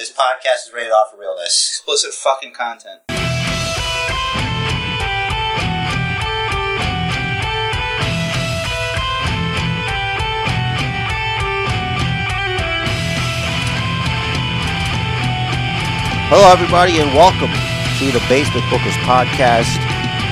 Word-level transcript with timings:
This 0.00 0.10
podcast 0.10 0.66
is 0.66 0.72
rated 0.74 0.92
off 0.92 1.10
for 1.10 1.20
realness. 1.20 1.68
Explicit 1.68 2.14
fucking 2.14 2.54
content. 2.54 3.00
Hello, 16.30 16.50
everybody, 16.50 16.98
and 16.98 17.12
welcome 17.12 17.50
to 17.98 18.10
the 18.10 18.24
Basement 18.26 18.64
Bookers 18.72 18.96
podcast. 19.04 19.68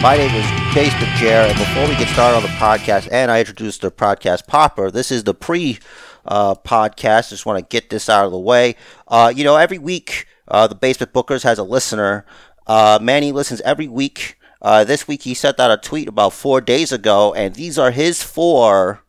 My 0.01 0.17
name 0.17 0.35
is 0.35 0.47
Basement 0.75 1.13
Jer, 1.17 1.45
and 1.47 1.59
before 1.59 1.87
we 1.87 1.95
get 1.97 2.09
started 2.15 2.39
on 2.39 2.43
the 2.43 2.49
podcast, 2.57 3.07
and 3.13 3.31
I 3.31 3.41
introduce 3.41 3.77
the 3.77 3.91
podcast 3.91 4.47
popper, 4.47 4.91
this 4.91 5.11
is 5.11 5.25
the 5.25 5.35
pre 5.35 5.79
uh, 6.25 6.55
podcast. 6.55 7.31
Just 7.31 7.47
want 7.47 7.59
to 7.59 7.75
get 7.75 7.91
this 7.91 8.09
out 8.09 8.27
of 8.27 8.33
the 8.33 8.39
way. 8.39 8.77
Uh, 9.07 9.33
you 9.35 9.45
know, 9.45 9.57
every 9.57 9.79
week, 9.79 10.27
uh, 10.49 10.67
the 10.67 10.75
Basement 10.75 11.13
Bookers 11.13 11.43
has 11.43 11.59
a 11.59 11.65
listener. 11.65 12.25
Uh, 12.67 12.99
Manny 13.01 13.33
listens 13.33 13.61
every 13.63 13.89
week. 13.89 14.39
Uh, 14.61 14.85
this 14.85 15.07
week, 15.07 15.23
he 15.23 15.35
sent 15.35 15.61
out 15.61 15.71
a 15.71 15.77
tweet 15.77 16.09
about 16.09 16.33
four 16.33 16.61
days 16.61 16.91
ago, 16.91 17.33
and 17.35 17.55
these 17.55 17.79
are 17.79 17.93
his 17.93 18.23
four 18.23 19.03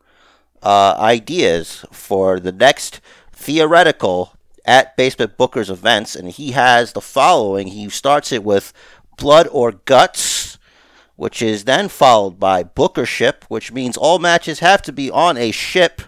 uh, 0.62 0.94
ideas 0.98 1.84
for 1.90 2.38
the 2.38 2.52
next 2.52 3.00
theoretical 3.32 4.34
at 4.64 4.96
Basement 4.96 5.36
Booker's 5.36 5.70
events, 5.70 6.14
and 6.14 6.28
he 6.28 6.52
has 6.52 6.92
the 6.92 7.00
following. 7.00 7.68
He 7.68 7.88
starts 7.88 8.30
it 8.30 8.44
with 8.44 8.72
Blood 9.16 9.48
or 9.50 9.72
Guts, 9.72 10.58
which 11.16 11.42
is 11.42 11.64
then 11.64 11.88
followed 11.88 12.38
by 12.38 12.62
bookership, 12.62 13.44
which 13.48 13.72
means 13.72 13.96
all 13.96 14.18
matches 14.18 14.60
have 14.60 14.82
to 14.82 14.92
be 14.92 15.10
on 15.10 15.36
a 15.36 15.50
ship, 15.50 16.02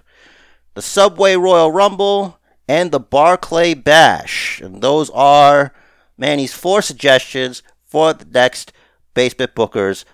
the 0.74 0.82
Subway 0.82 1.36
Royal 1.36 1.70
Rumble, 1.70 2.38
and 2.66 2.90
the 2.90 3.00
Barclay 3.00 3.74
Bash. 3.74 4.60
And 4.60 4.80
those 4.80 5.10
are 5.10 5.72
Manny's 6.16 6.54
four 6.54 6.80
suggestions 6.80 7.62
for 7.84 8.14
the 8.14 8.24
next 8.24 8.72
Basement 9.12 9.54
Booker's 9.54 10.04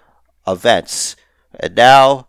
events. 0.47 1.15
And 1.55 1.77
now, 1.77 2.27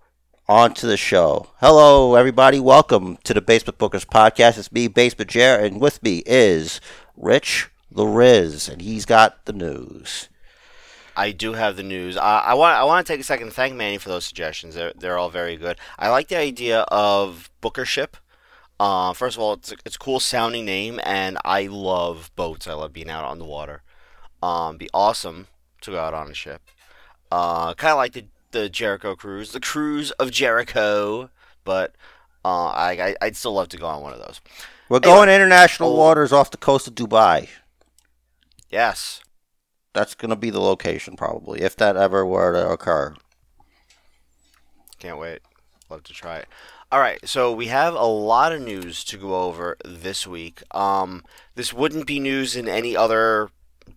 on 0.47 0.73
to 0.75 0.85
the 0.85 0.97
show. 0.97 1.47
Hello, 1.59 2.15
everybody. 2.15 2.59
Welcome 2.59 3.17
to 3.23 3.33
the 3.33 3.41
Basement 3.41 3.79
Bookers 3.79 4.05
podcast. 4.05 4.57
It's 4.57 4.71
me, 4.71 4.87
Basement 4.87 5.31
Jer, 5.31 5.57
and 5.59 5.81
with 5.81 6.03
me 6.03 6.21
is 6.25 6.79
Rich 7.17 7.69
the 7.91 8.05
Riz, 8.05 8.69
and 8.69 8.81
he's 8.81 9.05
got 9.05 9.45
the 9.45 9.53
news. 9.53 10.29
I 11.19 11.31
do 11.31 11.53
have 11.53 11.75
the 11.75 11.83
news. 11.83 12.15
I, 12.15 12.39
I 12.39 12.53
want 12.53 12.77
I 12.77 12.85
want 12.85 13.05
to 13.05 13.11
take 13.11 13.19
a 13.19 13.25
second 13.25 13.47
to 13.47 13.53
thank 13.53 13.75
Manny 13.75 13.97
for 13.97 14.07
those 14.07 14.25
suggestions. 14.25 14.75
They're 14.75 14.93
they're 14.95 15.17
all 15.17 15.29
very 15.29 15.57
good. 15.57 15.77
I 15.97 16.09
like 16.09 16.29
the 16.29 16.37
idea 16.37 16.81
of 16.87 17.49
Bookership. 17.59 18.15
Uh, 18.79 19.11
first 19.13 19.35
of 19.35 19.41
all, 19.43 19.53
it's 19.53 19.71
a, 19.71 19.75
it's 19.85 19.95
a 19.95 19.99
cool 19.99 20.19
sounding 20.19 20.65
name, 20.65 20.99
and 21.03 21.37
I 21.43 21.67
love 21.67 22.31
boats. 22.35 22.67
I 22.67 22.73
love 22.73 22.93
being 22.93 23.09
out 23.09 23.25
on 23.25 23.37
the 23.39 23.45
water. 23.45 23.81
Um, 24.41 24.77
be 24.77 24.89
awesome 24.93 25.47
to 25.81 25.91
go 25.91 25.99
out 25.99 26.13
on 26.13 26.31
a 26.31 26.33
ship. 26.33 26.61
Uh, 27.31 27.73
kind 27.73 27.91
of 27.91 27.97
like 27.97 28.13
the 28.13 28.25
the 28.51 28.67
Jericho 28.69 29.15
cruise, 29.15 29.51
the 29.51 29.59
cruise 29.59 30.09
of 30.11 30.31
Jericho, 30.31 31.29
but 31.63 31.93
uh, 32.43 32.67
I, 32.69 33.15
I 33.21 33.25
would 33.25 33.35
still 33.35 33.53
love 33.53 33.67
to 33.69 33.77
go 33.77 33.85
on 33.85 34.01
one 34.01 34.13
of 34.13 34.19
those. 34.19 34.41
We're 34.89 34.99
Anyway. 35.03 35.27
going 35.27 35.29
international 35.29 35.89
Oh. 35.89 35.95
waters 35.95 36.33
off 36.33 36.49
the 36.49 36.57
coast 36.57 36.87
of 36.87 36.95
Dubai. 36.95 37.49
Yes, 38.71 39.21
That's 39.93 40.15
going 40.15 40.29
to 40.29 40.35
be 40.35 40.49
the 40.51 40.59
location, 40.61 41.15
probably, 41.15 41.61
if 41.61 41.75
that 41.77 41.95
ever 41.97 42.25
were 42.25 42.53
to 42.53 42.69
occur. 42.71 43.13
Can't 44.99 45.17
wait. 45.19 45.41
Love 45.89 46.03
to 46.03 46.13
try 46.13 46.37
it. 46.37 46.47
All 46.91 46.99
right, 46.99 47.19
so 47.23 47.51
we 47.53 47.67
have 47.67 47.93
a 47.93 48.03
lot 48.03 48.51
of 48.51 48.63
news 48.63 49.03
to 49.03 49.17
go 49.17 49.43
over 49.43 49.77
this 49.85 50.25
week. 50.25 50.63
Um, 50.71 51.23
this 51.53 51.71
wouldn't 51.71 52.07
be 52.07 52.19
news 52.19 52.55
in 52.55 52.67
any 52.67 52.97
other 52.97 53.51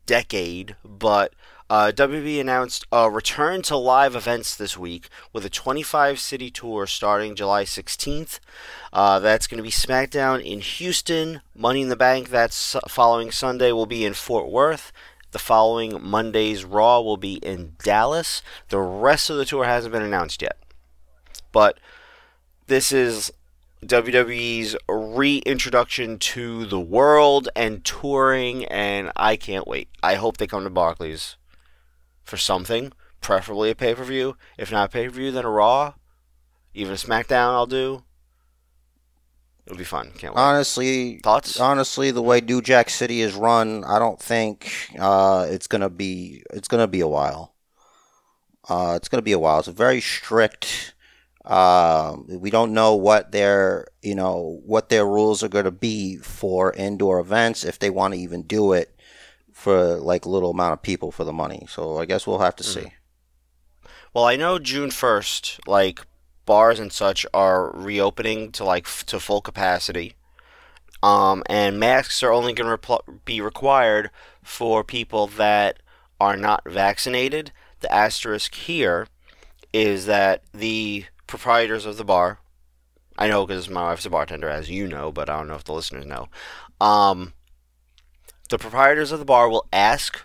decade, 0.04 0.76
but 0.84 1.32
uh, 1.70 1.90
WB 1.94 2.38
announced 2.38 2.84
a 2.92 3.10
return 3.10 3.62
to 3.62 3.78
live 3.78 4.14
events 4.14 4.54
this 4.54 4.76
week 4.76 5.08
with 5.32 5.46
a 5.46 5.48
25 5.48 6.20
city 6.20 6.50
tour 6.50 6.86
starting 6.86 7.34
July 7.34 7.64
16th. 7.64 8.40
Uh, 8.92 9.18
that's 9.20 9.46
going 9.46 9.56
to 9.56 9.62
be 9.62 9.70
SmackDown 9.70 10.44
in 10.44 10.60
Houston. 10.60 11.40
Money 11.54 11.80
in 11.80 11.88
the 11.88 11.96
Bank, 11.96 12.28
that's 12.28 12.76
following 12.88 13.30
Sunday, 13.30 13.72
will 13.72 13.86
be 13.86 14.04
in 14.04 14.12
Fort 14.12 14.50
Worth. 14.50 14.92
The 15.30 15.38
following 15.38 15.98
Monday's 16.02 16.62
Raw 16.62 17.00
will 17.00 17.16
be 17.16 17.36
in 17.36 17.72
Dallas. 17.82 18.42
The 18.68 18.80
rest 18.80 19.30
of 19.30 19.38
the 19.38 19.46
tour 19.46 19.64
hasn't 19.64 19.92
been 19.92 20.02
announced 20.02 20.42
yet. 20.42 20.58
But 21.52 21.78
this 22.72 22.90
is 22.90 23.30
WWE's 23.84 24.74
reintroduction 24.88 26.18
to 26.18 26.64
the 26.64 26.80
world 26.80 27.50
and 27.54 27.84
touring, 27.84 28.64
and 28.64 29.12
I 29.14 29.36
can't 29.36 29.68
wait. 29.68 29.90
I 30.02 30.14
hope 30.14 30.38
they 30.38 30.46
come 30.46 30.64
to 30.64 30.70
Barclays 30.70 31.36
for 32.24 32.38
something, 32.38 32.94
preferably 33.20 33.68
a 33.68 33.74
pay 33.74 33.94
per 33.94 34.04
view. 34.04 34.38
If 34.56 34.72
not 34.72 34.88
a 34.88 34.90
pay 34.90 35.04
per 35.04 35.12
view, 35.12 35.30
then 35.30 35.44
a 35.44 35.50
Raw. 35.50 35.92
Even 36.72 36.94
a 36.94 36.96
SmackDown, 36.96 37.50
I'll 37.50 37.66
do. 37.66 38.04
It'll 39.66 39.76
be 39.76 39.84
fun. 39.84 40.12
Can't 40.16 40.34
wait. 40.34 40.40
Honestly, 40.40 41.18
Thoughts? 41.22 41.60
honestly, 41.60 42.10
the 42.10 42.22
way 42.22 42.40
New 42.40 42.62
Jack 42.62 42.88
City 42.88 43.20
is 43.20 43.34
run, 43.34 43.84
I 43.84 43.98
don't 43.98 44.18
think 44.18 44.88
uh, 44.98 45.46
it's 45.50 45.66
gonna 45.66 45.90
be. 45.90 46.42
It's 46.54 46.68
gonna 46.68 46.88
be 46.88 47.00
a 47.00 47.06
while. 47.06 47.54
Uh, 48.66 48.94
it's 48.96 49.10
gonna 49.10 49.20
be 49.20 49.32
a 49.32 49.38
while. 49.38 49.58
It's 49.58 49.68
a 49.68 49.72
very 49.72 50.00
strict. 50.00 50.91
Uh, 51.44 52.16
we 52.28 52.50
don't 52.50 52.72
know 52.72 52.94
what 52.94 53.32
their 53.32 53.86
you 54.00 54.14
know 54.14 54.60
what 54.64 54.88
their 54.88 55.04
rules 55.04 55.42
are 55.42 55.48
going 55.48 55.64
to 55.64 55.72
be 55.72 56.16
for 56.18 56.72
indoor 56.72 57.18
events 57.18 57.64
if 57.64 57.78
they 57.80 57.90
want 57.90 58.14
to 58.14 58.20
even 58.20 58.42
do 58.42 58.72
it 58.72 58.94
for 59.52 59.96
like 59.96 60.24
a 60.24 60.28
little 60.28 60.50
amount 60.50 60.72
of 60.72 60.82
people 60.82 61.10
for 61.10 61.24
the 61.24 61.32
money. 61.32 61.66
So 61.68 61.98
I 61.98 62.04
guess 62.04 62.26
we'll 62.26 62.38
have 62.38 62.56
to 62.56 62.64
see. 62.64 62.92
Well, 64.14 64.24
I 64.24 64.36
know 64.36 64.58
June 64.58 64.90
first, 64.90 65.58
like 65.66 66.00
bars 66.46 66.78
and 66.78 66.92
such 66.92 67.26
are 67.32 67.72
reopening 67.72 68.52
to 68.52 68.64
like 68.64 68.84
f- 68.86 69.06
to 69.06 69.18
full 69.18 69.40
capacity, 69.40 70.14
um, 71.02 71.42
and 71.46 71.80
masks 71.80 72.22
are 72.22 72.32
only 72.32 72.52
going 72.52 72.70
to 72.70 72.76
repl- 72.76 73.24
be 73.24 73.40
required 73.40 74.10
for 74.42 74.84
people 74.84 75.26
that 75.26 75.80
are 76.20 76.36
not 76.36 76.62
vaccinated. 76.66 77.52
The 77.80 77.92
asterisk 77.92 78.54
here 78.54 79.08
is 79.72 80.06
that 80.06 80.42
the 80.52 81.06
proprietors 81.32 81.86
of 81.86 81.96
the 81.96 82.04
bar, 82.04 82.40
I 83.16 83.26
know 83.26 83.46
because 83.46 83.70
my 83.70 83.84
wife's 83.84 84.04
a 84.04 84.10
bartender, 84.10 84.50
as 84.50 84.68
you 84.68 84.86
know, 84.86 85.10
but 85.10 85.30
I 85.30 85.38
don't 85.38 85.48
know 85.48 85.54
if 85.54 85.64
the 85.64 85.72
listeners 85.72 86.04
know. 86.04 86.28
Um, 86.78 87.32
the 88.50 88.58
proprietors 88.58 89.12
of 89.12 89.18
the 89.18 89.24
bar 89.24 89.48
will 89.48 89.66
ask 89.72 90.20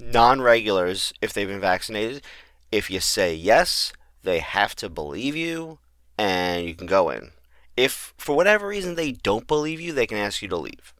non-regulars 0.00 1.12
if 1.22 1.32
they've 1.32 1.46
been 1.46 1.60
vaccinated. 1.60 2.24
If 2.72 2.90
you 2.90 2.98
say 2.98 3.32
yes, 3.32 3.92
they 4.24 4.40
have 4.40 4.74
to 4.76 4.88
believe 4.88 5.36
you, 5.36 5.78
and 6.18 6.66
you 6.66 6.74
can 6.74 6.88
go 6.88 7.10
in. 7.10 7.30
If 7.76 8.12
for 8.18 8.34
whatever 8.34 8.66
reason 8.66 8.96
they 8.96 9.12
don't 9.12 9.46
believe 9.46 9.80
you, 9.80 9.92
they 9.92 10.08
can 10.08 10.18
ask 10.18 10.42
you 10.42 10.48
to 10.48 10.56
leave. 10.56 10.92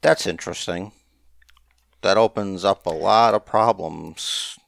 That's 0.00 0.26
interesting. 0.26 0.92
That 2.00 2.16
opens 2.16 2.64
up 2.64 2.86
a 2.86 2.90
lot 2.90 3.34
of 3.34 3.44
problems. 3.44 4.58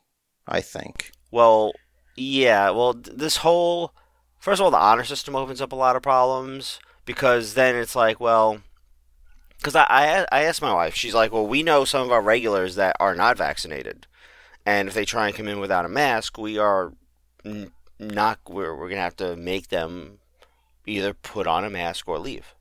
I 0.47 0.61
think. 0.61 1.13
Well, 1.31 1.73
yeah. 2.17 2.71
Well, 2.71 2.95
this 2.95 3.39
whole 3.39 3.93
first 4.39 4.61
of 4.61 4.65
all, 4.65 4.71
the 4.71 4.77
honor 4.77 5.05
system 5.05 5.37
opens 5.37 5.61
up 5.61 5.73
a 5.73 5.77
lot 5.77 5.97
of 5.97 6.03
problems 6.03 6.81
because 7.05 7.55
then 7.55 7.77
it's 7.77 7.97
like, 7.97 8.21
well, 8.21 8.63
because 9.59 9.77
I, 9.77 9.87
I 9.89 10.27
I 10.33 10.43
asked 10.43 10.63
my 10.63 10.75
wife, 10.75 10.95
she's 10.95 11.15
like, 11.15 11.33
well, 11.33 11.47
we 11.47 11.63
know 11.63 11.85
some 11.85 12.03
of 12.03 12.13
our 12.13 12.23
regulars 12.23 12.75
that 12.75 12.97
are 13.01 13.15
not 13.15 13.39
vaccinated, 13.39 14.07
and 14.67 14.89
if 14.89 14.95
they 14.95 15.05
try 15.05 15.29
and 15.29 15.37
come 15.37 15.49
in 15.49 15.61
without 15.61 15.85
a 15.85 15.89
mask, 15.89 16.37
we 16.37 16.59
are 16.59 16.93
not 17.99 18.39
we're 18.49 18.75
we're 18.75 18.89
gonna 18.89 19.01
have 19.01 19.17
to 19.17 19.37
make 19.37 19.69
them 19.69 20.19
either 20.87 21.15
put 21.15 21.47
on 21.47 21.65
a 21.65 21.71
mask 21.71 22.09
or 22.09 22.19
leave. 22.19 22.55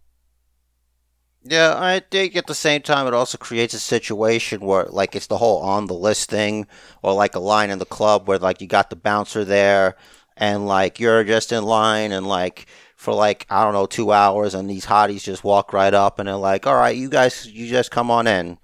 Yeah, 1.44 1.74
I 1.76 2.00
think 2.00 2.36
at 2.36 2.46
the 2.46 2.54
same 2.54 2.82
time 2.84 3.08
it 3.08 3.14
also 3.16 3.38
creates 3.38 3.74
a 3.74 3.80
situation 3.80 4.62
where 4.62 4.86
like 4.86 5.16
it's 5.16 5.28
the 5.28 5.38
whole 5.40 5.60
on 5.62 5.88
the 5.88 5.94
list 5.96 6.30
thing, 6.30 6.68
or 7.02 7.14
like 7.14 7.36
a 7.36 7.40
line 7.40 7.72
in 7.72 7.80
the 7.80 7.86
club 7.86 8.28
where 8.28 8.38
like 8.38 8.62
you 8.62 8.68
got 8.68 8.90
the 8.92 8.96
bouncer 8.96 9.44
there, 9.44 9.96
and 10.38 10.68
like 10.68 11.00
you're 11.00 11.24
just 11.24 11.52
in 11.52 11.64
line 11.64 12.12
and 12.12 12.28
like 12.28 12.68
for 12.96 13.14
like 13.16 13.48
I 13.50 13.64
don't 13.64 13.74
know 13.74 13.88
two 13.88 14.12
hours, 14.12 14.54
and 14.54 14.70
these 14.70 14.86
hotties 14.86 15.24
just 15.24 15.44
walk 15.44 15.74
right 15.74 15.94
up 15.94 16.20
and 16.20 16.28
they're 16.28 16.36
like, 16.36 16.68
"All 16.68 16.76
right, 16.76 16.96
you 16.96 17.10
guys, 17.10 17.48
you 17.48 17.68
just 17.68 17.90
come 17.90 18.12
on 18.12 18.28
in." 18.28 18.60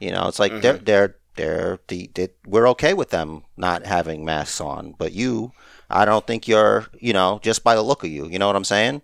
You 0.00 0.10
know, 0.10 0.26
it's 0.28 0.38
like 0.38 0.52
they're 0.62 0.78
they're 0.78 1.16
they're 1.36 1.78
the, 1.88 2.10
they 2.14 2.28
we're 2.46 2.68
okay 2.70 2.94
with 2.94 3.10
them 3.10 3.42
not 3.58 3.84
having 3.84 4.24
masks 4.24 4.58
on, 4.60 4.94
but 4.96 5.12
you, 5.12 5.52
I 5.90 6.06
don't 6.06 6.26
think 6.26 6.48
you're 6.48 6.86
you 6.98 7.12
know 7.12 7.40
just 7.42 7.62
by 7.62 7.74
the 7.74 7.82
look 7.82 8.04
of 8.04 8.10
you, 8.10 8.26
you 8.26 8.38
know 8.38 8.46
what 8.46 8.56
I'm 8.56 8.64
saying? 8.64 9.02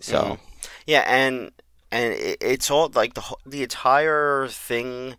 So. 0.00 0.22
Mhm. 0.22 0.38
Yeah, 0.86 1.04
and 1.06 1.50
and 1.90 2.12
it, 2.12 2.38
it's 2.40 2.70
all 2.70 2.90
like 2.94 3.14
the 3.14 3.22
the 3.44 3.62
entire 3.62 4.48
thing 4.48 5.16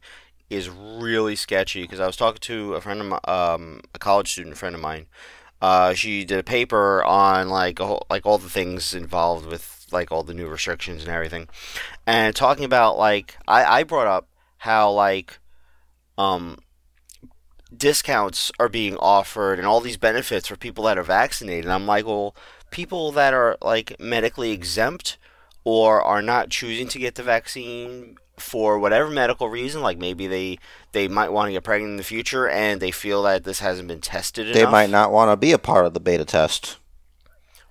is 0.49 0.69
really 0.69 1.35
sketchy 1.35 1.81
because 1.81 1.99
I 1.99 2.07
was 2.07 2.15
talking 2.15 2.39
to 2.39 2.75
a 2.75 2.81
friend 2.81 3.01
of 3.01 3.07
my, 3.07 3.19
um, 3.25 3.81
a 3.93 3.99
college 3.99 4.31
student 4.31 4.57
friend 4.57 4.75
of 4.75 4.81
mine. 4.81 5.07
Uh, 5.61 5.93
she 5.93 6.23
did 6.23 6.39
a 6.39 6.43
paper 6.43 7.03
on 7.03 7.49
like 7.49 7.79
whole, 7.79 8.05
like 8.09 8.25
all 8.25 8.37
the 8.37 8.49
things 8.49 8.93
involved 8.93 9.45
with 9.45 9.87
like 9.91 10.11
all 10.11 10.23
the 10.23 10.33
new 10.33 10.47
restrictions 10.47 11.03
and 11.03 11.11
everything, 11.11 11.47
and 12.05 12.35
talking 12.35 12.65
about 12.65 12.97
like 12.97 13.37
I 13.47 13.79
I 13.79 13.83
brought 13.83 14.07
up 14.07 14.27
how 14.59 14.91
like 14.91 15.39
um 16.17 16.57
discounts 17.75 18.51
are 18.59 18.69
being 18.69 18.95
offered 18.97 19.59
and 19.59 19.67
all 19.67 19.81
these 19.81 19.97
benefits 19.97 20.47
for 20.47 20.55
people 20.55 20.83
that 20.85 20.97
are 20.97 21.03
vaccinated. 21.03 21.65
And 21.65 21.73
I'm 21.73 21.85
like, 21.85 22.05
well, 22.05 22.35
people 22.71 23.11
that 23.11 23.33
are 23.33 23.57
like 23.61 23.99
medically 23.99 24.51
exempt 24.51 25.17
or 25.67 26.01
are 26.01 26.21
not 26.21 26.49
choosing 26.49 26.87
to 26.87 26.97
get 26.97 27.15
the 27.15 27.23
vaccine 27.23 28.15
for 28.37 28.79
whatever 28.79 29.09
medical 29.09 29.49
reason, 29.49 29.81
like 29.81 29.97
maybe 29.97 30.25
they 30.25 30.59
they 30.93 31.09
might 31.09 31.33
want 31.33 31.49
to 31.49 31.51
get 31.51 31.65
pregnant 31.65 31.91
in 31.91 31.97
the 31.97 32.03
future 32.03 32.47
and 32.47 32.79
they 32.79 32.89
feel 32.89 33.21
that 33.23 33.43
this 33.43 33.59
hasn't 33.59 33.89
been 33.89 33.99
tested 33.99 34.55
They 34.55 34.61
enough. 34.61 34.71
might 34.71 34.89
not 34.89 35.11
want 35.11 35.29
to 35.29 35.35
be 35.35 35.51
a 35.51 35.57
part 35.57 35.85
of 35.85 35.93
the 35.93 35.99
beta 35.99 36.23
test. 36.23 36.77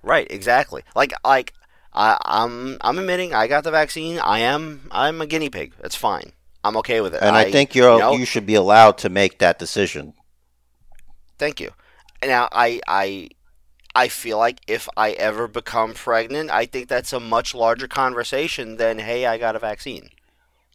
Right, 0.03 0.27
exactly. 0.29 0.83
Like 0.95 1.11
like 1.25 1.53
I, 1.91 2.19
I'm 2.23 2.77
I'm 2.81 2.99
admitting 2.99 3.33
I 3.33 3.47
got 3.47 3.63
the 3.63 3.71
vaccine. 3.71 4.19
I 4.19 4.41
am 4.41 4.87
I'm 4.91 5.19
a 5.19 5.25
guinea 5.25 5.49
pig. 5.49 5.73
That's 5.81 5.95
fine. 5.95 6.33
I'm 6.63 6.77
okay 6.77 7.01
with 7.01 7.15
it. 7.15 7.23
And 7.23 7.35
I, 7.35 7.49
think 7.49 7.73
you're 7.73 7.93
you 7.93 7.99
know, 7.99 8.13
you 8.13 8.25
should 8.25 8.45
be 8.45 8.53
allowed 8.53 8.99
to 8.99 9.09
make 9.09 9.39
that 9.39 9.57
decision. 9.57 10.13
Thank 11.39 11.59
you. 11.59 11.71
Now 12.23 12.47
I 12.51 12.79
I 12.87 13.29
I 13.97 14.09
feel 14.09 14.37
like 14.37 14.61
if 14.67 14.87
I 14.95 15.13
ever 15.13 15.47
become 15.47 15.95
pregnant, 15.95 16.51
I 16.51 16.67
think 16.67 16.87
that's 16.87 17.13
a 17.13 17.19
much 17.19 17.55
larger 17.55 17.87
conversation 17.87 18.77
than 18.77 18.99
hey, 18.99 19.25
I 19.25 19.39
got 19.39 19.55
a 19.55 19.59
vaccine. 19.59 20.11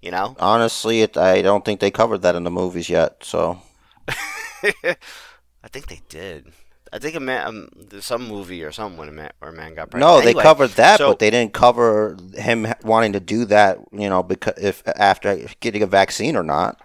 You 0.01 0.11
know? 0.11 0.35
Honestly, 0.41 1.03
it, 1.03 1.17
I 1.17 1.41
don't 1.41 1.65
think 1.65 1.79
they 1.79 1.93
covered 1.93 2.23
that 2.23 2.35
in 2.35 2.43
the 2.43 2.51
movies 2.51 2.89
yet. 2.89 3.23
So 3.23 3.63
I 4.09 5.69
think 5.71 5.87
they 5.87 6.01
did. 6.09 6.53
I 6.93 6.99
think 6.99 7.15
a 7.15 7.21
man, 7.21 7.47
um, 7.47 7.69
some 8.01 8.27
movie 8.27 8.65
or 8.65 8.73
something 8.73 8.99
when 8.99 9.09
a 9.09 9.13
man, 9.13 9.31
where 9.39 9.53
a 9.53 9.55
man 9.55 9.75
got 9.75 9.91
pregnant. 9.91 10.11
no, 10.11 10.21
they 10.21 10.35
covered 10.35 10.73
that, 10.73 10.99
so- 10.99 11.11
but 11.11 11.21
they 11.21 11.31
didn't 11.31 11.55
cover 11.55 12.17
him 12.35 12.67
wanting 12.83 13.13
to 13.13 13.21
do 13.21 13.45
that. 13.45 13.79
You 13.93 14.11
know, 14.11 14.25
because 14.25 14.55
if 14.61 14.83
after 14.89 15.47
getting 15.61 15.83
a 15.83 15.87
vaccine 15.87 16.35
or 16.35 16.43
not. 16.43 16.81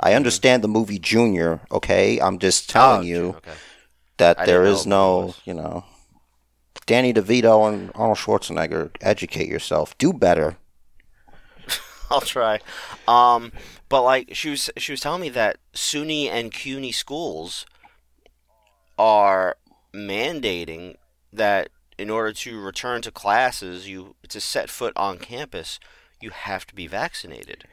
I 0.00 0.14
understand 0.14 0.64
the 0.64 0.68
movie 0.68 0.98
Junior. 0.98 1.60
Okay, 1.70 2.18
I'm 2.18 2.38
just 2.40 2.68
telling 2.68 3.02
Oh, 3.02 3.04
you 3.04 3.34
okay. 3.36 3.52
That 4.22 4.38
I 4.38 4.46
there 4.46 4.64
is 4.64 4.86
no, 4.86 5.34
you 5.44 5.52
know, 5.52 5.84
Danny 6.86 7.12
DeVito 7.12 7.68
and 7.72 7.90
Arnold 7.94 8.18
Schwarzenegger. 8.18 8.90
Educate 9.00 9.48
yourself. 9.48 9.98
Do 9.98 10.12
better. 10.12 10.56
I'll 12.10 12.20
try. 12.20 12.60
Um, 13.08 13.50
but 13.88 14.02
like 14.02 14.34
she 14.34 14.50
was, 14.50 14.70
she 14.76 14.92
was 14.92 15.00
telling 15.00 15.22
me 15.22 15.28
that 15.30 15.58
SUNY 15.74 16.28
and 16.28 16.52
CUNY 16.52 16.92
schools 16.92 17.66
are 18.96 19.56
mandating 19.92 20.94
that 21.32 21.70
in 21.98 22.08
order 22.08 22.32
to 22.32 22.60
return 22.60 23.02
to 23.02 23.10
classes, 23.10 23.88
you 23.88 24.14
to 24.28 24.40
set 24.40 24.70
foot 24.70 24.92
on 24.96 25.18
campus, 25.18 25.80
you 26.20 26.30
have 26.30 26.64
to 26.68 26.74
be 26.74 26.86
vaccinated. 26.86 27.64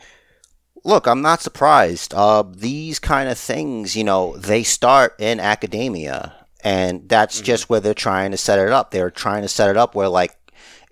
Look, 0.84 1.07
I'm 1.07 1.22
not 1.22 1.42
surprised. 1.42 2.13
Uh, 2.13 2.44
these 2.48 3.00
kind 3.00 3.30
of 3.30 3.38
things, 3.38 3.96
you 3.96 4.04
know, 4.04 4.38
they 4.38 4.63
start 4.63 5.16
in 5.19 5.40
academia, 5.40 6.38
and 6.64 7.08
that's 7.10 7.42
Mm-hmm. 7.42 7.42
just 7.42 7.70
where 7.70 7.80
they're 7.80 7.94
trying 7.94 8.32
to 8.32 8.38
set 8.38 8.60
it 8.60 8.70
up. 8.72 8.92
They're 8.92 9.12
trying 9.12 9.44
to 9.44 9.48
set 9.50 9.70
it 9.70 9.78
up 9.78 9.96
where, 9.96 10.10
like, 10.10 10.36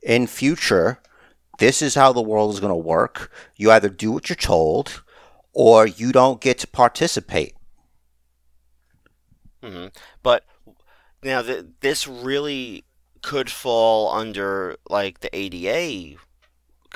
in 0.03 0.27
future, 0.27 0.99
this 1.59 1.81
is 1.81 1.95
how 1.95 2.13
the 2.13 2.21
world 2.21 2.53
is 2.53 2.59
going 2.61 2.71
to 2.73 2.75
work. 2.77 3.31
You 3.57 3.71
either 3.71 3.89
do 3.89 4.11
what 4.11 4.29
you're 4.29 4.35
told, 4.37 5.03
or 5.53 5.87
you 5.87 6.11
don't 6.11 6.41
get 6.41 6.59
to 6.59 6.67
participate. 6.67 7.55
hmm 9.63 9.87
But 10.23 10.43
now 11.23 11.41
th- 11.41 11.65
this 11.81 12.07
really 12.07 12.85
could 13.23 13.49
fall 13.51 14.11
under 14.11 14.77
like 14.89 15.21
the 15.21 15.35
ADA 15.35 16.19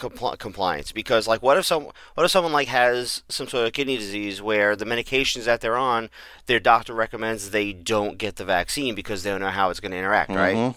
compl- 0.01 0.37
compliance 0.39 0.91
because 0.91 1.27
like 1.27 1.41
what 1.41 1.57
if 1.57 1.65
some 1.65 1.83
what 2.15 2.25
if 2.25 2.31
someone 2.31 2.51
like 2.51 2.67
has 2.67 3.23
some 3.29 3.47
sort 3.47 3.65
of 3.67 3.73
kidney 3.73 3.95
disease 3.97 4.41
where 4.41 4.75
the 4.75 4.85
medications 4.85 5.45
that 5.45 5.61
they're 5.61 5.77
on 5.77 6.09
their 6.47 6.59
doctor 6.59 6.93
recommends 6.93 7.51
they 7.51 7.71
don't 7.71 8.17
get 8.17 8.35
the 8.35 8.43
vaccine 8.45 8.95
because 8.95 9.23
they 9.23 9.29
don't 9.29 9.39
know 9.41 9.49
how 9.49 9.69
it's 9.69 9.79
going 9.79 9.91
to 9.91 9.97
interact 9.97 10.31
right 10.31 10.55
Mhm. 10.57 10.75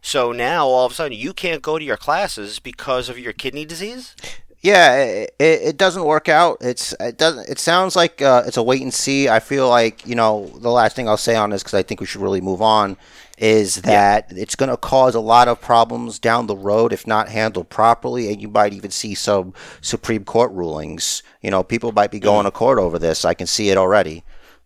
so 0.00 0.32
now 0.32 0.66
all 0.66 0.86
of 0.86 0.92
a 0.92 0.94
sudden 0.94 1.16
you 1.16 1.32
can't 1.32 1.62
go 1.62 1.78
to 1.78 1.84
your 1.84 1.96
classes 1.96 2.58
because 2.58 3.08
of 3.08 3.18
your 3.18 3.32
kidney 3.32 3.64
disease 3.64 4.14
Yeah, 4.62 4.96
it, 4.96 5.34
it, 5.38 5.60
it 5.62 5.76
doesn't 5.76 6.04
work 6.06 6.26
out. 6.30 6.56
It's 6.62 6.94
it 6.98 7.18
doesn't. 7.18 7.50
It 7.50 7.58
sounds 7.58 7.94
like 7.94 8.22
uh, 8.22 8.44
it's 8.46 8.56
a 8.56 8.62
wait 8.62 8.80
and 8.80 8.94
see. 8.94 9.28
I 9.28 9.38
feel 9.38 9.68
like 9.68 10.06
you 10.06 10.14
know 10.14 10.50
the 10.58 10.70
last 10.70 10.96
thing 10.96 11.06
I'll 11.06 11.18
say 11.18 11.36
on 11.36 11.50
this 11.50 11.62
because 11.62 11.74
I 11.74 11.82
think 11.82 12.00
we 12.00 12.06
should 12.06 12.22
really 12.22 12.40
move 12.40 12.62
on 12.62 12.96
is 13.36 13.82
that 13.82 14.32
it's 14.36 14.54
going 14.54 14.70
to 14.70 14.76
cause 14.76 15.14
a 15.14 15.20
lot 15.20 15.48
of 15.48 15.60
problems 15.60 16.18
down 16.18 16.46
the 16.46 16.56
road 16.56 16.92
if 16.92 17.06
not 17.06 17.28
handled 17.28 17.68
properly, 17.68 18.32
and 18.32 18.40
you 18.40 18.48
might 18.48 18.72
even 18.72 18.90
see 18.90 19.14
some 19.14 19.52
Supreme 19.80 20.24
Court 20.24 20.52
rulings. 20.52 21.22
You 21.42 21.50
know, 21.50 21.62
people 21.62 21.92
might 21.92 22.10
be 22.10 22.20
going 22.20 22.44
mm. 22.44 22.48
to 22.48 22.52
court 22.52 22.78
over 22.78 22.98
this. 22.98 23.24
I 23.24 23.34
can 23.34 23.46
see 23.46 23.70
it 23.70 23.78
already. 23.78 24.22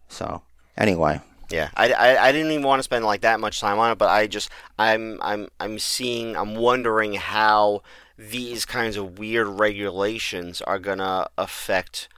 So 0.08 0.42
anyway, 0.76 1.20
Yeah, 1.50 1.70
I, 1.74 1.92
I, 1.92 2.28
I 2.28 2.32
didn't 2.32 2.50
even 2.52 2.64
want 2.64 2.80
to 2.80 2.84
spend 2.84 3.04
like 3.04 3.22
that 3.22 3.40
much 3.40 3.60
time 3.60 3.78
on 3.78 3.92
it, 3.92 3.98
but 3.98 4.10
I 4.10 4.26
just 4.26 4.50
I'm 4.78 5.18
I'm 5.22 5.48
I'm 5.60 5.78
seeing 5.78 6.36
I'm 6.36 6.54
wondering 6.54 7.14
how 7.14 7.82
these 8.18 8.64
kinds 8.64 8.96
of 8.96 9.18
weird 9.18 9.46
regulations 9.46 10.60
are 10.62 10.78
gonna 10.78 11.28
affect 11.38 12.08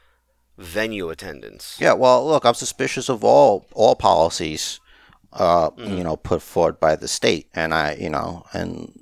venue 0.59 1.11
attendance. 1.11 1.77
yeah. 1.81 1.93
Well, 1.93 2.27
look, 2.27 2.45
I'm 2.45 2.55
suspicious 2.55 3.09
of 3.09 3.23
all 3.23 3.67
all 3.73 3.95
policies. 3.95 4.81
Uh, 5.33 5.71
you 5.77 6.03
know, 6.03 6.17
put 6.17 6.43
forward 6.43 6.81
by 6.81 6.97
the 6.97 7.07
state, 7.07 7.49
and 7.55 7.73
I, 7.73 7.95
you 7.95 8.11
know, 8.11 8.45
and 8.53 8.93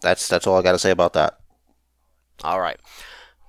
that's 0.00 0.28
that's 0.28 0.46
all 0.46 0.56
I 0.56 0.62
got 0.62 0.72
to 0.72 0.78
say 0.78 0.90
about 0.90 1.14
that. 1.14 1.40
All 2.44 2.60
right. 2.60 2.78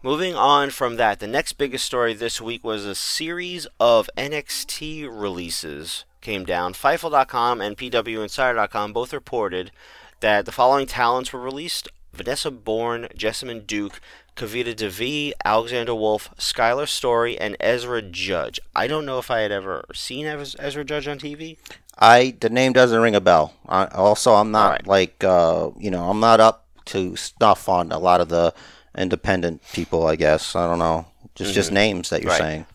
Moving 0.01 0.35
on 0.35 0.69
from 0.69 0.97
that, 0.97 1.19
the 1.19 1.27
next 1.27 1.53
biggest 1.53 1.83
story 1.83 2.13
this 2.13 2.39
week 2.39 2.63
was 2.63 2.85
a 2.85 2.93
series 2.95 3.65
of 3.79 4.09
NXT 4.15 5.07
releases 5.09 6.05
came 6.21 6.45
down. 6.45 6.73
Fightful.com 6.73 7.61
and 7.61 7.77
PWInsider.com 7.77 8.93
both 8.93 9.13
reported 9.13 9.71
that 10.19 10.45
the 10.45 10.51
following 10.51 10.85
talents 10.85 11.33
were 11.33 11.39
released: 11.39 11.87
Vanessa 12.15 12.51
Borne, 12.51 13.07
Jessamyn 13.15 13.65
Duke, 13.65 13.99
Kavita 14.35 14.75
Devi, 14.75 15.33
Alexander 15.43 15.95
Wolf, 15.95 16.29
Skyler 16.37 16.87
Story, 16.87 17.37
and 17.39 17.55
Ezra 17.59 18.01
Judge. 18.01 18.59
I 18.75 18.87
don't 18.87 19.05
know 19.05 19.19
if 19.19 19.29
I 19.31 19.39
had 19.39 19.51
ever 19.51 19.85
seen 19.93 20.25
Ezra 20.25 20.83
Judge 20.83 21.07
on 21.07 21.19
TV. 21.19 21.57
I 21.97 22.35
the 22.39 22.49
name 22.49 22.73
doesn't 22.73 22.99
ring 23.01 23.15
a 23.15 23.21
bell. 23.21 23.53
I, 23.67 23.85
also, 23.85 24.33
I'm 24.33 24.51
not 24.51 24.65
Alright. 24.65 24.87
like 24.87 25.23
uh, 25.23 25.69
you 25.77 25.89
know, 25.91 26.09
I'm 26.09 26.19
not 26.19 26.39
up 26.39 26.65
to 26.85 27.15
stuff 27.15 27.69
on 27.69 27.91
a 27.91 27.99
lot 27.99 28.21
of 28.21 28.29
the 28.29 28.53
independent 28.97 29.61
people. 29.73 30.05
I 30.05 30.15
guess 30.15 30.55
I 30.55 30.67
don't 30.67 30.79
know. 30.79 31.05
Just 31.35 31.53
just 31.53 31.71
names 31.71 32.09
that 32.09 32.21
you're 32.21 32.31
Right. 32.31 32.39
saying. 32.41 32.65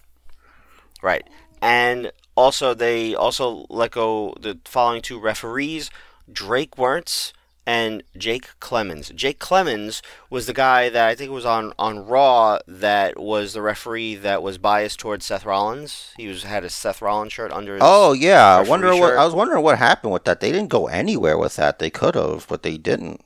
Right. 1.02 1.26
And 1.62 2.12
also, 2.36 2.72
they 2.72 3.14
also 3.14 3.66
let 3.68 3.90
go 3.90 4.34
the 4.40 4.58
following 4.64 5.02
two 5.02 5.18
referees 5.20 5.90
Drake 6.32 6.76
Wuertz 6.76 7.32
and 7.70 8.02
Jake 8.18 8.58
Clemens. 8.58 9.12
Jake 9.14 9.38
Clemens 9.38 10.02
was 10.28 10.46
the 10.46 10.52
guy 10.52 10.88
that 10.88 11.06
I 11.06 11.14
think 11.14 11.30
was 11.30 11.46
on, 11.46 11.72
on 11.78 12.04
Raw 12.04 12.58
that 12.66 13.16
was 13.16 13.52
the 13.52 13.62
referee 13.62 14.16
that 14.16 14.42
was 14.42 14.58
biased 14.58 14.98
towards 14.98 15.24
Seth 15.24 15.44
Rollins. 15.44 16.12
He 16.16 16.26
was 16.26 16.42
had 16.42 16.64
a 16.64 16.68
Seth 16.68 17.00
Rollins 17.00 17.32
shirt 17.32 17.52
under 17.52 17.74
his. 17.74 17.82
Oh 17.84 18.12
yeah, 18.12 18.56
I 18.56 18.62
wonder 18.62 18.88
what 18.88 19.10
shirt. 19.10 19.18
I 19.20 19.24
was 19.24 19.34
wondering 19.34 19.62
what 19.62 19.78
happened 19.78 20.12
with 20.12 20.24
that. 20.24 20.40
They 20.40 20.50
didn't 20.50 20.70
go 20.70 20.88
anywhere 20.88 21.38
with 21.38 21.54
that. 21.56 21.78
They 21.78 21.90
could 21.90 22.16
have, 22.16 22.48
but 22.48 22.64
they 22.64 22.76
didn't. 22.76 23.22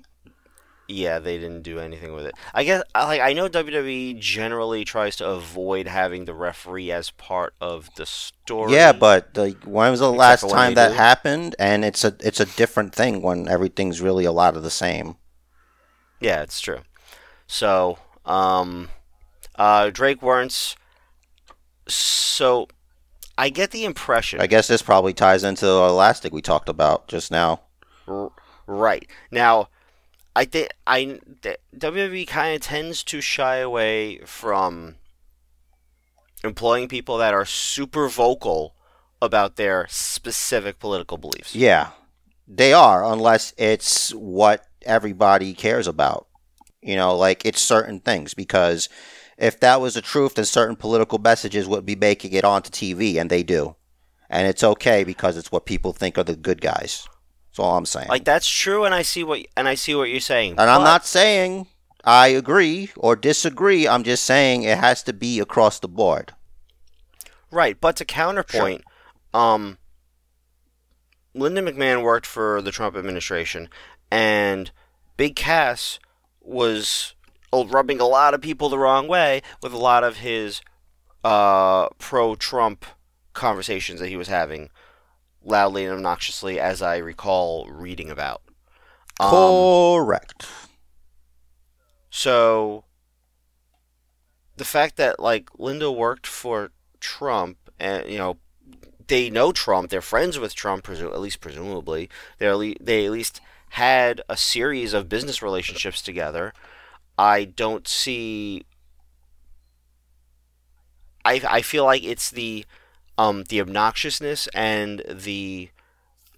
Yeah, 0.86 1.18
they 1.18 1.38
didn't 1.38 1.62
do 1.62 1.78
anything 1.78 2.12
with 2.12 2.26
it. 2.26 2.34
I 2.52 2.64
guess 2.64 2.82
like 2.94 3.20
I 3.20 3.32
know 3.32 3.48
WWE 3.48 4.18
generally 4.18 4.84
tries 4.84 5.16
to 5.16 5.26
avoid 5.26 5.86
having 5.86 6.26
the 6.26 6.34
referee 6.34 6.92
as 6.92 7.10
part 7.10 7.54
of 7.60 7.88
the 7.96 8.04
story. 8.04 8.72
Yeah, 8.72 8.92
but 8.92 9.34
like, 9.34 9.64
when 9.64 9.90
was 9.90 10.00
the 10.00 10.12
Except 10.12 10.42
last 10.42 10.50
time 10.50 10.74
that 10.74 10.92
happened? 10.92 11.56
And 11.58 11.84
it's 11.84 12.04
a 12.04 12.14
it's 12.20 12.40
a 12.40 12.44
different 12.44 12.94
thing 12.94 13.22
when 13.22 13.48
everything's 13.48 14.02
really 14.02 14.26
a 14.26 14.32
lot 14.32 14.56
of 14.56 14.62
the 14.62 14.70
same. 14.70 15.16
Yeah, 16.20 16.42
it's 16.42 16.60
true. 16.60 16.80
So, 17.46 17.98
um, 18.24 18.90
uh, 19.56 19.90
Drake 19.90 20.20
Wuertz. 20.20 20.76
So, 21.86 22.68
I 23.36 23.50
get 23.50 23.70
the 23.70 23.84
impression. 23.84 24.40
I 24.40 24.46
guess 24.46 24.66
this 24.68 24.80
probably 24.80 25.12
ties 25.12 25.44
into 25.44 25.66
the 25.66 25.72
elastic 25.72 26.32
we 26.32 26.40
talked 26.40 26.68
about 26.68 27.08
just 27.08 27.30
now. 27.30 27.60
R- 28.08 28.32
right 28.66 29.06
now, 29.30 29.68
I 30.36 30.44
think 30.44 30.70
I 30.86 31.20
WWE 31.76 32.26
kind 32.26 32.56
of 32.56 32.62
tends 32.62 33.04
to 33.04 33.20
shy 33.20 33.56
away 33.56 34.18
from 34.24 34.96
employing 36.42 36.88
people 36.88 37.18
that 37.18 37.34
are 37.34 37.44
super 37.44 38.08
vocal 38.08 38.74
about 39.22 39.56
their 39.56 39.86
specific 39.88 40.78
political 40.78 41.18
beliefs. 41.18 41.54
Yeah, 41.54 41.90
they 42.46 42.72
are, 42.72 43.04
unless 43.04 43.54
it's 43.56 44.12
what 44.12 44.66
everybody 44.82 45.54
cares 45.54 45.86
about. 45.86 46.26
You 46.82 46.96
know, 46.96 47.16
like 47.16 47.44
it's 47.46 47.60
certain 47.60 48.00
things. 48.00 48.34
Because 48.34 48.88
if 49.38 49.58
that 49.60 49.80
was 49.80 49.94
the 49.94 50.02
truth, 50.02 50.34
then 50.34 50.44
certain 50.44 50.76
political 50.76 51.18
messages 51.18 51.66
would 51.66 51.86
be 51.86 51.96
making 51.96 52.32
it 52.32 52.44
onto 52.44 52.70
TV, 52.70 53.20
and 53.20 53.30
they 53.30 53.42
do. 53.42 53.76
And 54.28 54.48
it's 54.48 54.64
okay 54.64 55.04
because 55.04 55.36
it's 55.36 55.52
what 55.52 55.64
people 55.64 55.92
think 55.92 56.18
are 56.18 56.24
the 56.24 56.36
good 56.36 56.60
guys. 56.60 57.08
That's 57.54 57.64
all 57.64 57.76
I'm 57.76 57.87
saying. 57.87 58.08
Like 58.08 58.25
that's 58.25 58.49
true, 58.49 58.84
and 58.84 58.92
I 58.92 59.02
see 59.02 59.23
what 59.23 59.46
and 59.56 59.68
I 59.68 59.76
see 59.76 59.94
what 59.94 60.11
you're 60.11 60.18
saying. 60.18 60.56
and 60.58 60.68
I'm 60.68 60.82
not 60.82 61.06
saying 61.06 61.68
I 62.02 62.26
agree 62.26 62.90
or 62.96 63.14
disagree. 63.14 63.87
I'm 63.87 64.02
just 64.02 64.25
saying 64.25 64.64
it 64.64 64.76
has 64.78 65.04
to 65.04 65.12
be 65.12 65.38
across 65.38 65.78
the 65.78 65.87
board. 65.87 66.32
Right, 67.52 67.80
but 67.80 67.94
to 67.96 68.04
counterpoint, 68.04 68.82
um, 69.32 69.78
Linda 71.32 71.62
McMahon 71.62 72.02
worked 72.02 72.26
for 72.26 72.61
the 72.61 72.73
Trump 72.73 72.96
administration, 72.96 73.68
and 74.11 74.73
Big 75.16 75.37
Cass 75.37 76.00
was 76.40 77.14
uh, 77.52 77.64
rubbing 77.66 78.00
a 78.00 78.06
lot 78.06 78.34
of 78.34 78.40
people 78.40 78.68
the 78.68 78.78
wrong 78.78 79.06
way 79.06 79.42
with 79.62 79.73
a 79.73 79.78
lot 79.78 80.02
of 80.02 80.16
his 80.16 80.61
uh, 81.23 81.87
pro-Trump 81.99 82.84
conversations 83.32 84.00
that 84.00 84.08
he 84.08 84.16
was 84.16 84.26
having, 84.26 84.70
loudly 85.44 85.84
and 85.84 85.94
obnoxiously, 85.94 86.58
as 86.58 86.82
I 86.82 86.96
recall 86.98 87.66
reading 87.68 88.10
about. 88.10 88.42
Um, 89.20 89.30
Correct. 89.30 90.46
So 92.10 92.84
the 94.56 94.64
fact 94.64 94.96
that 94.96 95.20
like 95.20 95.48
Linda 95.58 95.90
worked 95.90 96.26
for 96.26 96.70
Trump 97.00 97.58
and 97.78 98.08
you 98.08 98.18
know 98.18 98.38
they 99.06 99.28
know 99.30 99.52
Trump, 99.52 99.90
they're 99.90 100.00
friends 100.00 100.38
with 100.38 100.54
Trump, 100.54 100.84
presu- 100.84 101.12
at 101.12 101.20
least 101.20 101.40
presumably. 101.40 102.08
They 102.38 102.46
at 102.46 102.56
le- 102.56 102.74
they 102.80 103.06
at 103.06 103.12
least 103.12 103.40
had 103.70 104.22
a 104.28 104.36
series 104.36 104.94
of 104.94 105.08
business 105.08 105.42
relationships 105.42 106.00
together. 106.00 106.52
I 107.18 107.44
don't 107.44 107.86
see. 107.86 108.64
I 111.24 111.40
I 111.48 111.62
feel 111.62 111.84
like 111.84 112.02
it's 112.04 112.30
the 112.30 112.64
um 113.18 113.44
the 113.44 113.59
obnoxiousness 113.59 114.49
and 114.54 115.02
the 115.09 115.71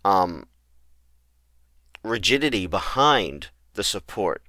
um 0.04 0.46
rigidity 2.02 2.66
behind 2.66 3.48
the 3.74 3.84
support 3.84 4.42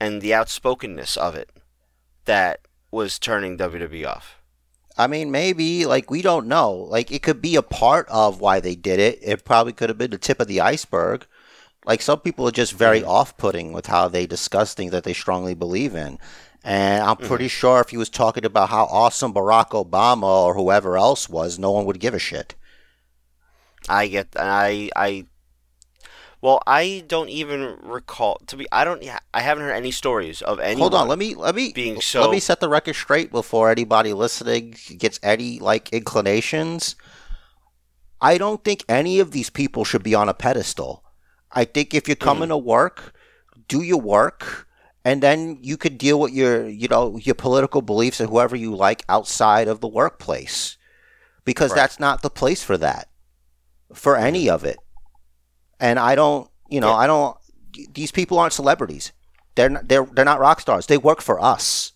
and 0.00 0.20
the 0.20 0.34
outspokenness 0.34 1.16
of 1.16 1.34
it 1.34 1.50
that 2.24 2.60
was 2.90 3.18
turning 3.18 3.56
WWE 3.56 4.06
off. 4.06 4.36
I 4.96 5.06
mean, 5.06 5.30
maybe 5.30 5.86
like 5.86 6.10
we 6.10 6.22
don't 6.22 6.48
know. 6.48 6.72
Like 6.72 7.12
it 7.12 7.22
could 7.22 7.40
be 7.40 7.56
a 7.56 7.62
part 7.62 8.08
of 8.08 8.40
why 8.40 8.60
they 8.60 8.74
did 8.74 8.98
it. 8.98 9.18
It 9.22 9.44
probably 9.44 9.72
could 9.72 9.88
have 9.88 9.98
been 9.98 10.10
the 10.10 10.18
tip 10.18 10.40
of 10.40 10.48
the 10.48 10.60
iceberg. 10.60 11.26
Like 11.86 12.02
some 12.02 12.20
people 12.20 12.46
are 12.48 12.52
just 12.52 12.72
very 12.72 13.04
off-putting 13.04 13.72
with 13.72 13.86
how 13.86 14.08
they 14.08 14.26
discuss 14.26 14.74
things 14.74 14.90
that 14.92 15.04
they 15.04 15.14
strongly 15.14 15.54
believe 15.54 15.94
in. 15.94 16.18
And 16.68 17.02
I'm 17.02 17.16
pretty 17.16 17.46
mm-hmm. 17.46 17.60
sure 17.60 17.80
if 17.80 17.88
he 17.88 17.96
was 17.96 18.10
talking 18.10 18.44
about 18.44 18.68
how 18.68 18.84
awesome 18.84 19.32
Barack 19.32 19.70
Obama 19.70 20.44
or 20.44 20.52
whoever 20.52 20.98
else 20.98 21.26
was, 21.26 21.58
no 21.58 21.70
one 21.70 21.86
would 21.86 21.98
give 21.98 22.12
a 22.12 22.18
shit. 22.18 22.56
I 23.88 24.06
get 24.08 24.28
I 24.38 24.90
I 24.94 25.24
well, 26.42 26.62
I 26.66 27.04
don't 27.08 27.30
even 27.30 27.78
recall 27.82 28.42
to 28.48 28.56
be 28.58 28.66
I 28.70 28.84
don't 28.84 29.02
I 29.32 29.40
haven't 29.40 29.64
heard 29.64 29.72
any 29.72 29.90
stories 29.90 30.42
of 30.42 30.60
any 30.60 30.78
Hold 30.78 30.94
on, 30.94 31.08
let 31.08 31.18
me 31.18 31.34
let 31.34 31.54
me 31.54 31.72
being 31.72 32.02
so 32.02 32.20
let 32.20 32.30
me 32.30 32.38
set 32.38 32.60
the 32.60 32.68
record 32.68 32.96
straight 32.96 33.32
before 33.32 33.70
anybody 33.70 34.12
listening 34.12 34.74
gets 34.98 35.18
any 35.22 35.58
like 35.60 35.88
inclinations. 35.90 36.96
I 38.20 38.36
don't 38.36 38.62
think 38.62 38.84
any 38.90 39.20
of 39.20 39.30
these 39.30 39.48
people 39.48 39.86
should 39.86 40.02
be 40.02 40.14
on 40.14 40.28
a 40.28 40.34
pedestal. 40.34 41.02
I 41.50 41.64
think 41.64 41.94
if 41.94 42.06
you're 42.06 42.14
coming 42.14 42.50
mm-hmm. 42.50 42.50
to 42.50 42.58
work, 42.58 43.14
do 43.68 43.80
your 43.80 44.02
work, 44.02 44.67
and 45.04 45.22
then 45.22 45.58
you 45.62 45.76
could 45.76 45.98
deal 45.98 46.18
with 46.20 46.32
your 46.32 46.68
you 46.68 46.88
know 46.88 47.16
your 47.18 47.34
political 47.34 47.82
beliefs 47.82 48.20
and 48.20 48.28
whoever 48.30 48.56
you 48.56 48.74
like 48.74 49.04
outside 49.08 49.68
of 49.68 49.80
the 49.80 49.88
workplace, 49.88 50.76
because 51.44 51.70
Right. 51.70 51.76
that's 51.76 52.00
not 52.00 52.22
the 52.22 52.30
place 52.30 52.62
for 52.62 52.76
that, 52.78 53.08
for 53.94 54.16
any 54.16 54.48
of 54.50 54.64
it. 54.64 54.78
And 55.80 55.98
I 55.98 56.14
don't, 56.14 56.50
you 56.68 56.80
know, 56.80 56.88
Yeah. 56.90 56.96
I 56.96 57.06
don't. 57.06 57.36
These 57.94 58.10
people 58.12 58.38
aren't 58.38 58.52
celebrities. 58.52 59.12
They're 59.54 59.70
not, 59.70 59.88
they're 59.88 60.04
they're 60.04 60.24
not 60.24 60.40
rock 60.40 60.60
stars. 60.60 60.86
They 60.86 60.98
work 60.98 61.20
for 61.22 61.40
us. 61.42 61.92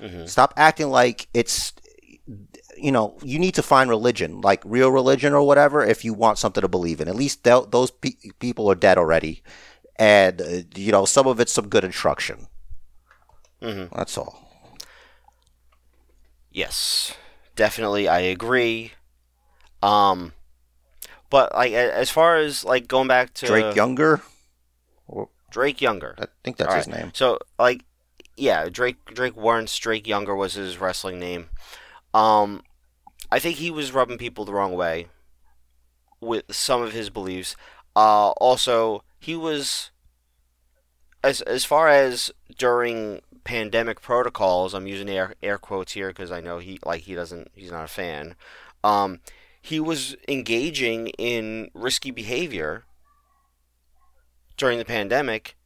Mhm. 0.00 0.28
Stop 0.28 0.52
acting 0.56 0.88
like 0.90 1.28
it's 1.34 1.72
you 2.76 2.92
know 2.92 3.16
you 3.22 3.38
need 3.38 3.54
to 3.54 3.62
find 3.62 3.88
religion 3.88 4.40
like 4.42 4.60
real 4.66 4.90
religion 4.90 5.32
or 5.32 5.40
whatever 5.42 5.82
if 5.84 6.04
you 6.04 6.12
want 6.12 6.38
something 6.38 6.60
to 6.60 6.68
believe 6.68 7.00
in. 7.00 7.08
At 7.08 7.16
least 7.16 7.44
those 7.44 7.90
pe- 7.90 8.20
people 8.38 8.70
are 8.70 8.74
dead 8.74 8.98
already, 8.98 9.42
and 9.98 10.40
uh, 10.40 10.62
you 10.74 10.92
know 10.92 11.04
some 11.04 11.26
of 11.26 11.40
it's 11.40 11.52
some 11.52 11.68
good 11.68 11.84
instruction. 11.84 12.48
Mhm. 13.62 13.90
That's 13.94 14.16
all. 14.18 14.42
Yes, 16.50 17.12
definitely, 17.54 18.08
I 18.08 18.20
agree. 18.20 18.92
Um, 19.82 20.32
but 21.28 21.54
like 21.54 21.72
as 21.72 22.10
far 22.10 22.36
as 22.38 22.64
like 22.64 22.88
going 22.88 23.08
back 23.08 23.34
to 23.34 23.46
Drake 23.46 23.76
Younger, 23.76 24.22
Drake 25.50 25.80
Younger, 25.80 26.14
I 26.18 26.26
think 26.42 26.56
that's 26.56 26.70
All 26.70 26.76
his 26.76 26.88
right. 26.88 26.98
name. 27.02 27.12
So 27.14 27.38
like, 27.58 27.84
yeah, 28.36 28.68
Drake 28.68 29.04
Drake 29.06 29.36
Warrens 29.36 29.76
Drake 29.78 30.06
Younger 30.06 30.34
was 30.34 30.54
his 30.54 30.78
wrestling 30.78 31.18
name. 31.18 31.50
Um, 32.14 32.62
I 33.30 33.38
think 33.38 33.56
he 33.56 33.70
was 33.70 33.92
rubbing 33.92 34.18
people 34.18 34.44
the 34.44 34.54
wrong 34.54 34.72
way 34.72 35.08
with 36.20 36.44
some 36.50 36.80
of 36.82 36.92
his 36.92 37.10
beliefs. 37.10 37.56
Uh, 37.94 38.30
also, 38.30 39.02
he 39.18 39.36
was 39.36 39.90
as 41.22 41.40
as 41.42 41.64
far 41.64 41.88
as 41.88 42.30
during 42.58 43.20
pandemic 43.44 44.00
protocols. 44.00 44.74
I'm 44.74 44.86
using 44.86 45.08
air 45.08 45.34
air 45.42 45.58
quotes 45.58 45.92
here 45.92 46.08
because 46.08 46.30
I 46.30 46.40
know 46.40 46.58
he 46.58 46.78
like 46.84 47.02
he 47.02 47.14
doesn't 47.14 47.50
he's 47.54 47.72
not 47.72 47.84
a 47.84 47.88
fan. 47.88 48.34
Um, 48.84 49.20
he 49.60 49.80
was 49.80 50.16
engaging 50.28 51.08
in 51.18 51.70
risky 51.74 52.10
behavior 52.10 52.84
during 54.56 54.78
the 54.78 54.84
pandemic 54.84 55.56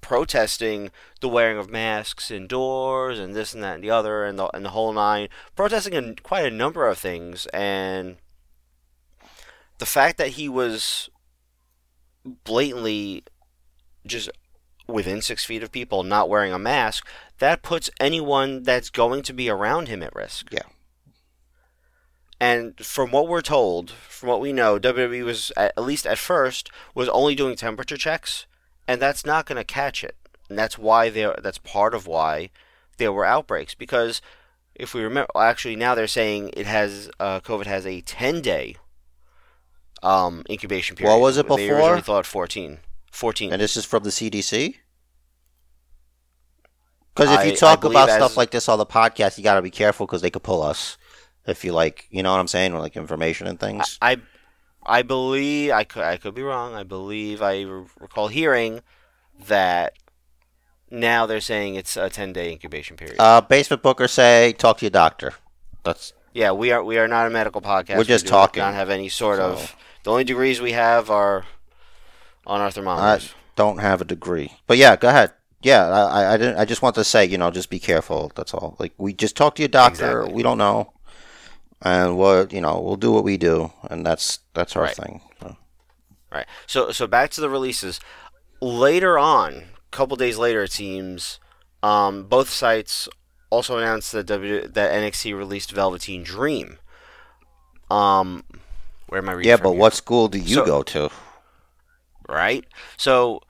protesting 0.00 0.90
the 1.20 1.28
wearing 1.28 1.58
of 1.58 1.68
masks 1.68 2.30
indoors 2.30 3.18
and 3.18 3.34
this 3.34 3.52
and 3.52 3.62
that 3.62 3.74
and 3.74 3.84
the 3.84 3.90
other 3.90 4.24
and 4.24 4.38
the, 4.38 4.48
and 4.54 4.64
the 4.64 4.70
whole 4.70 4.92
nine, 4.92 5.28
protesting 5.56 5.94
a, 5.94 6.14
quite 6.14 6.46
a 6.46 6.50
number 6.50 6.86
of 6.86 6.98
things. 6.98 7.46
And 7.46 8.16
the 9.78 9.86
fact 9.86 10.18
that 10.18 10.30
he 10.30 10.48
was 10.48 11.10
blatantly 12.44 13.24
just 14.06 14.30
within 14.86 15.20
six 15.20 15.44
feet 15.44 15.62
of 15.62 15.70
people 15.70 16.02
not 16.02 16.28
wearing 16.28 16.52
a 16.52 16.58
mask, 16.58 17.06
that 17.38 17.62
puts 17.62 17.90
anyone 18.00 18.62
that's 18.62 18.90
going 18.90 19.22
to 19.22 19.32
be 19.32 19.48
around 19.48 19.88
him 19.88 20.02
at 20.02 20.14
risk. 20.14 20.48
Yeah. 20.50 20.62
And 22.40 22.78
from 22.78 23.10
what 23.10 23.28
we're 23.28 23.42
told, 23.42 23.90
from 23.90 24.28
what 24.28 24.40
we 24.40 24.52
know, 24.52 24.78
WWE 24.78 25.24
was 25.24 25.52
at, 25.56 25.72
at 25.76 25.84
least 25.84 26.06
at 26.06 26.18
first 26.18 26.70
was 26.94 27.08
only 27.08 27.34
doing 27.34 27.56
temperature 27.56 27.96
checks, 27.96 28.46
and 28.86 29.02
that's 29.02 29.26
not 29.26 29.44
going 29.44 29.56
to 29.56 29.64
catch 29.64 30.04
it. 30.04 30.16
And 30.48 30.58
that's 30.58 30.78
why 30.78 31.10
there. 31.10 31.36
That's 31.42 31.58
part 31.58 31.94
of 31.94 32.06
why 32.06 32.50
there 32.96 33.12
were 33.12 33.24
outbreaks 33.24 33.74
because 33.74 34.22
if 34.74 34.94
we 34.94 35.02
remember, 35.02 35.30
actually 35.36 35.76
now 35.76 35.94
they're 35.94 36.06
saying 36.06 36.50
it 36.56 36.66
has 36.66 37.10
uh, 37.18 37.40
COVID 37.40 37.66
has 37.66 37.84
a 37.84 38.00
ten 38.02 38.40
day 38.40 38.76
um, 40.02 40.44
incubation 40.48 40.96
period. 40.96 41.12
What 41.12 41.20
was 41.20 41.36
it 41.38 41.48
They 41.48 41.56
before? 41.68 41.76
originally 41.78 42.00
thought 42.02 42.26
14. 42.26 42.78
14. 43.10 43.52
And 43.52 43.60
this 43.62 43.76
is 43.76 43.84
from 43.84 44.02
the 44.04 44.10
CDC. 44.10 44.76
Because 47.14 47.32
if 47.32 47.38
I- 47.40 47.44
you 47.44 47.56
talk 47.56 47.84
about 47.84 48.08
stuff 48.10 48.36
like 48.36 48.50
this 48.50 48.68
on 48.68 48.78
the 48.78 48.86
podcast, 48.86 49.38
you 49.38 49.44
got 49.44 49.54
to 49.54 49.62
be 49.62 49.70
careful 49.70 50.06
because 50.06 50.22
they 50.22 50.30
could 50.30 50.42
pull 50.42 50.62
us. 50.62 50.96
If 51.46 51.64
you 51.64 51.72
like, 51.72 52.06
you 52.10 52.22
know 52.22 52.30
what 52.30 52.40
I'm 52.40 52.46
saying, 52.48 52.74
like 52.74 52.96
information 52.96 53.46
and 53.46 53.58
things. 53.58 53.98
I, 54.02 54.18
I 54.84 55.00
believe 55.02 55.70
I 55.72 55.84
could 55.84 56.02
I 56.04 56.18
could 56.18 56.34
be 56.34 56.42
wrong. 56.42 56.74
I 56.74 56.82
believe 56.82 57.40
I 57.42 57.62
recall 57.62 58.28
hearing 58.28 58.82
that 59.46 59.94
now 60.90 61.24
they're 61.24 61.40
saying 61.40 61.74
it's 61.76 61.96
a 61.96 62.10
ten 62.10 62.34
day 62.34 62.52
incubation 62.52 62.96
period. 62.98 63.16
Uh, 63.18 63.40
basement 63.40 63.82
booker 63.82 64.06
say 64.08 64.52
talk 64.58 64.76
to 64.78 64.84
your 64.84 64.90
doctor. 64.90 65.32
That's 65.84 66.12
yeah, 66.34 66.52
we 66.52 66.70
are 66.70 66.84
we 66.84 66.98
are 66.98 67.08
not 67.08 67.26
a 67.26 67.30
medical 67.30 67.62
podcast. 67.62 67.96
We're 67.96 68.04
just 68.04 68.26
we 68.26 68.30
talking. 68.30 68.60
Not 68.60 68.74
have 68.74 68.90
any 68.90 69.08
sort 69.08 69.38
So- 69.38 69.52
of. 69.52 69.74
The 70.08 70.12
only 70.12 70.24
degrees 70.24 70.58
we 70.58 70.72
have 70.72 71.10
are 71.10 71.44
on 72.46 72.62
our 72.62 72.68
I 72.68 72.70
thermometers. 72.70 73.34
don't 73.56 73.76
have 73.76 74.00
a 74.00 74.06
degree, 74.06 74.52
but 74.66 74.78
yeah, 74.78 74.96
go 74.96 75.10
ahead. 75.10 75.34
Yeah, 75.60 75.86
I, 75.86 76.22
I- 76.22 76.32
I 76.32 76.36
didn't. 76.38 76.56
I 76.58 76.64
just 76.64 76.80
want 76.80 76.94
to 76.94 77.04
say, 77.04 77.26
you 77.26 77.36
know, 77.36 77.50
just 77.50 77.68
be 77.68 77.78
careful. 77.78 78.32
That's 78.34 78.54
all. 78.54 78.74
Like 78.78 78.94
we 78.96 79.12
just 79.12 79.36
talk 79.36 79.56
to 79.56 79.62
your 79.62 79.68
doctor. 79.68 80.20
Exactly. 80.20 80.32
We 80.34 80.42
don't 80.42 80.56
know, 80.56 80.94
and 81.82 82.16
we'll, 82.16 82.46
you 82.50 82.62
know, 82.62 82.80
we'll 82.80 82.96
do 82.96 83.12
what 83.12 83.22
we 83.22 83.36
do, 83.36 83.70
and 83.90 84.06
that's 84.06 84.38
that's 84.54 84.76
our 84.76 84.84
Right. 84.84 84.96
thing. 84.96 85.20
So. 85.42 85.56
Right. 86.32 86.46
So 86.66 86.90
so 86.90 87.06
back 87.06 87.28
to 87.32 87.42
the 87.42 87.50
releases. 87.50 88.00
Later 88.62 89.18
on, 89.18 89.52
a 89.56 89.90
couple 89.90 90.16
days 90.16 90.38
later, 90.38 90.62
it 90.62 90.72
seems, 90.72 91.38
um, 91.82 92.24
both 92.24 92.48
sites 92.48 93.10
also 93.50 93.76
announced 93.76 94.12
that 94.12 94.24
W 94.24 94.66
that 94.68 94.90
NXT 94.90 95.36
released 95.36 95.70
Velveteen 95.70 96.22
Dream. 96.22 96.78
Um, 97.90 98.44
where 99.08 99.20
am 99.20 99.28
I 99.28 99.32
reading? 99.32 99.48
Yeah, 99.50 99.56
but 99.56 99.70
here? 99.70 99.78
what 99.80 99.94
school 99.94 100.28
do 100.28 100.38
you 100.38 100.54
So- 100.56 100.66
go 100.66 100.82
to? 100.84 101.10
right? 102.28 102.64
So, 102.96 103.40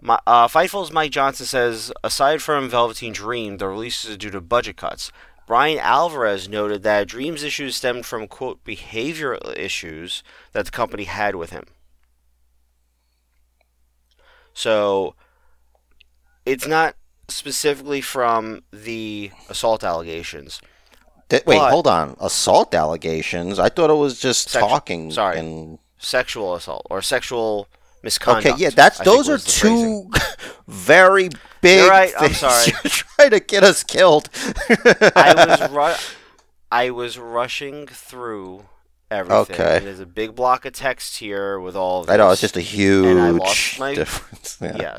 my, 0.00 0.18
uh, 0.26 0.48
Fightful's 0.48 0.90
Mike 0.90 1.10
Johnson 1.12 1.44
says, 1.46 1.92
aside 2.02 2.40
from 2.42 2.70
Velveteen 2.70 3.12
Dream, 3.12 3.58
the 3.58 3.68
release 3.68 4.04
is 4.04 4.16
due 4.16 4.30
to 4.30 4.40
budget 4.40 4.76
cuts. 4.78 5.12
Bryan 5.46 5.78
Alvarez 5.78 6.48
noted 6.48 6.82
that 6.84 7.08
Dream's 7.08 7.42
issues 7.42 7.76
stemmed 7.76 8.06
from, 8.06 8.28
quote, 8.28 8.64
behavioral 8.64 9.54
issues 9.58 10.22
that 10.52 10.64
the 10.64 10.70
company 10.70 11.04
had 11.04 11.34
with 11.34 11.50
him. 11.50 11.64
So 14.54 15.14
it's 16.46 16.66
not 16.66 16.96
specifically 17.28 18.00
from 18.00 18.62
the 18.72 19.30
assault 19.48 19.84
allegations. 19.84 20.60
Wait, 21.30 21.44
But- 21.44 21.70
hold 21.70 21.86
on. 21.86 22.16
Assault 22.20 22.74
allegations? 22.74 23.58
I 23.58 23.68
thought 23.68 23.90
it 23.90 23.94
was 23.94 24.18
just 24.20 24.48
Sexual- 24.50 24.68
talking. 24.68 25.10
sorry. 25.12 25.38
And 25.38 25.78
Sexual 25.98 26.54
assault 26.54 26.86
or 26.90 27.02
sexual 27.02 27.68
misconduct. 28.02 28.46
okay, 28.46 28.56
yeah, 28.62 28.70
that's 28.70 29.00
I 29.00 29.04
those 29.04 29.28
are 29.28 29.32
was 29.32 29.44
the 29.44 29.50
phrasing. 29.52 30.10
two 30.10 30.18
very 30.68 31.28
big. 31.60 31.80
You're 31.80 31.90
right, 31.90 32.12
I'm 32.18 32.28
things. 32.30 32.38
sorry. 32.38 32.72
You're 32.84 32.90
trying 32.90 33.30
to 33.30 33.40
get 33.40 33.62
us 33.64 33.84
killed. 33.84 34.30
I 34.70 35.34
was 35.60 35.70
ru- 35.70 36.16
I 36.72 36.88
was 36.90 37.18
rushing 37.18 37.86
through 37.86 38.64
everything. 39.10 39.54
Okay. 39.56 39.76
And 39.78 39.86
there's 39.88 40.00
a 40.00 40.06
big 40.06 40.34
block 40.34 40.64
of 40.64 40.72
text 40.72 41.18
here 41.18 41.60
with 41.60 41.76
all. 41.76 42.02
Of 42.04 42.08
I 42.10 42.16
know 42.16 42.30
it's 42.30 42.40
just 42.40 42.56
a 42.56 42.60
huge 42.62 43.38
difference. 43.94 44.56
Yeah. 44.60 44.76
yeah. 44.80 44.98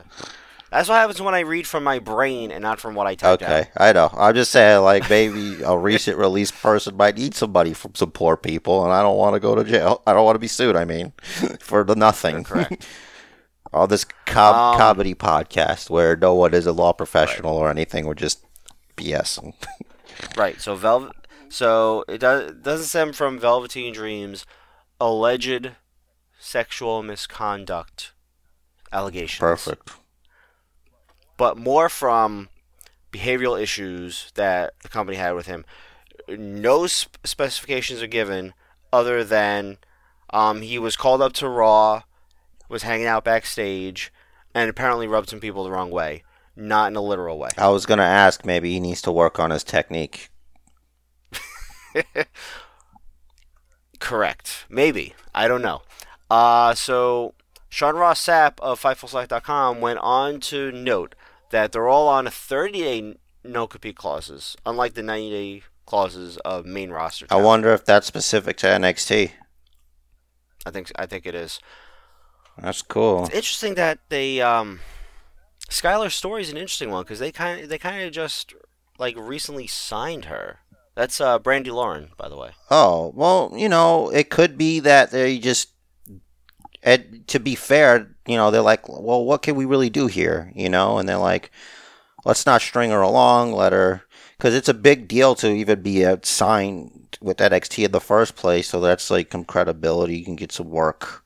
That's 0.72 0.88
what 0.88 0.96
happens 0.96 1.22
when 1.22 1.36
I 1.36 1.42
read 1.42 1.68
from 1.68 1.84
my 1.84 2.00
brain 2.00 2.50
and 2.50 2.62
not 2.62 2.80
from 2.80 2.96
what 2.96 3.06
I 3.06 3.16
typed 3.16 3.42
out. 3.42 3.50
Okay, 3.50 3.70
out. 3.75 3.90
I 3.90 3.92
know. 3.92 4.10
I'm 4.18 4.34
just 4.34 4.51
saying, 4.51 4.82
like 4.84 5.10
maybe 5.10 5.62
a 5.63 5.78
recent 5.78 6.18
release 6.18 6.50
person 6.50 6.96
might 6.96 7.18
need 7.18 7.36
somebody 7.36 7.74
from 7.74 7.94
some 7.94 8.12
poor 8.12 8.38
people, 8.38 8.84
and 8.86 8.94
I 8.94 9.01
don't 9.01 9.18
want 9.18 9.34
to 9.36 9.42
go 9.42 9.54
to 9.54 9.66
jail. 9.66 10.01
I 10.08 10.13
don't 10.13 10.24
want 10.24 10.36
to 10.36 10.40
be 10.40 10.48
sued. 10.48 10.78
I 10.78 10.86
mean, 10.86 11.12
for 11.60 11.84
the 11.84 11.96
nothing. 11.96 12.46
Correct. 12.46 12.88
All 13.74 13.88
this 13.88 14.06
com- 14.25 14.56
Um, 14.74 14.78
comedy 14.78 15.13
podcast 15.16 15.90
where 15.90 16.16
no 16.16 16.34
one 16.36 16.54
is 16.54 16.66
a 16.66 16.72
law 16.74 16.94
professional 16.94 17.56
or 17.56 17.70
anything. 17.70 18.06
We're 18.06 18.13
just 18.16 18.46
BSing. 18.98 19.54
Right. 20.38 20.62
So 20.62 20.75
Velvet. 20.75 21.13
So 21.50 22.06
it 22.08 22.20
does, 22.20 22.51
doesn't 22.62 22.86
stem 22.88 23.12
from 23.13 23.40
Velveteen 23.40 23.92
Dreams 23.92 24.46
alleged 25.00 25.72
sexual 26.40 27.01
misconduct 27.01 28.12
allegations. 28.92 29.40
Perfect. 29.40 29.94
But 31.42 31.58
more 31.58 31.90
from 31.90 32.50
behavioral 33.12 33.60
issues 33.60 34.32
that 34.36 34.76
the 34.84 34.90
company 34.90 35.18
had 35.18 35.34
with 35.34 35.48
him. 35.48 35.66
No 36.30 36.86
sp- 36.86 37.18
specifications 37.24 38.00
are 38.04 38.06
given 38.06 38.54
other 38.94 39.24
than 39.24 39.80
um, 40.30 40.62
he 40.62 40.78
was 40.78 40.96
called 40.96 41.20
up 41.20 41.34
to 41.34 41.50
Raw, 41.50 42.04
was 42.70 42.84
hanging 42.84 43.08
out 43.08 43.24
backstage, 43.24 44.14
and 44.54 44.70
apparently 44.70 45.08
rubbed 45.08 45.32
some 45.32 45.40
people 45.40 45.64
the 45.64 45.72
wrong 45.72 45.90
way. 45.90 46.22
Not 46.56 46.92
in 46.92 46.96
a 46.96 47.02
literal 47.02 47.40
way. 47.40 47.50
I 47.58 47.70
was 47.70 47.88
gonna 47.88 48.04
ask. 48.04 48.46
Maybe 48.46 48.74
he 48.74 48.80
needs 48.80 49.02
to 49.02 49.12
work 49.12 49.40
on 49.40 49.50
his 49.50 49.64
technique. 49.64 50.30
Correct. 54.00 54.68
Maybe. 54.70 55.16
I 55.34 55.48
don't 55.48 55.64
know. 55.64 55.82
Uh, 56.30 56.76
so, 56.76 57.34
Sean 57.68 57.96
Ross 57.96 58.24
Sapp 58.24 58.60
of 58.60 58.80
FightfulSelect.com 58.80 59.82
went 59.82 59.98
on 60.04 60.40
to 60.42 60.72
note 60.72 61.16
that 61.51 61.72
they're 61.72 61.88
all 61.88 62.08
on 62.08 62.27
a 62.27 62.31
30 62.31 62.79
day 62.79 63.15
no 63.43 63.67
compete 63.67 63.96
clauses, 63.96 64.55
unlike 64.65 64.93
the 64.93 65.03
90 65.03 65.29
day 65.29 65.63
clauses 65.86 66.38
of 66.38 66.65
main 66.65 66.89
roster. 66.89 67.25
I 67.29 67.41
wonder 67.41 67.74
if 67.74 67.86
that's 67.86 68.08
specific 68.08 68.58
to 68.58 68.67
NXT. 68.67 69.31
I 70.65 70.72
think 70.72 70.91
I 70.96 71.05
think 71.05 71.25
it 71.25 71.36
is. 71.36 71.60
That's 72.58 72.81
cool. 72.81 73.25
It's 73.25 73.36
interesting 73.36 73.75
that 73.75 74.00
they 74.10 74.41
um, 74.41 74.79
Skyler 75.70 76.12
Story's 76.12 76.51
an 76.51 76.58
interesting 76.58 76.91
one 76.91 77.03
because 77.03 77.20
they 77.20 77.31
kind 77.31 77.62
of 77.62 77.70
they 77.70 77.77
kind 77.77 78.03
of 78.03 78.12
just 78.12 78.53
like 79.00 79.15
recently 79.17 79.67
signed 79.67 80.25
her. 80.25 80.60
That's 80.96 81.22
uh, 81.22 81.39
Brandi 81.39 81.72
Lauren, 81.72 82.10
by 82.17 82.27
the 82.27 82.36
way. 82.36 82.51
Oh, 82.70 83.13
well, 83.15 83.53
you 83.55 83.70
know, 83.70 84.10
it 84.10 84.29
could 84.29 84.58
be 84.58 84.81
that 84.81 85.12
they 85.12 85.39
just, 85.39 85.70
and 86.84 87.28
to 87.28 87.40
be 87.40 87.56
fair, 87.56 88.16
you 88.26 88.36
know, 88.36 88.52
they're 88.52 88.62
like, 88.62 88.88
well, 88.90 89.24
what 89.24 89.42
can 89.42 89.56
we 89.56 89.66
really 89.66 89.90
do 89.90 90.08
here? 90.08 90.52
You 90.56 90.70
know, 90.70 90.98
and 90.98 91.08
they're 91.08 91.18
like, 91.18 91.52
let's 92.26 92.46
not 92.46 92.62
string 92.62 92.92
her 92.92 93.02
along, 93.02 93.54
let 93.54 93.74
her, 93.74 94.04
because 94.38 94.56
it's 94.56 94.70
a 94.70 94.74
big 94.74 95.08
deal 95.08 95.36
to 95.36 95.50
even 95.52 95.82
be 95.82 96.06
signed 96.24 97.18
with 97.22 97.38
NXT 97.38 97.86
in 97.86 97.92
the 97.92 98.01
first 98.01 98.36
place, 98.36 98.68
so 98.68 98.79
that's 98.79 99.12
like 99.12 99.32
some 99.32 99.46
credibility. 99.46 100.18
You 100.18 100.25
can 100.25 100.36
get 100.36 100.51
some 100.51 100.70
work 100.70 101.24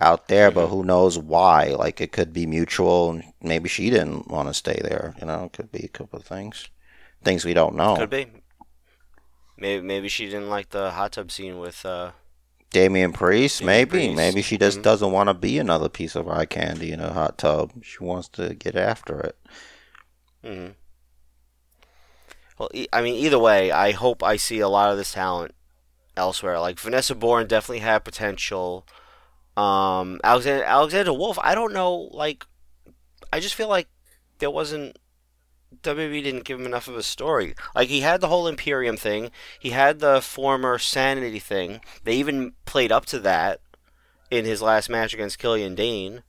out 0.00 0.28
there, 0.28 0.50
but 0.50 0.68
who 0.68 0.84
knows 0.84 1.18
why? 1.18 1.68
Like, 1.68 2.00
it 2.00 2.12
could 2.12 2.32
be 2.32 2.46
mutual, 2.46 3.10
and 3.10 3.24
maybe 3.42 3.68
she 3.68 3.90
didn't 3.90 4.28
want 4.28 4.48
to 4.48 4.54
stay 4.54 4.78
there, 4.82 5.14
you 5.20 5.26
know, 5.26 5.44
it 5.44 5.52
could 5.52 5.72
be 5.72 5.84
a 5.84 5.88
couple 5.88 6.18
of 6.18 6.24
things. 6.24 6.68
Things 7.22 7.44
we 7.44 7.54
don't 7.54 7.74
know. 7.74 7.96
Could 7.96 8.10
be. 8.10 8.26
Maybe 9.56 9.82
maybe 9.82 10.08
she 10.08 10.26
didn't 10.26 10.50
like 10.50 10.70
the 10.70 10.90
hot 10.90 11.12
tub 11.12 11.30
scene 11.30 11.58
with 11.58 11.86
uh, 11.86 12.10
Damian 12.74 13.12
Priest, 13.12 13.60
Damian 13.60 13.76
maybe. 13.78 13.90
Priest. 13.90 14.16
Maybe 14.16 14.42
she 14.42 14.58
just 14.58 14.80
Mhm. 14.80 14.82
doesn't 14.82 15.12
want 15.12 15.28
to 15.28 15.34
be 15.34 15.58
another 15.58 15.88
piece 15.88 16.14
of 16.14 16.28
eye 16.28 16.44
candy 16.44 16.92
in 16.92 17.00
a 17.00 17.12
hot 17.12 17.38
tub. 17.38 17.72
She 17.82 17.98
wants 18.00 18.28
to 18.30 18.54
get 18.54 18.76
after 18.76 19.20
it. 19.20 19.36
Mm-hmm. 20.44 20.72
Well, 22.58 22.68
I 22.92 23.02
mean, 23.02 23.14
either 23.14 23.38
way, 23.38 23.72
I 23.72 23.90
hope 23.92 24.22
I 24.22 24.36
see 24.36 24.60
a 24.60 24.68
lot 24.68 24.90
of 24.90 24.96
this 24.98 25.12
talent 25.12 25.54
elsewhere. 26.16 26.60
Like 26.60 26.78
Vanessa 26.78 27.14
Borne 27.14 27.46
definitely 27.46 27.80
had 27.80 28.04
potential. 28.04 28.86
Um, 29.56 30.20
Alexander 30.22 30.64
Alexander 30.64 31.12
Wolf, 31.12 31.38
I 31.42 31.54
don't 31.54 31.72
know. 31.72 31.94
Like, 32.12 32.44
I 33.32 33.40
just 33.40 33.54
feel 33.54 33.68
like 33.68 33.88
there 34.38 34.50
wasn't 34.50 34.98
WWE 35.82 36.22
didn't 36.22 36.44
give 36.44 36.58
him 36.60 36.66
enough 36.66 36.88
of 36.88 36.96
a 36.96 37.02
story. 37.02 37.54
Like 37.74 37.88
he 37.88 38.00
had 38.00 38.20
the 38.20 38.28
whole 38.28 38.46
Imperium 38.46 38.96
thing, 38.96 39.30
he 39.58 39.70
had 39.70 40.00
the 40.00 40.20
former 40.20 40.78
Sanity 40.78 41.38
thing. 41.38 41.80
They 42.04 42.14
even 42.16 42.52
played 42.64 42.92
up 42.92 43.06
to 43.06 43.18
that 43.20 43.60
in 44.30 44.44
his 44.44 44.62
last 44.62 44.88
match 44.88 45.12
against 45.14 45.38
Killian 45.38 45.74
Dain. 45.74 46.22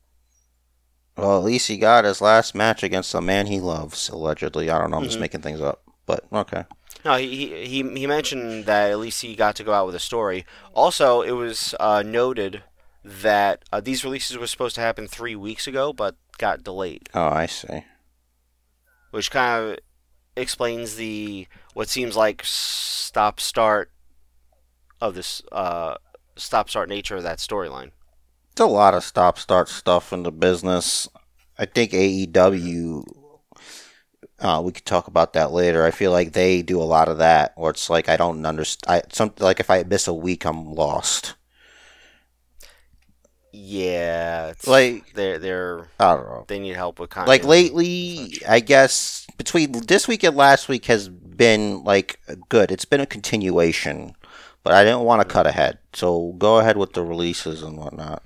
Well, 1.17 1.37
at 1.37 1.43
least 1.45 1.67
he 1.69 1.77
got 1.77 2.03
his 2.03 2.19
last 2.21 2.53
match 2.55 2.83
against 2.83 3.11
the 3.13 3.21
man 3.21 3.47
he 3.47 3.59
loves, 3.61 4.09
allegedly. 4.09 4.69
I 4.69 4.77
don't 4.79 4.91
know. 4.91 4.97
I'm 4.97 5.03
just 5.05 5.17
Mhm. 5.17 5.21
making 5.21 5.41
things 5.41 5.61
up. 5.61 5.81
But, 6.05 6.25
okay. 6.31 6.65
No, 7.05 7.15
he, 7.15 7.27
he 7.27 7.65
he 7.83 7.99
he 7.99 8.07
mentioned 8.07 8.65
that 8.65 8.91
at 8.91 8.99
least 8.99 9.21
he 9.21 9.35
got 9.35 9.55
to 9.57 9.63
go 9.63 9.73
out 9.73 9.85
with 9.85 9.95
a 9.95 9.99
story. 9.99 10.45
Also, 10.73 11.21
it 11.21 11.31
was 11.31 11.73
uh, 11.79 12.03
noted 12.05 12.63
that 13.03 13.63
uh, 13.71 13.79
these 13.79 14.03
releases 14.03 14.37
were 14.37 14.47
supposed 14.47 14.75
to 14.75 14.81
happen 14.81 15.07
three 15.07 15.35
weeks 15.35 15.67
ago, 15.67 15.93
but 15.93 16.15
got 16.39 16.63
delayed, 16.63 17.07
Oh, 17.13 17.27
I 17.27 17.45
see. 17.45 17.85
Which 19.15 19.31
kind 19.31 19.63
of 19.63 19.79
explains 20.35 20.97
the 20.97 21.47
what 21.73 21.87
seems 21.87 22.17
like 22.17 22.41
stop 22.43 23.39
start 23.39 23.89
of 24.99 25.15
this 25.15 25.41
uh, 25.53 25.95
stop 26.35 26.69
start 26.69 26.89
nature 26.89 27.15
of 27.15 27.23
that 27.23 27.37
storyline. 27.37 27.91
It's 28.51 28.59
a 28.59 28.65
lot 28.65 28.93
of 28.93 29.05
stop 29.05 29.39
start 29.39 29.69
stuff 29.69 30.11
in 30.11 30.23
the 30.23 30.33
business. 30.33 31.07
I 31.57 31.63
think 31.63 31.91
AEW, 31.91 33.05
uh, 34.39 34.61
we 34.65 34.73
could 34.73 34.85
talk 34.85 35.07
about 35.07 35.31
that 35.31 35.53
later. 35.53 35.85
I 35.85 35.91
feel 35.91 36.11
like 36.11 36.33
they 36.33 36.61
do 36.61 36.81
a 36.81 36.83
lot 36.83 37.07
of 37.07 37.17
that, 37.19 37.53
or 37.55 37.69
it's 37.69 37.89
like 37.89 38.09
I 38.09 38.17
don't 38.17 38.45
understand. 38.45 39.01
I, 39.05 39.13
some, 39.13 39.33
like 39.39 39.61
if 39.61 39.69
I 39.69 39.83
miss 39.83 40.09
a 40.09 40.13
week, 40.13 40.43
I'm 40.43 40.73
lost. 40.73 41.35
Yeah, 43.57 44.47
it's, 44.49 44.67
Like- 44.67 45.13
they're 45.13 45.39
they're 45.39 45.87
I 45.99 46.15
don't 46.15 46.25
know. 46.25 46.45
they 46.47 46.59
need 46.59 46.75
help 46.75 46.99
with 46.99 47.15
like 47.15 47.43
lately 47.45 48.37
i 48.47 48.59
guess 48.59 49.25
between 49.37 49.71
this 49.71 50.07
week 50.07 50.23
and 50.23 50.35
last 50.35 50.67
week 50.67 50.85
has 50.85 51.07
been 51.09 51.83
like 51.83 52.19
good 52.49 52.71
it's 52.71 52.85
been 52.85 53.01
a 53.01 53.05
continuation 53.05 54.13
but 54.63 54.73
i 54.73 54.83
didn't 54.83 55.01
want 55.01 55.21
to 55.21 55.27
cut 55.27 55.47
ahead 55.47 55.77
so 55.93 56.33
go 56.37 56.57
ahead 56.59 56.77
with 56.77 56.93
the 56.93 57.01
releases 57.03 57.61
and 57.63 57.77
whatnot 57.77 58.21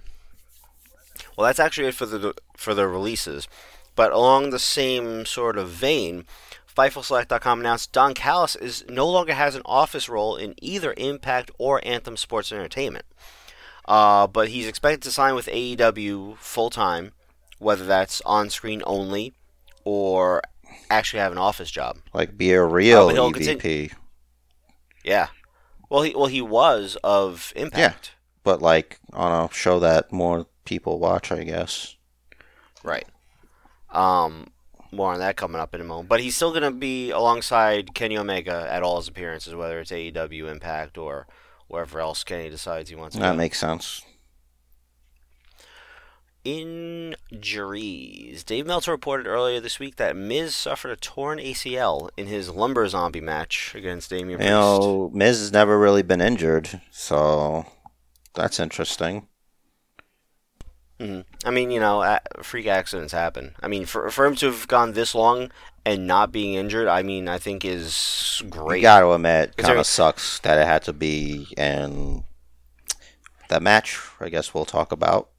Well, 1.37 1.45
that's 1.47 1.59
actually 1.59 1.87
it 1.87 1.95
for 1.95 2.05
the 2.05 2.33
for 2.57 2.73
the 2.73 2.87
releases. 2.87 3.47
But 3.95 4.11
along 4.11 4.49
the 4.49 4.59
same 4.59 5.25
sort 5.25 5.57
of 5.57 5.69
vein, 5.69 6.25
FightfulSelect.com 6.75 7.59
announced 7.59 7.91
Don 7.91 8.13
Callis 8.13 8.55
is 8.55 8.83
no 8.89 9.07
longer 9.07 9.33
has 9.33 9.55
an 9.55 9.61
office 9.65 10.07
role 10.09 10.35
in 10.35 10.53
either 10.61 10.93
Impact 10.97 11.51
or 11.57 11.81
Anthem 11.83 12.15
Sports 12.17 12.51
Entertainment. 12.51 13.05
Uh, 13.89 14.27
but 14.27 14.49
he's 14.49 14.67
expected 14.67 15.01
to 15.01 15.11
sign 15.11 15.33
with 15.35 15.47
AEW 15.47 16.37
full 16.37 16.69
time, 16.69 17.11
whether 17.57 17.85
that's 17.85 18.21
on 18.21 18.49
screen 18.51 18.83
only 18.85 19.33
or 19.83 20.41
actually 20.91 21.19
have 21.19 21.31
an 21.31 21.37
office 21.39 21.71
job. 21.71 21.97
like 22.13 22.37
be 22.37 22.51
a 22.51 22.63
real 22.63 23.09
Oh, 23.09 23.31
evp 23.31 23.33
continue- 23.33 23.89
Yeah. 25.03 25.27
Well, 25.89 26.03
he 26.03 26.13
well 26.15 26.27
he 26.27 26.41
was 26.41 26.97
of 27.03 27.51
Impact. 27.55 27.79
Yeah, 28.11 28.15
but 28.43 28.61
like 28.61 28.99
on 29.11 29.45
a 29.49 29.51
show 29.53 29.79
that 29.79 30.11
more 30.11 30.45
people 30.65 30.99
watch 30.99 31.31
i 31.31 31.43
guess 31.43 31.95
Right. 32.83 33.07
Um, 33.91 34.51
more 34.91 35.11
on 35.13 35.19
that 35.19 35.35
coming 35.35 35.59
up 35.59 35.73
in 35.73 35.81
a 35.81 35.83
moment. 35.83 36.09
But 36.09 36.19
he's 36.21 36.35
still 36.35 36.51
going 36.51 36.61
to 36.63 36.71
be 36.71 37.09
alongside 37.09 37.93
Kenny 37.95 38.17
Omega 38.17 38.67
at 38.69 38.83
all 38.83 38.97
his 38.97 39.07
appearances, 39.07 39.53
whether 39.55 39.79
it's 39.79 39.91
AEW, 39.91 40.49
Impact, 40.49 40.97
or 40.97 41.25
wherever 41.69 42.01
else 42.01 42.25
Kenny 42.25 42.49
decides 42.49 42.89
he 42.89 42.95
wants 42.97 43.15
to 43.15 43.21
that 43.21 43.31
go. 43.31 43.37
makes 43.37 43.57
sense 43.59 44.01
injuries. 47.31 48.43
Dave 48.43 48.65
Meltzer 48.65 48.91
reported 48.91 49.27
earlier 49.27 49.59
this 49.59 49.79
week 49.79 49.97
that 49.97 50.15
Miz 50.15 50.55
suffered 50.55 50.91
a 50.91 50.95
torn 50.95 51.37
ACL 51.39 52.09
in 52.17 52.27
his 52.27 52.49
lumber 52.49 52.87
zombie 52.87 53.21
match 53.21 53.73
against 53.75 54.09
Damian 54.09 54.29
You 54.31 54.37
Priest. 54.37 54.49
know, 54.49 55.11
Miz 55.13 55.39
has 55.39 55.51
never 55.51 55.77
really 55.77 56.01
been 56.01 56.21
injured, 56.21 56.81
so 56.91 57.65
that's 58.33 58.59
interesting. 58.59 59.27
Mhm. 60.99 61.23
I 61.45 61.51
mean, 61.51 61.71
you 61.71 61.79
know, 61.79 62.19
freak 62.43 62.67
accidents 62.67 63.13
happen. 63.13 63.55
I 63.61 63.67
mean, 63.67 63.85
for 63.85 64.09
for 64.11 64.25
him 64.25 64.35
to 64.37 64.47
have 64.47 64.67
gone 64.67 64.93
this 64.93 65.15
long 65.15 65.51
and 65.85 66.05
not 66.05 66.31
being 66.31 66.55
injured, 66.55 66.87
I 66.87 67.03
mean, 67.03 67.29
I 67.29 67.37
think 67.37 67.63
is 67.63 68.41
great. 68.49 68.77
You 68.77 68.81
got 68.83 68.99
to 68.99 69.11
admit, 69.11 69.55
kind 69.57 69.79
of 69.79 69.85
sucks 69.87 70.39
that 70.39 70.57
it 70.57 70.67
had 70.67 70.83
to 70.83 70.93
be 70.93 71.47
in 71.57 72.25
that 73.47 73.61
match. 73.63 73.97
I 74.19 74.27
guess 74.29 74.53
we'll 74.53 74.65
talk 74.65 74.91
about. 74.91 75.29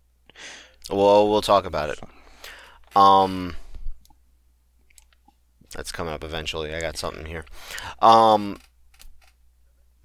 Well, 0.89 1.29
we'll 1.29 1.43
talk 1.43 1.67
about 1.67 1.91
it. 1.91 2.01
Um, 2.97 3.57
that's 5.75 5.93
coming 5.93 6.13
up 6.13 6.25
eventually. 6.25 6.75
I 6.75 6.81
got 6.81 6.97
something 6.97 7.27
here. 7.27 7.45
Um, 8.01 8.61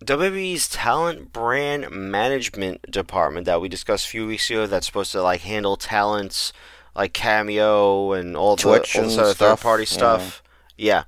WWE's 0.05 0.69
talent 0.69 1.33
brand 1.33 1.89
management 1.91 2.89
department 2.91 3.45
that 3.45 3.61
we 3.61 3.69
discussed 3.69 4.07
a 4.07 4.09
few 4.09 4.27
weeks 4.27 4.49
ago 4.49 4.67
that's 4.67 4.85
supposed 4.85 5.11
to 5.13 5.21
like 5.21 5.41
handle 5.41 5.77
talents 5.77 6.53
like 6.95 7.13
Cameo 7.13 8.13
and 8.13 8.37
all 8.37 8.55
the, 8.55 8.61
Twitch 8.61 8.95
all 8.95 9.01
and 9.03 9.11
this 9.11 9.17
other 9.17 9.33
stuff, 9.33 9.59
third 9.59 9.63
party 9.63 9.85
stuff. 9.85 10.43
Yeah. 10.77 11.03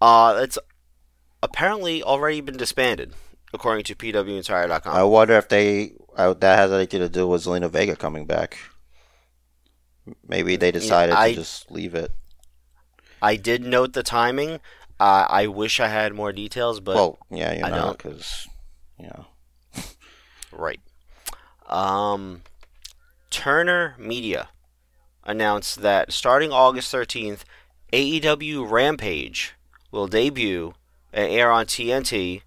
Uh, 0.00 0.38
it's 0.42 0.58
apparently 1.42 2.02
already 2.02 2.40
been 2.40 2.56
disbanded, 2.56 3.12
according 3.52 3.84
to 3.84 3.94
PWInsider.com. 3.94 4.94
I 4.94 5.02
wonder 5.02 5.34
if 5.34 5.48
they 5.48 5.92
uh, 6.16 6.34
that 6.34 6.58
has 6.58 6.72
anything 6.72 7.00
to 7.00 7.08
do 7.08 7.26
with 7.26 7.44
Zelina 7.44 7.70
Vega 7.70 7.96
coming 7.96 8.26
back. 8.26 8.58
Maybe 10.26 10.56
they 10.56 10.72
decided 10.72 11.14
I- 11.14 11.30
to 11.30 11.36
just 11.36 11.70
leave 11.70 11.94
it. 11.94 12.12
I 13.20 13.34
did 13.34 13.64
note 13.64 13.94
the 13.94 14.04
timing. 14.04 14.60
Uh, 15.00 15.26
I 15.28 15.46
wish 15.46 15.78
I 15.80 15.88
had 15.88 16.12
more 16.12 16.32
details, 16.32 16.80
but 16.80 16.96
well, 16.96 17.18
yeah, 17.30 17.52
you 17.52 17.62
I 17.64 17.70
know, 17.70 17.76
don't. 17.76 17.98
because 17.98 18.48
you 18.98 19.06
know, 19.06 19.26
right. 20.52 20.80
Um, 21.68 22.42
Turner 23.30 23.94
Media 23.98 24.48
announced 25.24 25.82
that 25.82 26.12
starting 26.12 26.50
August 26.50 26.92
13th, 26.92 27.40
AEW 27.92 28.68
Rampage 28.68 29.54
will 29.90 30.06
debut 30.08 30.74
and 31.12 31.30
air 31.30 31.50
on 31.50 31.66
TNT, 31.66 32.42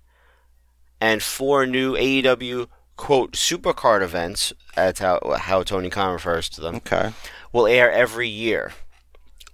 and 0.99 1.23
four 1.23 1.65
new 1.65 1.93
AEW 1.95 2.67
quote 2.97 3.31
supercard 3.33 4.01
events. 4.03 4.53
That's 4.75 4.99
how 4.99 5.19
how 5.39 5.63
Tony 5.63 5.89
Khan 5.89 6.13
refers 6.13 6.49
to 6.49 6.61
them. 6.61 6.75
okay. 6.75 7.13
will 7.53 7.67
air 7.67 7.91
every 7.91 8.27
year. 8.27 8.73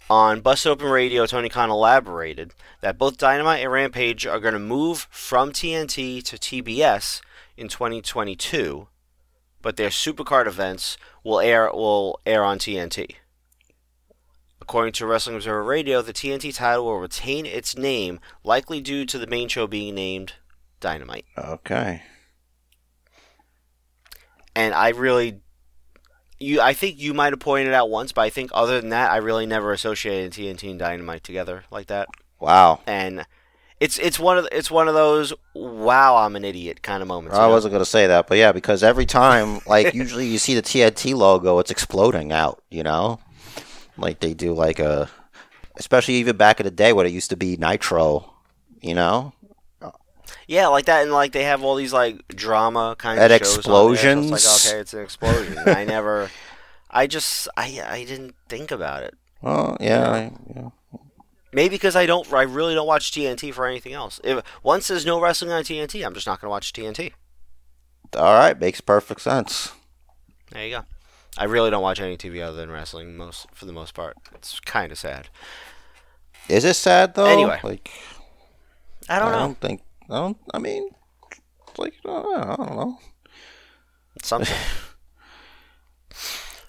On 0.09 0.39
Busted 0.39 0.71
Open 0.71 0.87
Radio, 0.87 1.25
Tony 1.25 1.49
Khan 1.49 1.69
elaborated 1.69 2.53
that 2.79 2.97
both 2.97 3.17
Dynamite 3.17 3.61
and 3.61 3.71
Rampage 3.71 4.25
are 4.25 4.39
going 4.39 4.53
to 4.53 4.59
move 4.59 5.05
from 5.11 5.51
TNT 5.51 6.23
to 6.23 6.37
TBS 6.37 7.19
in 7.57 7.67
2022, 7.67 8.87
but 9.61 9.75
their 9.75 9.89
Supercard 9.89 10.47
events 10.47 10.97
will 11.25 11.41
air 11.41 11.69
will 11.73 12.21
air 12.25 12.45
on 12.45 12.57
TNT. 12.57 13.15
According 14.61 14.93
to 14.93 15.05
Wrestling 15.05 15.35
Observer 15.35 15.63
Radio, 15.63 16.01
the 16.01 16.13
TNT 16.13 16.55
title 16.55 16.85
will 16.85 16.99
retain 16.99 17.45
its 17.45 17.77
name, 17.77 18.21
likely 18.45 18.79
due 18.79 19.05
to 19.05 19.17
the 19.17 19.27
main 19.27 19.49
show 19.49 19.67
being 19.67 19.95
named 19.95 20.33
Dynamite. 20.79 21.25
Okay. 21.37 22.03
And 24.55 24.73
I 24.73 24.89
really 24.89 25.41
you 26.39 26.61
I 26.61 26.73
think 26.73 26.99
you 26.99 27.13
might 27.13 27.33
have 27.33 27.39
pointed 27.39 27.73
out 27.73 27.89
once, 27.89 28.11
but 28.11 28.21
I 28.21 28.29
think 28.29 28.51
other 28.53 28.79
than 28.79 28.89
that, 28.89 29.11
I 29.11 29.17
really 29.17 29.45
never 29.45 29.71
associated 29.71 30.33
TNT 30.33 30.69
and 30.69 30.79
Dynamite 30.79 31.23
together 31.23 31.63
like 31.71 31.87
that. 31.87 32.07
Wow. 32.39 32.81
And 32.85 33.25
it's 33.79 33.99
it's 33.99 34.19
one 34.19 34.37
of 34.37 34.47
it's 34.51 34.71
one 34.71 34.87
of 34.87 34.93
those 34.93 35.33
wow 35.53 36.17
I'm 36.17 36.35
an 36.35 36.43
idiot 36.43 36.81
kind 36.81 37.01
of 37.01 37.07
moments. 37.07 37.35
you 37.35 37.41
I 37.41 37.47
know? 37.47 37.53
wasn't 37.53 37.73
gonna 37.73 37.85
say 37.85 38.07
that, 38.07 38.27
but 38.27 38.37
yeah, 38.37 38.51
because 38.51 38.83
every 38.83 39.05
time, 39.05 39.59
like, 39.67 39.93
usually 39.93 40.25
you 40.27 40.37
see 40.37 40.55
the 40.55 40.61
TNT 40.61 41.15
logo, 41.15 41.59
it's 41.59 41.71
exploding 41.71 42.31
out. 42.31 42.61
You 42.69 42.83
know, 42.83 43.19
like 43.97 44.19
they 44.19 44.33
do, 44.33 44.53
like 44.53 44.79
a, 44.79 45.09
especially 45.77 46.15
even 46.15 46.37
back 46.37 46.59
in 46.59 46.65
the 46.65 46.71
day 46.71 46.93
when 46.93 47.05
it 47.05 47.11
used 47.11 47.29
to 47.29 47.37
be 47.37 47.57
Nitro. 47.57 48.33
You 48.81 48.93
know, 48.93 49.33
Yeah, 50.47 50.67
like 50.67 50.85
that, 50.85 51.03
and 51.03 51.11
like 51.11 51.31
they 51.31 51.43
have 51.43 51.63
all 51.63 51.75
these 51.75 51.93
like 51.93 52.27
drama 52.29 52.95
kind 52.97 53.19
And 53.19 53.31
of 53.31 53.39
shows 53.39 53.49
on 53.49 53.53
there, 53.55 53.63
so 53.63 53.89
explosions. 53.91 54.31
it's 54.31 54.65
like 54.65 54.73
okay, 54.73 54.79
it's 54.81 54.93
an 54.93 55.01
explosion. 55.03 55.57
I 55.67 55.85
never, 55.85 56.29
I 56.89 57.07
just 57.07 57.47
I 57.57 57.81
I 57.87 58.03
didn't 58.05 58.35
think 58.49 58.71
about 58.71 59.03
it. 59.03 59.15
well, 59.41 59.77
yeah, 59.79 60.09
I- 60.09 60.31
yeah. 60.55 60.69
Maybe 61.53 61.75
because 61.75 61.95
I 61.95 62.05
don't, 62.05 62.31
I 62.33 62.41
really 62.43 62.75
don't 62.75 62.85
watch 62.85 63.11
TNT 63.11 63.53
for 63.53 63.65
anything 63.65 63.93
else. 63.93 64.19
If 64.23 64.43
once 64.63 64.89
there's 64.89 65.05
no 65.05 65.19
wrestling 65.19 65.51
on 65.51 65.63
TNT, 65.63 66.05
I'm 66.05 66.13
just 66.13 66.27
not 66.27 66.41
gonna 66.41 66.51
watch 66.51 66.73
TNT. 66.73 67.13
all 68.15 68.33
right, 68.37 68.59
makes 68.59 68.81
perfect 68.81 69.21
sense. 69.21 69.71
There 70.51 70.65
you 70.65 70.71
go. 70.77 70.83
I 71.37 71.45
really 71.45 71.69
don't 71.69 71.81
watch 71.81 71.99
any 72.01 72.17
TV 72.17 72.41
other 72.43 72.57
than 72.57 72.69
wrestling 72.69 73.15
most 73.15 73.47
for 73.53 73.65
the 73.65 73.71
most 73.73 73.93
part. 73.93 74.17
It's 74.35 74.59
kind 74.59 74.91
of 74.91 74.97
sad. 74.97 75.29
Is 76.49 76.65
it 76.65 76.75
sad 76.75 77.15
though? 77.15 77.25
Anyway. 77.25 77.59
like 77.63 77.91
I 79.09 79.17
don't 79.19 79.29
I 79.29 79.31
know. 79.31 79.39
don't 79.39 79.59
think. 79.59 79.81
I 80.09 80.15
don't. 80.19 80.37
I 80.53 80.59
mean, 80.59 80.89
like 81.77 81.93
I 82.05 82.55
don't 82.57 82.75
know. 82.75 82.99
Something. 84.23 84.55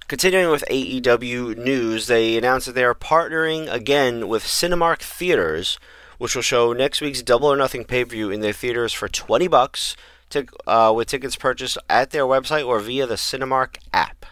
Continuing 0.09 0.51
with 0.51 0.64
AEW 0.70 1.57
news, 1.59 2.07
they 2.07 2.37
announced 2.37 2.66
that 2.66 2.72
they 2.74 2.85
are 2.85 2.94
partnering 2.94 3.70
again 3.70 4.27
with 4.27 4.42
Cinemark 4.42 5.01
Theaters, 5.01 5.79
which 6.16 6.35
will 6.35 6.42
show 6.42 6.72
next 6.72 7.01
week's 7.01 7.22
Double 7.22 7.53
or 7.53 7.57
Nothing 7.57 7.85
pay-per-view 7.85 8.31
in 8.31 8.40
their 8.40 8.55
theaters 8.55 8.92
for 8.92 9.09
twenty 9.09 9.48
bucks, 9.48 9.96
tic- 10.31 10.51
uh, 10.66 10.92
with 10.96 11.09
tickets 11.09 11.37
purchased 11.37 11.77
at 11.90 12.11
their 12.11 12.24
website 12.24 12.66
or 12.66 12.81
via 12.81 13.07
the 13.07 13.14
Cinemark 13.16 13.77
app. 13.92 14.24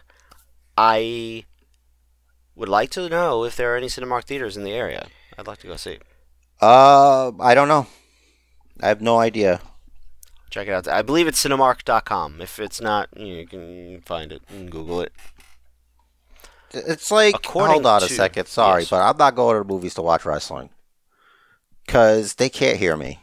I 0.78 1.44
would 2.54 2.68
like 2.70 2.90
to 2.90 3.08
know 3.08 3.44
if 3.44 3.54
there 3.54 3.72
are 3.74 3.76
any 3.76 3.88
Cinemark 3.88 4.24
theaters 4.24 4.56
in 4.56 4.64
the 4.64 4.72
area. 4.72 5.08
I'd 5.38 5.46
like 5.46 5.58
to 5.58 5.66
go 5.66 5.76
see. 5.76 5.98
Uh, 6.60 7.32
I 7.38 7.54
don't 7.54 7.68
know. 7.68 7.86
I 8.80 8.88
have 8.88 9.00
no 9.00 9.18
idea. 9.18 9.60
Check 10.50 10.68
it 10.68 10.72
out. 10.72 10.88
I 10.88 11.02
believe 11.02 11.26
it's 11.26 11.42
Cinemark.com. 11.42 12.40
If 12.40 12.58
it's 12.58 12.80
not, 12.80 13.08
you 13.16 13.46
can 13.46 14.00
find 14.02 14.32
it 14.32 14.42
and 14.48 14.70
Google 14.70 15.00
it. 15.00 15.12
It's 16.72 17.10
like 17.10 17.34
According 17.36 17.74
hold 17.74 17.86
on 17.86 18.02
a 18.02 18.08
second. 18.08 18.46
Sorry, 18.46 18.82
yes. 18.82 18.90
but 18.90 19.00
I'm 19.00 19.16
not 19.16 19.34
going 19.34 19.54
to 19.56 19.66
the 19.66 19.72
movies 19.72 19.94
to 19.94 20.02
watch 20.02 20.24
wrestling 20.24 20.70
because 21.84 22.34
they 22.34 22.48
can't 22.48 22.76
hear 22.76 22.96
me. 22.96 23.20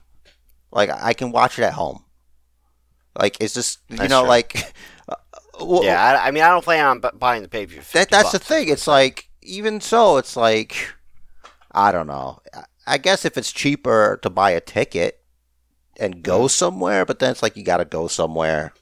Like 0.72 0.90
I 0.90 1.14
can 1.14 1.32
watch 1.32 1.60
it 1.60 1.64
at 1.64 1.74
home. 1.74 2.04
Like 3.20 3.38
it's 3.40 3.54
just 3.54 3.80
you 3.90 3.98
That's 3.98 4.10
know 4.10 4.22
true. 4.22 4.30
like. 4.30 4.74
uh, 5.10 5.16
well, 5.60 5.84
Yeah, 5.84 6.02
I, 6.04 6.28
I 6.28 6.32
mean, 6.32 6.44
I 6.44 6.50
don't 6.50 6.64
plan 6.64 6.86
on 6.86 7.02
buying 7.20 7.44
the 7.44 7.50
pay 7.50 7.66
per 7.66 7.74
view. 7.74 7.82
that 7.94 8.10
that's 8.10 8.32
the 8.32 8.40
thing. 8.40 8.70
It's 8.70 8.88
like 8.88 9.30
even 9.42 9.82
so, 9.82 10.18
it's 10.18 10.36
like 10.36 10.76
I 11.72 11.92
don't 11.92 12.08
know. 12.08 12.40
I 12.88 12.98
guess 12.98 13.24
if 13.24 13.38
it's 13.38 13.52
cheaper 13.52 14.20
to 14.24 14.30
buy 14.30 14.52
a 14.52 14.60
ticket 14.60 15.23
and 16.00 16.24
go 16.24 16.48
somewhere, 16.48 17.06
but 17.06 17.20
then 17.20 17.32
it's 17.32 17.44
like 17.44 17.56
you 17.58 17.64
got 17.64 17.78
to 17.78 17.86
go 17.86 18.08
somewhere. 18.08 18.74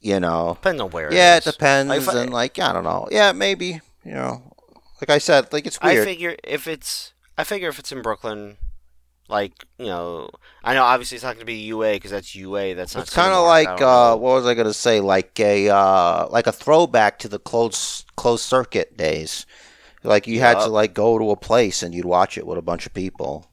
You 0.00 0.18
know. 0.18 0.54
depends 0.54 0.80
on 0.80 0.90
where. 0.90 1.12
Yeah, 1.12 1.36
it 1.36 1.46
it 1.46 1.52
depends, 1.52 1.88
Like, 1.90 2.00
if 2.00 2.08
I- 2.08 2.22
and 2.22 2.32
like 2.32 2.58
I 2.58 2.72
don't 2.72 2.84
know. 2.84 3.06
Yeah, 3.10 3.32
maybe 3.32 3.80
you 4.04 4.12
know. 4.14 4.54
Like 5.00 5.10
I 5.10 5.18
said, 5.18 5.52
like 5.52 5.66
it's 5.66 5.78
I 5.82 5.96
figure 6.04 6.36
if 6.44 6.66
it's, 6.66 7.12
I 7.38 7.44
figure 7.44 7.68
if 7.68 7.78
it's 7.78 7.90
in 7.92 8.02
Brooklyn, 8.02 8.56
like 9.28 9.52
you 9.78 9.86
know, 9.86 10.30
I 10.64 10.74
know 10.74 10.84
obviously 10.84 11.16
it's 11.16 11.24
not 11.24 11.34
going 11.34 11.40
to 11.40 11.46
be 11.46 11.54
UA 11.54 11.92
because 11.94 12.10
that's 12.10 12.34
UA. 12.34 12.74
That's 12.74 12.94
not. 12.94 13.02
It's 13.02 13.14
kind 13.14 13.32
of 13.32 13.44
like 13.46 13.68
uh, 13.80 14.16
what 14.16 14.34
was 14.36 14.46
I 14.46 14.54
gonna 14.54 14.74
say? 14.74 15.00
Like 15.00 15.38
a 15.40 15.68
uh, 15.70 16.28
like 16.28 16.46
a 16.46 16.52
throwback 16.52 17.18
to 17.20 17.28
the 17.28 17.38
closed 17.38 18.06
closed 18.16 18.44
circuit 18.44 18.96
days. 18.96 19.46
Like 20.02 20.26
you 20.26 20.40
had 20.40 20.54
to 20.60 20.66
like 20.68 20.94
go 20.94 21.18
to 21.18 21.30
a 21.30 21.36
place 21.36 21.82
and 21.82 21.94
you'd 21.94 22.06
watch 22.06 22.36
it 22.38 22.46
with 22.46 22.56
a 22.58 22.62
bunch 22.62 22.86
of 22.86 22.94
people. 22.94 23.50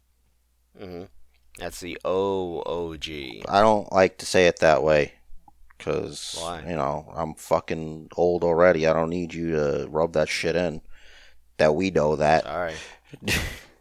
Mhm. 0.82 1.08
That's 1.58 1.80
the 1.80 1.98
O 2.06 2.62
O 2.66 2.96
G. 2.98 3.44
I 3.50 3.62
don't 3.62 3.92
like 3.92 4.18
to 4.20 4.26
say 4.26 4.48
it 4.48 4.60
that 4.60 4.84
way 4.84 5.14
because 5.78 6.40
you 6.68 6.76
know 6.76 7.12
I'm 7.16 7.34
fucking 7.36 8.10
old 8.16 8.44
already. 8.44 8.86
I 8.88 8.94
don't 8.94 9.10
need 9.10 9.34
you 9.34 9.52
to 9.52 9.88
rub 9.90 10.14
that 10.14 10.30
shit 10.30 10.56
in. 10.56 10.82
That 11.58 11.74
we 11.74 11.90
know 11.90 12.16
that 12.18 12.44
Sorry. 12.44 12.74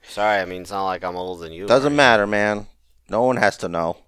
Sorry, 0.09 0.41
I 0.41 0.45
mean 0.47 0.63
it's 0.63 0.71
not 0.71 0.87
like 0.87 1.05
I'm 1.05 1.17
older 1.17 1.43
than 1.45 1.53
you. 1.53 1.67
doesn't 1.67 1.93
or 1.93 1.97
matter, 1.97 2.27
man. 2.27 2.67
No 3.11 3.23
one 3.25 3.37
has 3.37 3.57
to 3.59 3.69
know. 3.69 3.99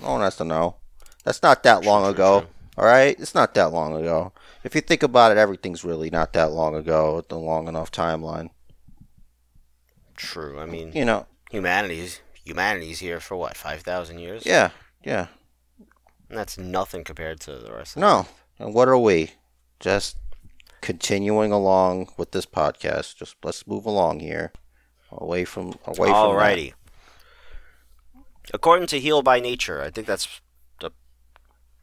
No 0.00 0.12
one 0.12 0.22
has 0.22 0.36
to 0.36 0.44
know. 0.44 0.76
That's 1.24 1.42
not 1.42 1.62
that 1.64 1.84
long 1.84 2.04
true, 2.04 2.12
ago. 2.12 2.40
true. 2.40 2.48
All 2.78 2.86
right, 2.86 3.18
it's 3.20 3.34
not 3.34 3.52
that 3.54 3.72
long 3.72 3.94
ago. 3.94 4.32
If 4.64 4.74
you 4.74 4.80
think 4.80 5.02
about 5.02 5.32
it, 5.32 5.38
everything's 5.38 5.84
really 5.84 6.08
not 6.08 6.32
that 6.32 6.52
long 6.52 6.74
ago. 6.74 7.18
It's 7.18 7.30
a 7.32 7.36
long 7.36 7.68
enough 7.68 7.92
timeline. 7.92 8.48
True. 10.16 10.58
I 10.58 10.66
mean, 10.66 10.92
You 10.94 11.04
know. 11.04 11.26
humanity's 11.50 12.20
humanity's 12.44 12.98
here 12.98 13.20
for 13.20 13.36
what 13.36 13.56
five 13.56 13.82
thousand 13.82 14.18
years. 14.18 14.44
Yeah. 14.44 14.70
Yeah. 15.04 15.26
And 16.28 16.38
that's 16.38 16.58
nothing 16.58 17.04
compared 17.04 17.40
to 17.40 17.56
the 17.56 17.72
rest. 17.72 17.96
of 17.96 18.00
No. 18.00 18.26
And 18.58 18.74
what 18.74 18.88
are 18.88 18.98
we? 18.98 19.32
Just 19.80 20.16
continuing 20.80 21.52
along 21.52 22.10
with 22.16 22.32
this 22.32 22.46
podcast. 22.46 23.16
Just 23.16 23.36
let's 23.42 23.66
move 23.66 23.86
along 23.86 24.20
here, 24.20 24.52
away 25.10 25.44
from 25.44 25.74
away 25.86 26.08
from. 26.08 26.14
Alrighty. 26.14 26.74
According 28.52 28.88
to 28.88 29.00
Heel 29.00 29.22
by 29.22 29.40
Nature, 29.40 29.80
I 29.82 29.90
think 29.90 30.06
that's 30.06 30.40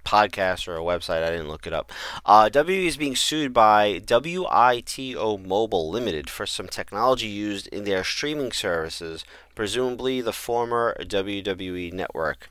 podcast 0.07 0.67
or 0.67 0.77
a 0.77 0.81
website. 0.81 1.21
I 1.23 1.31
didn't 1.31 1.49
look 1.49 1.67
it 1.67 1.73
up. 1.73 1.91
Uh, 2.25 2.49
WWE 2.51 2.85
is 2.85 2.95
being 2.95 3.15
sued 3.15 3.53
by 3.53 3.99
WITO 3.99 5.45
Mobile 5.45 5.89
Limited 5.89 6.29
for 6.29 6.45
some 6.45 6.67
technology 6.67 7.27
used 7.27 7.67
in 7.67 7.83
their 7.83 8.03
streaming 8.05 8.53
services, 8.53 9.25
presumably 9.53 10.21
the 10.21 10.33
former 10.33 10.95
WWE 11.01 11.91
network. 11.91 12.49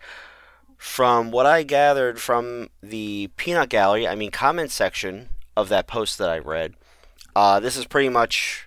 From 0.77 1.31
what 1.31 1.47
I 1.47 1.63
gathered 1.63 2.21
from 2.21 2.69
the 2.83 3.31
peanut 3.39 3.71
gallery, 3.71 4.07
I 4.07 4.15
mean 4.15 4.31
comment 4.31 4.71
section 4.71 5.31
of 5.57 5.71
that 5.71 5.87
post 5.87 6.19
that 6.19 6.29
I 6.29 6.39
read, 6.39 6.75
uh, 7.35 7.61
this 7.61 7.77
is 7.77 7.87
pretty 7.87 8.11
much 8.11 8.66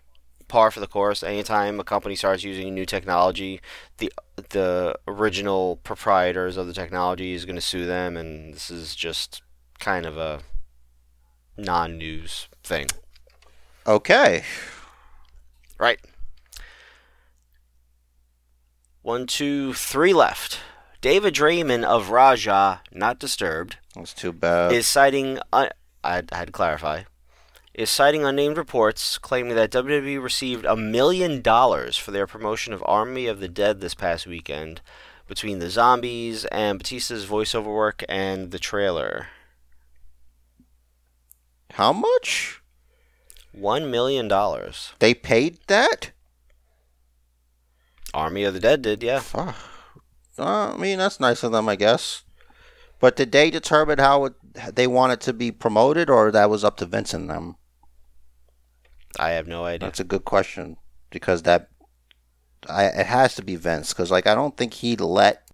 par 0.50 0.72
for 0.72 0.80
the 0.82 0.88
course. 0.88 1.24
Anytime 1.24 1.80
a 1.80 1.84
company 1.86 2.16
starts 2.16 2.44
using 2.44 2.74
new 2.76 2.86
technology, 2.86 3.62
the 4.00 4.12
the 4.50 4.96
original 5.08 5.78
proprietors 5.78 6.58
of 6.58 6.68
the 6.68 6.74
technology 6.74 7.34
is 7.34 7.46
going 7.46 7.56
to 7.56 7.62
sue 7.62 7.86
them, 7.86 8.18
and 8.18 8.54
this 8.54 8.70
is 8.70 8.96
just 8.96 9.42
kind 9.80 10.06
of 10.06 10.18
a 10.18 10.42
non-news 11.58 12.48
thing, 12.64 12.88
Okay. 13.88 14.44
right? 15.78 16.00
One, 19.02 19.26
two, 19.28 19.74
three 19.74 20.14
left. 20.14 20.60
David 21.02 21.34
Draymond 21.34 21.86
of 21.86 22.10
Raja, 22.10 22.82
not 22.92 23.20
disturbed, 23.20 23.78
That's 23.96 24.14
too 24.14 24.34
bad. 24.34 24.74
is 24.74 24.86
citing. 24.88 25.40
Uh, 25.54 25.70
I 26.04 26.24
I 26.32 26.38
had 26.38 26.48
to 26.48 26.52
clarify. 26.52 27.04
Is 27.80 27.90
citing 27.90 28.26
unnamed 28.26 28.58
reports 28.58 29.18
claiming 29.18 29.56
that 29.56 29.72
WWE 29.72 30.22
received 30.22 30.66
a 30.66 30.76
million 30.76 31.42
dollars 31.42 31.96
for 31.96 32.12
their 32.12 32.28
promotion 32.28 32.74
of 32.74 32.84
Army 32.86 33.26
of 33.26 33.40
the 33.40 33.48
Dead 33.48 33.80
this 33.80 33.96
past 33.96 34.28
weekend, 34.28 34.82
between 35.30 35.60
the 35.60 35.70
zombies 35.70 36.44
and 36.48 36.78
Batista's 36.78 37.26
voiceover 37.26 37.74
work 37.74 38.04
and 38.10 38.52
the 38.52 38.60
trailer. 38.60 39.28
How 41.72 41.94
much? 41.94 42.62
One 43.54 43.90
million 43.90 44.28
dollars. 44.28 44.92
They 45.00 45.14
paid 45.14 45.60
that? 45.68 46.12
Army 48.14 48.44
of 48.44 48.54
the 48.54 48.60
Dead 48.60 48.82
did, 48.82 49.02
yeah. 49.02 49.24
Uh, 49.34 49.54
I 50.38 50.76
mean, 50.76 50.98
that's 50.98 51.22
nice 51.22 51.44
of 51.44 51.54
them, 51.54 51.70
I 51.70 51.78
guess. 51.78 52.24
But 53.00 53.16
did 53.16 53.32
they 53.32 53.50
determine 53.50 54.00
how 54.00 54.26
it, 54.26 54.34
they 54.76 54.86
wanted 54.86 55.22
to 55.22 55.32
be 55.32 55.50
promoted, 55.50 56.10
or 56.10 56.30
that 56.30 56.50
was 56.50 56.66
up 56.66 56.76
to 56.78 56.86
Vince 56.86 57.14
and 57.14 57.30
them? 57.30 57.56
I 59.18 59.32
have 59.32 59.48
no 59.48 59.66
idea. 59.66 59.88
That's 59.88 60.00
a 60.00 60.06
good 60.06 60.26
question 60.26 60.78
because 61.10 61.44
that 61.44 61.70
I 62.68 62.86
it 62.86 63.06
has 63.06 63.36
to 63.36 63.42
be 63.42 63.56
Vince 63.56 63.94
because 63.94 64.12
like 64.12 64.28
I 64.28 64.36
don't 64.36 64.58
think 64.58 64.76
he'd 64.76 65.02
let 65.02 65.48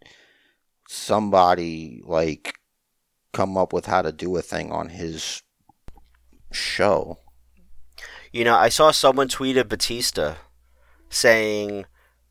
somebody 0.88 2.02
like 2.06 2.56
come 3.34 3.58
up 3.58 3.74
with 3.74 3.86
how 3.86 4.02
to 4.02 4.12
do 4.12 4.36
a 4.38 4.42
thing 4.42 4.72
on 4.72 4.90
his 4.90 5.44
show. 6.52 7.20
You 8.32 8.44
know, 8.44 8.56
I 8.56 8.70
saw 8.70 8.92
someone 8.92 9.28
tweet 9.28 9.58
at 9.58 9.70
Batista 9.70 10.36
saying, 11.10 11.86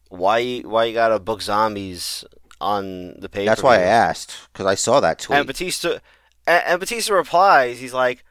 "Why, 0.09 0.59
why 0.61 0.85
you 0.85 0.95
gotta 0.95 1.19
book 1.19 1.41
zombies 1.43 2.25
on 2.61 3.19
the 3.21 3.29
page?" 3.29 3.47
That's 3.47 3.63
why 3.63 3.77
I 3.77 3.83
asked 3.83 4.49
because 4.53 4.67
I 4.67 4.75
saw 4.75 5.01
that 5.01 5.19
tweet. 5.19 5.39
And 5.39 5.47
Batista, 5.47 5.99
and, 6.47 6.63
and 6.67 6.81
Batista 6.81 7.15
replies, 7.15 7.81
he's 7.81 7.95
like, 7.95 8.25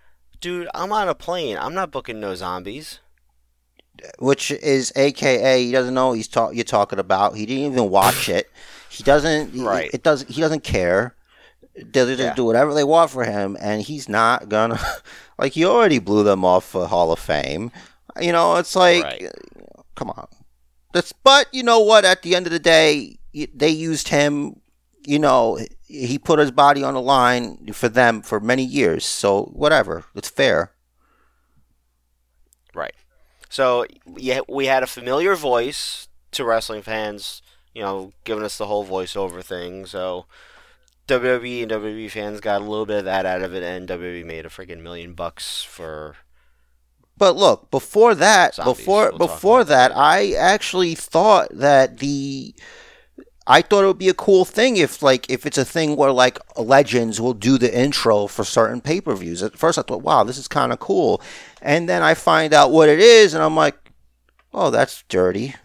"Dude, 0.44 0.68
I'm 0.74 0.92
on 0.92 1.08
a 1.08 1.16
plane. 1.16 1.58
I'm 1.58 1.74
not 1.74 1.90
booking 1.90 2.20
no 2.20 2.36
zombies." 2.36 3.00
which 4.18 4.50
is 4.52 4.92
AKA 4.96 5.66
he 5.66 5.72
doesn't 5.72 5.94
know 5.94 6.08
what 6.10 6.14
he's 6.18 6.28
talk 6.28 6.54
you're 6.56 6.64
talking 6.64 7.00
about. 7.00 7.38
He 7.38 7.46
didn't 7.46 7.72
even 7.74 7.90
watch 7.90 8.28
it. 8.28 8.50
He 8.90 9.04
doesn't. 9.04 9.56
Right. 9.64 9.90
It 9.94 10.04
does. 10.04 10.24
He 10.24 10.42
doesn't 10.42 10.64
care. 10.64 11.16
They'll 11.76 12.08
just 12.08 12.20
Yeah. 12.20 12.34
do 12.34 12.44
whatever 12.44 12.74
they 12.74 12.84
want 12.84 13.12
for 13.12 13.24
him, 13.24 13.56
and 13.62 13.82
he's 13.82 14.10
not 14.10 14.50
gonna. 14.50 14.80
Like 15.40 15.54
he 15.54 15.66
already 15.66 15.98
blew 16.00 16.24
them 16.24 16.44
off 16.46 16.64
for 16.64 16.86
Hall 16.88 17.12
of 17.12 17.18
Fame. 17.20 17.72
You 18.22 18.32
know, 18.32 18.58
it's 18.58 18.76
like, 18.76 19.04
Right. 19.04 19.32
come 19.96 20.12
on. 20.12 20.28
That's. 20.94 21.12
But 21.12 21.48
you 21.52 21.64
know 21.64 21.80
what? 21.80 22.06
At 22.06 22.22
the 22.22 22.36
end 22.36 22.46
of 22.46 22.52
the 22.52 22.60
day, 22.60 23.18
they 23.34 23.70
used 23.70 24.10
him. 24.10 24.60
You 25.06 25.20
know, 25.20 25.60
he 25.88 26.18
put 26.18 26.40
his 26.40 26.52
body 26.52 26.84
on 26.84 26.94
the 26.94 27.02
line 27.02 27.72
for 27.74 27.90
them 27.90 28.22
for 28.22 28.40
many 28.40 28.64
years. 28.64 29.06
So 29.06 29.44
whatever, 29.46 30.06
it's 30.16 30.30
fair. 30.30 30.72
Right. 32.74 32.96
So 33.50 33.86
yeah, 34.18 34.40
we 34.50 34.66
had 34.66 34.84
a 34.84 34.88
familiar 34.88 35.36
voice 35.36 36.08
to 36.32 36.44
wrestling 36.44 36.82
fans, 36.82 37.42
you 37.74 37.82
know, 37.82 38.14
giving 38.24 38.44
us 38.44 38.58
the 38.58 38.66
whole 38.66 38.86
voiceover 38.86 39.44
thing. 39.44 39.86
So 39.86 40.26
WWE 41.08 41.64
and 41.64 41.72
WWE 41.72 42.10
fans 42.10 42.40
got 42.40 42.62
a 42.62 42.66
little 42.66 42.86
bit 42.86 43.00
of 43.00 43.06
that 43.06 43.26
out 43.26 43.42
of 43.42 43.54
it, 43.54 43.64
and 43.64 43.88
WWE 43.88 44.26
made 44.26 44.46
a 44.46 44.50
freaking 44.50 44.82
million 44.82 45.14
bucks 45.14 45.64
for. 45.64 46.16
But 47.18 47.36
look, 47.36 47.70
before 47.70 48.16
that, 48.16 48.56
Zombies, 48.56 48.78
before 48.78 49.10
we'll 49.10 49.18
before 49.18 49.64
that, 49.66 49.90
that. 49.90 49.98
I 49.98 50.32
actually 50.34 50.96
thought 50.96 51.50
that 51.52 52.00
the 52.00 52.56
I 53.46 53.62
thought 53.62 53.84
it 53.84 53.88
would 53.88 53.98
be 53.98 54.10
a 54.10 54.14
cool 54.14 54.46
thing 54.46 54.78
if 54.78 55.04
like 55.04 55.30
if 55.30 55.46
it's 55.46 55.58
a 55.58 55.66
thing 55.66 55.96
where 55.96 56.12
like 56.12 56.40
legends 56.58 57.20
will 57.20 57.34
do 57.34 57.58
the 57.58 57.78
intro 57.78 58.28
for 58.28 58.44
certain 58.44 58.80
pay-per-views. 58.80 59.44
At 59.44 59.58
first 59.58 59.78
I 59.78 59.82
thought, 59.82 60.02
"Wow, 60.02 60.24
this 60.24 60.38
is 60.38 60.48
kind 60.48 60.72
of 60.72 60.80
cool." 60.80 61.22
And 61.62 61.90
then 61.90 62.02
I 62.02 62.14
find 62.14 62.54
out 62.54 62.72
what 62.72 62.90
it 62.90 63.00
is 63.00 63.34
and 63.34 63.44
I'm 63.44 63.56
like, 63.56 63.76
"Oh, 64.54 64.70
that's 64.70 65.04
dirty." 65.10 65.56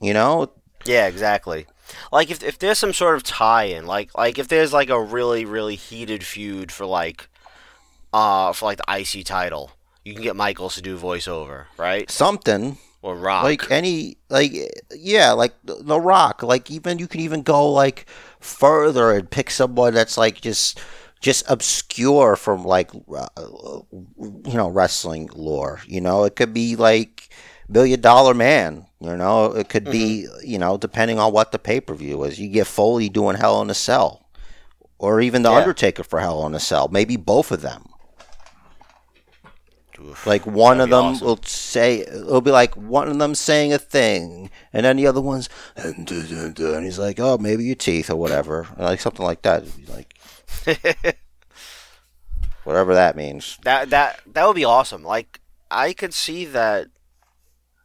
You 0.00 0.14
know? 0.14 0.50
Yeah, 0.84 1.06
exactly. 1.06 1.66
Like 2.12 2.30
if 2.30 2.42
if 2.42 2.58
there's 2.58 2.78
some 2.78 2.92
sort 2.92 3.16
of 3.16 3.22
tie-in, 3.22 3.86
like 3.86 4.16
like 4.16 4.38
if 4.38 4.48
there's 4.48 4.72
like 4.72 4.90
a 4.90 5.00
really 5.00 5.44
really 5.44 5.76
heated 5.76 6.24
feud 6.24 6.72
for 6.72 6.86
like, 6.86 7.28
uh, 8.12 8.52
for 8.52 8.66
like 8.66 8.78
the 8.78 9.18
IC 9.18 9.24
title, 9.24 9.70
you 10.04 10.12
can 10.12 10.22
get 10.22 10.36
Michaels 10.36 10.74
to 10.74 10.82
do 10.82 10.98
voiceover, 10.98 11.66
right? 11.76 12.10
Something 12.10 12.78
Or 13.00 13.14
Rock. 13.16 13.44
like 13.44 13.70
any 13.70 14.18
like 14.28 14.52
yeah 14.90 15.30
like 15.32 15.54
the 15.64 16.00
rock 16.00 16.42
like 16.42 16.68
even 16.68 16.98
you 16.98 17.06
can 17.06 17.20
even 17.20 17.42
go 17.42 17.70
like 17.70 18.06
further 18.40 19.12
and 19.12 19.30
pick 19.30 19.50
someone 19.50 19.94
that's 19.94 20.18
like 20.18 20.40
just 20.40 20.80
just 21.20 21.44
obscure 21.48 22.34
from 22.34 22.64
like 22.64 22.90
uh, 23.14 23.28
you 23.38 24.54
know 24.54 24.68
wrestling 24.68 25.30
lore 25.32 25.80
you 25.86 26.00
know 26.00 26.24
it 26.24 26.34
could 26.34 26.52
be 26.52 26.74
like 26.74 27.28
million 27.68 28.00
dollar 28.00 28.34
man 28.34 28.86
you 29.00 29.16
know 29.16 29.46
it 29.52 29.68
could 29.68 29.84
be 29.84 30.26
you 30.44 30.58
know 30.58 30.76
depending 30.76 31.20
on 31.20 31.32
what 31.32 31.52
the 31.52 31.58
pay-per-view 31.58 32.22
is 32.24 32.40
you 32.40 32.48
get 32.48 32.66
foley 32.66 33.08
doing 33.08 33.36
hell 33.36 33.62
in 33.62 33.70
a 33.70 33.74
cell 33.74 34.26
or 34.98 35.20
even 35.20 35.42
the 35.42 35.50
Yeah. 35.50 35.58
undertaker 35.58 36.02
for 36.02 36.18
hell 36.18 36.44
in 36.46 36.54
a 36.54 36.60
cell 36.60 36.88
maybe 36.88 37.16
both 37.16 37.52
of 37.52 37.60
them. 37.62 37.84
Like 40.26 40.46
one 40.46 40.80
of 40.80 40.90
That'd 40.90 41.04
them 41.04 41.12
awesome. 41.14 41.26
will 41.26 41.40
say 41.42 42.00
it'll 42.00 42.40
be 42.40 42.50
like 42.50 42.74
one 42.74 43.08
of 43.08 43.18
them 43.18 43.34
saying 43.34 43.72
a 43.72 43.78
thing, 43.78 44.50
and 44.72 44.84
then 44.84 44.96
the 44.96 45.06
other 45.06 45.20
one's 45.20 45.48
and, 45.76 46.06
duh, 46.06 46.22
duh, 46.22 46.48
duh, 46.48 46.74
and 46.74 46.84
he's 46.84 46.98
like, 46.98 47.18
"Oh, 47.20 47.38
maybe 47.38 47.64
your 47.64 47.74
teeth 47.74 48.10
or 48.10 48.16
whatever," 48.16 48.66
like 48.76 49.00
something 49.00 49.24
like 49.24 49.42
that. 49.42 49.62
It'd 49.64 49.86
be 49.86 49.92
like 49.92 50.14
whatever 52.64 52.94
that 52.94 53.16
means. 53.16 53.58
That 53.62 53.90
that 53.90 54.20
that 54.26 54.46
would 54.46 54.56
be 54.56 54.64
awesome. 54.64 55.02
Like 55.02 55.40
I 55.70 55.92
could 55.92 56.14
see 56.14 56.44
that. 56.46 56.88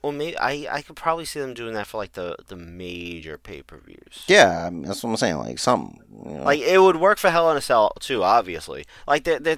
Well, 0.02 0.12
maybe 0.12 0.38
I 0.38 0.68
I 0.70 0.82
could 0.82 0.98
probably 0.98 1.24
see 1.24 1.40
them 1.40 1.54
doing 1.54 1.74
that 1.76 1.88
for 1.88 1.98
like 1.98 2.14
the 2.14 2.36
the 2.48 2.58
major 2.58 3.38
pay 3.38 3.62
per 3.62 3.78
views. 3.78 4.26
Yeah, 4.28 4.66
I 4.68 4.70
mean, 4.70 4.84
that's 4.84 5.02
what 5.02 5.10
I'm 5.12 5.18
saying. 5.18 5.38
Like 5.38 5.60
some, 5.60 5.98
you 6.26 6.38
know. 6.38 6.44
Like 6.44 6.60
it 6.60 6.78
would 6.78 6.98
work 6.98 7.18
for 7.20 7.30
Hell 7.30 7.50
in 7.52 7.58
a 7.58 7.62
Cell 7.62 7.94
too, 8.02 8.22
obviously. 8.24 8.84
Like 9.08 9.24
they 9.24 9.38
they 9.38 9.58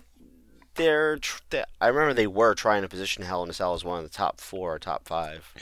they're, 0.75 1.17
tr- 1.17 1.41
they 1.49 1.63
I 1.81 1.88
remember 1.88 2.13
they 2.13 2.27
were 2.27 2.53
trying 2.55 2.81
to 2.83 2.88
position 2.88 3.23
Hell 3.23 3.43
in 3.43 3.49
a 3.49 3.53
Cell 3.53 3.73
as 3.73 3.83
one 3.83 3.97
of 3.97 4.03
the 4.03 4.15
top 4.15 4.39
four 4.39 4.75
or 4.75 4.79
top 4.79 5.07
five, 5.07 5.53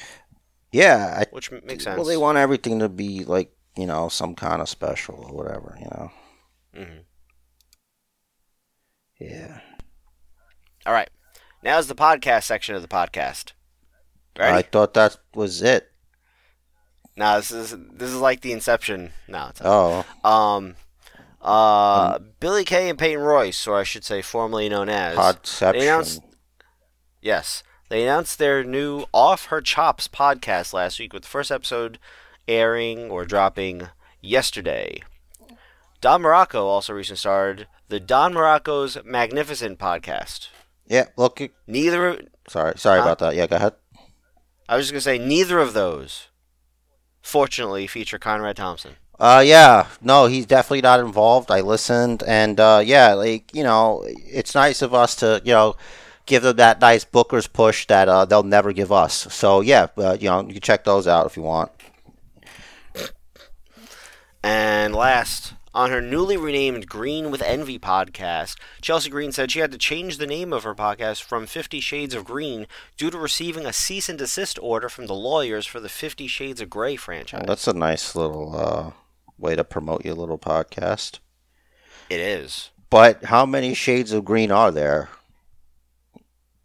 yeah, 0.71 1.21
I, 1.21 1.26
which 1.32 1.52
makes 1.52 1.84
sense. 1.84 1.97
well, 1.97 2.06
they 2.06 2.17
want 2.17 2.38
everything 2.38 2.80
to 2.80 2.89
be 2.89 3.23
like 3.23 3.52
you 3.78 3.86
know 3.88 4.10
some 4.10 4.36
kind 4.36 4.62
of 4.62 4.69
special 4.69 5.26
or 5.30 5.36
whatever. 5.36 5.78
You 5.80 5.86
know. 5.86 6.12
hmm 6.76 6.99
Yeah. 9.19 9.60
All 10.86 10.93
right, 10.93 11.10
now 11.63 11.78
is 11.80 11.88
the 11.88 11.95
podcast 11.95 12.43
section 12.43 12.76
of 12.76 12.82
the 12.82 12.88
podcast. 12.88 13.54
I 14.38 14.63
thought 14.63 14.95
that 14.95 15.17
was 15.36 15.62
it. 15.62 15.91
No, 17.15 17.36
this 17.38 17.52
is 17.52 17.76
this 17.91 18.10
is 18.10 18.17
like 18.19 18.41
the 18.41 18.52
Inception. 18.52 19.12
No, 19.28 19.47
it's 19.49 19.62
Oh, 19.63 20.04
Um, 20.23 20.76
uh, 21.43 22.19
Billie 22.39 22.63
Kay 22.65 22.89
and 22.89 22.97
Peyton 22.97 23.21
Royce, 23.23 23.67
or 23.67 23.77
I 23.77 23.84
should 23.84 24.03
say, 24.03 24.21
formerly 24.21 24.69
known 24.69 24.89
as 24.89 25.17
Podception. 25.17 25.71
They 25.73 25.88
announced, 25.88 26.21
yes, 27.21 27.63
they 27.89 28.03
announced 28.03 28.39
their 28.39 28.63
new 28.63 29.06
Off 29.13 29.45
Her 29.45 29.62
Chops 29.62 30.08
podcast 30.08 30.73
last 30.73 30.99
week, 30.99 31.13
with 31.13 31.23
the 31.23 31.29
first 31.29 31.51
episode 31.51 31.99
airing 32.47 33.10
or 33.12 33.25
dropping 33.25 33.89
yesterday. 34.21 35.01
Don 36.01 36.21
Morocco 36.21 36.65
also 36.65 36.93
recently 36.93 37.17
starred 37.17 37.67
the 37.89 37.99
Don 37.99 38.34
Morocco's 38.34 38.97
Magnificent 39.06 39.79
podcast. 39.79 40.47
Yeah, 40.88 41.06
look. 41.15 41.41
Neither. 41.67 42.21
Sorry, 42.49 42.73
sorry 42.77 42.99
Huh? 42.99 43.06
about 43.06 43.19
that. 43.19 43.36
Yeah, 43.36 43.47
go 43.47 43.56
ahead. 43.56 43.73
I 44.67 44.75
was 44.75 44.86
just 44.89 44.93
gonna 44.93 45.01
say 45.01 45.17
neither 45.17 45.60
of 45.60 45.73
those. 45.73 46.27
Fortunately, 47.21 47.88
feature 47.88 48.19
Conrad 48.19 48.58
Thompson. 48.58 48.95
Uh, 49.19 49.43
yeah, 49.45 49.88
no, 50.02 50.26
he's 50.26 50.45
definitely 50.45 50.82
not 50.82 50.99
involved. 50.99 51.52
I 51.52 51.62
listened, 51.62 52.23
and 52.26 52.60
uh, 52.60 52.82
yeah, 52.84 53.13
like 53.13 53.54
you 53.54 53.63
know, 53.63 54.04
it's 54.08 54.56
nice 54.56 54.82
of 54.82 54.93
us 54.93 55.15
to 55.17 55.41
you 55.45 55.54
know 55.54 55.76
give 56.26 56.43
them 56.43 56.58
that 56.58 56.82
nice 56.82 57.06
Booker's 57.06 57.47
push 57.47 57.86
that 57.88 58.10
uh, 58.10 58.26
they'll 58.26 58.43
never 58.43 58.73
give 58.73 58.91
us. 58.91 59.13
So 59.34 59.62
yeah, 59.62 59.88
uh, 59.97 60.17
you 60.19 60.30
know, 60.30 60.41
you 60.41 60.54
can 60.54 60.62
check 60.62 60.84
those 60.84 61.08
out 61.08 61.26
if 61.26 61.38
you 61.38 61.43
want. 61.43 61.71
And 64.43 64.93
last, 64.93 65.54
on 65.73 65.89
her 65.89 66.02
newly 66.02 66.36
renamed 66.36 66.88
Green 66.88 67.32
with 67.32 67.41
Envy 67.41 67.80
podcast, 67.80 68.58
Chelsea 68.82 69.10
Green 69.10 69.32
said 69.32 69.52
she 69.52 69.60
had 69.60 69.71
to 69.71 69.78
change 69.78 70.17
the 70.17 70.28
name 70.28 70.52
of 70.52 70.63
her 70.63 70.76
podcast 70.76 71.23
from 71.23 71.45
Fifty 71.45 71.80
Shades 71.80 72.13
of 72.13 72.26
Green 72.26 72.67
due 72.97 73.10
to 73.10 73.17
receiving 73.17 73.65
a 73.65 73.71
cease 73.73 74.10
and 74.10 74.17
desist 74.17 74.60
order 74.62 74.89
from 74.89 75.06
the 75.06 75.13
lawyers 75.13 75.65
for 75.65 75.80
the 75.80 75.88
Fifty 75.88 76.28
Shades 76.28 76.60
of 76.60 76.69
Grey 76.69 76.95
franchise. 76.95 77.45
That's 77.47 77.67
a 77.67 77.73
nice 77.73 78.15
little 78.15 78.56
uh, 78.56 78.91
way 79.43 79.56
to 79.56 79.63
promote 79.63 80.06
your 80.06 80.15
little 80.15 80.39
podcast. 80.39 81.19
It 82.10 82.19
is. 82.19 82.71
But 82.89 83.25
how 83.25 83.45
many 83.45 83.73
shades 83.73 84.12
of 84.12 84.25
green 84.25 84.51
are 84.51 84.71
there? 84.71 85.10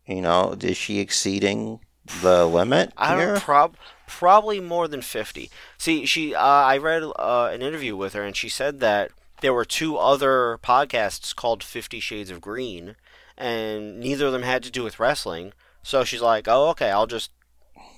You 0.06 0.22
know, 0.22 0.56
is 0.58 0.76
she 0.76 1.00
exceeding 1.00 1.80
the 2.22 2.46
limit 2.46 2.92
I 2.96 3.16
here? 3.16 3.34
don't 3.34 3.42
prob 3.42 3.76
probably 4.06 4.60
more 4.60 4.88
than 4.88 5.02
fifty. 5.02 5.50
See, 5.76 6.06
she 6.06 6.34
uh, 6.34 6.40
I 6.40 6.78
read 6.78 7.02
uh, 7.02 7.50
an 7.52 7.60
interview 7.60 7.94
with 7.96 8.14
her, 8.14 8.22
and 8.22 8.34
she 8.34 8.48
said 8.48 8.80
that 8.80 9.10
there 9.42 9.52
were 9.52 9.64
two 9.66 9.96
other 9.98 10.58
podcasts 10.62 11.34
called 11.36 11.62
Fifty 11.62 12.00
Shades 12.00 12.30
of 12.30 12.40
Green, 12.40 12.96
and 13.36 14.00
neither 14.00 14.26
of 14.26 14.32
them 14.32 14.42
had 14.42 14.62
to 14.62 14.70
do 14.70 14.82
with 14.82 14.98
wrestling. 14.98 15.52
So 15.82 16.04
she's 16.04 16.22
like, 16.22 16.48
"Oh, 16.48 16.68
okay, 16.70 16.90
I'll 16.90 17.06
just 17.06 17.30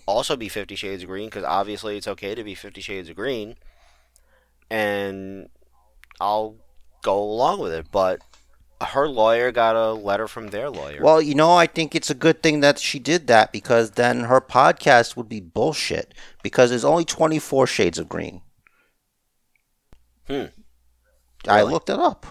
also 0.06 0.36
be 0.36 0.48
Fifty 0.48 0.74
Shades 0.74 1.02
of 1.04 1.08
Green 1.08 1.28
because 1.28 1.44
obviously 1.44 1.96
it's 1.96 2.08
okay 2.08 2.34
to 2.34 2.42
be 2.42 2.54
Fifty 2.56 2.80
Shades 2.80 3.08
of 3.08 3.16
Green, 3.16 3.56
and 4.70 5.48
I'll 6.20 6.56
go 7.02 7.20
along 7.22 7.60
with 7.60 7.72
it." 7.72 7.86
But 7.90 8.20
her 8.80 9.08
lawyer 9.08 9.52
got 9.52 9.76
a 9.76 9.92
letter 9.92 10.26
from 10.26 10.48
their 10.48 10.70
lawyer. 10.70 11.02
Well, 11.02 11.20
you 11.20 11.34
know, 11.34 11.52
I 11.52 11.66
think 11.66 11.94
it's 11.94 12.10
a 12.10 12.14
good 12.14 12.42
thing 12.42 12.60
that 12.60 12.78
she 12.78 12.98
did 12.98 13.26
that 13.26 13.52
because 13.52 13.92
then 13.92 14.20
her 14.24 14.40
podcast 14.40 15.16
would 15.16 15.28
be 15.28 15.40
bullshit 15.40 16.14
because 16.42 16.70
there's 16.70 16.84
only 16.84 17.04
24 17.04 17.66
shades 17.66 17.98
of 17.98 18.08
green. 18.08 18.40
Hmm. 20.26 20.46
I 21.46 21.62
looked 21.62 21.90
it 21.90 21.98
up. 21.98 22.26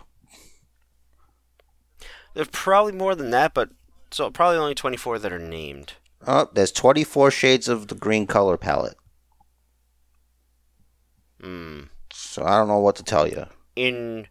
There's 2.34 2.47
probably 2.52 2.93
more 2.93 3.15
than 3.15 3.32
that, 3.32 3.54
but 3.54 3.69
so 4.12 4.30
probably 4.32 4.58
only 4.58 4.75
24 4.75 5.19
that 5.19 5.34
are 5.34 5.39
named. 5.39 5.93
Oh, 6.25 6.49
there's 6.54 6.71
24 6.71 7.32
shades 7.32 7.67
of 7.67 7.88
the 7.88 7.95
green 7.95 8.28
color 8.28 8.58
palette. 8.58 8.97
Hmm. 11.41 11.82
So 12.13 12.43
I 12.43 12.58
don't 12.58 12.67
know 12.67 12.80
what 12.80 12.95
to 12.98 13.04
tell 13.04 13.28
you. 13.28 13.45
In 13.76 14.28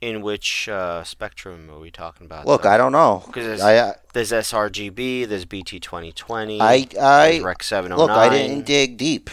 in 0.00 0.22
which 0.22 0.66
uh, 0.68 1.04
spectrum 1.04 1.68
are 1.70 1.78
we 1.78 1.90
talking 1.90 2.24
about? 2.26 2.46
Look, 2.46 2.62
though? 2.62 2.70
I 2.70 2.78
don't 2.78 2.92
know. 2.92 3.22
'Cause 3.26 3.44
there's- 3.44 3.60
I, 3.60 3.78
I, 3.90 3.94
There's 4.14 4.32
sRGB. 4.32 5.28
There's 5.28 5.44
BT 5.44 5.78
2020. 5.78 6.58
I, 6.60 6.78
there's 6.84 6.96
I 6.96 7.40
Rec 7.40 7.62
709. 7.62 7.98
look, 7.98 8.10
I 8.16 8.30
didn't 8.30 8.64
dig 8.64 8.96
deep. 8.96 9.28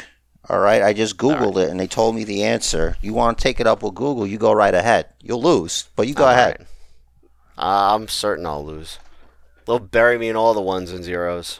All 0.50 0.60
right, 0.60 0.82
I 0.82 0.91
just 0.93 1.17
Googled 1.17 1.58
it 1.62 1.69
and 1.69 1.78
they 1.80 1.88
told 1.88 2.15
me 2.15 2.23
the 2.26 2.43
answer. 2.43 2.95
You 3.02 3.13
want 3.13 3.38
to 3.38 3.41
take 3.43 3.60
it 3.62 3.67
up 3.67 3.82
with 3.84 3.95
Google, 3.95 4.26
you 4.28 4.38
go 4.38 4.52
right 4.54 4.73
ahead. 4.73 5.08
You'll 5.21 5.41
lose, 5.41 5.89
but 5.95 6.08
you 6.08 6.13
go 6.13 6.23
All 6.26 6.32
ahead. 6.32 6.58
right. 6.60 6.67
Uh, 7.58 7.95
I'm 7.95 8.08
certain 8.08 8.45
I'll 8.45 8.63
lose. 8.65 9.00
They'll 9.65 9.80
bury 9.80 10.17
me 10.17 10.30
in 10.30 10.36
all 10.38 10.54
the 10.54 10.62
ones 10.62 10.91
and 10.91 11.04
zeros. 11.04 11.60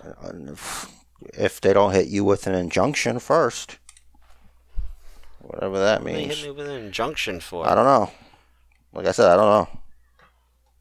If 1.34 1.60
they 1.62 1.74
don't 1.74 1.92
hit 1.94 2.08
you 2.08 2.24
with 2.24 2.48
an 2.48 2.56
injunction 2.56 3.20
first, 3.20 3.78
whatever 5.48 5.80
that 5.80 6.02
What 6.04 6.08
do 6.10 6.14
They 6.14 6.26
means. 6.28 6.38
hit 6.40 6.46
me 6.46 6.52
with 6.52 6.68
an 6.70 6.76
injunction 6.86 7.40
for. 7.40 7.68
I 7.68 7.76
don't 7.76 7.86
know. 7.86 8.12
Like 8.94 9.06
I 9.08 9.12
said, 9.12 9.30
I 9.32 9.36
don't 9.36 9.46
know. 9.50 9.80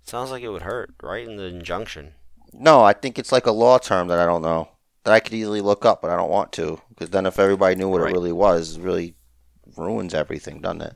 Sounds 0.04 0.30
like 0.30 0.42
it 0.42 0.48
would 0.48 0.62
hurt, 0.62 0.94
right? 1.02 1.26
In 1.26 1.36
the 1.36 1.44
injunction. 1.44 2.14
No, 2.52 2.82
I 2.84 2.92
think 2.92 3.18
it's 3.18 3.32
like 3.32 3.46
a 3.46 3.50
law 3.52 3.78
term 3.78 4.08
that 4.08 4.18
I 4.18 4.24
don't 4.26 4.42
know 4.42 4.68
that 5.04 5.12
I 5.12 5.20
could 5.20 5.34
easily 5.34 5.60
look 5.60 5.84
up, 5.84 6.00
but 6.02 6.10
I 6.10 6.16
don't 6.16 6.30
want 6.30 6.52
to 6.52 6.80
because 6.88 7.10
then 7.10 7.26
if 7.26 7.38
everybody 7.38 7.74
knew 7.74 7.88
what 7.88 8.00
Right. 8.00 8.10
it 8.10 8.14
really 8.14 8.32
was, 8.32 8.76
it 8.76 8.82
really 8.82 9.14
ruins 9.76 10.14
everything, 10.14 10.60
doesn't 10.60 10.82
it? 10.82 10.94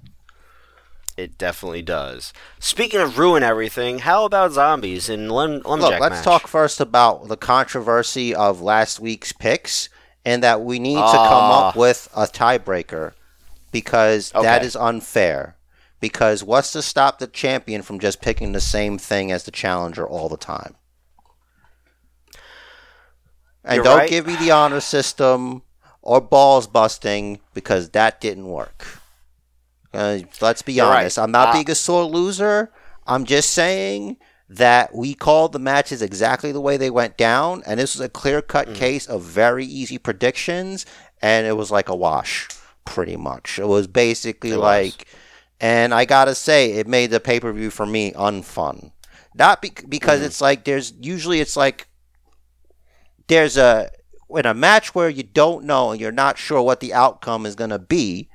It 1.17 1.37
definitely 1.37 1.83
does. 1.83 2.33
Speaking 2.61 3.01
of 3.01 3.19
ruin 3.19 3.43
everything, 3.43 3.99
how 4.01 4.25
about 4.25 4.53
zombies 4.53 5.09
in 5.11 5.29
Lumjack 5.29 5.65
Look, 5.65 6.01
let's 6.01 6.15
match? 6.17 6.25
talk 6.25 6.47
first 6.49 6.81
about 6.81 7.29
the 7.29 7.37
controversy 7.37 8.35
of 8.35 8.63
last 8.63 9.01
week's 9.01 9.33
picks 9.33 9.89
and 10.25 10.43
that 10.43 10.63
we 10.63 10.79
need 10.79 10.95
to 10.95 11.01
come 11.01 11.51
Ah. 11.51 11.69
up 11.71 11.77
with 11.77 12.09
a 12.17 12.23
tiebreaker 12.27 13.13
because 13.71 14.31
that 14.33 14.63
Okay. 14.63 14.67
is 14.67 14.77
unfair. 14.77 15.57
Because 16.01 16.43
what's 16.43 16.73
to 16.73 16.83
stop 16.83 17.19
the 17.19 17.27
champion 17.27 17.83
from 17.83 17.99
just 17.99 18.23
picking 18.23 18.53
the 18.53 18.61
same 18.61 18.97
thing 18.99 19.31
as 19.31 19.45
the 19.45 19.51
challenger 19.51 20.07
all 20.07 20.29
the 20.29 20.37
time? 20.39 20.77
And 23.65 23.77
You're 23.77 23.85
don't 23.85 23.97
right. 23.99 24.09
give 24.09 24.27
me 24.27 24.37
the 24.37 24.51
honor 24.51 24.81
system 24.81 25.63
or 26.03 26.21
balls 26.21 26.67
busting 26.67 27.41
because 27.53 27.91
that 27.91 28.21
didn't 28.21 28.49
work. 28.49 28.87
Uh, 29.93 30.21
let's 30.41 30.63
be 30.63 30.75
You're 30.77 30.87
right. 30.87 31.03
honest. 31.03 31.19
I'm 31.19 31.33
not 31.33 31.49
Uh, 31.49 31.53
being 31.53 31.71
a 31.71 31.75
sore 31.75 32.05
loser. 32.05 32.73
I'm 33.07 33.25
just 33.25 33.51
saying 33.53 34.17
that 34.49 34.95
we 34.95 35.15
called 35.15 35.53
the 35.53 35.59
matches 35.59 36.01
exactly 36.01 36.53
the 36.53 36.61
way 36.61 36.77
they 36.77 36.91
went 36.91 37.17
down, 37.17 37.63
and 37.67 37.79
this 37.79 37.95
was 37.95 38.01
a 38.01 38.09
clear 38.09 38.41
cut 38.41 38.69
Mm. 38.69 38.75
case 38.75 39.07
of 39.07 39.23
very 39.23 39.65
easy 39.65 39.99
predictions, 39.99 40.87
and 41.21 41.47
it 41.47 41.53
was 41.57 41.71
like 41.71 41.89
a 41.89 41.95
wash, 41.95 42.49
pretty 42.91 43.17
much. 43.17 43.59
It 43.59 43.67
was 43.69 43.87
basically 43.87 44.51
It 44.51 44.57
was. 44.57 44.63
like, 44.63 45.07
and 45.61 45.95
I 45.95 46.05
gotta 46.05 46.35
say, 46.35 46.73
it 46.73 46.87
made 46.89 47.11
the 47.11 47.21
pay 47.21 47.39
per 47.41 47.53
view 47.53 47.71
for 47.71 47.87
me 47.87 48.11
unfun. 48.13 48.93
Not 49.35 49.63
be- 49.63 49.73
because 49.89 50.21
Mm. 50.21 50.25
it's 50.27 50.41
like 50.41 50.65
there's 50.65 50.93
usually 51.01 51.41
it's 51.41 51.57
like 51.57 51.87
there's 53.29 53.57
a 53.57 53.91
in 54.31 54.45
a 54.47 54.55
match 54.55 54.95
where 54.95 55.09
you 55.09 55.23
don't 55.23 55.65
know 55.65 55.93
and 55.93 56.01
you're 56.01 56.11
not 56.25 56.37
sure 56.37 56.61
what 56.63 56.81
the 56.81 56.93
outcome 56.93 57.47
is 57.47 57.55
to 57.57 57.79
be 57.79 58.29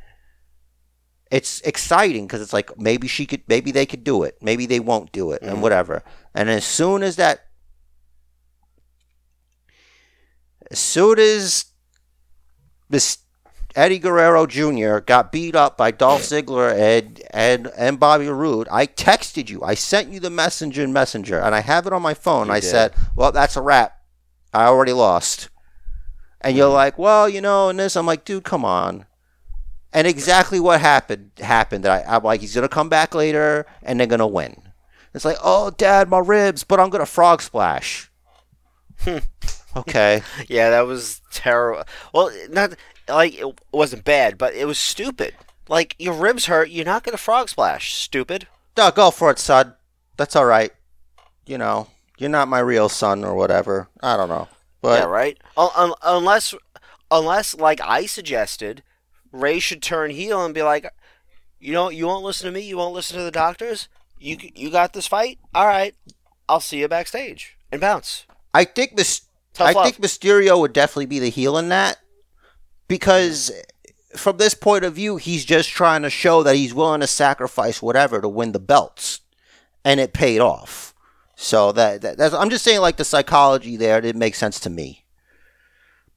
it's 1.31 1.59
exciting 1.61 2.27
because 2.27 2.41
it's 2.41 2.53
like 2.53 2.77
maybe 2.77 3.07
she 3.07 3.25
could 3.25 3.41
maybe 3.47 3.71
they 3.71 3.85
could 3.85 4.03
do 4.03 4.23
it 4.23 4.37
maybe 4.41 4.65
they 4.65 4.79
won't 4.79 5.11
do 5.11 5.31
it 5.31 5.41
Mhm. 5.41 5.47
and 5.49 5.61
whatever 5.61 6.03
and 6.33 6.49
as 6.49 6.65
soon 6.65 7.01
as 7.03 7.15
that 7.17 7.45
as 10.71 10.79
soon 10.79 11.19
as 11.19 11.65
this 12.89 13.17
Eddie 13.75 13.99
Guerrero 13.99 14.45
Jr. 14.47 14.99
got 14.99 15.31
beat 15.33 15.55
up 15.55 15.75
by 15.75 15.91
Dolph 15.91 16.21
Ziggler 16.21 16.73
and, 16.73 17.21
and 17.31 17.67
and 17.77 17.99
Bobby 17.99 18.29
Roode. 18.29 18.69
I 18.71 18.87
texted 18.87 19.49
you. 19.49 19.61
I 19.63 19.73
sent 19.75 20.11
you 20.11 20.21
the 20.21 20.29
messenger 20.29 20.83
and 20.83 20.93
messenger, 20.93 21.39
and 21.39 21.53
I 21.53 21.59
have 21.59 21.85
it 21.85 21.93
on 21.93 22.01
my 22.01 22.13
phone. 22.13 22.47
You 22.47 22.53
I 22.53 22.59
did. 22.61 22.69
said, 22.69 22.93
"Well, 23.15 23.33
that's 23.33 23.57
a 23.57 23.61
wrap. 23.61 23.99
I 24.53 24.65
already 24.65 24.93
lost." 24.93 25.49
And 26.39 26.55
you're 26.55 26.69
hmm. 26.69 26.73
like, 26.73 26.97
"Well, 26.97 27.27
you 27.27 27.41
know," 27.41 27.67
and 27.67 27.77
this. 27.77 27.97
I'm 27.97 28.05
like, 28.05 28.23
"Dude, 28.23 28.45
come 28.45 28.63
on." 28.63 29.05
And 29.91 30.07
exactly 30.07 30.59
what 30.59 30.79
happened 30.79 31.31
happened. 31.39 31.83
That 31.83 32.07
I, 32.07 32.15
I'm 32.15 32.23
like, 32.23 32.41
he's 32.41 32.55
gonna 32.55 32.69
come 32.69 32.87
back 32.87 33.13
later, 33.13 33.65
and 33.83 33.99
they're 33.99 34.07
gonna 34.07 34.25
win. 34.25 34.55
It's 35.13 35.25
like, 35.25 35.37
"Oh, 35.43 35.69
Dad, 35.69 36.07
my 36.07 36.19
ribs," 36.19 36.63
but 36.63 36.79
I'm 36.79 36.89
gonna 36.89 37.05
frog 37.05 37.41
splash. 37.41 38.09
Hmm. 39.01 39.17
okay. 39.75 40.21
Yeah, 40.47 40.69
that 40.69 40.87
was 40.87 41.21
terrible. 41.31 41.83
Well, 42.13 42.31
not 42.49 42.75
like 43.07 43.33
it 43.39 43.59
wasn't 43.71 44.03
bad, 44.03 44.37
but 44.37 44.53
it 44.53 44.65
was 44.65 44.79
stupid. 44.79 45.33
Like 45.67 45.95
your 45.97 46.13
ribs 46.13 46.45
hurt, 46.45 46.69
you're 46.69 46.85
not 46.85 47.03
gonna 47.03 47.17
frog 47.17 47.49
splash. 47.49 47.93
Stupid. 47.93 48.47
No, 48.77 48.91
go 48.91 49.11
for 49.11 49.31
it, 49.31 49.39
son. 49.39 49.73
That's 50.17 50.35
all 50.35 50.45
right. 50.45 50.71
You 51.45 51.57
know, 51.57 51.87
you're 52.17 52.29
not 52.29 52.47
my 52.47 52.59
real 52.59 52.89
son 52.89 53.23
or 53.23 53.35
whatever. 53.35 53.87
I 54.01 54.17
don't 54.17 54.29
know, 54.29 54.47
but 54.81 54.99
yeah, 54.99 55.05
right. 55.05 55.37
Un- 55.57 55.69
un- 55.75 55.93
unless, 56.03 56.53
unless 57.11 57.55
like 57.55 57.79
I 57.81 58.05
suggested, 58.05 58.83
Rey 59.31 59.59
should 59.59 59.81
turn 59.81 60.11
heel 60.11 60.43
and 60.43 60.53
be 60.53 60.63
like, 60.63 60.87
you 61.59 61.73
know, 61.73 61.89
you 61.89 62.05
won't 62.07 62.23
listen 62.25 62.45
to 62.45 62.51
me. 62.51 62.61
You 62.61 62.77
won't 62.77 62.93
listen 62.93 63.17
to 63.17 63.23
the 63.23 63.31
doctors. 63.31 63.87
You 64.19 64.37
you 64.55 64.71
got 64.71 64.93
this 64.93 65.07
fight. 65.07 65.39
All 65.53 65.67
right, 65.67 65.95
I'll 66.49 66.59
see 66.59 66.79
you 66.79 66.87
backstage 66.87 67.57
and 67.71 67.81
bounce. 67.81 68.25
I 68.53 68.65
think 68.65 68.95
this. 68.97 69.21
Tough 69.53 69.69
I 69.69 69.71
love. 69.71 69.85
think 69.85 69.97
Mysterio 69.97 70.59
would 70.59 70.73
definitely 70.73 71.05
be 71.05 71.19
the 71.19 71.29
heel 71.29 71.57
in 71.57 71.69
that 71.69 71.97
because 72.87 73.51
from 74.15 74.37
this 74.37 74.53
point 74.53 74.85
of 74.85 74.93
view, 74.93 75.17
he's 75.17 75.45
just 75.45 75.69
trying 75.69 76.01
to 76.03 76.09
show 76.09 76.43
that 76.43 76.55
he's 76.55 76.73
willing 76.73 77.01
to 77.01 77.07
sacrifice 77.07 77.81
whatever 77.81 78.21
to 78.21 78.29
win 78.29 78.51
the 78.51 78.59
belts, 78.59 79.21
and 79.83 79.99
it 79.99 80.13
paid 80.13 80.39
off. 80.39 80.93
So 81.35 81.71
that, 81.73 82.01
that 82.01 82.17
that's, 82.17 82.33
I'm 82.33 82.49
just 82.49 82.63
saying, 82.63 82.81
like 82.81 82.97
the 82.97 83.05
psychology 83.05 83.75
there, 83.75 84.03
it 84.03 84.15
makes 84.15 84.37
sense 84.37 84.59
to 84.61 84.69
me. 84.69 85.05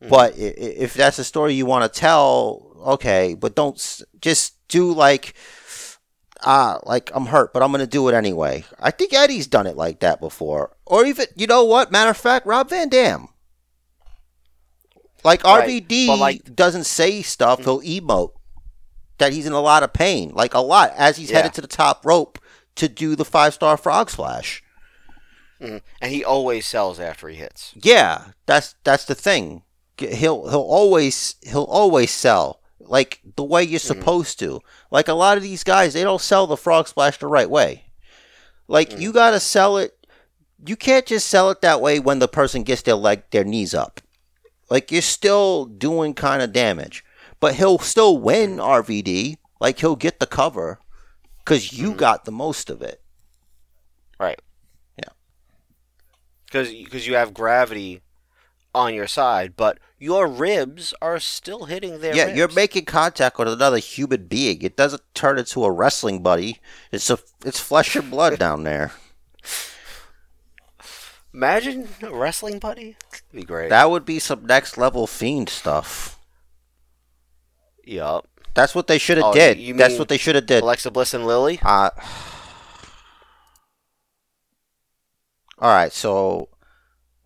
Mm-hmm. 0.00 0.10
But 0.10 0.34
if 0.36 0.94
that's 0.94 1.18
a 1.18 1.24
story 1.24 1.54
you 1.54 1.66
want 1.66 1.92
to 1.92 2.00
tell, 2.00 2.76
okay, 2.86 3.34
but 3.34 3.56
don't 3.56 4.02
just 4.20 4.54
do 4.68 4.92
like 4.92 5.34
ah, 6.42 6.78
like 6.84 7.10
I'm 7.14 7.26
hurt, 7.26 7.52
but 7.52 7.62
I'm 7.62 7.72
gonna 7.72 7.86
do 7.86 8.08
it 8.08 8.14
anyway. 8.14 8.64
I 8.78 8.90
think 8.90 9.12
Eddie's 9.12 9.46
done 9.46 9.66
it 9.66 9.76
like 9.76 10.00
that 10.00 10.20
before, 10.20 10.76
or 10.86 11.04
even 11.04 11.26
you 11.36 11.46
know 11.46 11.64
what? 11.64 11.92
Matter 11.92 12.10
of 12.10 12.16
fact, 12.16 12.46
Rob 12.46 12.70
Van 12.70 12.88
Dam. 12.88 13.28
Like 15.28 15.44
Right, 15.44 15.68
RVD 15.68 16.18
like- 16.18 16.56
doesn't 16.56 16.84
say 16.84 17.20
stuff; 17.20 17.60
mm. 17.60 17.64
he'll 17.64 17.82
emote 17.82 18.32
that 19.18 19.32
he's 19.32 19.44
in 19.44 19.52
a 19.52 19.60
lot 19.60 19.82
of 19.82 19.92
pain, 19.92 20.32
like 20.34 20.54
a 20.54 20.60
lot, 20.60 20.92
as 20.96 21.18
he's 21.18 21.30
Yeah. 21.30 21.36
headed 21.38 21.52
to 21.54 21.60
the 21.60 21.66
top 21.66 22.06
rope 22.06 22.38
to 22.76 22.88
do 22.88 23.14
the 23.14 23.26
five 23.26 23.52
star 23.52 23.76
frog 23.76 24.08
splash. 24.08 24.62
Mhm. 25.60 25.82
And 26.00 26.12
he 26.12 26.24
always 26.24 26.66
sells 26.66 26.98
after 26.98 27.28
he 27.28 27.36
hits. 27.36 27.72
Yeah, 27.74 28.28
that's 28.46 28.76
that's 28.84 29.04
the 29.04 29.14
thing. 29.14 29.64
He'll 29.98 30.48
he'll 30.48 30.60
always 30.60 31.34
he'll 31.42 31.64
always 31.64 32.10
sell 32.10 32.60
like 32.80 33.20
the 33.36 33.44
way 33.44 33.64
you're 33.64 33.80
mm-hmm. 33.80 34.00
supposed 34.00 34.38
to. 34.38 34.60
Like 34.90 35.08
a 35.08 35.14
lot 35.14 35.36
of 35.36 35.42
these 35.42 35.64
guys, 35.64 35.92
they 35.92 36.04
don't 36.04 36.22
sell 36.22 36.46
the 36.46 36.56
frog 36.56 36.88
splash 36.88 37.18
the 37.18 37.26
right 37.26 37.50
way. 37.50 37.84
Like 38.66 38.90
mm-hmm. 38.90 39.02
you 39.02 39.12
got 39.12 39.32
to 39.32 39.40
sell 39.40 39.76
it. 39.76 39.94
You 40.64 40.76
can't 40.76 41.04
just 41.04 41.28
sell 41.28 41.50
it 41.50 41.60
that 41.60 41.82
way 41.82 42.00
when 42.00 42.18
the 42.18 42.28
person 42.28 42.62
gets 42.62 42.82
their 42.82 42.94
leg 42.94 43.24
their 43.30 43.44
knees 43.44 43.74
up. 43.74 44.00
Like 44.70 44.92
you're 44.92 45.02
still 45.02 45.64
doing 45.64 46.14
kind 46.14 46.42
of 46.42 46.52
damage, 46.52 47.04
but 47.40 47.54
he'll 47.54 47.78
still 47.78 48.18
win 48.18 48.56
RVD. 48.56 49.36
Like 49.60 49.78
he'll 49.80 49.96
get 49.96 50.20
the 50.20 50.26
cover 50.26 50.78
because 51.38 51.72
you 51.72 51.88
mm-hmm. 51.88 51.98
got 51.98 52.24
the 52.24 52.32
most 52.32 52.70
of 52.70 52.82
it. 52.82 53.00
Right. 54.20 54.40
Yeah. 54.98 55.12
Because 56.46 57.06
you 57.06 57.14
have 57.14 57.34
gravity 57.34 58.02
on 58.74 58.94
your 58.94 59.06
side, 59.06 59.54
but 59.56 59.78
your 59.98 60.26
ribs 60.28 60.94
are 61.00 61.18
still 61.18 61.64
hitting 61.64 62.00
their 62.00 62.14
yeah, 62.14 62.26
ribs. 62.26 62.38
you're 62.38 62.52
making 62.52 62.84
contact 62.84 63.38
with 63.38 63.48
another 63.48 63.78
human 63.78 64.26
being. 64.26 64.62
It 64.62 64.76
doesn't 64.76 65.02
turn 65.14 65.38
into 65.38 65.64
a 65.64 65.70
wrestling 65.70 66.22
buddy. 66.22 66.60
It's 66.92 67.10
a 67.10 67.18
it's 67.44 67.60
flesh 67.60 67.96
and 67.96 68.10
blood 68.10 68.38
down 68.38 68.64
there. 68.64 68.92
Imagine 71.38 71.86
a 72.02 72.12
wrestling 72.12 72.58
buddy. 72.58 72.96
That'd 73.12 73.22
be 73.32 73.42
great. 73.44 73.68
That 73.70 73.88
would 73.92 74.04
be 74.04 74.18
some 74.18 74.44
next 74.44 74.76
level 74.76 75.06
fiend 75.06 75.48
stuff. 75.48 76.18
yup. 77.84 78.26
That's 78.54 78.74
what 78.74 78.88
they 78.88 78.98
should 78.98 79.18
have 79.18 79.26
Oh, 79.26 79.32
did. 79.32 79.56
you 79.58 79.74
That's 79.74 80.00
what 80.00 80.08
they 80.08 80.18
should 80.18 80.34
have 80.34 80.46
did. 80.46 80.64
Alexa 80.64 80.90
Bliss 80.90 81.14
and 81.14 81.24
Lily. 81.24 81.60
Uh, 81.62 81.90
all 85.60 85.70
right, 85.70 85.92
so 85.92 86.48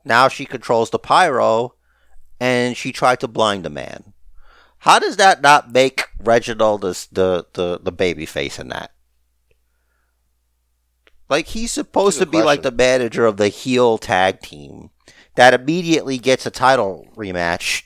now 0.04 0.28
she 0.28 0.44
controls 0.44 0.90
the 0.90 0.98
pyro, 0.98 1.74
and 2.38 2.76
she 2.76 2.92
tried 2.92 3.18
to 3.20 3.28
blind 3.28 3.64
the 3.64 3.70
man. 3.70 4.12
How 4.80 4.98
does 4.98 5.16
that 5.16 5.40
not 5.40 5.72
make 5.72 6.04
Reginald 6.20 6.82
the 6.82 7.06
the 7.10 7.46
the, 7.54 7.80
the 7.82 7.92
baby 7.92 8.26
face 8.26 8.58
in 8.58 8.68
that? 8.68 8.91
Like 11.28 11.46
he's 11.48 11.72
supposed 11.72 12.18
to 12.18 12.26
be 12.26 12.38
good 12.38 12.46
like 12.46 12.62
the 12.62 12.70
manager 12.70 13.24
of 13.24 13.36
the 13.36 13.48
heel 13.48 13.98
tag 13.98 14.40
team 14.40 14.90
that 15.34 15.54
immediately 15.54 16.18
gets 16.18 16.46
a 16.46 16.50
title 16.50 17.08
rematch. 17.16 17.84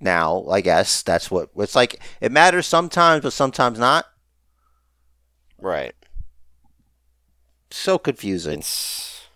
Now, 0.00 0.46
I 0.48 0.60
guess 0.60 1.02
that's 1.02 1.30
what 1.30 1.50
it's 1.56 1.76
like. 1.76 2.00
It 2.20 2.32
matters 2.32 2.66
sometimes, 2.66 3.22
but 3.22 3.32
sometimes 3.32 3.78
not. 3.78 4.06
Right. 5.58 5.94
So 7.70 7.98
confusing. 7.98 8.58
It's 8.58 9.28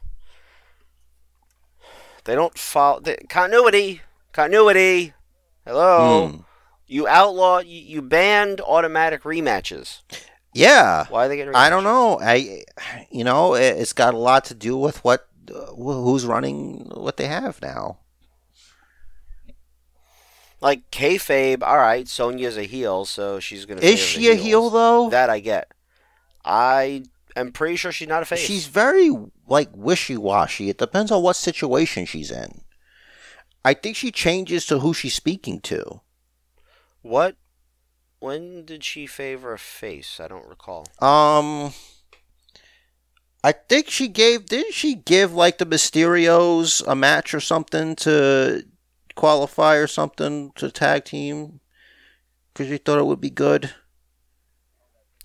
they 2.25 2.35
don't 2.35 2.59
follow 2.59 3.01
the 3.01 3.17
continuity. 3.29 4.03
Continuity. 4.33 5.15
Hello. 5.65 6.29
Hmm. 6.29 6.37
You 6.87 7.07
outlaw. 7.07 7.61
You, 7.61 7.81
you 7.81 8.03
banned 8.03 8.61
automatic 8.61 9.23
rematches. 9.23 10.01
Yeah, 10.57 11.07
Why 11.11 11.27
are 11.27 11.29
they 11.29 11.37
getting? 11.37 11.55
I 11.55 11.69
don't 11.69 11.85
know. 11.85 12.19
I, 12.21 12.65
you 13.11 13.25
know, 13.25 13.55
it, 13.55 13.77
it's 13.77 13.93
got 13.93 14.15
a 14.15 14.19
lot 14.19 14.47
to 14.47 14.55
do 14.55 14.77
with 14.77 15.05
what, 15.05 15.29
who's 15.77 16.25
running 16.25 16.91
what 16.95 17.19
they 17.19 17.27
have 17.27 17.61
now. 17.61 17.99
Like 20.61 20.91
kayfabe. 20.91 21.63
All 21.63 21.77
right, 21.77 22.09
Sonya's 22.09 22.57
a 22.57 22.63
heel, 22.63 23.05
so 23.05 23.39
she's 23.39 23.67
gonna. 23.67 23.83
Is 23.83 24.01
she 24.01 24.31
a 24.31 24.35
heel 24.35 24.71
though? 24.71 25.11
That 25.11 25.29
I 25.29 25.41
get. 25.41 25.71
I 26.45 27.03
am 27.37 27.53
pretty 27.53 27.77
sure 27.77 27.93
she's 27.93 28.09
not 28.09 28.23
a 28.23 28.27
face. 28.27 28.41
She's 28.41 28.67
very 28.67 29.11
like 29.47 29.69
wishy 29.75 30.17
washy. 30.17 30.71
It 30.71 30.79
depends 30.79 31.13
on 31.13 31.23
what 31.23 31.37
situation 31.37 32.07
she's 32.07 32.31
in. 32.31 32.63
I 33.65 33.75
think 33.75 33.97
she 33.97 34.11
changes 34.11 34.65
to 34.67 34.79
who 34.79 34.95
she's 34.95 35.15
speaking 35.15 35.61
to. 35.63 36.01
what? 37.03 37.37
When 38.27 38.65
did 38.65 38.83
she 38.83 39.07
favor 39.07 39.53
a 39.53 39.59
face? 39.59 40.19
I 40.19 40.27
don't 40.27 40.49
recall. 40.49 40.89
Um, 41.01 41.73
I 43.45 43.53
think 43.53 43.89
she 43.89 44.09
gave. 44.09 44.47
Didn't 44.47 44.75
she 44.75 44.97
give 44.97 45.33
like 45.33 45.59
the 45.59 45.65
Mysterios 45.65 46.83
a 46.89 46.97
match 46.97 47.33
or 47.35 47.39
something 47.39 47.95
to 47.97 48.65
qualify 49.15 49.77
or 49.77 49.87
something 49.87 50.51
to 50.57 50.73
tag 50.73 51.05
team? 51.05 51.61
Because 52.53 52.67
she 52.67 52.79
thought 52.79 52.99
it 52.99 53.07
would 53.07 53.21
be 53.21 53.31
good. 53.31 53.73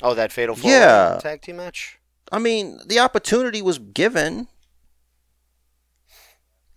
Oh, 0.03 0.13
that 0.13 0.31
fatal 0.31 0.55
four 0.55 0.69
Yeah. 0.69 1.17
tag 1.19 1.41
team 1.41 1.57
match. 1.57 1.97
I 2.31 2.37
mean, 2.37 2.81
the 2.85 2.99
opportunity 2.99 3.63
was 3.63 3.79
given, 3.79 4.47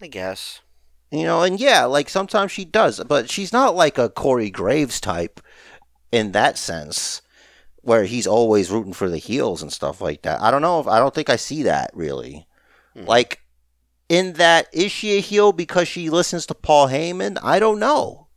I 0.01 0.07
guess. 0.07 0.63
you 1.11 1.25
know, 1.25 1.43
and 1.43 1.61
yeah, 1.61 1.85
like 1.85 2.09
sometimes 2.09 2.51
she 2.51 2.65
does, 2.65 2.99
but 3.05 3.29
she's 3.31 3.53
not 3.53 3.77
like 3.77 3.99
a 3.99 4.09
Corey 4.09 4.49
Graves 4.51 5.01
type 5.03 5.39
in 6.15 6.33
that 6.33 6.57
sense, 6.59 7.23
where 7.83 8.05
he's 8.05 8.27
always 8.27 8.71
rooting 8.71 8.93
for 8.93 9.09
the 9.11 9.19
heels 9.19 9.63
and 9.63 9.73
stuff 9.73 10.01
like 10.01 10.23
that. 10.23 10.41
I 10.41 10.51
don't 10.51 10.63
know 10.63 10.81
if 10.81 10.87
I 10.87 10.99
don't 10.99 11.15
think 11.15 11.29
I 11.31 11.37
see 11.37 11.63
that 11.65 11.91
really. 11.95 12.47
Mhm. 12.97 13.07
Like, 13.07 13.41
in 14.09 14.35
that, 14.35 14.69
is 14.73 14.93
she 14.93 15.17
a 15.17 15.21
heel 15.21 15.53
because 15.53 15.89
she 15.89 16.11
listens 16.11 16.47
to 16.47 16.55
Paul 16.55 16.89
Heyman? 16.89 17.39
I 17.43 17.59
don't 17.59 17.79
know. 17.81 18.29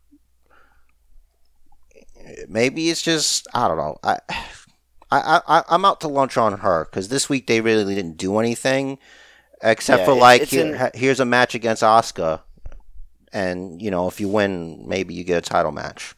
Maybe 2.47 2.89
it's 2.89 3.01
just 3.01 3.47
I 3.53 3.67
don't 3.67 3.78
know. 3.78 3.97
I. 4.03 4.19
I, 5.09 5.39
I, 5.47 5.63
I'm 5.69 5.86
out 5.86 6.01
to 6.01 6.09
lunch 6.09 6.36
on 6.36 6.57
her 6.59 6.84
because 6.84 7.07
this 7.07 7.30
week 7.30 7.47
they 7.47 7.61
really 7.61 7.95
didn't 7.95 8.17
do 8.17 8.39
anything 8.39 8.99
except 9.63 9.99
Yeah, 10.01 10.05
for 10.05 10.13
like 10.13 10.41
here, 10.43 10.75
in- 10.75 10.91
here's 10.99 11.21
a 11.21 11.25
match 11.25 11.55
against 11.55 11.82
Asuka, 11.82 12.41
and 13.32 13.82
you 13.82 13.89
know 13.89 14.09
if 14.09 14.19
you 14.19 14.28
win, 14.28 14.84
maybe 14.86 15.13
you 15.13 15.23
get 15.23 15.38
a 15.38 15.49
title 15.49 15.71
match. 15.71 16.13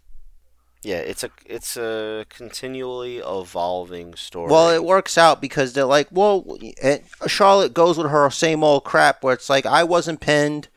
Yeah, 0.82 1.00
it's 1.00 1.26
a 1.26 1.30
it's 1.46 1.76
a 1.76 2.26
continually 2.30 3.18
evolving 3.18 4.16
story. 4.16 4.50
Well, 4.50 4.70
it 4.70 4.84
works 4.84 5.18
out 5.18 5.42
because 5.42 5.74
they're 5.74 5.84
like, 5.84 6.08
well, 6.10 6.46
it, 6.62 7.04
Charlotte 7.28 7.74
goes 7.74 7.98
with 7.98 8.10
her 8.10 8.30
same 8.30 8.64
old 8.64 8.86
crap 8.86 9.22
where 9.22 9.34
it's 9.34 9.50
like 9.50 9.66
I 9.66 9.84
wasn't 9.84 10.22
pinned, 10.22 10.70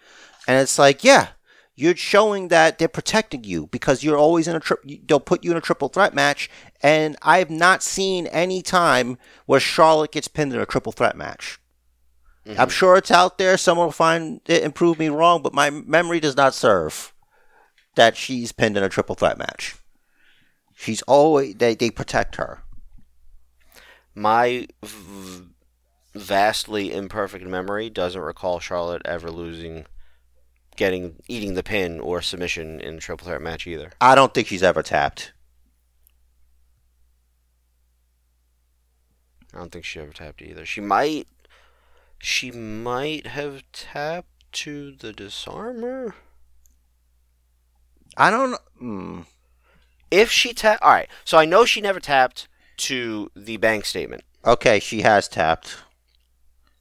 and 0.48 0.60
it's 0.60 0.76
like, 0.76 1.04
yeah, 1.04 1.28
you're 1.76 1.94
showing 1.94 2.48
that 2.48 2.78
they're 2.78 2.88
protecting 2.88 3.44
you 3.44 3.68
because 3.68 4.02
you're 4.02 4.18
always 4.18 4.48
in 4.48 4.56
a 4.56 4.60
trip. 4.60 4.80
They'll 5.06 5.20
put 5.20 5.44
you 5.44 5.52
in 5.52 5.56
a 5.56 5.60
triple 5.60 5.88
threat 5.88 6.14
match, 6.14 6.50
and 6.82 7.16
I 7.22 7.38
have 7.38 7.50
not 7.50 7.84
seen 7.84 8.26
any 8.26 8.60
time 8.60 9.18
where 9.46 9.60
Charlotte 9.60 10.12
gets 10.12 10.26
pinned 10.26 10.52
in 10.52 10.60
a 10.60 10.66
triple 10.66 10.92
threat 10.92 11.16
match. 11.16 11.60
Mm-hmm. 12.44 12.60
I'm 12.60 12.70
sure 12.70 12.96
it's 12.96 13.12
out 13.12 13.38
there. 13.38 13.56
Someone 13.56 13.86
will 13.86 13.92
find 13.92 14.40
it 14.46 14.64
and 14.64 14.74
prove 14.74 14.98
me 14.98 15.08
wrong, 15.10 15.42
but 15.42 15.54
my 15.54 15.70
memory 15.70 16.18
does 16.18 16.36
not 16.36 16.54
serve 16.54 17.12
that 17.94 18.16
she's 18.16 18.50
pinned 18.50 18.76
in 18.76 18.82
a 18.82 18.88
triple 18.88 19.14
threat 19.14 19.38
match. 19.38 19.76
She's 20.82 21.02
always 21.02 21.54
they, 21.54 21.76
they 21.76 21.90
protect 21.90 22.34
her. 22.34 22.64
my 24.16 24.66
v- 24.82 25.44
vastly 26.12 26.92
imperfect 26.92 27.44
memory 27.46 27.88
doesn't 27.88 28.20
recall 28.20 28.58
Charlotte 28.58 29.02
ever 29.04 29.30
losing, 29.30 29.86
getting 30.74 31.22
eating 31.28 31.54
the 31.54 31.62
pin 31.62 32.00
or 32.00 32.20
submission 32.20 32.80
in 32.80 32.96
a 32.96 32.98
triple 32.98 33.28
threat 33.28 33.40
match 33.40 33.64
either. 33.64 33.92
I 34.00 34.16
don't 34.16 34.34
think 34.34 34.48
she's 34.48 34.64
ever 34.64 34.82
tapped. 34.82 35.32
I 39.54 39.58
don't 39.58 39.70
think 39.70 39.84
she 39.84 40.00
ever 40.00 40.12
tapped 40.12 40.42
either. 40.42 40.66
She 40.66 40.80
might, 40.80 41.28
she 42.18 42.50
might 42.50 43.28
have 43.28 43.62
tapped 43.72 44.52
to 44.54 44.90
the 44.90 45.12
disarmer. 45.12 46.16
I 48.16 48.30
don't. 48.30 48.58
Mm, 48.82 49.26
If 50.12 50.30
she 50.30 50.52
tapped, 50.52 50.82
all 50.82 50.90
right. 50.92 51.08
So 51.24 51.38
I 51.38 51.44
know 51.44 51.64
she 51.64 51.80
never 51.80 51.98
tapped 52.00 52.46
to 52.78 53.30
the 53.36 53.56
bank 53.56 53.84
statement 53.84 54.22
okay, 54.44 54.80
she 54.80 55.02
has 55.02 55.28
tapped 55.28 55.76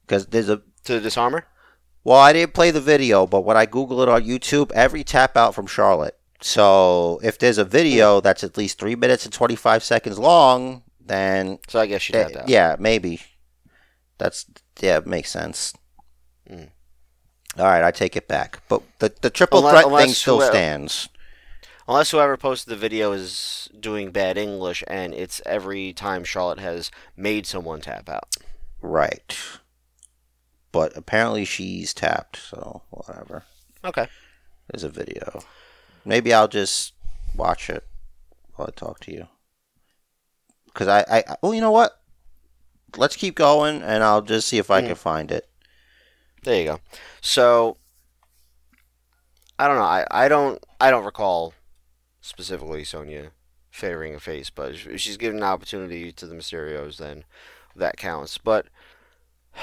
because 0.06 0.26
there's 0.26 0.48
a. 0.48 0.56
to 0.84 0.94
the 0.94 1.00
disarmer. 1.00 1.46
Well, 2.04 2.18
I 2.18 2.32
didn't 2.32 2.54
play 2.54 2.70
the 2.72 2.80
video, 2.80 3.26
but 3.26 3.42
when 3.42 3.56
I 3.56 3.66
Google 3.66 4.02
it 4.02 4.08
on 4.08 4.24
YouTube, 4.24 4.72
every 4.72 5.04
tap 5.04 5.36
out 5.36 5.54
from 5.54 5.66
Charlotte. 5.68 6.18
So 6.40 7.20
if 7.22 7.38
there's 7.38 7.58
a 7.58 7.64
video 7.64 8.20
that's 8.20 8.42
at 8.42 8.56
least 8.56 8.78
three 8.80 8.96
minutes 8.96 9.24
and 9.24 9.32
twenty 9.32 9.54
five 9.56 9.84
seconds 9.84 10.18
long, 10.18 10.82
then 11.00 11.58
So 11.68 11.78
I 11.78 11.86
guess 11.86 12.02
she 12.02 12.14
eh, 12.14 12.24
tapped 12.24 12.36
out. 12.36 12.48
yeah, 12.48 12.74
maybe. 12.80 13.20
That's 14.18 14.46
yeah, 14.80 14.98
it 14.98 15.06
makes 15.06 15.30
sense. 15.30 15.72
Mm. 16.50 16.70
All 17.58 17.66
right, 17.66 17.84
I 17.84 17.92
take 17.92 18.16
it 18.16 18.26
back. 18.26 18.60
But 18.68 18.82
the 18.98 19.14
the 19.20 19.30
triple 19.30 19.60
Unless- 19.60 19.72
threat 19.72 19.84
thing 19.84 19.92
unless 19.94 20.18
still 20.18 20.36
whoever- 20.38 20.52
stands. 20.52 21.08
Unless 21.88 22.10
whoever 22.12 22.36
posted 22.36 22.70
the 22.70 22.76
video 22.76 23.12
is 23.12 23.68
doing 23.78 24.10
bad 24.12 24.38
English 24.38 24.84
and 24.86 25.12
it's 25.14 25.42
every 25.44 25.92
time 25.92 26.22
Charlotte 26.24 26.60
has 26.60 26.90
made 27.16 27.46
someone 27.46 27.80
tap 27.80 28.08
out. 28.08 28.36
Right. 28.80 29.36
But 30.70 30.96
apparently 30.96 31.44
she's 31.44 31.92
tapped, 31.92 32.36
so 32.36 32.82
whatever. 32.90 33.44
Okay. 33.84 34.06
There's 34.70 34.84
a 34.84 34.88
video. 34.88 35.42
Maybe 36.04 36.32
I'll 36.32 36.48
just 36.48 36.94
watch 37.34 37.68
it 37.68 37.84
while 38.54 38.68
I 38.68 38.70
talk 38.78 39.00
to 39.00 39.12
you. 39.12 39.26
Because 40.66 40.88
I, 40.88 41.00
I, 41.00 41.24
I- 41.28 41.36
well, 41.42 41.52
you 41.52 41.60
know 41.60 41.70
what? 41.72 41.98
Let's 42.96 43.16
keep 43.16 43.34
going, 43.34 43.82
and 43.82 44.02
I'll 44.04 44.22
just 44.22 44.48
see 44.48 44.58
if 44.58 44.70
I 44.70 44.82
Mm. 44.82 44.86
can 44.88 44.94
find 44.96 45.30
it. 45.30 45.48
There 46.44 46.58
you 46.58 46.64
go. 46.64 46.80
So 47.20 47.76
I 49.58 49.66
don't 49.66 49.76
know. 49.76 49.82
I, 49.82 50.06
I 50.10 50.28
don't 50.28 50.62
I 50.80 50.90
don't 50.90 51.04
recall 51.04 51.54
specifically 52.22 52.84
Sonya 52.84 53.32
favoring 53.70 54.14
a 54.14 54.20
face, 54.20 54.48
but 54.48 54.72
if 54.72 55.00
she's 55.00 55.16
given 55.18 55.38
an 55.38 55.42
opportunity 55.44 56.10
to 56.12 56.26
the 56.26 56.34
Mysterios, 56.34 56.96
then 56.96 57.24
that 57.76 57.96
counts. 57.98 58.38
But 58.38 58.66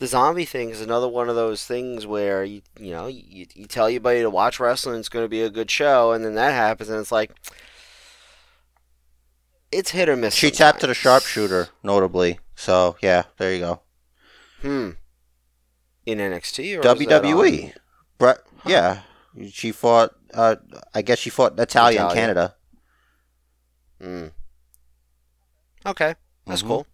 the 0.00 0.06
zombie 0.06 0.44
thing 0.44 0.70
is 0.70 0.80
another 0.80 1.08
one 1.08 1.28
of 1.28 1.34
those 1.34 1.64
things 1.64 2.06
where 2.06 2.44
you 2.44 2.62
you 2.78 2.92
know 2.92 3.06
you, 3.08 3.46
you 3.54 3.66
tell 3.66 3.86
everybody 3.86 4.20
to 4.20 4.30
watch 4.30 4.60
wrestling, 4.60 4.98
it's 5.00 5.08
going 5.08 5.24
to 5.24 5.28
be 5.28 5.42
a 5.42 5.50
good 5.50 5.70
show, 5.70 6.12
and 6.12 6.24
then 6.24 6.34
that 6.34 6.52
happens, 6.52 6.88
and 6.88 7.00
it's 7.00 7.12
like 7.12 7.32
it's 9.72 9.90
hit 9.90 10.08
or 10.08 10.16
miss. 10.16 10.34
She 10.34 10.50
tapped 10.50 10.80
to 10.80 10.86
the 10.86 10.94
sharpshooter, 10.94 11.68
notably. 11.82 12.38
So 12.54 12.96
yeah, 13.02 13.24
there 13.38 13.52
you 13.52 13.60
go. 13.60 13.80
Hmm. 14.62 14.90
In 16.06 16.18
NXT 16.18 16.78
or 16.78 16.82
WWE. 16.82 17.64
on- 17.66 17.72
But 18.18 18.42
yeah, 18.66 19.00
she 19.50 19.72
fought. 19.72 20.10
Uh, 20.34 20.56
I 20.94 21.02
guess 21.02 21.18
she 21.18 21.30
fought 21.30 21.56
Natalya 21.56 22.08
in 22.08 22.14
Canada. 22.14 22.54
Hmm. 24.00 24.26
Okay, 25.86 26.14
that's 26.46 26.62
Mhm. 26.62 26.66
cool. 26.68 26.86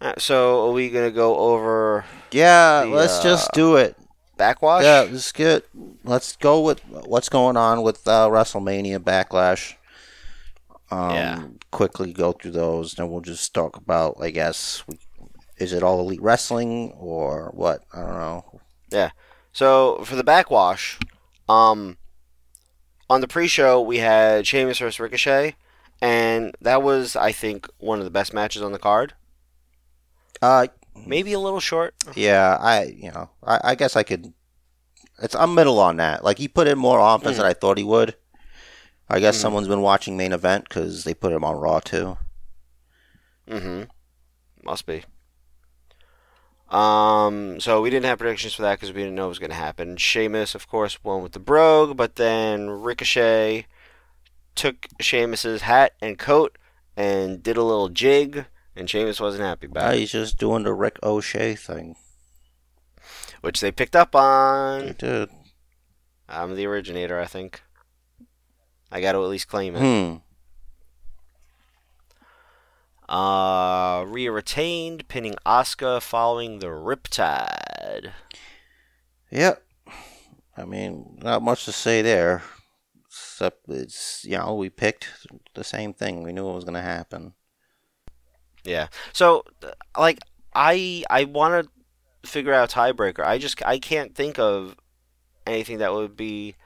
Alright, 0.00 0.20
so 0.20 0.68
are 0.68 0.72
we 0.72 0.90
gonna 0.90 1.10
go 1.10 1.36
over 1.38 2.04
Yeah, 2.32 2.82
The, 2.84 2.90
let's 2.90 3.18
uh, 3.20 3.22
just 3.22 3.52
do 3.52 3.76
it. 3.76 3.96
backwash? 4.36 4.82
Yeah, 4.84 5.06
let's 5.10 5.30
get. 5.32 5.64
Let's 6.04 6.34
go 6.36 6.60
with 6.60 6.80
what's 6.88 7.28
going 7.28 7.56
on 7.56 7.82
with 7.82 8.06
uh, 8.08 8.28
WrestleMania 8.28 8.98
Backlash. 8.98 9.74
Um, 10.90 11.10
Yeah. 11.14 11.44
Quickly 11.70 12.12
go 12.12 12.32
through 12.32 12.50
those, 12.52 12.94
then 12.94 13.10
we'll 13.10 13.20
just 13.20 13.54
talk 13.54 13.76
about. 13.76 14.16
I 14.20 14.30
guess, 14.30 14.82
is 15.62 15.72
it 15.72 15.82
all 15.82 16.00
elite 16.00 16.20
wrestling 16.22 16.92
or 16.98 17.50
what? 17.54 17.84
I 17.92 18.00
don't 18.00 18.14
know. 18.14 18.60
Yeah. 18.90 19.10
So 19.52 20.02
for 20.04 20.16
the 20.16 20.24
backwash, 20.24 20.98
um, 21.48 21.96
on 23.08 23.20
the 23.20 23.28
pre-show 23.28 23.80
we 23.80 23.98
had 23.98 24.46
Sheamus 24.46 24.78
versus 24.78 24.98
Ricochet, 25.00 25.56
and 26.00 26.54
that 26.60 26.82
was 26.82 27.16
I 27.16 27.32
think 27.32 27.68
one 27.78 27.98
of 27.98 28.04
the 28.04 28.10
best 28.10 28.32
matches 28.34 28.62
on 28.62 28.72
the 28.72 28.78
card. 28.78 29.14
Uh, 30.40 30.66
Maybe 31.06 31.32
a 31.32 31.38
little 31.40 31.60
short. 31.60 31.94
yeah, 32.14 32.58
I 32.60 32.84
you 32.84 33.10
know, 33.10 33.30
I, 33.44 33.60
I 33.64 33.74
guess 33.74 33.96
I 33.96 34.02
could. 34.02 34.32
It's 35.22 35.34
I'm 35.34 35.54
middle 35.54 35.78
on 35.78 35.96
that. 35.98 36.22
Like 36.24 36.38
he 36.38 36.48
put 36.48 36.66
in 36.68 36.78
more 36.78 36.98
offense 37.00 37.36
than 37.38 37.46
I 37.46 37.52
thought 37.54 37.78
he 37.78 37.84
would. 37.84 38.14
I 39.08 39.20
guess 39.20 39.36
Mhm. 39.36 39.40
someone's 39.40 39.68
been 39.68 39.82
watching 39.82 40.16
main 40.16 40.32
event 40.32 40.68
because 40.68 41.04
they 41.04 41.14
put 41.14 41.32
him 41.32 41.44
on 41.44 41.56
Raw 41.56 41.80
too. 41.80 42.18
Mm-hmm. 43.48 43.82
Must 44.64 44.86
be. 44.86 45.04
Um, 46.72 47.60
so 47.60 47.82
we 47.82 47.90
didn't 47.90 48.06
have 48.06 48.18
predictions 48.18 48.54
for 48.54 48.62
that 48.62 48.76
because 48.80 48.92
we 48.94 49.02
didn't 49.02 49.14
know 49.14 49.26
it 49.26 49.28
was 49.28 49.38
going 49.38 49.50
to 49.50 49.56
happen. 49.56 49.96
Sheamus, 49.98 50.54
of 50.54 50.66
course, 50.66 51.04
won 51.04 51.22
with 51.22 51.32
the 51.32 51.38
brogue, 51.38 51.96
but 51.96 52.16
then 52.16 52.70
Ricochet 52.70 53.66
took 54.54 54.86
Sheamus's 54.98 55.62
hat 55.62 55.92
and 56.00 56.18
coat 56.18 56.56
and 56.96 57.42
did 57.42 57.58
a 57.58 57.62
little 57.62 57.90
jig, 57.90 58.46
and 58.74 58.88
Sheamus 58.88 59.20
wasn't 59.20 59.44
happy 59.44 59.66
about 59.66 59.94
it, 59.94 60.00
he's 60.00 60.12
just 60.12 60.38
doing 60.38 60.62
the 60.62 60.72
Rick 60.72 60.98
O'Shea 61.02 61.54
thing. 61.54 61.94
which 63.42 63.60
they 63.60 63.70
picked 63.70 63.96
up 63.96 64.14
on. 64.14 64.94
did. 64.98 65.28
I'm 66.28 66.54
the 66.56 66.66
originator, 66.66 67.20
I 67.20 67.26
think. 67.26 67.62
I 68.90 69.00
got 69.00 69.12
to 69.12 69.22
at 69.22 69.28
least 69.28 69.48
claim 69.48 69.76
it. 69.76 69.80
Hmm. 69.80 70.16
Uh, 73.08 74.04
Rhea 74.06 74.32
retained, 74.32 75.08
pinning 75.08 75.34
Asuka 75.44 76.00
following 76.00 76.58
the 76.58 76.68
Riptide. 76.68 78.12
Yep. 79.30 79.62
I 80.56 80.64
mean, 80.64 81.18
not 81.22 81.42
much 81.42 81.64
to 81.64 81.72
say 81.72 82.02
there. 82.02 82.42
Except 83.06 83.68
it's 83.68 84.24
you 84.24 84.38
know 84.38 84.54
we 84.54 84.70
picked 84.70 85.08
the 85.54 85.64
same 85.64 85.92
thing. 85.92 86.22
We 86.22 86.32
knew 86.32 86.48
it 86.48 86.54
was 86.54 86.64
going 86.64 86.74
to 86.74 86.80
happen. 86.80 87.34
Yeah. 88.64 88.88
So, 89.12 89.44
like, 89.98 90.20
I 90.54 91.04
I 91.10 91.24
want 91.24 91.66
to 91.66 92.28
figure 92.28 92.52
out 92.52 92.72
a 92.72 92.76
tiebreaker. 92.76 93.24
I 93.24 93.38
just 93.38 93.64
I 93.66 93.78
can't 93.78 94.14
think 94.14 94.38
of 94.38 94.76
anything 95.46 95.78
that 95.78 95.92
would 95.92 96.16
be 96.16 96.56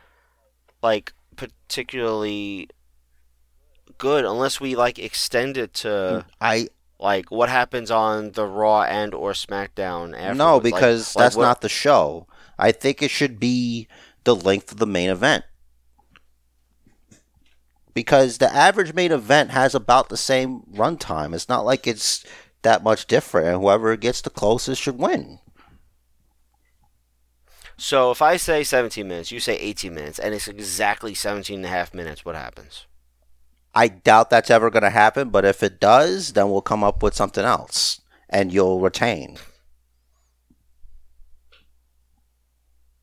like 0.82 1.12
particularly 1.36 2.68
good 3.98 4.24
unless 4.24 4.60
we 4.60 4.74
like 4.76 4.98
extend 4.98 5.56
it 5.56 5.74
to 5.74 5.88
mm, 5.88 6.24
I 6.40 6.68
like 6.98 7.30
what 7.30 7.48
happens 7.48 7.90
on 7.90 8.32
the 8.32 8.46
Raw 8.46 8.82
and 8.82 9.14
or 9.14 9.32
SmackDown 9.32 10.14
after. 10.16 10.34
no 10.34 10.60
because 10.60 11.14
like 11.14 11.24
that's 11.24 11.36
what- 11.36 11.44
not 11.44 11.60
the 11.60 11.68
show. 11.68 12.26
I 12.58 12.72
think 12.72 13.02
it 13.02 13.10
should 13.10 13.38
be 13.38 13.86
the 14.24 14.34
length 14.34 14.72
of 14.72 14.78
the 14.78 14.86
main 14.86 15.10
event. 15.10 15.44
Because 17.92 18.38
the 18.38 18.52
average 18.52 18.92
main 18.94 19.12
event 19.12 19.50
has 19.50 19.74
about 19.74 20.08
the 20.10 20.16
same 20.16 20.62
runtime. 20.72 21.34
It's 21.34 21.48
not 21.48 21.64
like 21.64 21.86
it's 21.86 22.24
that 22.62 22.82
much 22.82 23.06
different, 23.06 23.46
and 23.48 23.60
whoever 23.60 23.96
gets 23.96 24.20
the 24.20 24.30
closest 24.30 24.82
should 24.82 24.98
win. 24.98 25.38
So 27.78 28.10
if 28.10 28.22
I 28.22 28.36
say 28.38 28.64
17 28.64 29.06
minutes, 29.06 29.30
you 29.30 29.40
say 29.40 29.56
18 29.58 29.94
minutes, 29.94 30.18
and 30.18 30.34
it's 30.34 30.48
exactly 30.48 31.14
17 31.14 31.56
and 31.58 31.66
a 31.66 31.68
half 31.68 31.92
minutes, 31.94 32.24
what 32.24 32.34
happens? 32.34 32.86
I 33.76 33.88
doubt 33.88 34.30
that's 34.30 34.50
ever 34.50 34.70
going 34.70 34.84
to 34.84 34.90
happen, 34.90 35.28
but 35.28 35.44
if 35.44 35.62
it 35.62 35.78
does, 35.78 36.32
then 36.32 36.50
we'll 36.50 36.62
come 36.62 36.82
up 36.82 37.02
with 37.02 37.14
something 37.14 37.44
else 37.44 38.00
and 38.26 38.50
you'll 38.50 38.80
retain. 38.80 39.36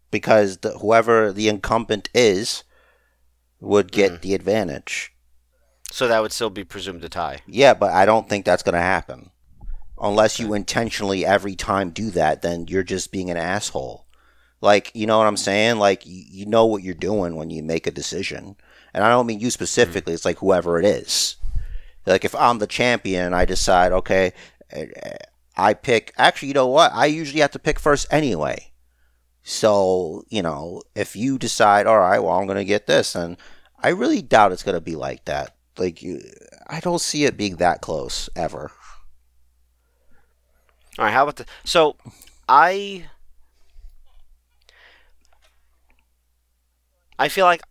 Because 0.10 0.58
the, 0.58 0.72
whoever 0.80 1.32
the 1.32 1.48
incumbent 1.48 2.10
is 2.16 2.64
would 3.60 3.92
get 3.92 4.14
mm-hmm. 4.14 4.22
the 4.22 4.34
advantage. 4.34 5.14
So 5.92 6.08
that 6.08 6.24
would 6.24 6.32
still 6.32 6.50
be 6.50 6.64
presumed 6.64 7.04
to 7.04 7.10
tie. 7.10 7.42
Yeah, 7.46 7.76
but 7.76 7.92
I 7.92 8.08
don't 8.08 8.28
think 8.28 8.44
that's 8.44 8.64
going 8.64 8.74
to 8.74 8.80
happen. 8.80 9.30
Unless 10.02 10.40
you 10.40 10.56
intentionally 10.56 11.24
every 11.24 11.56
time 11.56 11.92
do 11.92 12.10
that, 12.10 12.42
then 12.42 12.66
you're 12.68 12.82
just 12.82 13.12
being 13.12 13.30
an 13.30 13.38
asshole. 13.38 14.08
Like, 14.60 14.90
you 14.96 15.06
know 15.06 15.20
what 15.20 15.28
I'm 15.28 15.38
saying? 15.38 15.78
Like, 15.78 16.02
you 16.04 16.48
know 16.48 16.66
what 16.66 16.82
you're 16.82 16.96
doing 16.96 17.36
when 17.36 17.52
you 17.52 17.62
make 17.62 17.86
a 17.86 17.92
decision. 17.92 18.56
And 18.94 19.04
I 19.04 19.10
don't 19.10 19.26
mean 19.26 19.40
you 19.40 19.50
specifically, 19.50 20.14
it's 20.14 20.26
like 20.26 20.40
whoever 20.40 20.80
it 20.80 20.86
is. 20.86 21.38
Like, 22.06 22.26
if 22.26 22.36
I'm 22.36 22.60
the 22.60 22.68
champion 22.68 23.34
I 23.34 23.46
decide, 23.46 23.92
okay, 23.92 24.34
eh, 24.72 24.88
eh, 24.96 25.18
I 25.56 25.74
pick, 25.74 26.14
actually, 26.18 26.50
you 26.50 26.54
know 26.54 26.68
what? 26.68 26.92
I 26.94 27.06
usually 27.06 27.42
have 27.42 27.52
to 27.52 27.60
pick 27.60 27.80
first 27.80 28.08
anyway. 28.12 28.72
So, 29.44 30.24
you 30.30 30.42
know, 30.42 30.82
if 30.96 31.16
you 31.16 31.38
decide, 31.38 31.88
all 31.88 32.00
right, 32.00 32.20
well, 32.20 32.34
I'm 32.34 32.46
going 32.46 32.58
to 32.58 32.66
get 32.66 32.88
this, 32.88 33.16
and 33.16 33.38
I 33.80 33.90
really 33.90 34.22
doubt 34.22 34.52
it's 34.52 34.64
going 34.64 34.76
to 34.76 34.82
be 34.82 34.96
like 34.96 35.26
that. 35.26 35.56
Like, 35.78 36.02
you, 36.02 36.22
I 36.68 36.80
don't 36.80 37.02
see 37.02 37.26
it 37.26 37.38
being 37.38 37.58
that 37.58 37.82
close 37.82 38.30
ever. 38.36 38.72
All 41.00 41.06
right, 41.06 41.12
how 41.12 41.24
about 41.24 41.38
the 41.38 41.46
so 41.64 41.96
I 42.48 43.06
I 47.18 47.30
feel 47.30 47.46
like 47.46 47.64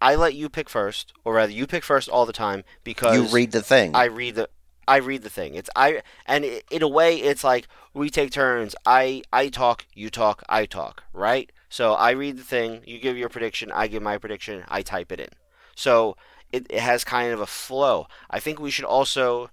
I 0.00 0.14
let 0.14 0.34
you 0.34 0.48
pick 0.48 0.68
first, 0.68 1.12
or 1.24 1.34
rather, 1.34 1.52
you 1.52 1.66
pick 1.66 1.84
first 1.84 2.08
all 2.08 2.26
the 2.26 2.32
time 2.32 2.64
because 2.84 3.14
You 3.14 3.24
read 3.34 3.52
the 3.52 3.62
thing. 3.62 3.94
I 3.94 4.04
read 4.04 4.34
the 4.36 4.48
I 4.88 4.96
read 4.96 5.22
the 5.22 5.30
thing. 5.30 5.54
It's 5.54 5.70
I 5.76 6.02
and 6.26 6.44
in 6.44 6.82
a 6.82 6.88
way, 6.88 7.16
it's 7.16 7.44
like 7.44 7.68
we 7.94 8.10
take 8.10 8.30
turns. 8.32 8.74
I 8.86 9.22
I 9.32 9.48
talk, 9.48 9.86
you 9.94 10.10
talk, 10.10 10.42
I 10.48 10.66
talk, 10.66 11.04
right? 11.12 11.50
So 11.68 11.94
I 11.94 12.10
read 12.12 12.36
the 12.36 12.42
thing, 12.42 12.80
you 12.84 12.98
give 12.98 13.16
your 13.16 13.28
prediction, 13.28 13.70
I 13.72 13.86
give 13.86 14.02
my 14.02 14.18
prediction, 14.18 14.64
I 14.68 14.82
type 14.82 15.12
it 15.12 15.20
in. 15.20 15.28
So 15.76 16.16
it, 16.50 16.66
it 16.68 16.80
has 16.80 17.04
kind 17.04 17.32
of 17.32 17.40
a 17.40 17.46
flow. 17.46 18.08
I 18.28 18.40
think 18.40 18.58
we 18.58 18.70
should 18.72 18.84
also, 18.84 19.50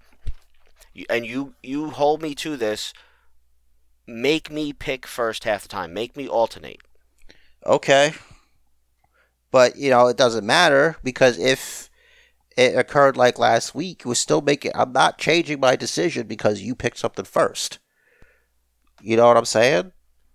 and 1.08 1.24
you 1.24 1.54
you 1.62 1.90
hold 1.90 2.20
me 2.22 2.34
to 2.36 2.56
this. 2.56 2.92
Make 4.06 4.50
me 4.50 4.72
pick 4.72 5.06
first 5.06 5.44
half 5.44 5.62
the 5.62 5.68
time. 5.68 5.92
Make 5.92 6.16
me 6.16 6.26
alternate. 6.26 6.80
okay. 7.66 8.14
But, 9.50 9.76
you 9.76 9.90
know, 9.90 10.08
it 10.08 10.16
doesn't 10.16 10.46
matter 10.46 10.96
because 11.02 11.38
if 11.38 11.88
it 12.56 12.76
occurred 12.76 13.16
like 13.16 13.38
last 13.38 13.74
week, 13.74 14.02
we're 14.04 14.14
still 14.14 14.42
making, 14.42 14.72
I'm 14.74 14.92
not 14.92 15.18
changing 15.18 15.60
my 15.60 15.74
decision 15.76 16.26
because 16.26 16.60
you 16.60 16.74
picked 16.74 16.98
something 16.98 17.24
first. 17.24 17.78
You 19.00 19.16
know 19.16 19.26
what 19.26 19.36
I'm 19.36 19.44
saying? 19.44 19.92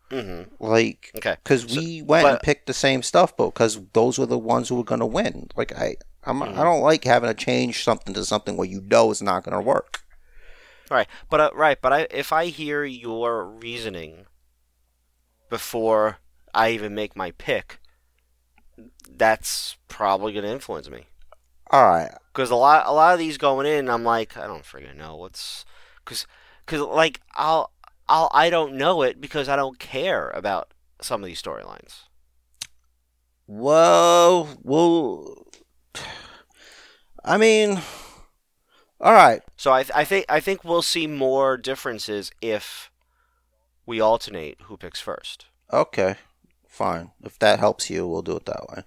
Mm-hmm. 0.10 0.54
Like, 0.64 1.12
Okay. 1.18 1.36
because 1.44 1.62
So- 1.72 1.80
we 1.80 2.02
went 2.02 2.28
and 2.28 2.40
picked 2.40 2.68
the 2.68 2.74
same 2.74 3.04
stuff, 3.04 3.36
but 3.38 3.48
because 3.54 3.80
those 3.94 4.18
were 4.18 4.26
the 4.26 4.38
ones 4.38 4.70
who 4.70 4.76
were 4.76 4.84
going 4.84 5.00
to 5.00 5.06
win. 5.06 5.50
Like, 5.56 5.78
I, 5.78 5.96
I'm, 6.24 6.40
Mhm. 6.40 6.58
I 6.58 6.64
don't 6.64 6.82
like 6.82 7.04
having 7.04 7.28
to 7.30 7.34
change 7.34 7.84
something 7.84 8.14
to 8.14 8.24
something 8.26 8.56
where 8.58 8.68
you 8.68 8.82
know 8.82 9.12
it's 9.12 9.22
not 9.22 9.44
going 9.44 9.56
to 9.56 9.62
work. 9.62 10.00
Right, 10.92 11.08
but 11.30 11.40
uh, 11.40 11.50
right, 11.56 11.82
but 11.82 11.94
I 11.94 12.08
if 12.12 12.32
I 12.34 12.48
hear 12.48 12.84
your 12.84 13.46
reasoning 13.46 14.26
before 15.50 16.18
I 16.54 16.70
even 16.72 16.94
make 16.94 17.16
my 17.16 17.32
pick, 17.32 17.80
that's 19.10 19.78
probably 19.88 20.34
going 20.34 20.46
to 20.46 20.52
influence 20.52 20.90
me. 20.90 21.08
All 21.72 21.90
right, 21.90 22.12
Because 22.32 22.52
a 22.52 22.56
lot, 22.56 22.86
a 22.86 22.94
lot 22.94 23.14
of 23.14 23.20
these 23.20 23.38
going 23.38 23.66
in, 23.66 23.90
I'm 23.90 24.04
like, 24.04 24.38
I 24.38 24.46
don't 24.46 24.64
freaking 24.64 24.96
know 24.96 25.16
what's, 25.16 25.66
because, 26.04 26.28
because 26.66 26.82
like 26.82 27.20
I'll, 27.36 27.72
I'll, 28.08 28.30
I 28.32 28.52
don't 28.52 28.76
know 28.76 29.02
it 29.02 29.20
because 29.20 29.50
I 29.50 29.56
don't 29.56 29.80
care 29.80 30.30
about 30.32 30.74
some 31.02 31.24
of 31.24 31.26
these 31.26 31.42
storylines. 31.42 32.02
Well, 33.48 34.50
well, 34.62 35.48
I 37.26 37.38
mean, 37.38 37.82
all 39.00 39.14
right. 39.14 39.42
So 39.58 39.72
I, 39.72 39.84
th- 39.84 39.96
I 39.96 40.04
think, 40.04 40.26
I 40.30 40.40
think 40.40 40.64
we'll 40.64 40.82
see 40.82 41.08
more 41.08 41.58
differences 41.58 42.32
if 42.42 42.92
we 43.86 44.00
alternate 44.00 44.62
who 44.64 44.78
picks 44.78 45.00
first. 45.00 45.48
Okay, 45.72 46.16
fine. 46.68 47.12
If 47.24 47.40
that 47.40 47.60
helps 47.60 47.90
you, 47.90 48.08
we'll 48.08 48.22
do 48.22 48.36
it 48.36 48.46
that 48.46 48.68
way. 48.70 48.84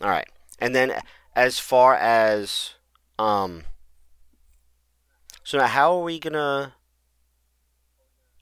All 0.00 0.08
right. 0.10 0.28
And 0.58 0.74
then 0.74 0.92
as 1.34 1.58
far 1.58 1.94
as 1.94 2.74
um 3.18 3.62
so 5.44 5.58
now 5.58 5.66
how 5.66 5.96
are 5.98 6.02
we 6.02 6.18
going 6.18 6.32
to 6.34 6.72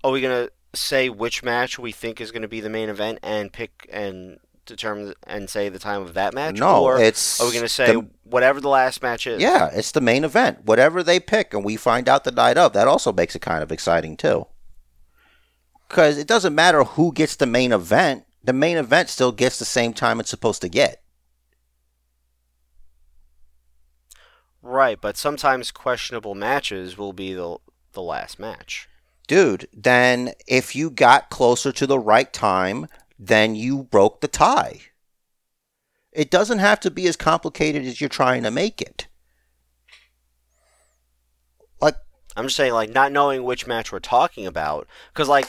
are 0.02 0.10
we 0.10 0.20
going 0.20 0.46
to 0.46 0.52
say 0.78 1.08
which 1.08 1.42
match 1.42 1.78
we 1.78 1.92
think 1.92 2.20
is 2.20 2.30
going 2.30 2.42
to 2.42 2.48
be 2.48 2.60
the 2.60 2.68
main 2.68 2.88
event 2.88 3.18
and 3.22 3.52
pick 3.52 3.88
and 3.92 4.38
determine 4.66 5.14
and 5.26 5.48
say 5.48 5.68
the 5.68 5.78
time 5.78 6.02
of 6.02 6.14
that 6.14 6.34
match 6.34 6.56
No, 6.58 6.82
or 6.84 6.98
it's 7.00 7.40
are 7.40 7.46
we 7.46 7.52
going 7.52 7.62
to 7.64 7.68
say 7.68 7.92
the- 7.92 8.08
whatever 8.24 8.60
the 8.60 8.68
last 8.68 9.02
match 9.02 9.26
is? 9.26 9.40
yeah, 9.40 9.70
it's 9.72 9.92
the 9.92 10.00
main 10.00 10.24
event. 10.24 10.64
Whatever 10.64 11.02
they 11.02 11.20
pick, 11.20 11.52
and 11.54 11.64
we 11.64 11.76
find 11.76 12.08
out 12.08 12.24
the 12.24 12.30
night 12.32 12.56
of. 12.58 12.72
That 12.72 12.88
also 12.88 13.12
makes 13.12 13.36
it 13.36 13.42
kind 13.42 13.62
of 13.62 13.70
exciting 13.70 14.16
too. 14.16 14.46
Because 15.88 16.16
it 16.18 16.26
doesn't 16.26 16.54
matter 16.54 16.82
who 16.82 17.12
gets 17.12 17.36
the 17.36 17.46
main 17.46 17.72
event. 17.72 18.24
The 18.42 18.52
main 18.54 18.76
event 18.78 19.08
still 19.10 19.32
gets 19.32 19.58
the 19.58 19.64
same 19.64 19.92
time 19.92 20.18
it's 20.18 20.30
supposed 20.30 20.62
to 20.62 20.68
get. 20.68 21.02
Right, 24.66 24.98
but 24.98 25.18
sometimes 25.18 25.70
questionable 25.70 26.34
matches 26.34 26.96
will 26.96 27.12
be 27.12 27.34
the 27.34 27.58
the 27.92 28.00
last 28.00 28.38
match. 28.38 28.88
Dude, 29.26 29.68
then 29.74 30.32
if 30.48 30.74
you 30.74 30.88
got 30.88 31.28
closer 31.28 31.70
to 31.72 31.86
the 31.86 31.98
right 31.98 32.32
time, 32.32 32.86
then 33.18 33.54
you 33.54 33.82
broke 33.84 34.22
the 34.22 34.26
tie. 34.26 34.80
It 36.12 36.30
doesn't 36.30 36.60
have 36.60 36.80
to 36.80 36.90
be 36.90 37.06
as 37.06 37.14
complicated 37.14 37.84
as 37.84 38.00
you're 38.00 38.08
trying 38.08 38.42
to 38.42 38.50
make 38.50 38.80
it. 38.80 39.06
Like, 41.80 41.96
I'm 42.34 42.44
just 42.44 42.56
saying, 42.56 42.72
like, 42.72 42.90
not 42.90 43.12
knowing 43.12 43.44
which 43.44 43.66
match 43.66 43.92
we're 43.92 43.98
talking 43.98 44.46
about. 44.46 44.88
Because, 45.12 45.28
like, 45.28 45.48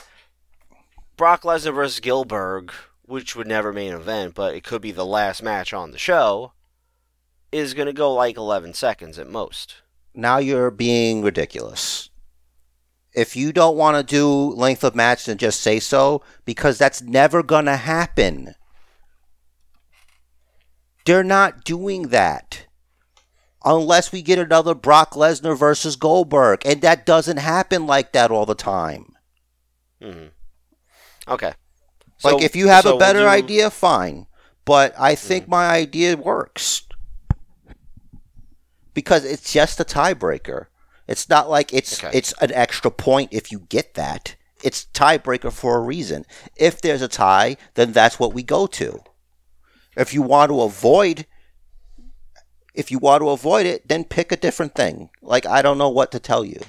Brock 1.16 1.44
Lesnar 1.44 1.74
versus 1.74 2.02
Gilbert, 2.02 2.70
which 3.04 3.36
would 3.36 3.48
never 3.48 3.72
main 3.72 3.94
event, 3.94 4.36
but 4.36 4.56
it 4.56 4.64
could 4.64 4.82
be 4.82 4.92
the 4.92 5.06
last 5.06 5.42
match 5.42 5.74
on 5.74 5.92
the 5.92 5.98
show, 5.98 6.52
is 7.52 7.74
going 7.74 7.88
to 7.88 7.94
go 7.94 8.14
like 8.14 8.38
11 8.38 8.74
seconds 8.74 9.18
at 9.20 9.30
most. 9.30 9.76
now 10.14 10.38
you're 10.38 10.72
being 10.72 11.22
ridiculous. 11.22 12.10
If 13.14 13.36
you 13.36 13.54
don't 13.54 13.78
want 13.78 13.96
to 13.98 14.04
do 14.04 14.28
length 14.56 14.84
of 14.84 14.94
match, 14.96 15.26
then 15.26 15.38
just 15.38 15.62
say 15.62 15.80
so, 15.80 16.22
because 16.44 16.78
that's 16.78 17.02
never 17.02 17.42
going 17.44 17.66
to 17.66 17.78
happen. 17.78 18.56
They're 21.06 21.24
not 21.24 21.64
doing 21.64 22.10
that. 22.10 22.66
Unless 23.64 24.12
we 24.12 24.22
get 24.22 24.38
another 24.38 24.76
Brock 24.76 25.12
Lesnar 25.14 25.58
versus 25.58 25.96
Goldberg. 25.96 26.62
And 26.66 26.82
that 26.82 27.06
doesn't 27.06 27.38
happen 27.38 27.88
like 27.88 28.12
that 28.14 28.32
all 28.32 28.46
the 28.46 28.54
time. 28.56 29.06
Mm-hmm. 30.02 30.28
Okay. 31.34 31.54
Like, 32.24 32.32
So- 32.34 32.42
if 32.42 32.56
you 32.56 32.68
have 32.68 32.84
so 32.84 32.90
a 32.90 32.94
we'll 32.94 33.00
better 33.00 33.20
do- 33.22 33.28
idea, 33.28 33.70
fine. 33.70 34.28
But 34.66 34.94
I 35.00 35.14
think 35.16 35.48
my 35.48 35.68
idea 35.70 36.18
works. 36.18 36.85
Because 38.96 39.24
it's 39.24 39.54
just 39.54 39.80
a 39.80 39.84
tiebreaker. 39.86 40.66
It's 41.08 41.30
not 41.30 41.48
like 41.48 41.72
it's 41.72 42.04
Okay. 42.04 42.18
it's 42.18 42.34
an 42.42 42.52
extra 42.54 42.90
point 42.90 43.30
if 43.32 43.52
you 43.52 43.60
get 43.70 43.94
that. 43.94 44.36
It's 44.64 44.88
tiebreaker 44.94 45.52
for 45.54 45.78
a 45.78 45.82
reason. 45.82 46.26
If 46.56 46.82
there's 46.82 47.04
a 47.04 47.08
tie, 47.08 47.58
then 47.76 47.92
that's 47.92 48.18
what 48.20 48.34
we 48.34 48.42
go 48.42 48.66
to. 48.66 49.04
If 49.96 50.14
you 50.16 50.24
want 50.24 50.50
to 50.50 50.62
avoid 50.62 51.28
if 52.74 52.92
you 52.92 53.00
want 53.00 53.22
to 53.22 53.30
avoid 53.30 53.66
it, 53.66 53.88
then 53.88 54.04
pick 54.04 54.32
a 54.34 54.36
different 54.38 54.76
thing. 54.76 55.10
Like 55.22 55.46
I 55.46 55.62
don't 55.62 55.78
know 55.78 55.90
what 55.90 56.12
to 56.14 56.20
tell 56.20 56.44
you. 56.44 56.60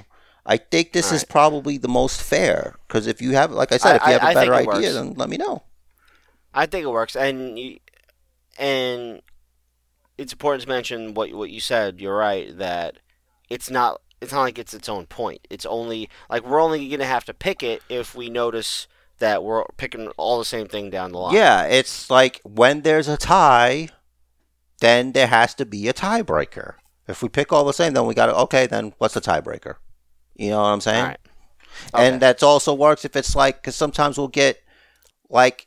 I 0.45 0.57
think 0.59 0.93
this 0.93 1.11
is 1.11 1.25
probably 1.25 1.77
the 1.79 1.89
most 1.89 2.23
fair 2.23 2.77
because 2.87 3.09
if 3.09 3.21
you 3.21 3.33
have, 3.33 3.51
like 3.51 3.73
I 3.73 3.79
said, 3.79 3.95
I- 3.95 3.97
if 3.97 4.07
you 4.07 4.13
have 4.13 4.23
a 4.23 4.27
I- 4.27 4.35
think 4.35 4.41
better 4.53 4.55
idea, 4.55 4.69
works. 4.91 4.95
then 4.95 5.15
let 5.15 5.29
me 5.29 5.37
know. 5.39 5.63
I 6.55 6.67
think 6.67 6.85
it 6.85 6.91
works, 6.91 7.17
and 7.17 7.59
you, 7.59 7.79
and 8.59 9.21
it's 10.19 10.33
important 10.33 10.63
to 10.63 10.69
mention 10.69 11.15
what 11.15 11.33
what 11.33 11.51
you 11.51 11.61
said. 11.61 12.01
You're 12.01 12.17
right 12.17 12.57
that 12.59 12.97
it's 13.49 13.71
not 13.71 14.01
it's 14.21 14.33
not 14.33 14.43
like 14.43 14.59
it's 14.59 14.75
its 14.75 14.89
own 14.89 15.07
point. 15.07 15.47
It's 15.51 15.67
only 15.67 16.09
like 16.31 16.47
we're 16.47 16.61
only 16.61 16.89
gonna 16.89 17.05
have 17.05 17.25
to 17.27 17.35
pick 17.35 17.63
it 17.63 17.83
if 17.89 18.15
we 18.15 18.31
notice 18.31 18.87
that 19.19 19.43
we're 19.43 19.65
picking 19.77 20.09
all 20.17 20.39
the 20.39 20.45
same 20.45 20.67
thing 20.67 20.91
down 20.91 21.13
the 21.13 21.19
line. 21.19 21.35
Yeah, 21.35 21.65
it's 21.65 22.11
like 22.11 22.41
when 22.45 22.83
there's 22.83 23.09
a 23.09 23.17
tie, 23.17 23.89
then 24.81 25.13
there 25.13 25.27
has 25.27 25.55
to 25.55 25.67
be 25.67 25.89
a 25.89 25.95
tiebreaker. 25.95 26.75
If 27.09 27.23
we 27.23 27.29
pick 27.29 27.53
all 27.53 27.65
the 27.65 27.73
same, 27.73 27.95
then 27.95 28.07
we 28.07 28.15
got 28.15 28.27
to 28.27 28.37
okay. 28.37 28.67
Then 28.67 28.95
what's 28.99 29.15
the 29.15 29.21
tiebreaker? 29.21 29.77
You 30.35 30.51
know 30.51 30.61
what 30.61 30.69
I'm 30.69 30.81
saying? 30.81 31.05
Right. 31.05 31.19
Okay. 31.95 32.09
And 32.09 32.21
that 32.23 32.43
also 32.43 32.75
works 32.75 33.05
if 33.05 33.17
it's 33.17 33.37
like 33.37 33.57
because 33.57 33.77
sometimes 33.77 34.19
we'll 34.19 34.29
get 34.29 34.63
like 35.29 35.67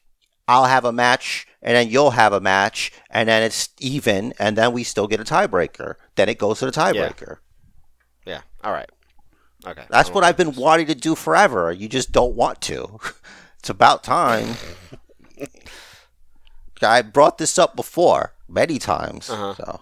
I'll 0.49 0.65
have 0.65 0.83
a 0.83 0.91
match 0.91 1.47
and 1.61 1.75
then 1.75 1.89
you'll 1.89 2.09
have 2.09 2.33
a 2.33 2.41
match 2.41 2.91
and 3.11 3.29
then 3.29 3.43
it's 3.43 3.69
even 3.79 4.33
and 4.39 4.57
then 4.57 4.73
we 4.73 4.83
still 4.83 5.05
get 5.07 5.19
a 5.19 5.23
tiebreaker. 5.23 5.93
Then 6.15 6.27
it 6.27 6.39
goes 6.39 6.57
to 6.59 6.65
the 6.65 6.71
tiebreaker. 6.71 7.37
Yeah. 8.25 8.41
All 8.63 8.71
right. 8.71 8.89
Okay. 9.67 9.83
That's 9.89 10.09
what 10.09 10.23
I've 10.23 10.37
been 10.37 10.55
wanting 10.55 10.87
to 10.87 10.95
do 10.95 11.13
forever. 11.13 11.71
You 11.71 11.87
just 11.87 12.11
don't 12.11 12.33
want 12.33 12.61
to. 12.61 12.99
it's 13.59 13.69
about 13.69 14.03
time. 14.03 14.55
I 16.81 17.03
brought 17.03 17.37
this 17.37 17.59
up 17.59 17.75
before 17.75 18.33
many 18.47 18.79
times. 18.79 19.29
Uh-huh. 19.29 19.53
So 19.53 19.81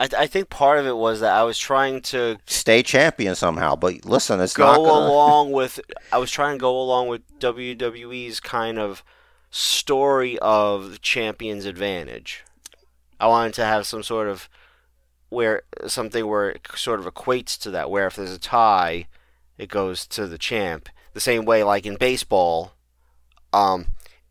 I, 0.00 0.08
I 0.20 0.26
think 0.26 0.48
part 0.48 0.78
of 0.78 0.86
it 0.86 0.96
was 0.96 1.20
that 1.20 1.36
I 1.36 1.42
was 1.44 1.58
trying 1.58 2.00
to 2.02 2.38
stay 2.46 2.82
champion 2.82 3.34
somehow. 3.34 3.76
But 3.76 4.06
listen, 4.06 4.40
it's 4.40 4.54
go 4.54 4.64
gonna. 4.64 4.88
along 4.88 5.52
with 5.52 5.78
I 6.10 6.18
was 6.18 6.30
trying 6.30 6.56
to 6.56 6.60
go 6.60 6.80
along 6.80 7.08
with 7.08 7.22
WWE's 7.38 8.40
kind 8.40 8.78
of 8.78 9.04
story 9.50 10.38
of 10.38 10.92
the 10.92 10.98
champion's 10.98 11.66
advantage. 11.66 12.44
I 13.20 13.26
wanted 13.26 13.52
to 13.54 13.64
have 13.66 13.86
some 13.86 14.02
sort 14.02 14.28
of 14.28 14.48
where 15.28 15.62
something 15.86 16.26
where 16.26 16.50
it 16.50 16.66
sort 16.74 16.98
of 16.98 17.06
equates 17.06 17.58
to 17.58 17.70
that 17.70 17.90
where 17.90 18.06
if 18.06 18.16
there's 18.16 18.32
a 18.32 18.38
tie 18.38 19.06
it 19.58 19.68
goes 19.68 20.06
to 20.06 20.26
the 20.26 20.38
champ 20.38 20.88
the 21.12 21.20
same 21.20 21.44
way 21.44 21.62
like 21.62 21.86
in 21.86 21.94
baseball 21.94 22.72
um 23.52 23.86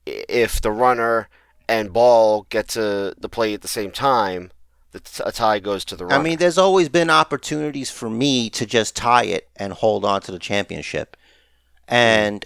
if 0.05 0.59
the 0.59 0.72
runner 0.72 1.30
and 1.70 1.93
ball 1.93 2.45
get 2.49 2.67
to 2.67 3.13
the 3.17 3.30
plate 3.30 3.53
at 3.53 3.61
the 3.61 3.67
same 3.67 3.91
time 3.91 4.51
the 4.91 4.99
t- 4.99 5.23
a 5.25 5.31
tie 5.31 5.59
goes 5.59 5.85
to 5.85 5.95
the 5.95 6.05
runner 6.05 6.19
I 6.19 6.23
mean, 6.23 6.37
there's 6.37 6.57
always 6.57 6.89
been 6.89 7.09
opportunities 7.09 7.91
for 7.91 8.09
me 8.09 8.49
to 8.51 8.65
just 8.65 8.95
tie 8.95 9.25
it 9.25 9.49
and 9.55 9.73
hold 9.73 10.03
on 10.05 10.21
to 10.21 10.31
the 10.31 10.39
championship, 10.39 11.15
and 11.87 12.45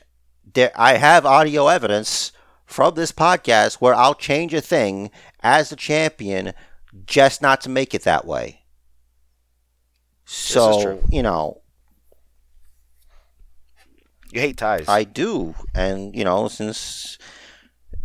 there 0.53 0.71
I 0.75 0.97
have 0.97 1.25
audio 1.25 1.67
evidence 1.67 2.31
from 2.65 2.95
this 2.95 3.11
podcast 3.11 3.75
where 3.75 3.93
I'll 3.93 4.15
change 4.15 4.53
a 4.53 4.61
thing 4.61 5.11
as 5.41 5.69
the 5.69 5.75
champion 5.75 6.53
just 7.05 7.41
not 7.41 7.61
to 7.61 7.69
make 7.69 7.93
it 7.93 8.03
that 8.03 8.25
way. 8.25 8.61
So 10.25 10.99
you 11.09 11.21
know, 11.21 11.61
you 14.31 14.41
hate 14.41 14.57
ties. 14.57 14.87
I 14.87 15.03
do, 15.03 15.55
and 15.75 16.15
you 16.15 16.23
know, 16.23 16.47
since 16.47 17.17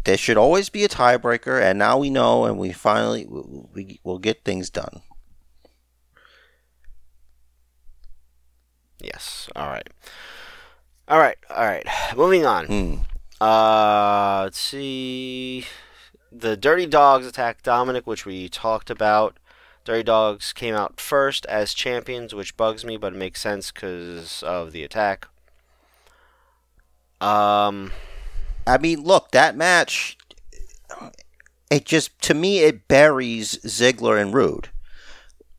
there 0.04 0.16
should 0.16 0.36
always 0.36 0.68
be 0.68 0.84
a 0.84 0.88
tiebreaker, 0.88 1.60
and 1.60 1.78
now 1.78 1.98
we 1.98 2.10
know, 2.10 2.44
and 2.44 2.58
we 2.58 2.72
finally 2.72 3.26
we, 3.26 4.00
will 4.04 4.18
get 4.18 4.44
things 4.44 4.70
done. 4.70 5.02
Yes. 9.00 9.48
All 9.54 9.68
right. 9.68 9.88
All 11.06 11.18
right. 11.18 11.38
All 11.50 11.64
right. 11.64 11.86
Moving 12.16 12.44
on. 12.44 12.66
Hmm. 12.66 12.94
Uh, 13.40 14.42
let's 14.44 14.58
see. 14.58 15.64
The 16.32 16.56
Dirty 16.56 16.86
Dogs 16.86 17.26
attacked 17.26 17.64
Dominik, 17.64 18.06
which 18.06 18.26
we 18.26 18.48
talked 18.48 18.90
about. 18.90 19.38
Dirty 19.84 20.02
Dogs 20.02 20.52
came 20.52 20.74
out 20.74 21.00
first 21.00 21.46
as 21.46 21.72
champions, 21.72 22.34
which 22.34 22.56
bugs 22.56 22.84
me, 22.84 22.96
but 22.96 23.14
it 23.14 23.16
makes 23.16 23.40
sense 23.40 23.70
because 23.70 24.42
of 24.42 24.72
the 24.72 24.84
attack. 24.84 25.28
Um, 27.20 27.92
I 28.68 28.78
mean, 28.78 29.02
look, 29.02 29.30
that 29.32 29.56
match. 29.56 30.16
It 31.70 31.84
just 31.84 32.20
to 32.22 32.34
me 32.34 32.60
it 32.60 32.88
buries 32.88 33.56
Ziggler 33.64 34.20
and 34.20 34.32
Roode. 34.32 34.68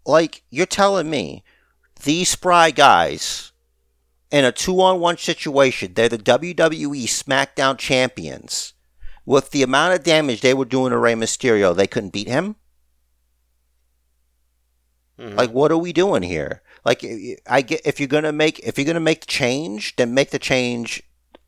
Like 0.06 0.44
you're 0.50 0.66
telling 0.66 1.10
me, 1.10 1.44
these 2.04 2.30
spry 2.30 2.72
guys 2.72 3.52
in 4.32 4.46
a 4.46 4.52
two-on-one 4.52 5.18
situation, 5.18 5.94
they're 5.94 6.10
the 6.10 6.18
WWE 6.18 7.04
SmackDown 7.06 7.78
champions. 7.78 8.74
With 9.26 9.52
the 9.52 9.64
amount 9.64 9.94
of 9.96 10.04
damage 10.04 10.42
they 10.42 10.54
were 10.56 10.66
doing 10.66 10.92
to 10.92 10.98
Rey 10.98 11.14
Mysterio, 11.14 11.76
they 11.76 11.88
couldn't 11.88 12.14
beat 12.14 12.28
him. 12.28 12.56
mhm. 15.20 15.36
Like, 15.36 15.52
what 15.52 15.72
are 15.72 15.78
we 15.78 15.94
doing 15.94 16.24
here? 16.24 16.62
Like, 16.86 17.04
I 17.48 17.62
get 17.62 17.82
if 17.86 18.00
you're 18.00 18.08
gonna 18.08 18.32
make 18.32 18.60
if 18.60 18.78
you're 18.78 18.86
gonna 18.86 19.00
make 19.00 19.22
the 19.22 19.28
change, 19.28 19.96
then 19.98 20.14
make 20.14 20.32
the 20.32 20.40
change 20.40 21.04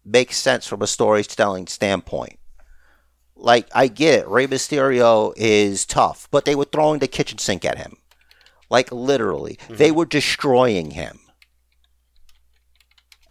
make 0.05 0.33
sense 0.33 0.67
from 0.67 0.81
a 0.81 0.87
storytelling 0.87 1.67
standpoint. 1.67 2.39
Like, 3.35 3.67
I 3.73 3.87
get 3.87 4.19
it, 4.19 4.27
Rey 4.27 4.45
Mysterio 4.47 5.33
is 5.35 5.85
tough, 5.85 6.27
but 6.31 6.45
they 6.45 6.55
were 6.55 6.65
throwing 6.65 6.99
the 6.99 7.07
kitchen 7.07 7.37
sink 7.39 7.65
at 7.65 7.77
him, 7.79 7.97
like 8.69 8.91
literally, 8.91 9.57
they 9.69 9.91
were 9.91 10.05
destroying 10.05 10.91
him. 10.91 11.19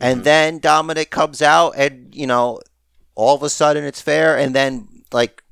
And 0.01 0.25
then 0.25 0.61
Dominik 0.61 1.11
comes 1.11 1.43
out, 1.43 1.73
and 1.77 2.15
you 2.15 2.27
know, 2.27 2.61
all 3.15 3.35
of 3.37 3.43
a 3.43 3.51
sudden 3.51 3.85
it's 3.85 4.01
fair, 4.01 4.37
and 4.39 4.55
then 4.55 4.89
like, 5.13 5.43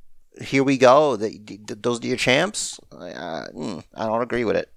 here 0.40 0.64
we 0.64 0.78
go. 0.78 1.16
The, 1.16 1.38
the- 1.38 1.74
those 1.74 2.02
are 2.02 2.06
your 2.06 2.16
champs. 2.16 2.80
Uh, 2.90 3.46
mm, 3.54 3.84
I 3.94 4.06
don't 4.06 4.22
agree 4.22 4.44
with 4.44 4.56
it. 4.56 4.70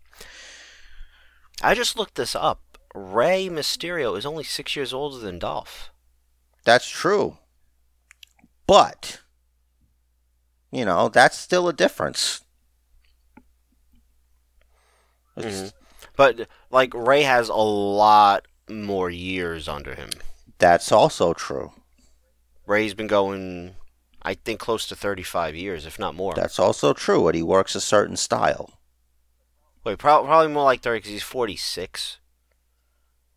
I 1.62 1.74
just 1.74 1.98
looked 1.98 2.16
this 2.16 2.36
up. 2.36 2.78
Rey 2.94 3.48
Mysterio 3.48 4.18
is 4.18 4.26
only 4.26 4.44
six 4.44 4.76
years 4.76 4.92
older 4.94 5.20
than 5.20 5.40
Dolph. 5.40 5.91
That's 6.64 6.88
true. 6.88 7.38
But, 8.68 9.20
you 10.72 10.86
know, 10.86 11.10
that's 11.10 11.38
still 11.38 11.68
a 11.68 11.74
difference. 11.74 12.42
It's- 15.38 15.56
mm-hmm. 15.62 15.78
But 16.16 16.48
like 16.70 16.94
Rey 16.94 17.24
has 17.24 17.50
a 17.50 17.56
lot 17.56 18.46
more 18.70 19.10
years 19.10 19.68
under 19.68 19.96
him. 19.96 20.10
That's 20.60 20.92
also 20.92 21.34
true. 21.34 21.72
Rey's 22.68 22.94
been 22.94 23.08
going, 23.08 23.76
I 24.22 24.36
think, 24.36 24.60
close 24.60 24.86
to 24.88 24.96
35 24.96 25.56
years, 25.56 25.86
if 25.86 25.98
not 25.98 26.14
more. 26.16 26.34
That's 26.36 26.60
also 26.60 26.94
true. 26.94 27.24
but 27.24 27.34
he 27.36 27.42
works 27.42 27.76
a 27.76 27.82
certain 27.82 28.18
style. 28.18 28.78
Wait, 29.84 29.98
prob- 29.98 30.26
probably 30.26 30.54
more 30.54 30.64
like 30.66 30.82
30 30.82 31.00
because 31.00 31.12
he's 31.12 31.24
46. 31.24 32.18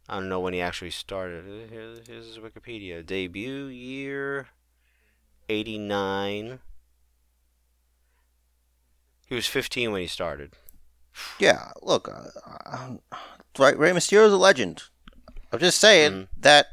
I 0.09 0.15
don't 0.17 0.29
know 0.29 0.41
when 0.41 0.53
he 0.55 0.61
actually 0.61 0.91
started. 0.91 1.45
Here- 1.71 2.01
Here's 2.07 2.27
his 2.29 2.39
Wikipedia. 2.39 3.05
Debut 3.05 3.67
year 3.67 4.49
89. 5.49 6.61
He 9.27 9.35
was 9.35 9.47
15 9.47 9.93
when 9.93 10.03
he 10.03 10.07
started. 10.07 10.53
Yeah, 11.39 11.73
look, 11.81 12.09
uh, 12.09 12.97
right, 13.59 13.79
Rey 13.79 13.93
Mysterio's 13.93 14.33
a 14.33 14.37
legend. 14.37 14.83
I'm 15.53 15.61
just 15.61 15.79
saying 15.81 16.13
Mhm. 16.13 16.29
that, 16.39 16.67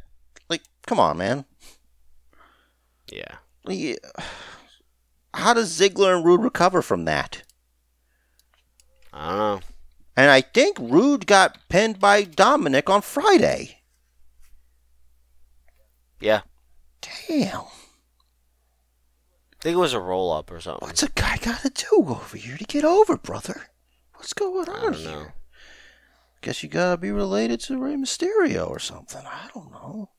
like, 0.49 0.63
come 0.87 0.99
on, 0.99 1.17
man. 1.17 1.45
Yeah. 3.07 3.37
Yeah. 3.67 3.95
How 5.33 5.53
does 5.53 5.77
Ziggler 5.79 6.15
and 6.15 6.25
Roode 6.25 6.41
recover 6.41 6.81
from 6.81 7.05
that? 7.05 7.43
I 9.13 9.29
don't 9.29 9.37
know. 9.37 9.61
And 10.15 10.29
I 10.29 10.41
think 10.41 10.77
Roode 10.79 11.25
got 11.25 11.57
pinned 11.69 11.99
by 11.99 12.23
Dominik 12.23 12.89
on 12.89 13.01
Friday. 13.01 13.79
Yeah. 16.19 16.41
Damn. 17.01 17.61
I 17.61 17.65
think 19.61 19.75
it 19.75 19.79
was 19.79 19.93
a 19.93 19.99
roll 19.99 20.31
up 20.31 20.51
or 20.51 20.59
something. 20.59 20.87
What's 20.87 21.03
a 21.03 21.09
guy 21.09 21.37
got 21.37 21.61
to 21.61 21.69
do 21.69 22.05
over 22.09 22.37
here 22.37 22.57
to 22.57 22.63
get 22.65 22.83
over, 22.83 23.17
brother? 23.17 23.67
What's 24.15 24.33
going 24.33 24.69
I 24.69 24.73
on 24.73 24.81
don't 24.91 24.93
here? 24.95 25.11
know. 25.11 25.27
Guess 26.41 26.63
you 26.63 26.69
gotta 26.69 26.97
be 26.97 27.11
related 27.11 27.59
to 27.61 27.77
Rey 27.77 27.93
Mysterio 27.93 28.67
or 28.67 28.79
something. 28.79 29.21
I 29.25 29.49
don't 29.53 29.71
know. 29.71 30.09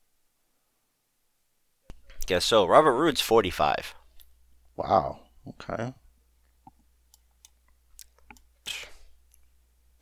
Guess 2.25 2.45
so. 2.45 2.65
Robert 2.65 2.93
Roode's 2.93 3.19
45. 3.19 3.93
Wow. 4.77 5.19
Okay. 5.47 5.93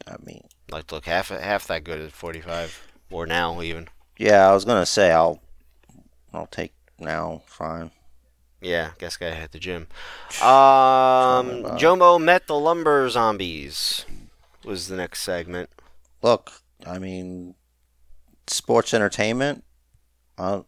I 0.08 0.16
mean, 0.24 0.44
Like, 0.70 0.92
look, 0.92 1.06
half 1.06 1.30
half 1.30 1.68
that 1.68 1.84
good 1.84 2.00
at 2.02 2.12
45. 2.12 2.88
Or 3.12 3.26
now, 3.26 3.62
even. 3.62 3.88
yeah, 4.18 4.50
I 4.50 4.54
was 4.54 4.64
gonna 4.66 4.86
say 4.86 5.12
I'll, 5.12 5.42
I'll 6.34 6.48
take 6.48 6.74
now. 7.00 7.42
Fine. 7.46 7.92
Yeah, 8.62 8.92
guess 9.00 9.18
gotta 9.18 9.36
hit 9.36 9.52
the 9.52 9.60
gym. 9.60 9.88
Um. 10.42 11.64
Jomo 11.78 12.22
met 12.22 12.48
the 12.48 12.56
lumber 12.58 13.10
zombies. 13.10 14.06
Was 14.64 14.88
the 14.88 14.96
next 14.96 15.22
segment. 15.24 15.70
Look, 16.22 16.52
I 16.86 17.00
mean, 17.00 17.56
sports 18.48 18.94
entertainment. 18.94 19.64
Uh, 20.38 20.58
like, 20.58 20.66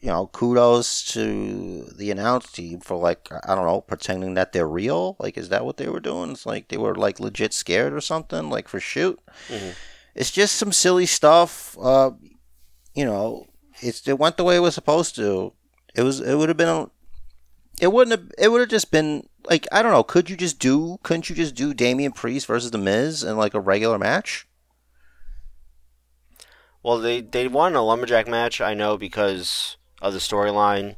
you 0.00 0.08
know, 0.08 0.26
kudos 0.28 1.02
to 1.12 1.84
the 1.96 2.10
announce 2.10 2.50
team 2.52 2.80
for 2.80 2.96
like 2.96 3.28
I 3.46 3.54
don't 3.54 3.66
know, 3.66 3.80
pretending 3.80 4.34
that 4.34 4.52
they're 4.52 4.68
real. 4.68 5.16
Like, 5.18 5.36
is 5.36 5.48
that 5.50 5.64
what 5.64 5.76
they 5.76 5.88
were 5.88 6.00
doing? 6.00 6.30
It's 6.32 6.46
like 6.46 6.68
they 6.68 6.76
were 6.76 6.94
like 6.94 7.20
legit 7.20 7.52
scared 7.52 7.92
or 7.92 8.00
something. 8.00 8.50
Like 8.50 8.68
for 8.68 8.80
shoot. 8.80 9.18
Mhm. 9.48 9.74
It's 10.14 10.30
just 10.30 10.56
some 10.56 10.72
silly 10.72 11.06
stuff. 11.06 11.76
Uh, 11.80 12.12
you 12.94 13.04
know, 13.04 13.46
it's 13.80 14.06
it 14.08 14.18
went 14.18 14.36
the 14.36 14.44
way 14.44 14.56
it 14.56 14.60
was 14.60 14.74
supposed 14.74 15.14
to. 15.16 15.52
It 15.94 16.02
was. 16.02 16.20
It 16.20 16.34
would 16.36 16.48
have 16.48 16.56
been. 16.58 16.68
a, 16.68 16.90
It 17.80 17.92
wouldn't 17.92 18.18
have. 18.18 18.30
It 18.38 18.48
would 18.50 18.60
have 18.60 18.70
just 18.70 18.90
been 18.90 19.28
like 19.44 19.66
I 19.70 19.82
don't 19.82 19.92
know. 19.92 20.02
Could 20.02 20.30
you 20.30 20.36
just 20.36 20.58
do? 20.58 20.98
Couldn't 21.02 21.28
you 21.28 21.36
just 21.36 21.54
do 21.54 21.74
Damian 21.74 22.12
Priest 22.12 22.46
versus 22.46 22.70
the 22.70 22.78
Miz 22.78 23.22
in 23.22 23.36
like 23.36 23.52
a 23.54 23.60
regular 23.60 23.98
match? 23.98 24.46
Well, 26.86 26.98
they 26.98 27.20
they 27.20 27.48
won 27.48 27.74
a 27.74 27.82
lumberjack 27.82 28.28
match. 28.28 28.60
I 28.60 28.72
know 28.72 28.96
because 28.96 29.76
of 30.00 30.12
the 30.12 30.20
storyline 30.20 30.94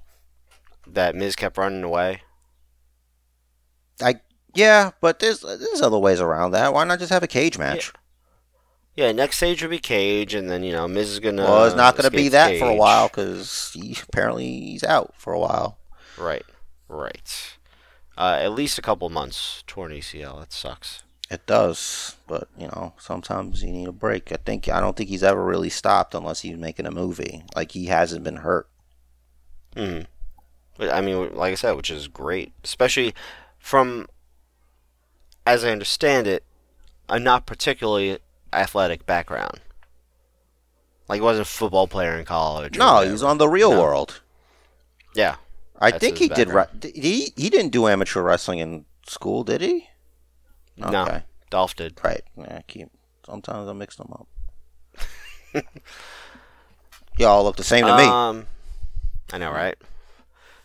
that 0.86 1.14
Miz 1.14 1.34
kept 1.34 1.56
running 1.56 1.82
away. 1.82 2.20
I 3.98 4.16
yeah, 4.54 4.90
but 5.00 5.18
there's 5.18 5.40
there's 5.40 5.80
other 5.80 5.96
ways 5.96 6.20
around 6.20 6.50
that. 6.50 6.74
Why 6.74 6.84
not 6.84 6.98
just 6.98 7.10
have 7.10 7.22
a 7.22 7.26
cage 7.26 7.56
match? 7.56 7.90
Yeah, 8.96 9.12
next 9.12 9.38
stage 9.38 9.62
will 9.62 9.70
be 9.70 9.78
Cage, 9.78 10.34
and 10.34 10.50
then 10.50 10.62
you 10.62 10.72
know 10.72 10.86
Miz 10.88 11.08
is 11.08 11.20
gonna. 11.20 11.44
well, 11.44 11.64
it's 11.64 11.74
not 11.74 11.96
going 11.96 12.10
to 12.10 12.14
be 12.14 12.28
that 12.28 12.58
for 12.58 12.68
a 12.68 12.74
while 12.74 13.08
because 13.08 13.70
he 13.72 13.96
apparently 14.02 14.60
he's 14.60 14.84
out 14.84 15.14
for 15.16 15.32
a 15.32 15.40
while. 15.40 15.78
Right, 16.18 16.44
right. 16.88 17.56
Uh, 18.14 18.36
at 18.38 18.52
least 18.52 18.78
a 18.78 18.82
couple 18.82 19.08
months 19.08 19.64
torn 19.66 19.90
ACL. 19.92 20.40
That 20.40 20.52
sucks. 20.52 21.02
It 21.30 21.44
does, 21.46 22.16
but 22.26 22.48
you 22.56 22.68
know 22.68 22.94
sometimes 22.98 23.62
you 23.62 23.70
need 23.70 23.88
a 23.88 23.92
break. 23.92 24.32
I 24.32 24.36
think 24.36 24.68
I 24.68 24.80
don't 24.80 24.96
think 24.96 25.10
he's 25.10 25.22
ever 25.22 25.44
really 25.44 25.68
stopped 25.68 26.14
unless 26.14 26.40
he's 26.40 26.56
making 26.56 26.86
a 26.86 26.90
movie. 26.90 27.44
Like 27.54 27.72
he 27.72 27.86
hasn't 27.86 28.24
been 28.24 28.36
hurt. 28.36 28.66
hmm 29.76 30.00
But 30.78 30.90
I 30.92 31.00
mean, 31.02 31.34
like 31.34 31.52
I 31.52 31.54
said, 31.56 31.72
which 31.72 31.90
is 31.90 32.08
great, 32.08 32.52
especially 32.64 33.14
from, 33.58 34.06
as 35.44 35.64
I 35.64 35.70
understand 35.70 36.26
it, 36.26 36.44
a 37.10 37.18
not 37.18 37.44
particularly 37.44 38.18
athletic 38.52 39.04
background. 39.04 39.60
Like 41.08 41.18
he 41.18 41.22
wasn't 41.22 41.46
a 41.46 41.50
football 41.50 41.86
player 41.88 42.18
in 42.18 42.24
college. 42.24 42.78
No, 42.78 42.94
whatever. 42.94 43.10
he's 43.10 43.22
on 43.22 43.36
the 43.36 43.48
real 43.48 43.72
No. 43.72 43.82
world. 43.82 44.22
Yeah, 45.14 45.36
I 45.78 45.90
think 45.90 46.16
he 46.16 46.28
did. 46.28 46.48
Re- 46.48 46.66
he 46.94 47.32
he 47.36 47.50
didn't 47.50 47.70
do 47.72 47.86
amateur 47.86 48.22
wrestling 48.22 48.60
in 48.60 48.86
school, 49.06 49.44
did 49.44 49.60
he? 49.60 49.88
No, 50.78 51.02
Okay. 51.02 51.22
Dolph 51.50 51.76
did. 51.76 51.98
Right. 52.02 52.22
Yeah, 52.36 52.58
I 52.58 52.62
keep 52.66 52.88
sometimes 53.26 53.68
I 53.68 53.72
mix 53.72 53.96
them 53.96 54.12
up. 54.12 54.28
Y'all 57.18 57.42
look 57.42 57.56
the 57.56 57.64
same 57.64 57.86
to 57.86 57.96
me. 57.96 58.04
Um, 58.04 58.46
I 59.32 59.38
know, 59.38 59.50
right? 59.50 59.76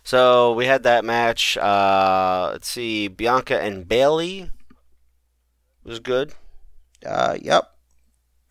So 0.04 0.52
we 0.52 0.66
had 0.66 0.82
that 0.84 1.04
match. 1.04 1.56
Uh, 1.56 2.50
let's 2.52 2.68
see, 2.68 3.08
Bianca 3.08 3.60
and 3.60 3.88
Bayley 3.88 4.50
was 5.82 5.98
good. 5.98 6.34
Uh, 7.04 7.36
yep. 7.40 7.70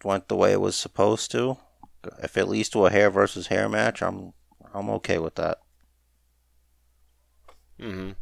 Went 0.03 0.27
the 0.27 0.35
way 0.35 0.51
it 0.51 0.59
was 0.61 0.75
supposed 0.75 1.31
to. 1.31 1.57
If 2.21 2.35
it 2.37 2.47
leads 2.47 2.69
to 2.69 2.85
a 2.85 2.91
hair 2.91 3.09
versus 3.09 3.47
hair 3.47 3.69
match, 3.69 4.01
I'm 4.01 4.33
I'm 4.73 4.89
okay 4.89 5.19
with 5.19 5.35
that. 5.35 5.59
Mm 7.79 8.15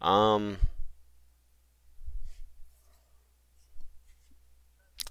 hmm 0.00 0.06
Um, 0.06 0.58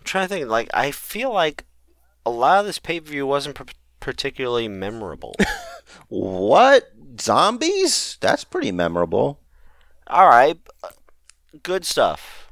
trying 0.08 0.28
to 0.28 0.34
think. 0.34 0.48
Like, 0.48 0.70
I 0.74 0.92
feel 0.92 1.32
like 1.32 1.66
a 2.26 2.30
lot 2.32 2.60
of 2.60 2.66
this 2.66 2.80
pay 2.80 3.00
per 3.00 3.10
view 3.12 3.26
wasn't 3.28 3.56
p- 3.56 3.74
particularly 4.00 4.68
memorable. 4.68 5.36
What 6.10 6.92
zombies? 7.20 8.18
That's 8.22 8.44
pretty 8.44 8.72
memorable. 8.72 9.40
All 10.08 10.28
right, 10.28 10.58
uh, 10.84 10.90
good 11.64 11.86
stuff. 11.86 12.52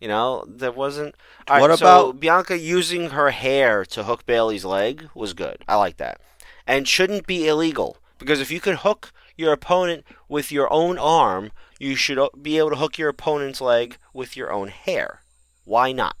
You 0.00 0.08
know, 0.08 0.44
there 0.48 0.72
wasn't. 0.72 1.14
All 1.48 1.56
right, 1.56 1.60
What 1.68 1.78
so 1.78 1.84
about- 2.10 2.20
Bianca 2.20 2.58
using 2.58 3.10
her 3.10 3.30
hair 3.30 3.84
to 3.86 4.04
hook 4.04 4.24
Bayley's 4.26 4.64
leg 4.64 5.08
was 5.14 5.34
good. 5.34 5.62
I 5.68 5.76
like 5.76 5.98
that, 5.98 6.20
and 6.66 6.88
shouldn't 6.88 7.26
be 7.26 7.46
illegal 7.46 7.98
because 8.18 8.40
if 8.40 8.50
you 8.50 8.60
could 8.60 8.76
hook 8.76 9.12
your 9.36 9.52
opponent 9.52 10.04
with 10.28 10.50
your 10.50 10.72
own 10.72 10.98
arm, 10.98 11.52
you 11.80 11.96
should 11.96 12.18
uh, 12.18 12.28
be 12.40 12.58
able 12.58 12.70
to 12.70 12.76
hook 12.76 12.98
your 12.98 13.08
opponent's 13.08 13.60
leg 13.60 13.96
with 14.12 14.36
your 14.36 14.52
own 14.52 14.68
hair. 14.68 15.22
Why 15.64 15.90
not? 15.90 16.14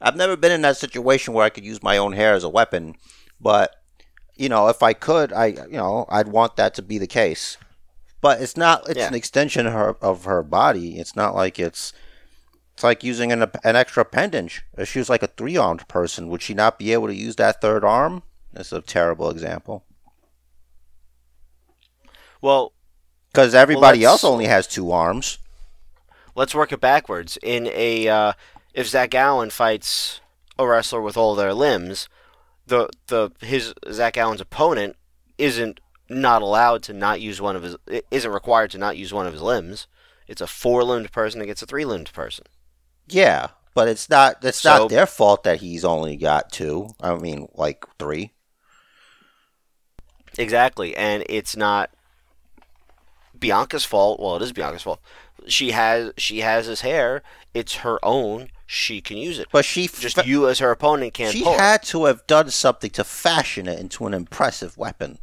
I've 0.00 0.16
never 0.16 0.36
been 0.36 0.52
in 0.52 0.62
that 0.62 0.76
situation 0.76 1.32
where 1.32 1.44
I 1.44 1.50
could 1.50 1.64
use 1.64 1.82
my 1.82 1.96
own 1.96 2.12
hair 2.12 2.34
as 2.34 2.44
a 2.44 2.48
weapon, 2.48 2.96
but 3.40 3.74
you 4.36 4.48
know, 4.48 4.68
if 4.68 4.82
I 4.82 4.92
could, 4.92 5.32
I 5.32 5.46
you 5.46 5.68
know, 5.72 6.04
I'd 6.08 6.28
want 6.28 6.56
that 6.56 6.74
to 6.74 6.82
be 6.82 6.98
the 6.98 7.06
case. 7.06 7.56
But 8.20 8.40
it's 8.42 8.56
not. 8.56 8.88
It's 8.88 8.98
Yeah. 8.98 9.06
an 9.08 9.14
extension 9.14 9.66
of 9.66 9.72
her, 9.72 9.96
of 10.02 10.24
her 10.24 10.42
body. 10.42 10.98
It's 10.98 11.14
not 11.16 11.34
like 11.34 11.58
it's. 11.58 11.92
It's 12.74 12.82
like 12.84 13.02
using 13.02 13.32
an 13.32 13.42
an 13.64 13.76
extra 13.76 14.02
appendage. 14.02 14.62
If 14.76 14.88
she 14.88 14.98
was 15.00 15.08
like 15.08 15.22
a 15.22 15.28
three 15.28 15.56
armed 15.56 15.86
person, 15.88 16.28
would 16.28 16.42
she 16.42 16.54
not 16.54 16.78
be 16.78 16.92
able 16.92 17.06
to 17.08 17.14
use 17.14 17.36
that 17.36 17.60
third 17.60 17.84
arm? 17.84 18.22
That's 18.52 18.72
a 18.72 18.80
terrible 18.80 19.30
example. 19.30 19.84
Well, 22.40 22.72
Because 23.32 23.54
everybody 23.54 23.98
let's- 24.00 24.22
else 24.22 24.24
only 24.24 24.46
has 24.46 24.66
two 24.66 24.90
arms. 24.90 25.38
let's 26.34 26.54
work 26.54 26.72
it 26.72 26.80
backwards. 26.80 27.38
In 27.42 27.66
a 27.72 28.08
uh, 28.08 28.32
if 28.74 28.88
Zach 28.88 29.10
Gowen 29.10 29.50
fights 29.50 30.20
a 30.58 30.66
wrestler 30.66 31.00
with 31.00 31.16
all 31.16 31.34
their 31.34 31.54
limbs, 31.54 32.08
the 32.66 32.88
the 33.08 33.30
his 33.40 33.74
Zach 33.90 34.14
Gowen's 34.14 34.40
opponent 34.40 34.96
isn't 35.36 35.80
not 36.08 36.40
allowed 36.42 36.82
to 36.84 36.92
not 36.92 37.20
use 37.20 37.40
one 37.40 37.54
of 37.56 37.62
his 37.62 37.76
isn't 38.10 38.30
required 38.32 38.70
to 38.72 38.78
not 38.78 38.96
use 38.96 39.12
one 39.12 39.26
of 39.26 39.32
his 39.32 39.42
limbs. 39.42 39.86
It's 40.26 40.40
a 40.40 40.46
four 40.46 40.82
limbed 40.84 41.12
person 41.12 41.40
against 41.40 41.62
a 41.62 41.66
three 41.66 41.84
limbed 41.84 42.12
person. 42.12 42.44
Yeah, 43.08 43.48
but 43.74 43.88
it's 43.88 44.08
not. 44.10 44.42
It's 44.44 44.60
So- 44.60 44.70
not 44.78 44.90
their 44.90 45.06
fault 45.06 45.44
that 45.44 45.60
he's 45.60 45.84
only 45.84 46.16
got 46.16 46.50
two. 46.52 46.90
I 47.00 47.14
mean, 47.14 47.48
like 47.54 47.84
three. 47.98 48.32
Exactly, 50.36 50.96
and 50.96 51.24
it's 51.28 51.56
not 51.56 51.90
Bianca's 53.38 53.84
fault. 53.84 54.20
Well, 54.20 54.36
it 54.36 54.42
is 54.42 54.52
Bianca's 54.52 54.82
fault. 54.82 55.00
She 55.46 55.70
has 55.70 56.12
she 56.18 56.40
has 56.40 56.66
his 56.66 56.80
hair. 56.82 57.22
It's 57.54 57.76
her 57.76 57.98
own. 58.04 58.48
She 58.66 59.00
can 59.00 59.16
use 59.16 59.38
it. 59.38 59.48
But 59.50 59.64
she 59.64 59.86
Just 59.88 60.16
fa- 60.16 60.26
you 60.26 60.46
as 60.48 60.58
her 60.58 60.70
opponent 60.70 61.14
can't 61.14 61.32
she 61.32 61.42
pull. 61.42 61.54
it. 61.54 61.60
had 61.60 61.82
to 61.84 62.04
have 62.04 62.26
done 62.26 62.50
something 62.50 62.90
to 62.90 63.04
fashion 63.04 63.66
it 63.66 63.78
into 63.78 64.06
an 64.06 64.12
impressive 64.14 64.76
weapon. 64.76 65.18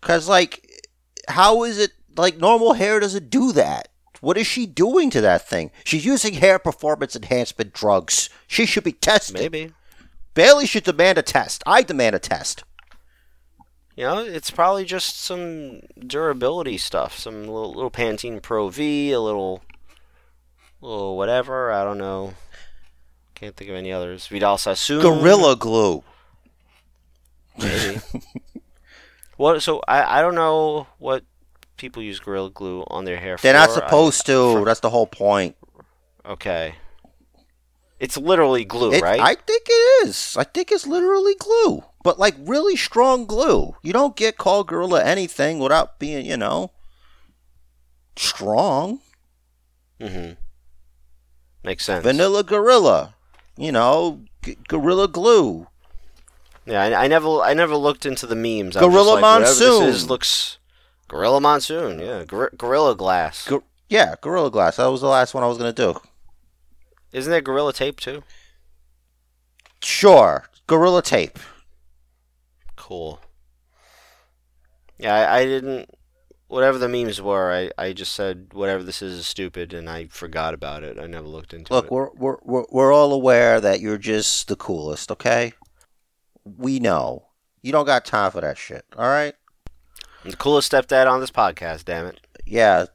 Cause 0.00 0.28
like, 0.28 0.66
how 1.28 1.64
is 1.64 1.78
it 1.78 1.92
like 2.16 2.38
normal 2.38 2.74
hair 2.74 3.00
doesn't 3.00 3.30
do 3.30 3.52
that? 3.52 3.88
What 4.20 4.36
is 4.38 4.46
she 4.46 4.66
doing 4.66 5.10
to 5.10 5.20
that 5.20 5.48
thing? 5.48 5.70
She's 5.84 6.04
using 6.04 6.34
hair 6.34 6.58
performance 6.58 7.14
enhancement 7.14 7.72
drugs. 7.72 8.30
She 8.46 8.66
should 8.66 8.84
be 8.84 8.92
tested. 8.92 9.36
Maybe. 9.40 9.72
Bayley 10.34 10.66
should 10.66 10.84
demand 10.84 11.18
a 11.18 11.22
test. 11.22 11.62
I 11.66 11.82
demand 11.82 12.16
a 12.16 12.18
test. 12.18 12.64
You 13.98 14.04
know, 14.04 14.18
it's 14.20 14.52
probably 14.52 14.84
just 14.84 15.18
some 15.18 15.80
durability 15.98 16.78
stuff, 16.78 17.18
some 17.18 17.48
little, 17.48 17.74
little 17.74 17.90
Pantene 17.90 18.40
Pro 18.40 18.68
V, 18.68 19.10
a 19.10 19.20
little, 19.20 19.60
little 20.80 21.16
whatever. 21.16 21.72
I 21.72 21.82
don't 21.82 21.98
know. 21.98 22.34
Can't 23.34 23.56
think 23.56 23.68
of 23.70 23.74
any 23.74 23.90
others. 23.90 24.28
Vidal 24.28 24.56
Sassoon. 24.56 25.02
Gorilla 25.02 25.56
glue. 25.56 26.04
Maybe. 27.58 28.00
what? 29.36 29.64
So 29.64 29.82
I 29.88 30.20
I 30.20 30.22
don't 30.22 30.36
know 30.36 30.86
what 30.98 31.24
people 31.76 32.00
use 32.00 32.20
Gorilla 32.20 32.50
Glue 32.50 32.84
on 32.86 33.04
their 33.04 33.16
hair. 33.16 33.36
They're 33.42 33.52
not 33.52 33.68
for. 33.70 33.82
I- 33.82 33.86
supposed 33.86 34.26
to. 34.26 34.52
for- 34.60 34.64
That's 34.64 34.78
the 34.78 34.90
whole 34.90 35.08
point. 35.08 35.56
okay. 36.24 36.76
It's 38.00 38.16
literally 38.16 38.64
glue, 38.64 38.92
It- 38.92 39.02
right? 39.02 39.20
I 39.20 39.34
think 39.34 39.62
it 39.68 40.06
is. 40.08 40.36
I 40.38 40.44
think 40.44 40.70
it's 40.70 40.86
literally 40.86 41.34
glue, 41.34 41.82
but 42.04 42.18
like 42.18 42.36
really 42.38 42.76
strong 42.76 43.26
glue. 43.26 43.74
You 43.82 43.92
don't 43.92 44.14
get 44.16 44.38
called 44.38 44.68
gorilla 44.68 45.02
anything 45.02 45.58
without 45.58 45.98
being, 45.98 46.24
you 46.26 46.36
know, 46.36 46.70
strong. 48.16 49.00
mm-hmm. 50.00 50.32
Makes 51.64 51.84
sense. 51.84 52.04
Vanilla 52.04 52.44
gorilla. 52.44 53.14
You 53.56 53.72
know, 53.72 54.20
g- 54.44 54.56
gorilla 54.68 55.08
glue. 55.08 55.66
Yeah, 56.64 56.82
I, 56.82 57.04
I 57.04 57.08
never 57.08 57.40
I 57.40 57.54
never 57.54 57.74
looked 57.76 58.06
into 58.06 58.26
the 58.26 58.36
memes. 58.36 58.76
I 58.76 58.84
was 58.84 58.92
just 58.94 59.04
Gorilla 59.04 59.12
like, 59.14 59.20
Monsoon. 59.22 59.86
This 59.86 59.96
is, 59.96 60.08
looks 60.10 60.58
Gorilla 61.08 61.40
Monsoon. 61.40 61.98
Yeah, 61.98 62.24
Gor- 62.24 62.52
Gorilla 62.56 62.94
Glass. 62.94 63.48
Gor- 63.48 63.64
yeah, 63.88 64.14
gorilla 64.20 64.50
glass. 64.50 64.76
That 64.76 64.86
was 64.88 65.00
the 65.00 65.08
last 65.08 65.32
one 65.32 65.42
I 65.42 65.46
was 65.46 65.56
gonna 65.58 65.72
do. 65.72 65.98
Isn't 67.18 67.30
there 67.30 67.40
Gorilla 67.40 67.72
Tape 67.72 68.00
too? 68.00 68.22
Sure, 69.80 70.48
gorilla 70.66 71.02
tape. 71.02 71.38
Cool. 72.76 73.20
Yeah, 74.98 75.14
I, 75.14 75.38
I 75.38 75.44
didn't. 75.44 75.90
Whatever 76.48 76.78
the 76.78 76.88
memes 76.88 77.20
were, 77.20 77.52
I, 77.52 77.70
I 77.80 77.92
just 77.92 78.12
said 78.14 78.48
whatever 78.54 78.82
this 78.82 79.02
is 79.02 79.12
is 79.18 79.26
stupid, 79.26 79.72
and 79.74 79.88
I 79.88 80.06
forgot 80.06 80.54
about 80.54 80.82
it. 80.82 80.98
I 80.98 81.06
never 81.06 81.28
looked 81.28 81.52
into 81.52 81.72
Look, 81.72 81.86
it. 81.86 81.92
we're, 81.92 82.10
we're 82.14 82.38
we're 82.42 82.64
we're 82.70 82.92
all 82.92 83.12
aware 83.12 83.60
that 83.60 83.80
you're 83.80 83.98
just 83.98 84.48
the 84.48 84.56
coolest. 84.56 85.12
Okay, 85.12 85.52
we 86.44 86.80
know 86.80 87.26
you 87.62 87.70
don't 87.70 87.86
got 87.86 88.04
time 88.04 88.30
for 88.30 88.40
that 88.40 88.58
shit. 88.58 88.84
All 88.96 89.06
right. 89.08 89.34
I'm 90.24 90.30
the 90.30 90.36
coolest 90.36 90.72
stepdad 90.72 91.06
on 91.08 91.20
this 91.20 91.30
podcast. 91.30 91.84
Damn 91.84 92.06
it. 92.06 92.20
yeah, 92.46 92.86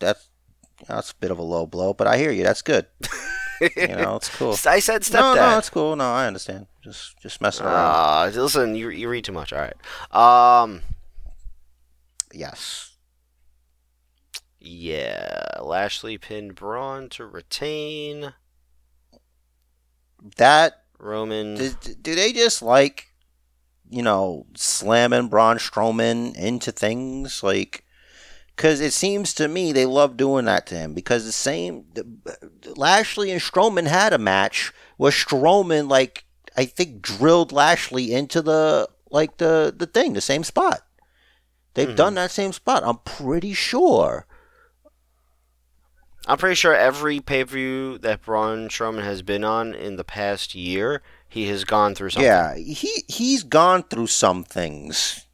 that's 0.00 0.30
that's 0.88 1.10
a 1.10 1.16
bit 1.16 1.30
of 1.30 1.38
a 1.38 1.42
low 1.42 1.66
blow, 1.66 1.92
but 1.92 2.06
I 2.06 2.16
hear 2.16 2.30
you. 2.30 2.42
That's 2.44 2.62
good. 2.62 2.86
You 3.60 3.88
know, 3.88 4.16
it's 4.16 4.28
cool. 4.34 4.52
I 4.66 4.80
said 4.80 5.02
stepdad. 5.02 5.34
no, 5.34 5.34
no, 5.34 5.58
it's 5.58 5.70
cool. 5.70 5.96
No, 5.96 6.04
I 6.04 6.26
understand. 6.26 6.66
Just 6.82 7.18
just 7.20 7.40
messing 7.40 7.66
around. 7.66 7.74
Ah, 7.74 8.30
listen, 8.32 8.74
you 8.74 8.88
you 8.90 9.08
read 9.08 9.24
too 9.24 9.32
much. 9.32 9.52
All 9.52 9.60
right. 9.60 10.64
Um. 10.64 10.82
yes. 12.32 12.92
Yeah, 14.60 15.60
Lashley 15.62 16.18
pinned 16.18 16.56
Braun 16.56 17.08
to 17.10 17.24
retain. 17.24 18.34
That 20.36 20.82
Roman. 20.98 21.54
do, 21.54 21.70
do 21.70 22.14
they 22.14 22.32
just 22.32 22.62
like 22.62 23.12
you 23.88 24.02
know 24.02 24.46
slamming 24.56 25.28
Braun 25.28 25.58
Strowman 25.58 26.36
into 26.36 26.72
things 26.72 27.42
like? 27.42 27.84
Because 28.56 28.80
it 28.80 28.92
seems 28.94 29.34
to 29.34 29.48
me 29.48 29.70
they 29.70 29.84
love 29.86 30.16
doing 30.16 30.46
that 30.46 30.66
to 30.68 30.74
him. 30.74 30.94
Because 30.94 31.24
the 31.26 31.32
same 31.32 31.84
Lashley 32.74 33.30
and 33.30 33.40
Strowman 33.40 33.86
had 33.86 34.12
a 34.14 34.18
match 34.18 34.72
where 34.96 35.12
Strowman 35.12 35.88
like 35.90 36.24
I 36.56 36.64
think 36.64 37.02
drilled 37.02 37.52
Lashley 37.52 38.12
into 38.14 38.40
the 38.40 38.88
like 39.10 39.36
the 39.36 39.74
the 39.76 39.86
thing, 39.86 40.14
the 40.14 40.20
same 40.20 40.42
spot. 40.42 40.80
They've 41.74 41.88
Mhm. 41.90 41.96
done 41.96 42.14
that 42.14 42.30
same 42.30 42.54
spot. 42.54 42.82
I'm 42.84 42.98
pretty 43.04 43.52
sure. 43.52 44.26
I'm 46.26 46.38
pretty 46.38 46.54
sure 46.56 46.74
every 46.74 47.20
pay 47.20 47.44
per 47.44 47.50
view 47.52 47.98
that 47.98 48.22
Braun 48.22 48.68
Strowman 48.68 49.04
has 49.04 49.22
been 49.22 49.44
on 49.44 49.74
in 49.74 49.96
the 49.96 50.02
past 50.04 50.54
year, 50.54 51.02
he 51.28 51.46
has 51.48 51.64
gone 51.64 51.94
through 51.94 52.10
something. 52.10 52.24
Yeah, 52.26 52.56
he 52.56 53.04
he's 53.06 53.42
gone 53.44 53.84
through 53.84 54.08
some 54.08 54.42
things, 54.42 55.26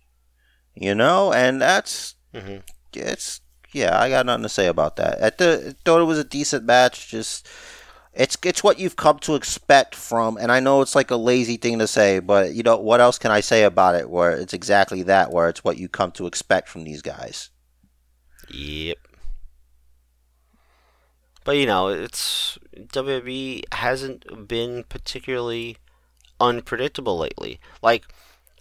you 0.74 0.94
know, 0.94 1.32
and 1.32 1.62
that's 1.62 2.16
hmm 2.34 2.58
it's 2.96 3.40
yeah. 3.72 3.98
I 3.98 4.08
got 4.08 4.26
nothing 4.26 4.42
to 4.42 4.48
say 4.48 4.66
about 4.66 4.96
that. 4.96 5.22
I 5.22 5.30
th- 5.30 5.76
thought 5.84 6.00
it 6.00 6.04
was 6.04 6.18
a 6.18 6.24
decent 6.24 6.64
match. 6.64 7.08
Just 7.08 7.48
it's 8.14 8.36
it's 8.42 8.62
what 8.62 8.78
you've 8.78 8.96
come 8.96 9.18
to 9.20 9.34
expect 9.34 9.94
from, 9.94 10.36
and 10.36 10.52
I 10.52 10.60
know 10.60 10.82
it's 10.82 10.94
like 10.94 11.10
a 11.10 11.16
lazy 11.16 11.56
thing 11.56 11.78
to 11.78 11.86
say, 11.86 12.18
but 12.18 12.54
you 12.54 12.62
know 12.62 12.76
what 12.76 13.00
else 13.00 13.18
can 13.18 13.30
I 13.30 13.40
say 13.40 13.64
about 13.64 13.94
it? 13.94 14.10
Where 14.10 14.32
it's 14.32 14.52
exactly 14.52 15.02
that, 15.04 15.32
where 15.32 15.48
it's 15.48 15.64
what 15.64 15.78
you 15.78 15.88
come 15.88 16.12
to 16.12 16.26
expect 16.26 16.68
from 16.68 16.84
these 16.84 17.02
guys. 17.02 17.50
Yep. 18.50 18.98
But 21.44 21.56
you 21.56 21.66
know, 21.66 21.88
it's 21.88 22.58
WWE 22.76 23.62
hasn't 23.72 24.48
been 24.48 24.84
particularly 24.88 25.78
unpredictable 26.40 27.18
lately. 27.18 27.60
Like, 27.82 28.04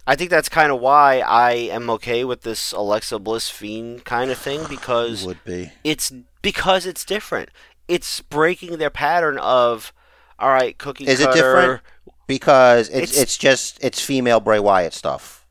I 0.06 0.16
think 0.16 0.30
that's 0.30 0.48
kind 0.48 0.72
of 0.72 0.80
why 0.80 1.20
I 1.20 1.52
am 1.52 1.88
okay 1.90 2.24
with 2.24 2.42
this 2.42 2.72
Alexa 2.72 3.18
Bliss 3.20 3.48
Fiend 3.50 4.04
kind 4.04 4.30
of 4.30 4.38
thing 4.38 4.64
because 4.68 5.24
Would 5.26 5.44
be. 5.44 5.70
it's 5.84 6.12
because 6.42 6.86
it's 6.86 7.04
different. 7.04 7.50
It's 7.88 8.20
breaking 8.20 8.78
their 8.78 8.90
pattern 8.90 9.38
of, 9.38 9.92
all 10.38 10.50
right, 10.50 10.76
cookie 10.78 11.06
Is 11.06 11.20
it 11.20 11.32
different? 11.32 11.82
because 12.26 12.88
it's, 12.88 13.12
It's- 13.12 13.18
it's 13.18 13.36
just 13.38 13.82
it's 13.82 14.00
female 14.00 14.40
Bray 14.40 14.58
Wyatt 14.58 14.92
stuff. 14.94 15.46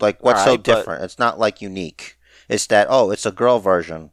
Like 0.00 0.22
what's 0.22 0.40
so 0.44 0.50
Alright, 0.52 0.64
but- 0.64 0.76
different? 0.76 1.04
It's 1.04 1.18
not 1.18 1.38
like 1.38 1.60
unique. 1.62 2.18
It's 2.48 2.66
that 2.68 2.86
oh, 2.90 3.10
it's 3.10 3.26
a 3.26 3.32
girl 3.32 3.58
version. 3.58 4.10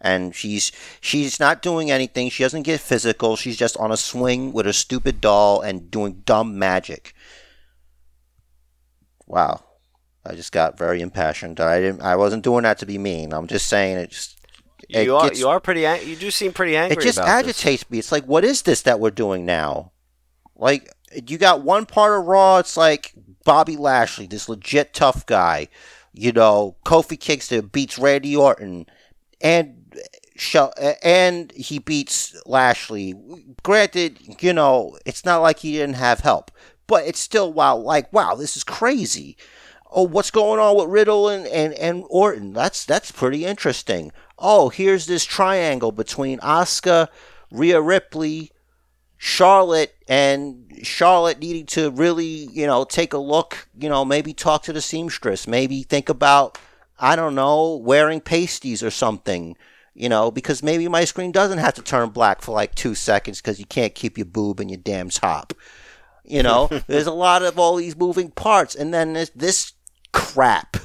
And 0.00 0.34
she's 0.34 0.70
she's 1.00 1.40
not 1.40 1.62
doing 1.62 1.90
anything. 1.90 2.28
She 2.30 2.42
doesn't 2.44 2.62
get 2.62 2.80
physical. 2.80 3.34
She's 3.34 3.56
just 3.56 3.76
on 3.78 3.90
a 3.90 3.96
swing 3.96 4.52
with 4.52 4.66
a 4.66 4.72
stupid 4.72 5.20
doll 5.20 5.60
and 5.60 5.90
doing 5.90 6.22
dumb 6.26 6.58
magic. 6.58 7.14
Wow. 9.26 9.62
I 10.24 10.34
just 10.34 10.52
got 10.52 10.76
very 10.76 11.00
impassioned. 11.00 11.60
I 11.60 11.80
didn't. 11.80 12.02
I 12.02 12.16
wasn't 12.16 12.42
doing 12.42 12.64
that 12.64 12.78
to 12.78 12.86
be 12.86 12.98
mean. 12.98 13.32
I'm 13.32 13.46
just 13.46 13.66
saying 13.68 13.96
it. 13.98 14.10
Just 14.10 14.36
it 14.88 15.04
you 15.04 15.16
are 15.16 15.28
gets- 15.28 15.38
you 15.40 15.48
are 15.48 15.60
pretty 15.60 15.82
you 16.04 16.16
do 16.16 16.30
seem 16.30 16.52
pretty 16.52 16.76
angry 16.76 16.96
it 16.96 17.06
just 17.06 17.18
about 17.18 17.44
this. 17.44 17.56
agitates 17.64 17.88
me. 17.90 17.98
It's 17.98 18.12
like, 18.12 18.24
what 18.24 18.44
is 18.44 18.62
this 18.62 18.82
that 18.82 18.98
we're 18.98 19.10
doing 19.10 19.44
now? 19.44 19.92
Like, 20.56 20.90
you 21.28 21.38
got 21.38 21.62
one 21.62 21.86
part 21.86 22.18
of 22.18 22.26
Raw. 22.26 22.58
It's 22.58 22.76
like 22.76 23.12
Bobby 23.44 23.76
Lashley, 23.76 24.26
this 24.26 24.48
legit 24.48 24.92
tough 24.94 25.26
guy. 25.26 25.68
You 26.12 26.32
know, 26.32 26.76
Kofi 26.84 27.20
Kingston 27.20 27.66
beats 27.66 27.98
Randy 27.98 28.34
Orton, 28.34 28.86
and 29.40 29.82
and 31.02 31.52
he 31.52 31.78
beats 31.78 32.34
Lashley. 32.46 33.14
Granted, 33.62 34.42
you 34.42 34.52
know, 34.52 34.98
it's 35.06 35.24
not 35.24 35.42
like 35.42 35.60
he 35.60 35.72
didn't 35.72 35.94
have 35.96 36.20
help, 36.20 36.50
but 36.86 37.06
it's 37.06 37.20
still 37.20 37.52
wow. 37.52 37.76
Like, 37.76 38.12
wow, 38.12 38.34
this 38.34 38.56
is 38.56 38.64
crazy. 38.64 39.36
Oh, 39.90 40.02
what's 40.02 40.30
going 40.30 40.60
on 40.60 40.76
with 40.76 40.88
Riddle 40.88 41.28
and, 41.28 41.46
and, 41.46 41.72
and 41.74 42.04
Orton? 42.08 42.52
That's 42.52 42.84
that's 42.84 43.10
pretty 43.10 43.44
interesting. 43.44 44.12
Oh, 44.38 44.68
here's 44.68 45.06
this 45.06 45.24
triangle 45.24 45.92
between 45.92 46.38
Asuka, 46.40 47.08
Rhea 47.50 47.80
Ripley, 47.80 48.50
Charlotte, 49.16 49.94
and 50.08 50.78
Charlotte 50.82 51.38
needing 51.38 51.66
to 51.66 51.90
really, 51.90 52.24
you 52.24 52.66
know, 52.66 52.84
take 52.84 53.12
a 53.12 53.18
look, 53.18 53.68
you 53.78 53.88
know, 53.88 54.04
maybe 54.04 54.34
talk 54.34 54.62
to 54.64 54.72
the 54.72 54.82
seamstress, 54.82 55.46
maybe 55.46 55.82
think 55.82 56.08
about, 56.08 56.58
I 56.98 57.16
don't 57.16 57.34
know, 57.34 57.76
wearing 57.76 58.20
pasties 58.20 58.82
or 58.82 58.90
something, 58.90 59.56
you 59.94 60.08
know, 60.08 60.30
because 60.30 60.62
maybe 60.62 60.86
my 60.88 61.04
screen 61.04 61.32
doesn't 61.32 61.58
have 61.58 61.74
to 61.74 61.82
turn 61.82 62.10
black 62.10 62.42
for 62.42 62.52
like 62.52 62.74
two 62.74 62.94
seconds 62.94 63.40
because 63.40 63.58
you 63.58 63.66
can't 63.66 63.94
keep 63.94 64.18
your 64.18 64.26
boob 64.26 64.60
in 64.60 64.68
your 64.68 64.78
damn 64.78 65.08
top. 65.08 65.54
You 66.26 66.42
know, 66.42 66.68
there's 66.86 67.06
a 67.06 67.12
lot 67.12 67.42
of 67.42 67.58
all 67.58 67.76
these 67.76 67.96
moving 67.96 68.30
parts, 68.30 68.74
and 68.74 68.92
then 68.92 69.12
there's 69.12 69.30
this 69.30 69.72
crap. 70.12 70.76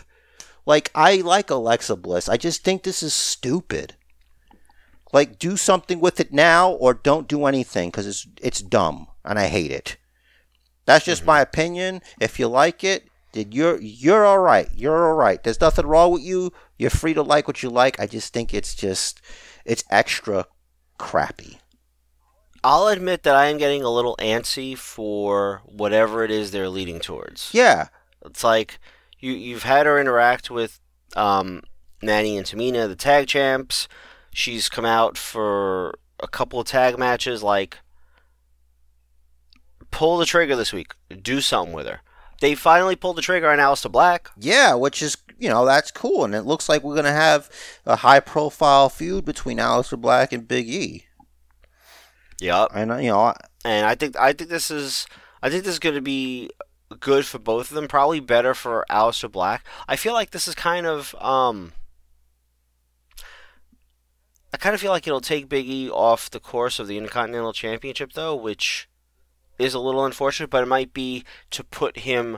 Like, 0.66 0.92
I 0.94 1.18
like 1.18 1.50
Alexa 1.50 1.96
Bliss. 1.96 2.30
I 2.30 2.38
just 2.38 2.64
think 2.64 2.84
this 2.84 3.02
is 3.02 3.14
stupid. 3.14 3.96
Like, 5.12 5.40
do 5.40 5.58
something 5.58 6.00
with 6.00 6.20
it 6.20 6.32
now, 6.32 6.72
or 6.72 6.94
don't 6.94 7.28
do 7.28 7.46
anything 7.46 7.90
because 7.90 8.08
it's 8.08 8.28
it's 8.42 8.62
dumb 8.62 9.08
and 9.26 9.38
I 9.40 9.48
hate 9.48 9.72
it. 9.72 9.98
That's 10.86 11.06
just 11.06 11.22
mm-hmm. 11.22 11.28
my 11.28 11.42
opinion. 11.42 12.02
If 12.20 12.40
you 12.40 12.48
like 12.48 12.84
it, 12.84 13.08
then 13.34 13.52
you're 13.52 13.80
you're 13.80 14.26
all 14.26 14.40
right. 14.40 14.68
You're 14.76 15.08
all 15.08 15.16
right. 15.16 15.42
There's 15.42 15.62
nothing 15.62 15.86
wrong 15.86 16.12
with 16.12 16.24
you. 16.24 16.52
You're 16.78 16.90
free 16.90 17.14
to 17.14 17.22
like 17.22 17.48
what 17.48 17.64
you 17.64 17.70
like. 17.70 18.00
I 18.00 18.08
just 18.08 18.34
think 18.34 18.54
it's 18.54 18.76
just 18.76 19.22
it's 19.66 19.84
extra 19.90 20.46
crappy. 20.98 21.61
I'll 22.64 22.88
admit 22.88 23.24
that 23.24 23.36
I 23.36 23.48
am 23.48 23.58
getting 23.58 23.84
a 23.84 23.90
little 23.90 24.16
antsy 24.18 24.78
for 24.78 25.62
whatever 25.66 26.24
it 26.24 26.32
is 26.32 26.52
they're 26.52 26.70
leading 26.70 27.00
towards. 27.00 27.50
Yeah, 27.54 27.88
It's 28.26 28.44
like 28.44 28.80
you 29.20 29.32
you've 29.34 29.64
had 29.64 29.86
her 29.86 30.00
interact 30.00 30.52
with 30.52 30.80
um, 31.16 31.64
Natty 32.02 32.38
and 32.38 32.46
Tamina, 32.46 32.88
the 32.88 32.96
tag 32.96 33.28
champs. 33.28 33.88
She's 34.34 34.70
come 34.70 34.86
out 34.86 35.18
for 35.18 35.96
a 36.22 36.28
couple 36.28 36.60
of 36.60 36.68
tag 36.68 36.98
matches. 36.98 37.42
Like, 37.44 37.80
pull 39.90 40.18
the 40.18 40.26
trigger 40.26 40.56
this 40.56 40.72
week. 40.74 40.94
Do 41.22 41.42
something 41.42 41.74
with 41.74 41.88
her. 41.88 42.02
They 42.40 42.56
finally 42.56 42.96
pulled 42.96 43.18
the 43.18 43.22
trigger 43.22 43.50
on 43.50 43.60
Aleister 43.60 43.92
Black. 43.92 44.30
yeah, 44.40 44.74
which 44.74 45.02
is 45.02 45.18
you 45.38 45.50
know 45.50 45.66
that's 45.66 45.92
cool, 45.92 46.24
and 46.24 46.34
it 46.36 46.44
looks 46.44 46.70
like 46.70 46.84
we're 46.84 46.96
gonna 46.96 47.12
have 47.12 47.50
a 47.86 47.98
high 47.98 48.20
profile 48.20 48.90
feud 48.90 49.26
between 49.26 49.58
Aleister 49.58 50.00
Black 50.00 50.32
and 50.32 50.48
Big 50.48 50.70
E. 50.70 51.06
Yep. 52.42 52.70
And 52.74 52.92
uh, 52.92 52.98
you 52.98 53.10
know, 53.12 53.20
I- 53.20 53.38
and 53.64 53.86
I 53.86 53.94
think 53.96 54.16
I 54.18 54.34
think 54.34 54.50
this 54.50 54.72
is 54.72 55.06
I 55.42 55.50
think 55.50 55.64
this 55.64 55.74
is 55.74 55.80
going 55.80 55.96
to 55.96 56.02
be 56.02 56.50
good 57.00 57.26
for 57.26 57.38
both 57.40 57.70
of 57.70 57.76
them. 57.76 57.88
Probably 57.88 58.20
better 58.20 58.54
for 58.56 58.86
Aleister 58.90 59.32
Black. 59.32 59.64
I 59.88 59.96
feel 59.96 60.14
like 60.14 60.32
this 60.32 60.48
is 60.48 60.56
kind 60.56 60.86
of 60.88 61.14
um. 61.22 61.74
I 64.54 64.58
kind 64.58 64.76
of 64.76 64.82
feel 64.82 64.92
like 64.92 65.08
it'll 65.08 65.22
take 65.22 65.48
Big 65.48 65.68
E 65.70 65.90
off 65.90 66.30
the 66.30 66.40
course 66.40 66.78
of 66.80 66.88
the 66.88 66.98
Intercontinental 66.98 67.54
Championship, 67.54 68.14
though, 68.14 68.36
which 68.36 68.90
is 69.58 69.74
a 69.74 69.80
little 69.80 70.04
unfortunate. 70.04 70.50
But 70.50 70.64
it 70.64 70.68
might 70.68 70.94
be 70.94 71.24
to 71.52 71.64
put 71.64 72.00
him 72.00 72.38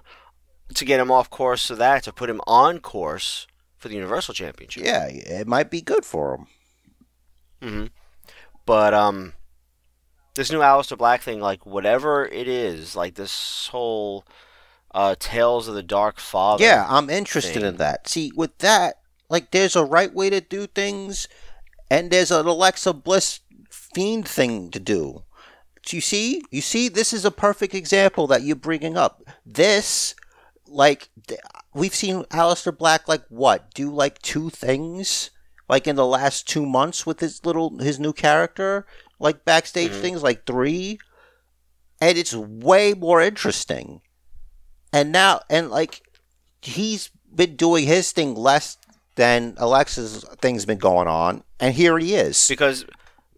to 0.75 0.85
get 0.85 0.99
him 0.99 1.09
off 1.11 1.29
course 1.29 1.69
of 1.69 1.77
that, 1.79 2.03
to 2.03 2.13
put 2.13 2.29
him 2.29 2.41
on 2.45 2.79
course 2.79 3.47
for 3.77 3.87
the 3.89 3.95
Universal 3.95 4.33
Championship. 4.35 4.83
yeah, 4.83 5.05
it 5.07 5.47
might 5.47 5.69
be 5.71 5.81
good 5.81 6.05
for 6.05 6.35
him. 6.35 6.47
hmm 7.61 7.85
But 8.65 8.93
um, 8.93 9.33
this 10.35 10.51
new 10.51 10.59
Aleister 10.59 10.97
Black 10.97 11.21
thing, 11.21 11.39
like 11.39 11.65
whatever 11.65 12.25
it 12.25 12.47
is, 12.47 12.95
like 12.95 13.15
this 13.15 13.67
whole 13.71 14.25
uh, 14.93 15.15
Tales 15.19 15.67
of 15.67 15.75
the 15.75 15.83
Dark 15.83 16.19
Father. 16.19 16.63
Yeah, 16.63 16.85
I'm 16.87 17.09
interested 17.09 17.61
thing. 17.61 17.65
in 17.65 17.77
that. 17.77 18.07
See, 18.07 18.31
with 18.35 18.57
that, 18.59 18.95
like, 19.29 19.51
there's 19.51 19.75
a 19.75 19.83
right 19.83 20.13
way 20.13 20.29
to 20.29 20.41
do 20.41 20.67
things, 20.67 21.27
and 21.89 22.11
there's 22.11 22.31
an 22.31 22.45
Alexa 22.45 22.93
Bliss 22.93 23.39
fiend 23.69 24.27
thing 24.27 24.69
to 24.71 24.79
do. 24.79 25.23
Do 25.85 25.97
you 25.97 26.01
see? 26.01 26.43
You 26.51 26.61
see, 26.61 26.87
this 26.87 27.13
is 27.13 27.25
a 27.25 27.31
perfect 27.31 27.73
example 27.73 28.27
that 28.27 28.43
you're 28.43 28.55
bringing 28.55 28.95
up. 28.95 29.23
This, 29.45 30.13
like, 30.67 31.09
we've 31.73 31.95
seen 31.95 32.23
Aleister 32.25 32.77
Black, 32.77 33.07
like, 33.07 33.23
what? 33.29 33.73
Do, 33.73 33.89
like, 33.89 34.21
two 34.21 34.49
things? 34.49 35.31
Like, 35.67 35.87
in 35.87 35.95
the 35.95 36.05
last 36.05 36.47
two 36.47 36.65
months 36.65 37.05
with 37.05 37.19
his 37.19 37.43
little, 37.45 37.79
his 37.79 37.99
new 37.99 38.13
character? 38.13 38.85
Like, 39.23 39.43
backstage 39.45 39.91
Mhm. 39.91 40.01
things? 40.01 40.21
Like, 40.21 40.45
three? 40.45 40.99
And 41.99 42.17
it's 42.17 42.35
way 42.35 42.93
more 42.93 43.21
interesting. 43.21 44.01
And 44.91 45.11
now, 45.11 45.41
and 45.49 45.71
like, 45.71 46.01
he's 46.61 47.09
been 47.33 47.55
doing 47.55 47.85
his 47.87 48.11
thing 48.11 48.35
less 48.35 48.77
than 49.15 49.55
Alexa's 49.57 50.23
thing's 50.41 50.65
been 50.65 50.77
going 50.77 51.07
on, 51.07 51.43
and 51.59 51.73
here 51.73 51.97
he 51.97 52.13
is. 52.15 52.47
because 52.47 52.85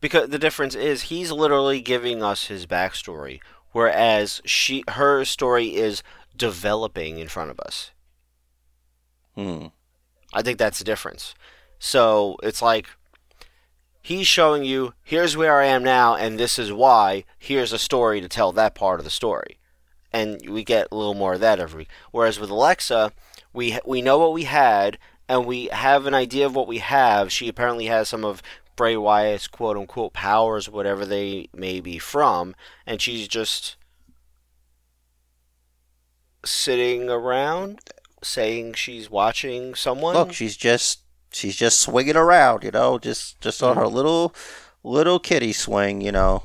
because 0.01 0.29
the 0.29 0.39
difference 0.39 0.75
is 0.75 1.03
he's 1.03 1.31
literally 1.31 1.81
giving 1.81 2.21
us 2.23 2.45
his 2.47 2.65
backstory, 2.65 3.39
whereas 3.71 4.41
she 4.45 4.83
her 4.89 5.23
story 5.25 5.75
is 5.75 6.01
developing 6.35 7.17
in 7.19 7.27
front 7.27 7.51
of 7.51 7.59
us. 7.59 7.91
Hmm. 9.35 9.67
I 10.33 10.41
think 10.41 10.57
that's 10.57 10.79
the 10.79 10.85
difference. 10.85 11.33
So 11.79 12.37
it's 12.43 12.61
like 12.61 12.87
he's 14.05 14.27
showing 14.27 14.63
you 14.63 14.93
here's 15.01 15.35
where 15.35 15.59
I 15.59 15.65
am 15.65 15.83
now 15.83 16.15
and 16.15 16.39
this 16.39 16.59
is 16.59 16.71
why. 16.71 17.23
Here's 17.39 17.73
a 17.73 17.79
story 17.79 18.21
to 18.21 18.29
tell 18.29 18.51
that 18.51 18.75
part 18.75 18.99
of 18.99 19.03
the 19.03 19.09
story. 19.09 19.57
And 20.11 20.47
we 20.47 20.63
get 20.63 20.89
a 20.91 20.95
little 20.95 21.15
more 21.15 21.33
of 21.33 21.39
that 21.39 21.59
every. 21.59 21.87
Whereas 22.11 22.39
with 22.39 22.51
Alexa, 22.51 23.13
we 23.51 23.79
we 23.83 24.03
know 24.03 24.19
what 24.19 24.31
we 24.31 24.43
had 24.43 24.99
and 25.27 25.47
we 25.47 25.69
have 25.71 26.05
an 26.05 26.13
idea 26.13 26.45
of 26.45 26.55
what 26.55 26.67
we 26.67 26.77
have. 26.77 27.31
She 27.31 27.47
apparently 27.47 27.87
has 27.87 28.07
some 28.07 28.23
of 28.23 28.43
Bray 28.75 28.95
Wyatt's 28.95 29.47
quote 29.47 29.75
unquote 29.75 30.13
powers, 30.13 30.69
whatever 30.69 31.03
they 31.03 31.49
may 31.51 31.79
be 31.79 31.97
from, 31.97 32.53
and 32.85 33.01
she's 33.01 33.27
just 33.27 33.75
sitting 36.45 37.09
around 37.09 37.79
saying 38.21 38.75
she's 38.75 39.09
watching 39.09 39.73
someone. 39.73 40.13
Look, 40.13 40.31
she's 40.31 40.55
just 40.55 40.99
she's 41.35 41.55
just 41.55 41.79
swinging 41.79 42.15
around, 42.15 42.63
you 42.63 42.71
know, 42.71 42.97
just 42.97 43.39
just 43.41 43.61
on 43.61 43.75
her 43.75 43.87
little 43.87 44.33
little 44.83 45.19
kitty 45.19 45.53
swing, 45.53 46.01
you 46.01 46.11
know, 46.11 46.43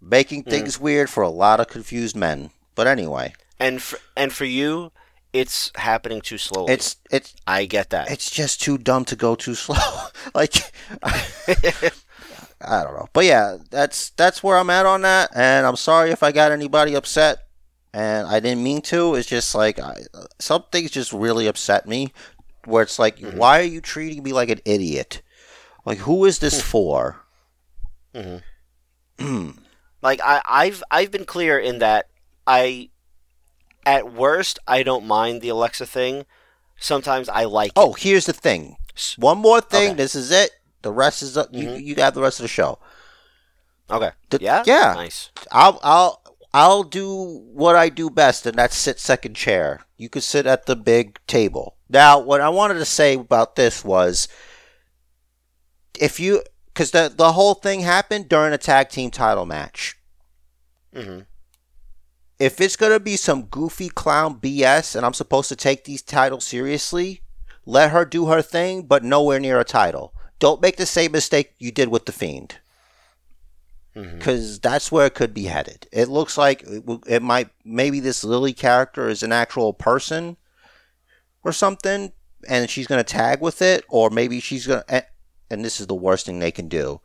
making 0.00 0.44
things 0.44 0.78
weird 0.78 1.08
for 1.10 1.22
a 1.22 1.28
lot 1.28 1.60
of 1.60 1.68
confused 1.68 2.16
men. 2.16 2.50
But 2.74 2.86
anyway, 2.86 3.34
and 3.58 3.82
for, 3.82 3.98
and 4.16 4.32
for 4.32 4.44
you, 4.44 4.92
it's 5.32 5.72
happening 5.74 6.20
too 6.20 6.38
slowly. 6.38 6.72
it's 6.72 6.96
it's 7.10 7.34
I 7.46 7.64
get 7.64 7.90
that. 7.90 8.10
it's 8.10 8.30
just 8.30 8.60
too 8.62 8.78
dumb 8.78 9.04
to 9.06 9.16
go 9.16 9.34
too 9.34 9.54
slow. 9.54 9.76
like 10.34 10.54
I 11.02 12.82
don't 12.82 12.94
know. 12.94 13.08
But 13.12 13.24
yeah, 13.24 13.56
that's 13.70 14.10
that's 14.10 14.42
where 14.42 14.58
I'm 14.58 14.70
at 14.70 14.86
on 14.86 15.02
that 15.02 15.30
and 15.34 15.66
I'm 15.66 15.76
sorry 15.76 16.10
if 16.10 16.22
I 16.22 16.32
got 16.32 16.52
anybody 16.52 16.94
upset 16.94 17.46
and 17.92 18.26
I 18.26 18.40
didn't 18.40 18.62
mean 18.62 18.82
to. 18.82 19.14
It's 19.14 19.28
just 19.28 19.54
like 19.54 19.78
I, 19.78 20.02
some 20.38 20.64
things 20.70 20.90
just 20.90 21.12
really 21.12 21.46
upset 21.46 21.86
me 21.88 22.12
where 22.68 22.82
it's 22.82 22.98
like 22.98 23.18
Mhm. 23.18 23.34
why 23.34 23.60
are 23.60 23.64
you 23.64 23.80
treating 23.80 24.22
me 24.22 24.32
like 24.32 24.50
an 24.50 24.60
idiot? 24.64 25.22
Like 25.84 25.98
who 25.98 26.24
is 26.24 26.38
this 26.38 26.60
for? 26.60 27.24
Mhm. 28.14 28.42
like 30.02 30.20
I, 30.22 30.42
I've 30.46 30.82
I've 30.90 31.10
been 31.10 31.24
clear 31.24 31.58
in 31.58 31.78
that 31.80 32.08
I, 32.46 32.90
at 33.84 34.12
worst, 34.12 34.58
I 34.66 34.82
don't 34.82 35.06
mind 35.06 35.42
the 35.42 35.48
Alexa 35.50 35.86
thing. 35.86 36.24
Sometimes 36.80 37.28
I 37.28 37.44
like. 37.44 37.72
oh, 37.76 37.92
here's 37.94 38.26
the 38.26 38.32
thing. 38.32 38.76
One 39.16 39.38
more 39.38 39.60
thing. 39.60 39.90
Okay. 39.90 39.96
This 39.96 40.14
is 40.14 40.30
it. 40.30 40.50
The 40.82 40.92
rest 40.92 41.22
is 41.22 41.36
up. 41.36 41.48
You 41.52 41.68
Mhm. 41.68 41.82
you 41.84 41.94
have 41.96 42.14
the 42.14 42.22
rest 42.22 42.38
of 42.38 42.44
the 42.44 42.48
show. 42.48 42.78
okay. 43.90 44.10
The- 44.30 44.38
yeah. 44.40 44.62
yeah. 44.66 44.92
Nice. 44.94 45.30
I'll 45.50 45.80
I'll 45.82 46.22
I'll 46.54 46.82
do 46.84 47.42
what 47.52 47.74
I 47.76 47.88
do 47.88 48.08
best, 48.10 48.46
and 48.46 48.56
that's 48.56 48.76
sit 48.76 48.98
second 49.00 49.34
chair. 49.34 49.80
You 49.96 50.08
could 50.08 50.22
sit 50.22 50.46
at 50.46 50.66
the 50.66 50.76
big 50.76 51.18
table. 51.26 51.76
Now, 51.88 52.18
what 52.18 52.40
I 52.40 52.48
wanted 52.48 52.74
to 52.74 52.84
say 52.84 53.14
about 53.14 53.56
this 53.56 53.84
was, 53.84 54.28
if 55.98 56.20
you, 56.20 56.42
because 56.66 56.90
the 56.90 57.12
the 57.14 57.32
whole 57.32 57.54
thing 57.54 57.80
happened 57.80 58.28
during 58.28 58.52
a 58.52 58.58
tag 58.58 58.88
team 58.90 59.10
title 59.10 59.46
match, 59.46 59.96
hmm 60.94 61.20
if 62.38 62.60
it's 62.60 62.76
gonna 62.76 63.00
be 63.00 63.16
some 63.16 63.46
goofy 63.46 63.88
clown 63.88 64.38
BS 64.38 64.94
and 64.94 65.04
I'm 65.04 65.12
supposed 65.12 65.48
to 65.48 65.56
take 65.56 65.84
these 65.84 66.02
titles 66.02 66.44
seriously, 66.44 67.22
let 67.66 67.90
her 67.90 68.04
do 68.04 68.26
her 68.26 68.42
thing, 68.42 68.82
but 68.82 69.02
nowhere 69.02 69.40
near 69.40 69.58
a 69.58 69.64
title. 69.64 70.14
Don't 70.38 70.62
make 70.62 70.76
the 70.76 70.86
same 70.86 71.10
mistake 71.10 71.54
you 71.58 71.72
did 71.72 71.88
with 71.88 72.06
the 72.06 72.12
Fiend, 72.12 72.58
because 73.92 74.60
that's 74.60 74.92
where 74.92 75.06
it 75.06 75.14
could 75.14 75.34
be 75.34 75.46
headed. 75.46 75.88
It 75.90 76.08
looks 76.08 76.38
like 76.38 76.62
it, 76.62 76.84
it 77.08 77.22
might. 77.22 77.48
Maybe 77.64 77.98
this 77.98 78.22
Lily 78.22 78.52
character 78.52 79.08
is 79.08 79.24
an 79.24 79.32
actual 79.32 79.72
person 79.72 80.36
or 81.44 81.52
something, 81.52 82.12
and 82.48 82.68
she's 82.70 82.86
gonna 82.86 83.04
tag 83.04 83.40
with 83.40 83.62
it, 83.62 83.84
or 83.88 84.10
maybe 84.10 84.40
she's 84.40 84.66
gonna. 84.66 84.84
And, 84.88 85.04
and 85.50 85.64
this 85.64 85.80
is 85.80 85.86
the 85.86 85.94
worst 85.94 86.26
thing 86.26 86.38
they 86.38 86.52
can 86.52 86.68
do 86.68 87.00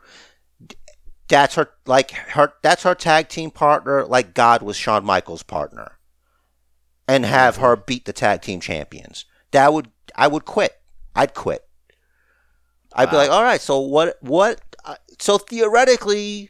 that's 1.27 1.55
her 1.55 1.69
like 1.85 2.11
her 2.11 2.53
that's 2.61 2.83
her 2.83 2.95
tag 2.95 3.27
team 3.27 3.49
partner 3.49 4.05
like 4.05 4.33
God 4.33 4.61
was 4.61 4.75
Shawn 4.75 5.05
Michaels' 5.05 5.43
partner. 5.43 5.97
And 7.05 7.25
have 7.25 7.57
her 7.57 7.75
beat 7.75 8.05
the 8.05 8.13
tag 8.13 8.41
team 8.41 8.61
champions. 8.61 9.25
That 9.51 9.73
would 9.73 9.89
I 10.15 10.27
would 10.27 10.45
quit. 10.45 10.79
I'd 11.15 11.33
quit. 11.33 11.67
I'd 12.95 13.09
be 13.09 13.17
like, 13.17 13.29
"All 13.29 13.43
right, 13.43 13.59
so 13.59 13.79
what 13.79 14.17
what 14.21 14.61
uh, 14.85 14.95
so 15.19 15.37
theoretically, 15.37 16.49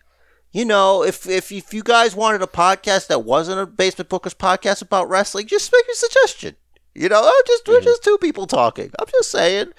you 0.51 0.65
know, 0.65 1.03
if 1.03 1.27
if 1.27 1.51
if 1.51 1.73
you 1.73 1.81
guys 1.81 2.15
wanted 2.15 2.43
a 2.43 2.47
podcast 2.47 3.07
that 3.07 3.23
wasn't 3.23 3.61
a 3.61 3.65
Basement 3.65 4.09
Bookers 4.09 4.35
podcast 4.35 4.81
about 4.81 5.09
wrestling, 5.09 5.47
just 5.47 5.71
make 5.73 5.85
a 5.91 5.95
suggestion. 5.95 6.55
You 6.95 7.09
know, 7.09 7.21
oh, 7.23 7.43
just 7.47 7.67
we're 7.67 7.81
just 7.81 8.03
two 8.03 8.17
people 8.19 8.45
talking. 8.45 8.91
I'm 8.99 9.07
just 9.11 9.31
saying, 9.31 9.73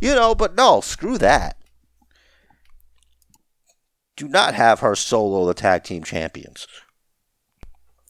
you 0.00 0.14
know, 0.14 0.34
but 0.34 0.54
no, 0.54 0.80
screw 0.80 1.16
that 1.18 1.58
do 4.18 4.28
not 4.28 4.52
have 4.52 4.80
her 4.80 4.96
solo 4.96 5.46
the 5.46 5.54
tag 5.54 5.84
team 5.84 6.02
champions. 6.02 6.66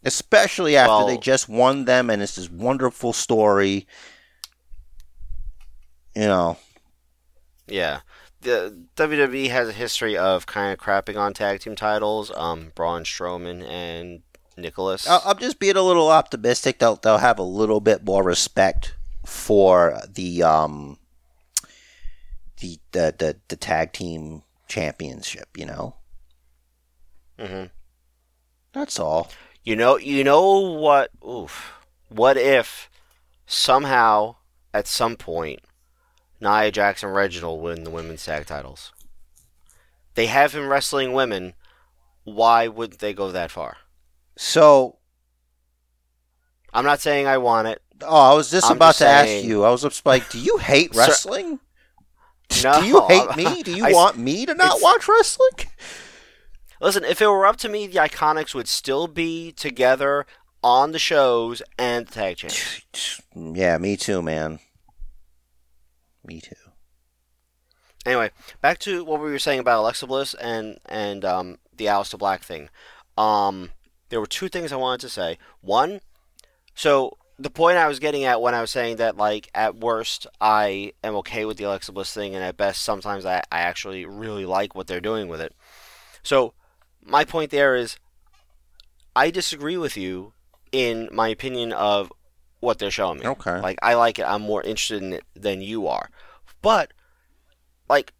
Especially 0.02 0.74
after 0.74 0.90
Well- 0.90 1.06
they 1.06 1.18
just 1.18 1.48
won 1.48 1.84
them 1.84 2.08
and 2.08 2.22
it's 2.22 2.34
this 2.34 2.50
wonderful 2.50 3.12
story. 3.12 3.86
You 6.16 6.26
know. 6.26 6.56
Yeah. 7.66 8.00
The 8.40 8.86
WWE 8.96 9.50
has 9.50 9.68
a 9.68 9.72
history 9.72 10.16
of 10.16 10.46
kind 10.46 10.72
of 10.72 10.78
crapping 10.78 11.18
on 11.18 11.34
tag 11.34 11.60
team 11.60 11.76
titles. 11.76 12.32
Um, 12.34 12.72
Braun 12.74 13.04
Strowman 13.04 13.62
and 13.68 14.22
Nicholas. 14.60 15.08
I'm 15.08 15.38
just 15.38 15.58
being 15.58 15.76
a 15.76 15.82
little 15.82 16.08
optimistic. 16.08 16.78
They'll 16.78 16.96
they'll 16.96 17.18
have 17.18 17.38
a 17.38 17.42
little 17.42 17.80
bit 17.80 18.04
more 18.04 18.22
respect 18.22 18.94
for 19.24 20.00
the 20.08 20.42
um 20.42 20.98
the 22.60 22.78
the 22.92 23.14
the, 23.16 23.36
the 23.48 23.56
tag 23.56 23.92
team 23.92 24.42
championship, 24.68 25.48
you 25.56 25.66
know? 25.66 25.96
Mm-hmm. 27.38 27.66
That's 28.72 28.98
all. 28.98 29.30
You 29.64 29.76
know, 29.76 29.96
you 29.96 30.24
know 30.24 30.58
what? 30.60 31.10
Oof. 31.26 31.72
What 32.08 32.36
if 32.36 32.88
somehow 33.46 34.36
at 34.72 34.86
some 34.86 35.16
point 35.16 35.60
Nia 36.40 36.70
Jax 36.70 37.02
and 37.02 37.14
Reginald 37.14 37.62
win 37.62 37.84
the 37.84 37.90
women's 37.90 38.24
tag 38.24 38.46
titles? 38.46 38.92
They 40.14 40.26
have 40.26 40.54
him 40.54 40.68
wrestling 40.68 41.12
women. 41.12 41.54
Why 42.24 42.68
wouldn't 42.68 43.00
they 43.00 43.14
go 43.14 43.30
that 43.30 43.50
far? 43.50 43.76
So 44.40 44.98
I'm 46.72 46.84
not 46.84 47.00
saying 47.00 47.26
I 47.26 47.38
want 47.38 47.66
it. 47.66 47.82
Oh, 48.02 48.30
I 48.32 48.34
was 48.34 48.50
just 48.52 48.70
I'm 48.70 48.76
about 48.76 48.90
just 48.90 48.98
to 49.00 49.08
ask 49.08 49.44
you. 49.44 49.64
I 49.64 49.70
was 49.70 49.82
just 49.82 50.06
like, 50.06 50.30
do 50.30 50.38
you 50.38 50.58
hate 50.58 50.94
wrestling? 50.94 51.58
No, 52.62 52.72
do 52.80 52.86
you 52.86 53.04
hate 53.08 53.36
me? 53.36 53.62
Do 53.64 53.76
you 53.76 53.84
I- 53.86 53.92
want 53.92 54.16
me 54.16 54.46
to 54.46 54.54
not 54.54 54.80
watch 54.80 55.08
wrestling? 55.08 55.50
Listen, 56.80 57.02
if 57.02 57.20
it 57.20 57.26
were 57.26 57.44
up 57.46 57.56
to 57.56 57.68
me, 57.68 57.88
the 57.88 57.98
Iconics 57.98 58.54
would 58.54 58.68
still 58.68 59.08
be 59.08 59.50
together 59.50 60.24
on 60.62 60.92
the 60.92 60.98
shows 61.00 61.60
and 61.76 62.06
the 62.06 62.12
tag 62.12 62.36
champs. 62.36 62.80
Yeah, 63.34 63.78
me 63.78 63.96
too, 63.96 64.20
man. 64.22 64.58
Me 66.24 66.40
too. 66.40 66.54
Anyway, 68.06 68.30
back 68.60 68.78
to 68.80 69.04
what 69.04 69.20
we 69.20 69.30
were 69.30 69.38
saying 69.38 69.58
about 69.60 69.80
Alexa 69.80 70.06
Bliss 70.06 70.34
and 70.34 70.78
and 70.86 71.24
um, 71.24 71.58
the 71.76 71.86
Aleister 71.86 72.18
Black 72.18 72.42
thing. 72.42 72.68
Um, 73.16 73.70
there 74.08 74.20
were 74.20 74.26
two 74.26 74.48
things 74.48 74.72
I 74.72 74.76
wanted 74.76 75.00
to 75.02 75.08
say. 75.08 75.38
One, 75.60 76.00
so 76.74 77.16
the 77.38 77.50
point 77.50 77.78
I 77.78 77.88
was 77.88 78.00
getting 78.00 78.24
at 78.24 78.40
when 78.40 78.54
I 78.54 78.60
was 78.60 78.70
saying 78.70 78.96
that, 78.96 79.16
like, 79.16 79.48
at 79.54 79.76
worst, 79.76 80.26
I 80.40 80.92
am 81.04 81.14
okay 81.16 81.44
with 81.44 81.56
the 81.56 81.64
Alexa 81.64 81.92
Bliss 81.92 82.12
thing, 82.12 82.34
and 82.34 82.42
at 82.42 82.56
best, 82.56 82.82
sometimes 82.82 83.24
I, 83.24 83.38
I 83.52 83.60
actually 83.60 84.04
really 84.06 84.44
like 84.44 84.74
what 84.74 84.86
they're 84.86 85.00
doing 85.00 85.28
with 85.28 85.40
it. 85.40 85.54
So, 86.22 86.54
my 87.04 87.24
point 87.24 87.50
there 87.50 87.76
is, 87.76 87.96
I 89.14 89.30
disagree 89.30 89.76
with 89.76 89.96
you 89.96 90.32
in 90.72 91.08
my 91.12 91.28
opinion 91.28 91.72
of 91.72 92.12
what 92.60 92.78
they're 92.78 92.90
showing 92.90 93.20
me. 93.20 93.26
Okay. 93.26 93.60
Like, 93.60 93.78
I 93.82 93.94
like 93.94 94.18
it. 94.18 94.24
I'm 94.24 94.42
more 94.42 94.62
interested 94.62 95.02
in 95.02 95.12
it 95.12 95.24
than 95.34 95.60
you 95.60 95.86
are. 95.86 96.10
But, 96.60 96.92
like, 97.88 98.12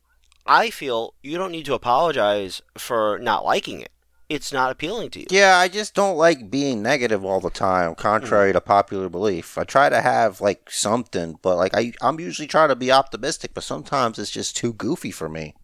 I 0.47 0.71
feel 0.71 1.15
you 1.23 1.37
don't 1.37 1.53
need 1.53 1.67
to 1.67 1.75
apologize 1.75 2.63
for 2.77 3.19
not 3.19 3.45
liking 3.45 3.81
it. 3.81 3.91
It's 4.29 4.53
not 4.53 4.71
appealing 4.71 5.11
to 5.11 5.21
you. 5.21 5.27
Yeah, 5.31 5.57
I 5.57 5.69
just 5.69 5.95
don't 5.95 6.19
like 6.19 6.51
being 6.51 6.83
negative 6.83 7.25
all 7.25 7.41
the 7.41 7.49
time, 7.49 7.95
contrary 7.95 8.53
to 8.53 8.61
popular 8.61 9.09
belief. 9.09 9.57
I 9.57 9.65
try 9.65 9.89
to 9.89 10.03
have 10.03 10.43
like 10.43 10.71
something, 10.71 11.39
but 11.41 11.57
like 11.57 11.75
I, 11.75 11.93
I'm 12.03 12.21
usually 12.21 12.47
trying 12.47 12.69
to 12.69 12.77
be 12.77 12.93
optimistic, 12.93 13.53
but 13.55 13.65
sometimes 13.65 14.19
it's 14.19 14.31
just 14.31 14.55
too 14.55 14.75
goofy 14.75 15.11
for 15.11 15.31
me. 15.31 15.55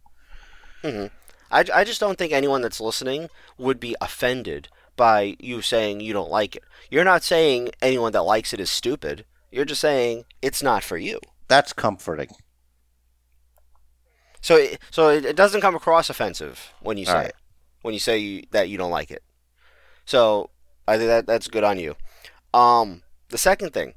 Hmm. 0.80 1.06
I, 1.50 1.64
I 1.74 1.84
just 1.84 2.00
don't 2.00 2.16
think 2.18 2.32
anyone 2.32 2.62
that's 2.62 2.80
listening 2.80 3.28
would 3.58 3.78
be 3.78 3.96
offended 4.00 4.68
by 4.96 5.36
you 5.38 5.60
saying 5.60 6.00
you 6.00 6.12
don't 6.12 6.30
like 6.30 6.56
it. 6.56 6.64
You're 6.90 7.04
not 7.04 7.22
saying 7.22 7.70
anyone 7.82 8.12
that 8.12 8.22
likes 8.22 8.52
it 8.54 8.60
is 8.60 8.70
stupid. 8.70 9.26
You're 9.50 9.64
just 9.64 9.80
saying 9.80 10.24
it's 10.40 10.62
not 10.62 10.82
for 10.82 10.96
you. 10.96 11.20
That's 11.48 11.72
comforting. 11.72 12.30
So, 14.40 14.56
it, 14.56 14.78
so 14.90 15.08
it, 15.08 15.24
it 15.24 15.36
doesn't 15.36 15.60
come 15.60 15.74
across 15.74 16.10
offensive 16.10 16.72
when 16.80 16.98
you 16.98 17.04
say 17.06 17.12
Alright. 17.12 17.28
it, 17.28 17.36
when 17.84 17.92
you 17.92 18.00
say 18.00 18.16
you, 18.16 18.42
that 18.52 18.70
you 18.70 18.78
don't 18.78 18.90
like 18.90 19.10
it. 19.10 19.22
So, 20.06 20.48
I 20.88 20.96
think 20.96 21.08
that 21.08 21.26
that's 21.26 21.48
good 21.48 21.64
on 21.64 21.78
you. 21.78 21.96
Um, 22.54 23.02
the 23.28 23.36
second 23.38 23.74
thing, 23.74 23.92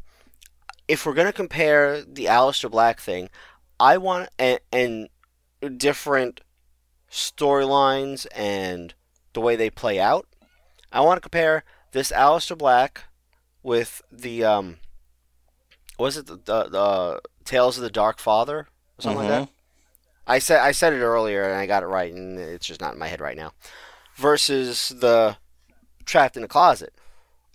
if 0.90 1.06
we're 1.06 1.14
gonna 1.14 1.32
compare 1.32 2.02
the 2.02 2.26
Aleister 2.26 2.70
Black 2.70 3.00
thing, 3.00 3.30
I 3.80 3.98
want 3.98 4.30
and, 4.38 4.60
and 4.74 5.10
different 5.78 6.42
storylines 7.10 8.28
and 8.36 8.94
the 9.34 9.42
way 9.42 9.56
they 9.56 9.70
play 9.70 10.00
out. 10.00 10.28
I 10.92 11.02
want 11.02 11.18
to 11.18 11.22
compare 11.22 11.64
this 11.92 12.12
Aleister 12.12 12.58
Black 12.58 13.06
with 13.64 14.02
the 14.12 14.44
um, 14.44 14.78
was 15.98 16.18
it 16.18 16.26
the, 16.28 16.36
the, 16.36 16.64
the 16.70 17.22
Tales 17.46 17.78
of 17.78 17.84
the 17.84 17.90
Dark 17.90 18.20
Father 18.20 18.60
or 18.60 18.68
something 19.00 19.20
like 19.20 19.30
that? 19.30 19.50
I 20.28 20.40
said 20.40 20.60
I 20.60 20.72
said 20.72 20.94
it 20.94 21.02
earlier 21.02 21.44
and 21.44 21.56
I 21.56 21.66
got 21.66 21.84
it 21.84 21.88
right, 21.88 22.14
and 22.14 22.38
it's 22.38 22.68
just 22.68 22.82
not 22.82 22.94
in 22.94 23.00
my 23.00 23.08
head 23.08 23.22
right 23.22 23.38
now. 23.38 23.54
Versus 24.16 24.90
the 24.90 25.38
trapped 26.06 26.38
in 26.38 26.44
a 26.44 26.48
closet, 26.48 26.94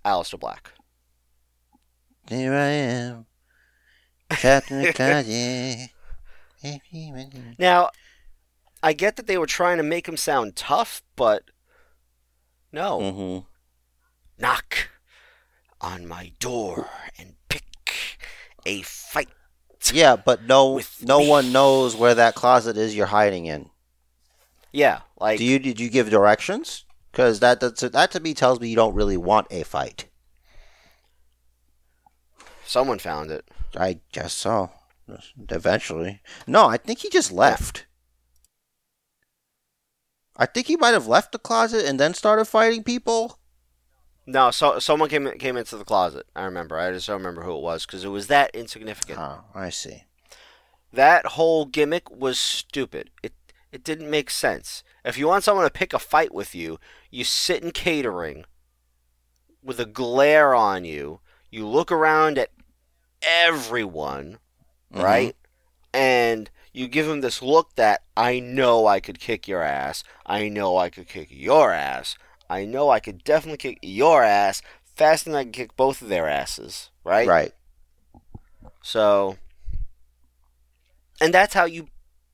Aleister 0.03 0.39
Black. 0.39 0.71
Here 2.29 2.53
I 2.53 2.67
am, 2.67 3.25
trapped 4.31 4.71
in 4.71 4.81
the 4.81 4.93
closet. 4.93 5.89
Now, 7.59 7.89
I 8.81 8.93
get 8.93 9.17
that 9.17 9.27
they 9.27 9.37
were 9.37 9.45
trying 9.45 9.77
to 9.77 9.83
make 9.83 10.07
him 10.07 10.17
sound 10.17 10.55
tough, 10.55 11.03
but 11.15 11.43
no. 12.71 13.11
hmm 13.11 13.39
Knock 14.41 14.89
on 15.79 16.07
my 16.07 16.31
door 16.39 16.89
and 17.19 17.35
pick 17.49 17.63
a 18.65 18.81
fight. 18.81 19.29
Yeah, 19.91 20.15
but 20.15 20.43
no, 20.43 20.79
no 21.01 21.19
me. 21.19 21.29
one 21.29 21.51
knows 21.51 21.95
where 21.95 22.15
that 22.15 22.35
closet 22.35 22.77
is 22.77 22.95
you're 22.95 23.07
hiding 23.07 23.45
in. 23.45 23.69
Yeah, 24.71 25.01
like 25.19 25.37
Do 25.37 25.43
you 25.43 25.59
did 25.59 25.79
you 25.79 25.89
give 25.89 26.09
directions? 26.09 26.85
Because 27.11 27.39
that 27.41 27.59
that's, 27.59 27.81
that 27.81 28.11
to 28.11 28.19
me 28.19 28.33
tells 28.33 28.59
me 28.59 28.69
you 28.69 28.75
don't 28.75 28.95
really 28.95 29.17
want 29.17 29.47
a 29.51 29.63
fight. 29.63 30.05
someone 32.65 32.99
found 32.99 33.29
it. 33.31 33.45
I 33.75 33.99
guess 34.11 34.33
so. 34.33 34.71
Eventually, 35.49 36.21
no, 36.47 36.65
I 36.67 36.77
think 36.77 36.99
he 36.99 37.09
just 37.09 37.31
left. 37.31 37.85
I 40.37 40.45
think 40.47 40.67
he 40.67 40.77
might 40.77 40.93
have 40.93 41.05
left 41.07 41.31
the 41.31 41.39
closet 41.39 41.85
and 41.85 41.99
then 41.99 42.13
started 42.13 42.45
fighting 42.45 42.83
people. 42.83 43.37
No, 44.25 44.51
so 44.51 44.79
someone 44.79 45.09
came 45.09 45.29
came 45.37 45.57
into 45.57 45.77
the 45.77 45.83
closet. 45.83 46.25
I 46.35 46.43
remember. 46.45 46.77
I 46.77 46.91
just 46.91 47.07
don't 47.07 47.17
remember 47.17 47.43
who 47.43 47.57
it 47.57 47.61
was 47.61 47.85
because 47.85 48.05
it 48.05 48.09
was 48.09 48.27
that 48.27 48.51
insignificant. 48.53 49.19
Oh, 49.19 49.43
I 49.53 49.69
see. 49.69 50.03
That 50.93 51.25
whole 51.25 51.65
gimmick 51.65 52.09
was 52.09 52.39
stupid. 52.39 53.09
It 53.21 53.33
it 53.71 53.83
didn't 53.83 54.09
make 54.09 54.29
sense. 54.29 54.83
If 55.03 55.17
you 55.17 55.27
want 55.27 55.43
someone 55.43 55.65
to 55.65 55.71
pick 55.71 55.93
a 55.93 55.99
fight 55.99 56.33
with 56.33 56.55
you, 56.55 56.79
you 57.09 57.23
sit 57.23 57.63
in 57.63 57.71
catering 57.71 58.45
with 59.61 59.79
a 59.79 59.85
glare 59.85 60.53
on 60.53 60.85
you. 60.85 61.19
You 61.49 61.67
look 61.67 61.91
around 61.91 62.37
at 62.37 62.51
everyone, 63.21 64.39
Mhm. 64.93 65.03
right? 65.03 65.35
And 65.93 66.49
you 66.71 66.87
give 66.87 67.07
them 67.07 67.21
this 67.21 67.41
look 67.41 67.75
that 67.75 68.03
I 68.15 68.39
know 68.39 68.87
I 68.87 68.99
could 68.99 69.19
kick 69.19 69.47
your 69.47 69.61
ass. 69.63 70.03
I 70.25 70.49
know 70.49 70.77
I 70.77 70.89
could 70.89 71.07
kick 71.07 71.27
your 71.29 71.71
ass. 71.71 72.15
I 72.53 72.65
know 72.65 72.89
I 72.89 72.99
could 72.99 73.23
definitely 73.23 73.57
kick 73.57 73.79
your 73.81 74.23
ass 74.23 74.61
faster 74.95 75.29
than 75.29 75.37
I 75.39 75.43
can 75.43 75.51
kick 75.51 75.75
both 75.75 76.01
of 76.01 76.09
their 76.09 76.27
asses, 76.27 76.91
right? 77.03 77.27
Right. 77.27 77.51
So, 78.81 79.37
and 81.19 81.33
that's 81.33 81.53
how 81.53 81.65
you 81.65 81.87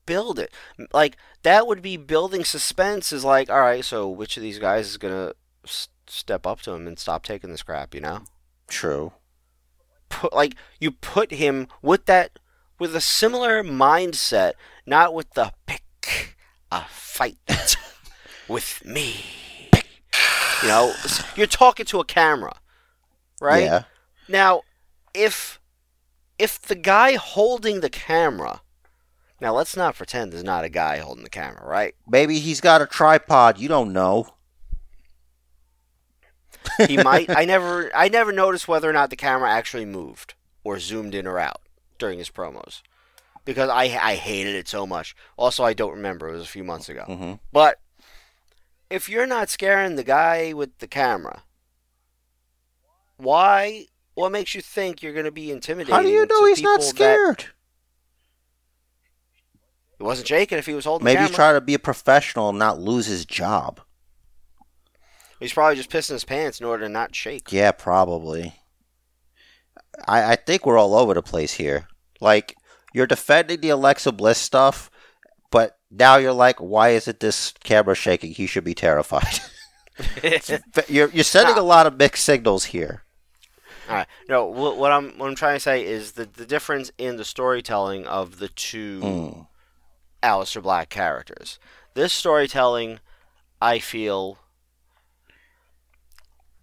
build 0.05 0.39
it. 0.39 0.51
Like 0.93 1.15
that 1.43 1.67
would 1.67 1.81
be 1.81 1.95
building 1.95 2.43
suspense. 2.43 3.13
Is 3.13 3.23
like, 3.23 3.49
all 3.49 3.61
right, 3.61 3.85
so 3.85 4.09
which 4.09 4.35
of 4.35 4.43
these 4.43 4.59
guys 4.59 4.87
is 4.87 4.97
gonna 4.97 5.33
s- 5.65 5.87
step 6.07 6.45
up 6.45 6.61
to 6.61 6.71
him 6.71 6.87
and 6.87 6.99
stop 6.99 7.23
taking 7.23 7.51
this 7.51 7.63
crap? 7.63 7.95
You 7.95 8.01
know, 8.01 8.23
True. 8.67 9.13
put 10.09 10.33
like 10.33 10.55
you 10.79 10.91
put 10.91 11.31
him 11.31 11.67
with 11.81 12.05
that 12.07 12.39
with 12.77 12.95
a 12.95 13.01
similar 13.01 13.63
mindset, 13.63 14.53
not 14.85 15.13
with 15.13 15.31
the 15.31 15.53
pick 15.65 16.35
a 16.71 16.83
fight 16.89 17.37
with 18.47 18.83
me. 18.85 19.23
You 20.61 20.67
know, 20.67 20.93
you're 21.35 21.47
talking 21.47 21.85
to 21.87 21.99
a 21.99 22.05
camera, 22.05 22.53
right? 23.39 23.63
Yeah. 23.63 23.83
Now, 24.27 24.61
if 25.13 25.59
if 26.37 26.59
the 26.61 26.75
guy 26.75 27.15
holding 27.15 27.79
the 27.81 27.89
camera, 27.89 28.61
now 29.39 29.53
let's 29.53 29.77
not 29.77 29.95
pretend 29.95 30.31
there's 30.31 30.43
not 30.43 30.65
a 30.65 30.69
guy 30.69 30.97
holding 30.97 31.23
the 31.23 31.29
camera, 31.29 31.65
right? 31.65 31.95
Maybe 32.07 32.39
he's 32.39 32.61
got 32.61 32.81
a 32.81 32.85
tripod. 32.85 33.57
You 33.57 33.67
don't 33.69 33.93
know. 33.93 34.27
He 36.87 36.97
might. 36.97 37.29
I 37.29 37.45
never 37.45 37.89
I 37.95 38.09
never 38.09 38.31
noticed 38.31 38.67
whether 38.67 38.89
or 38.89 38.93
not 38.93 39.09
the 39.09 39.15
camera 39.15 39.49
actually 39.49 39.85
moved 39.85 40.33
or 40.63 40.79
zoomed 40.79 41.15
in 41.15 41.25
or 41.25 41.39
out 41.39 41.61
during 41.97 42.19
his 42.19 42.29
promos 42.29 42.81
because 43.45 43.69
I 43.69 43.83
I 43.83 44.15
hated 44.15 44.55
it 44.55 44.67
so 44.67 44.85
much. 44.85 45.15
Also, 45.37 45.63
I 45.63 45.73
don't 45.73 45.93
remember. 45.93 46.27
It 46.29 46.33
was 46.33 46.43
a 46.43 46.47
few 46.47 46.63
months 46.63 46.89
ago. 46.89 47.03
hmm 47.05 47.33
But 47.53 47.79
if 48.89 49.07
you're 49.09 49.27
not 49.27 49.49
scaring 49.49 49.95
the 49.95 50.03
guy 50.03 50.53
with 50.53 50.77
the 50.79 50.87
camera, 50.87 51.43
why? 53.17 53.85
What 54.15 54.31
makes 54.31 54.53
you 54.53 54.61
think 54.61 55.01
you're 55.01 55.13
going 55.13 55.25
to 55.25 55.31
be 55.31 55.51
intimidating? 55.51 55.95
How 55.95 56.01
do 56.01 56.09
you 56.09 56.25
know 56.25 56.45
he's 56.45 56.61
not 56.61 56.83
scared? 56.83 57.45
He 59.97 60.03
wasn't 60.03 60.27
shaking 60.27 60.57
if 60.57 60.65
he 60.65 60.73
was 60.73 60.85
holding 60.85 61.05
Maybe 61.05 61.21
the 61.21 61.27
he's 61.27 61.35
trying 61.35 61.55
to 61.55 61.61
be 61.61 61.73
a 61.73 61.79
professional 61.79 62.49
and 62.49 62.59
not 62.59 62.79
lose 62.79 63.05
his 63.05 63.25
job. 63.25 63.81
He's 65.39 65.53
probably 65.53 65.75
just 65.75 65.89
pissing 65.89 66.13
his 66.13 66.25
pants 66.25 66.59
in 66.59 66.65
order 66.65 66.83
to 66.83 66.89
not 66.89 67.15
shake. 67.15 67.51
Yeah, 67.51 67.71
probably. 67.71 68.55
I, 70.07 70.33
I 70.33 70.35
think 70.35 70.65
we're 70.65 70.77
all 70.77 70.95
over 70.95 71.13
the 71.13 71.21
place 71.21 71.53
here. 71.53 71.87
Like, 72.19 72.55
you're 72.93 73.07
defending 73.07 73.61
the 73.61 73.69
Alexa 73.69 74.11
Bliss 74.11 74.37
stuff, 74.37 74.88
but 74.88 74.88
now 75.91 76.17
you're 76.17 76.33
like, 76.33 76.59
why 76.59 76.89
isn't 76.89 77.19
this 77.19 77.53
camera 77.63 77.95
shaking? 77.95 78.31
He 78.31 78.47
should 78.47 78.63
be 78.63 78.73
terrified. 78.73 79.39
you're, 80.87 81.09
you're 81.09 81.23
sending 81.23 81.57
a 81.57 81.63
lot 81.63 81.85
of 81.85 81.97
mixed 81.97 82.23
signals 82.23 82.65
here. 82.65 83.03
All 83.89 83.95
right. 83.95 84.07
No, 84.27 84.45
what, 84.45 84.77
what 84.77 84.91
I'm 84.91 85.17
what 85.17 85.27
I'm 85.27 85.35
trying 85.35 85.55
to 85.55 85.59
say 85.59 85.83
is 85.83 86.11
the 86.11 86.25
the 86.25 86.45
difference 86.45 86.91
in 86.97 87.17
the 87.17 87.25
storytelling 87.25 88.05
of 88.05 88.37
the 88.37 88.47
two 88.47 88.99
Mm. 89.01 89.47
Aleister 90.21 90.61
Black 90.61 90.89
characters. 90.89 91.59
This 91.95 92.13
storytelling, 92.13 92.99
I 93.61 93.79
feel, 93.79 94.37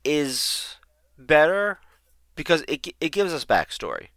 is 0.05 0.77
better 1.19 1.81
because 2.37 2.65
it 2.69 2.87
it 3.01 3.11
gives 3.11 3.33
us 3.33 3.45
backstory. 3.45 4.09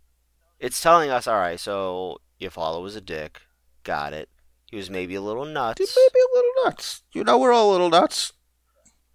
It's 0.60 0.82
telling 0.82 1.10
us, 1.10 1.26
all 1.26 1.40
right, 1.40 1.60
so 1.60 2.20
your 2.38 2.52
father 2.52 2.80
was 2.80 2.96
a 2.96 3.02
dick, 3.02 3.42
got 3.84 4.14
it. 4.14 4.30
He 4.70 4.78
was 4.78 4.90
maybe 4.90 5.16
a 5.16 5.22
little 5.22 5.46
nuts. 5.46 5.78
Dude, 5.80 5.90
maybe 5.96 6.20
a 6.22 6.36
little 6.36 6.52
nuts. 6.66 7.04
You 7.12 7.24
know, 7.24 7.38
we're 7.38 7.52
all 7.54 7.72
a 7.72 7.74
little 7.74 7.90
nuts. 7.90 8.34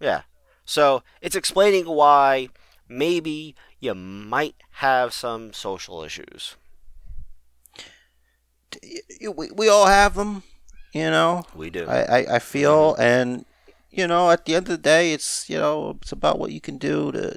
Yeah. 0.01 0.23
So 0.65 1.03
it's 1.21 1.37
explaining 1.37 1.87
why 1.87 2.49
maybe 2.89 3.55
you 3.81 3.95
might 3.95 4.57
have 4.73 5.13
some 5.13 5.53
social 5.53 6.03
issues. 6.03 6.57
We, 9.37 9.51
we 9.53 9.69
all 9.69 9.87
have 9.87 10.15
them, 10.15 10.43
you 10.93 11.11
know. 11.11 11.45
We 11.55 11.71
do. 11.71 11.87
I, 11.87 12.03
I, 12.03 12.35
I 12.37 12.39
feel, 12.41 12.95
and 12.97 13.45
you 13.91 14.07
know, 14.09 14.31
at 14.31 14.45
the 14.45 14.57
end 14.57 14.67
of 14.67 14.71
the 14.73 14.79
day, 14.79 15.13
it's 15.13 15.49
you 15.49 15.59
know, 15.59 15.97
it's 16.03 16.11
about 16.13 16.39
what 16.39 16.51
you 16.53 16.61
can 16.61 16.79
do 16.79 17.13
to. 17.13 17.37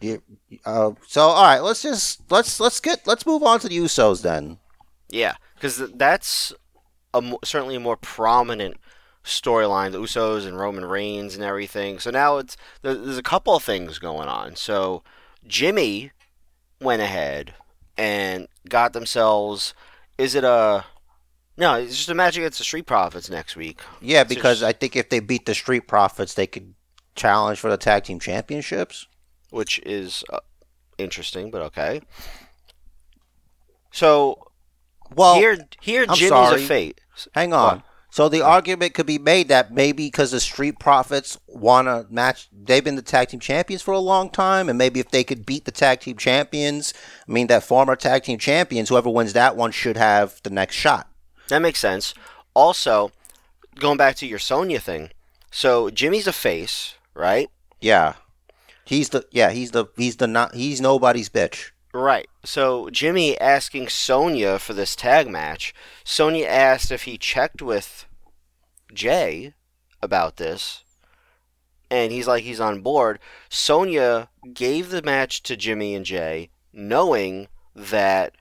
You- 0.00 0.22
Uh, 0.64 0.92
so 1.06 1.20
all 1.22 1.42
right, 1.44 1.60
let's 1.60 1.82
just 1.82 2.20
let's 2.30 2.58
let's 2.58 2.80
get 2.80 3.06
let's 3.06 3.26
move 3.26 3.42
on 3.42 3.60
to 3.60 3.68
the 3.68 3.76
Usos 3.78 4.22
then. 4.22 4.58
Yeah, 5.10 5.34
because 5.54 5.78
that's 5.94 6.52
a 7.18 7.22
mo- 7.22 7.38
certainly 7.44 7.74
a 7.76 7.80
more 7.80 7.96
prominent 7.96 8.76
storyline, 9.24 9.92
the 9.92 10.00
Usos 10.00 10.46
and 10.46 10.58
Roman 10.58 10.84
Reigns 10.84 11.34
and 11.34 11.42
everything. 11.44 11.98
So 11.98 12.10
now 12.10 12.38
it's 12.38 12.56
there- 12.82 12.94
there's 12.94 13.18
a 13.18 13.22
couple 13.22 13.54
of 13.56 13.62
things 13.62 13.98
going 13.98 14.28
on. 14.28 14.56
So 14.56 15.02
Jimmy 15.46 16.12
went 16.80 17.02
ahead 17.02 17.54
and 17.96 18.46
got 18.68 18.92
themselves. 18.92 19.74
Is 20.18 20.34
it 20.34 20.44
a 20.44 20.84
no? 21.56 21.74
It's 21.74 21.96
just 21.96 22.08
a 22.08 22.14
match 22.14 22.36
against 22.36 22.58
the 22.58 22.64
Street 22.64 22.86
Profits 22.86 23.28
next 23.30 23.56
week. 23.56 23.80
Yeah, 24.00 24.24
because 24.24 24.60
just- 24.60 24.68
I 24.68 24.72
think 24.72 24.94
if 24.96 25.08
they 25.10 25.20
beat 25.20 25.46
the 25.46 25.54
Street 25.54 25.88
Profits, 25.88 26.34
they 26.34 26.46
could 26.46 26.74
challenge 27.14 27.58
for 27.58 27.70
the 27.70 27.76
tag 27.78 28.04
team 28.04 28.20
championships. 28.20 29.06
which 29.50 29.78
is 29.86 30.22
uh, 30.32 30.40
interesting, 30.98 31.50
but 31.52 31.62
okay. 31.62 32.00
So 33.92 34.50
Well, 35.14 35.36
here, 35.36 35.56
here, 35.80 36.04
I'm 36.08 36.14
Jimmy's 36.16 36.28
sorry. 36.30 36.62
a 36.64 36.66
fate. 36.66 37.00
Hang 37.34 37.52
on. 37.52 37.76
What? 37.76 37.84
So 38.10 38.28
the 38.28 38.40
argument 38.40 38.94
could 38.94 39.04
be 39.04 39.18
made 39.18 39.48
that 39.48 39.72
maybe 39.72 40.06
because 40.06 40.30
the 40.30 40.40
Street 40.40 40.78
Profits 40.78 41.38
want 41.48 41.86
to 41.86 42.06
match, 42.08 42.48
they've 42.50 42.82
been 42.82 42.96
the 42.96 43.02
tag 43.02 43.28
team 43.28 43.40
champions 43.40 43.82
for 43.82 43.92
a 43.92 43.98
long 43.98 44.30
time, 44.30 44.68
and 44.68 44.78
maybe 44.78 45.00
if 45.00 45.10
they 45.10 45.24
could 45.24 45.44
beat 45.44 45.66
the 45.66 45.70
tag 45.70 46.00
team 46.00 46.16
champions, 46.16 46.94
I 47.28 47.32
mean 47.32 47.48
that 47.48 47.64
former 47.64 47.94
tag 47.94 48.22
team 48.22 48.38
champions, 48.38 48.88
whoever 48.88 49.10
wins 49.10 49.34
that 49.34 49.56
one 49.56 49.70
should 49.70 49.96
have 49.96 50.40
the 50.44 50.50
next 50.50 50.76
shot. 50.76 51.10
That 51.48 51.60
makes 51.60 51.78
sense. 51.78 52.14
Also, 52.54 53.12
going 53.74 53.98
back 53.98 54.16
to 54.16 54.26
your 54.26 54.38
Sonya 54.38 54.80
thing, 54.80 55.10
so 55.50 55.90
Jimmy's 55.90 56.26
a 56.26 56.32
face, 56.32 56.94
right? 57.12 57.50
Yeah, 57.80 58.14
he's 58.86 59.10
the 59.10 59.26
yeah 59.30 59.50
he's 59.50 59.72
the 59.72 59.86
he's 59.96 60.16
the 60.16 60.26
not 60.26 60.54
he's 60.54 60.80
nobody's 60.80 61.28
bitch. 61.28 61.72
Right. 61.96 62.28
So 62.44 62.90
Jimmy 62.90 63.40
asking 63.40 63.88
Sonya 63.88 64.58
for 64.58 64.74
this 64.74 64.94
tag 64.94 65.28
match. 65.28 65.74
Sonya 66.04 66.44
asked 66.44 66.92
if 66.92 67.04
he 67.04 67.16
checked 67.16 67.62
with 67.62 68.04
Jay 68.92 69.54
about 70.02 70.36
this, 70.36 70.84
and 71.90 72.12
he's 72.12 72.26
like 72.26 72.44
he's 72.44 72.60
on 72.60 72.82
board. 72.82 73.18
Sonya 73.48 74.28
gave 74.52 74.90
the 74.90 75.00
match 75.00 75.42
to 75.44 75.56
Jimmy 75.56 75.94
and 75.94 76.04
Jay, 76.04 76.50
knowing 76.70 77.48
that 77.74 78.36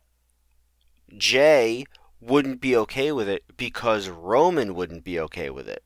Jay 1.18 1.86
wouldn't 2.20 2.60
be 2.60 2.76
okay 2.76 3.14
with 3.14 3.30
it 3.30 3.46
because 3.56 4.10
Roman 4.10 4.76
wouldn't 4.76 5.06
be 5.06 5.18
okay 5.18 5.50
with 5.50 5.70
it. 5.70 5.86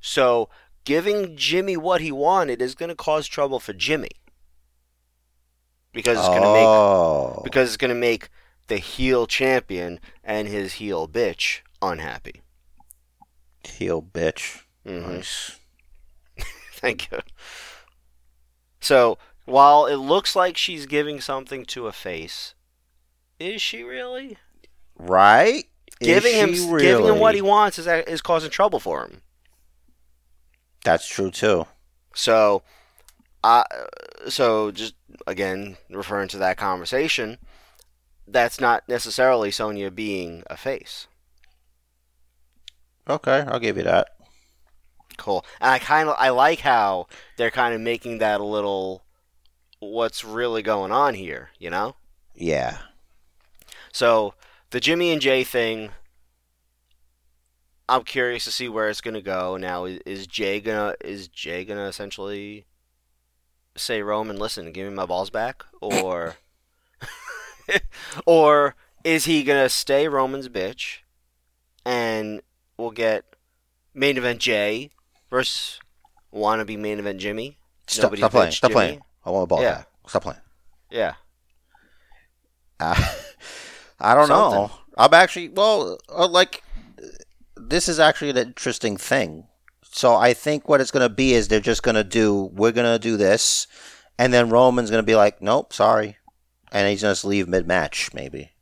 So 0.00 0.48
giving 0.84 1.36
Jimmy 1.36 1.76
what 1.76 2.00
he 2.00 2.10
wanted 2.10 2.62
is 2.62 2.74
going 2.74 2.88
to 2.88 2.94
cause 2.94 3.28
trouble 3.28 3.60
for 3.60 3.74
Jimmy 3.74 4.08
because 5.92 6.18
it's 6.18 6.28
going 6.28 6.42
to 6.42 6.52
make 6.52 6.66
oh, 6.66 7.40
because 7.44 7.68
it's 7.68 7.76
to 7.88 7.94
make 7.94 8.28
the 8.68 8.78
heel 8.78 9.26
champion 9.26 10.00
and 10.22 10.48
his 10.48 10.74
heel 10.74 11.08
bitch 11.08 11.60
unhappy. 11.82 12.42
heel 13.64 14.02
bitch. 14.02 14.62
hmm 14.86 15.16
Nice. 15.16 15.58
Thank 16.74 17.10
you. 17.10 17.20
So 18.80 19.18
while 19.44 19.86
it 19.86 19.96
looks 19.96 20.34
like 20.36 20.56
she's 20.56 20.86
giving 20.86 21.20
something 21.20 21.64
to 21.66 21.86
a 21.86 21.92
face, 21.92 22.54
is 23.38 23.60
she 23.60 23.82
really? 23.82 24.38
Right? 24.96 25.64
Giving 26.00 26.32
him 26.34 26.54
she 26.54 26.66
giving 26.78 27.06
him 27.06 27.18
what 27.18 27.34
he 27.34 27.42
wants 27.42 27.78
is 27.78 27.86
is 27.86 28.22
causing 28.22 28.50
trouble 28.50 28.80
for 28.80 29.04
him. 29.04 29.20
That's 30.84 31.06
true 31.06 31.30
too. 31.30 31.66
So, 32.14 32.62
uh, 33.44 33.64
so 34.28 34.70
just 34.70 34.94
again 35.26 35.76
referring 35.90 36.28
to 36.28 36.38
that 36.38 36.56
conversation, 36.56 37.38
that's 38.26 38.60
not 38.60 38.88
necessarily 38.88 39.50
Sonya 39.50 39.90
being 39.90 40.42
a 40.48 40.56
face. 40.56 41.06
Okay, 43.08 43.44
I'll 43.48 43.58
give 43.58 43.76
you 43.76 43.82
that. 43.84 44.08
Cool. 45.16 45.44
And 45.60 45.70
I 45.70 45.78
kind 45.78 46.08
of 46.08 46.16
I 46.18 46.30
like 46.30 46.60
how 46.60 47.06
they're 47.36 47.50
kind 47.50 47.74
of 47.74 47.80
making 47.80 48.18
that 48.18 48.40
a 48.40 48.44
little 48.44 49.04
what's 49.80 50.24
really 50.24 50.62
going 50.62 50.92
on 50.92 51.14
here, 51.14 51.50
you 51.58 51.70
know? 51.70 51.96
Yeah. 52.34 52.78
So, 53.92 54.34
the 54.70 54.80
Jimmy 54.80 55.10
and 55.10 55.20
Jay 55.20 55.42
thing 55.42 55.90
I'm 57.90 58.04
curious 58.04 58.44
to 58.44 58.52
see 58.52 58.68
where 58.68 58.88
it's 58.88 59.00
going 59.00 59.14
to 59.14 59.20
go. 59.20 59.56
Now 59.56 59.84
is, 59.84 59.98
is 60.06 60.26
Jay 60.28 60.60
going 60.60 60.94
to 60.94 61.06
is 61.06 61.26
Jay 61.26 61.64
going 61.64 61.78
to 61.78 61.86
essentially 61.86 62.66
say 63.76 64.02
Roman, 64.02 64.38
"Listen, 64.38 64.72
give 64.72 64.88
me 64.88 64.94
my 64.94 65.06
balls 65.06 65.30
back?" 65.30 65.64
or 65.80 66.36
or 68.26 68.74
is 69.04 69.24
he 69.24 69.42
to 69.58 69.68
stay 69.68 70.08
Roman's 70.08 70.48
bitch 70.48 70.98
and 71.84 72.42
we'll 72.76 72.90
get 72.90 73.24
main 73.94 74.16
event 74.18 74.40
Jay 74.40 74.90
versus 75.30 75.80
wannabe 76.34 76.78
main 76.78 76.98
event 76.98 77.20
Jimmy? 77.20 77.58
Stop, 77.86 78.04
Nobody 78.04 78.20
stop 78.20 78.30
playing. 78.32 78.52
Stop 78.52 78.70
Jimmy? 78.70 78.74
playing. 78.74 79.02
I 79.24 79.30
want 79.30 79.44
a 79.44 79.46
ball 79.46 79.62
Yeah. 79.62 79.74
back. 79.76 79.88
Stop 80.08 80.22
playing. 80.22 80.40
Yeah. 80.90 81.14
Uh, 82.78 83.12
I 84.00 84.14
don't 84.14 84.28
know. 84.28 84.70
I'm 84.96 85.14
actually 85.14 85.48
well, 85.48 85.98
uh, 86.08 86.26
like 86.28 86.62
this 87.56 87.88
is 87.88 87.98
actually 88.00 88.30
an 88.30 88.38
interesting 88.38 88.96
thing. 88.96 89.46
So 89.92 90.14
I 90.14 90.34
think 90.34 90.68
what 90.68 90.80
it's 90.80 90.90
going 90.90 91.08
to 91.08 91.14
be 91.14 91.34
is 91.34 91.48
they're 91.48 91.60
just 91.60 91.82
going 91.82 91.96
to 91.96 92.04
do 92.04 92.50
we're 92.52 92.72
going 92.72 92.92
to 92.92 92.98
do 92.98 93.16
this, 93.16 93.66
and 94.18 94.32
then 94.32 94.50
Roman's 94.50 94.90
going 94.90 95.02
to 95.02 95.06
be 95.06 95.16
like, 95.16 95.42
nope, 95.42 95.72
sorry, 95.72 96.16
and 96.70 96.88
he's 96.88 97.02
going 97.02 97.10
to 97.10 97.14
just 97.14 97.24
leave 97.24 97.48
mid 97.48 97.66
match 97.66 98.12
maybe. 98.14 98.52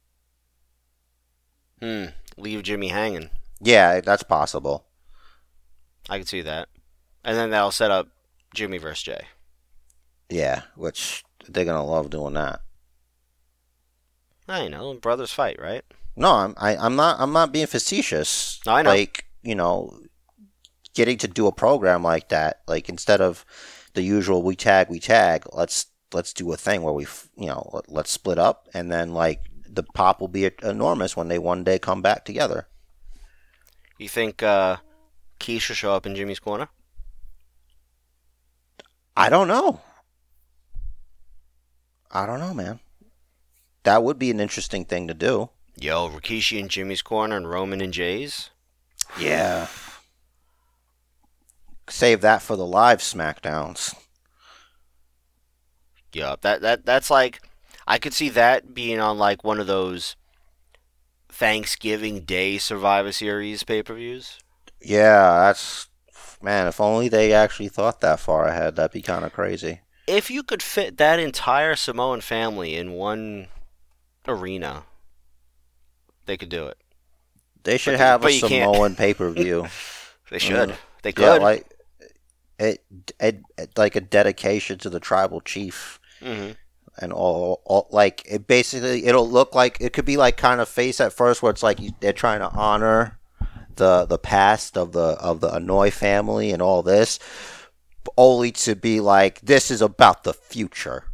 Hmm. 1.80 2.06
Leave 2.36 2.62
Jimmy 2.62 2.88
hanging. 2.88 3.30
Yeah, 3.60 4.00
that's 4.00 4.22
possible. 4.22 4.86
I 6.08 6.18
can 6.18 6.26
see 6.26 6.42
that. 6.42 6.68
And 7.24 7.36
then 7.36 7.50
that'll 7.50 7.72
set 7.72 7.90
up 7.90 8.08
Jimmy 8.54 8.78
versus 8.78 9.02
Jay. 9.02 9.26
Yeah, 10.30 10.62
which 10.76 11.24
they're 11.48 11.64
going 11.64 11.76
to 11.76 11.82
love 11.82 12.10
doing 12.10 12.34
that. 12.34 12.60
I 14.48 14.68
know, 14.68 14.94
brothers 14.94 15.32
fight, 15.32 15.60
right? 15.60 15.84
No, 16.16 16.32
I'm 16.32 16.54
I, 16.56 16.76
I'm 16.76 16.96
not 16.96 17.20
I'm 17.20 17.32
not 17.32 17.52
being 17.52 17.66
facetious. 17.66 18.60
No, 18.66 18.72
I 18.72 18.82
know. 18.82 18.90
Like 18.90 19.26
you 19.42 19.54
know, 19.54 20.00
getting 20.98 21.16
to 21.16 21.28
do 21.28 21.46
a 21.46 21.52
program 21.52 22.02
like 22.02 22.28
that, 22.28 22.60
like 22.66 22.88
instead 22.88 23.20
of 23.20 23.46
the 23.94 24.02
usual 24.02 24.42
we 24.42 24.56
tag 24.56 24.90
we 24.90 24.98
tag, 24.98 25.46
let's 25.52 25.86
let's 26.12 26.32
do 26.32 26.52
a 26.52 26.56
thing 26.56 26.82
where 26.82 26.92
we 26.92 27.06
you 27.36 27.46
know 27.46 27.70
let- 27.72 27.88
let's 27.88 28.10
split 28.10 28.36
up 28.36 28.66
and 28.74 28.90
then 28.90 29.12
like 29.12 29.42
the 29.64 29.84
pop 29.84 30.20
will 30.20 30.26
be 30.26 30.50
enormous 30.60 31.16
when 31.16 31.28
they 31.28 31.38
one 31.38 31.62
day 31.62 31.78
come 31.78 32.02
back 32.02 32.24
together. 32.24 32.66
You 33.96 34.08
think 34.08 34.42
uh, 34.42 34.78
Rikishi 35.38 35.74
show 35.74 35.92
up 35.92 36.04
in 36.04 36.16
Jimmy's 36.16 36.40
corner? 36.40 36.68
I 39.16 39.28
don't 39.28 39.46
know. 39.46 39.80
I 42.10 42.26
don't 42.26 42.40
know, 42.40 42.54
man. 42.54 42.80
That 43.84 44.02
would 44.02 44.18
be 44.18 44.32
an 44.32 44.40
interesting 44.40 44.84
thing 44.84 45.06
to 45.06 45.14
do. 45.14 45.50
Yo, 45.80 46.08
Rikishi 46.08 46.58
in 46.58 46.68
Jimmy's 46.68 47.02
corner 47.02 47.36
and 47.36 47.48
Roman 47.48 47.80
and 47.80 47.92
Jay's? 47.92 48.50
Yeah. 49.16 49.68
Save 51.88 52.20
that 52.20 52.42
for 52.42 52.56
the 52.56 52.66
live 52.66 52.98
SmackDowns. 53.00 53.94
Yup. 56.12 56.42
That 56.42 56.60
that 56.62 56.84
that's 56.86 57.10
like 57.10 57.40
I 57.86 57.98
could 57.98 58.12
see 58.12 58.28
that 58.30 58.74
being 58.74 58.98
on 59.00 59.18
like 59.18 59.44
one 59.44 59.60
of 59.60 59.66
those 59.66 60.16
Thanksgiving 61.28 62.20
Day 62.20 62.58
Survivor 62.58 63.12
Series 63.12 63.62
pay 63.62 63.82
per 63.82 63.94
views. 63.94 64.38
Yeah, 64.80 65.40
that's 65.46 65.88
man. 66.42 66.66
If 66.66 66.80
only 66.80 67.08
they 67.08 67.32
actually 67.32 67.68
thought 67.68 68.00
that 68.00 68.20
far 68.20 68.46
ahead, 68.46 68.76
that'd 68.76 68.92
be 68.92 69.02
kind 69.02 69.24
of 69.24 69.32
crazy. 69.32 69.80
If 70.06 70.30
you 70.30 70.42
could 70.42 70.62
fit 70.62 70.96
that 70.96 71.18
entire 71.18 71.76
Samoan 71.76 72.22
family 72.22 72.74
in 72.74 72.92
one 72.92 73.48
arena, 74.26 74.84
they 76.24 76.36
could 76.38 76.48
do 76.48 76.66
it. 76.66 76.78
They 77.64 77.76
should 77.76 77.94
But- 77.94 78.00
have 78.00 78.20
a 78.22 78.24
but 78.24 78.34
you 78.34 78.48
can't. 78.48 78.74
Samoan 78.74 78.94
pay 78.96 79.12
per 79.14 79.30
view. 79.30 79.66
They 80.30 80.38
should. 80.38 80.70
Mm. 80.70 80.76
They 81.02 81.10
yeah, 81.10 81.14
could. 81.34 81.42
like 81.42 81.66
it, 82.58 82.84
it, 83.20 83.42
it, 83.56 83.76
like 83.76 83.96
a 83.96 84.00
dedication 84.00 84.78
to 84.78 84.90
the 84.90 85.00
tribal 85.00 85.40
chief 85.40 86.00
hmm 86.20 86.50
and 87.00 87.12
all, 87.12 87.62
all. 87.64 87.86
Like 87.90 88.22
it 88.26 88.46
basically, 88.46 89.06
it'll 89.06 89.28
look 89.28 89.54
like 89.54 89.78
it 89.80 89.92
could 89.92 90.04
be 90.04 90.16
like 90.16 90.36
kind 90.36 90.60
of 90.60 90.68
face 90.68 91.00
at 91.00 91.12
first, 91.12 91.42
where 91.42 91.50
it's 91.50 91.62
like 91.62 91.78
they're 92.00 92.12
trying 92.12 92.40
to 92.40 92.50
honor 92.50 93.18
the 93.76 94.04
the 94.04 94.18
past 94.18 94.76
of 94.76 94.92
the 94.92 95.16
of 95.20 95.40
the 95.40 95.48
Anoa'i 95.48 95.92
family 95.92 96.50
and 96.50 96.60
all 96.60 96.82
this, 96.82 97.18
only 98.16 98.50
to 98.52 98.74
be 98.74 99.00
like 99.00 99.40
this 99.40 99.70
is 99.70 99.80
about 99.82 100.24
the 100.24 100.34
future 100.34 101.04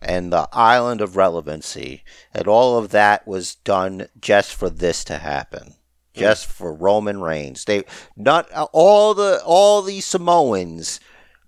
and 0.00 0.32
the 0.32 0.48
island 0.52 1.00
of 1.00 1.16
relevancy 1.16 2.04
and 2.32 2.46
all 2.46 2.76
of 2.76 2.90
that 2.90 3.26
was 3.26 3.54
done 3.56 4.06
just 4.20 4.54
for 4.54 4.68
this 4.68 5.02
to 5.04 5.18
happen 5.18 5.74
just 6.14 6.46
for 6.46 6.72
Roman 6.72 7.20
Reigns. 7.20 7.64
They 7.64 7.84
not 8.16 8.50
all 8.72 9.14
the 9.14 9.42
all 9.44 9.82
these 9.82 10.06
Samoans 10.06 11.00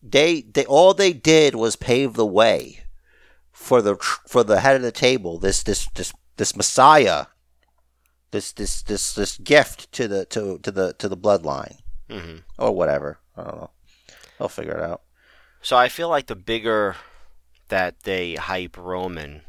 they 0.03 0.43
they 0.43 0.65
all 0.67 0.95
they 0.95 1.13
did 1.13 1.55
was 1.55 1.77
pave 1.77 2.15
the 2.15 2.27
way 2.27 2.85
for 3.53 3.83
the 3.83 3.97
for 4.27 4.45
the 4.45 4.61
head 4.61 4.77
of 4.77 4.83
the 4.83 4.93
table 4.93 5.39
this 5.39 5.63
this 5.63 5.89
this 5.95 6.13
this 6.37 6.55
messiah 6.55 7.27
this 8.31 8.53
this 8.53 8.83
this 8.83 9.15
this 9.15 9.39
gift 9.39 9.91
to 9.93 10.07
the 10.07 10.25
to 10.27 10.59
to 10.59 10.71
the 10.71 10.93
to 10.95 11.09
the 11.09 11.17
bloodline. 11.17 11.79
Mm-hmm. 12.09 12.37
or 12.57 12.71
whatever. 12.71 13.19
I 13.37 13.43
don't 13.43 13.57
know. 13.57 13.71
I'll 14.39 14.49
figure 14.49 14.77
it 14.77 14.83
out. 14.83 15.03
So 15.61 15.77
I 15.77 15.89
feel 15.89 16.09
like 16.09 16.29
the 16.29 16.37
bigger 16.37 16.95
that 17.67 18.05
they 18.05 18.37
hype 18.37 18.77
Roman, 18.77 19.43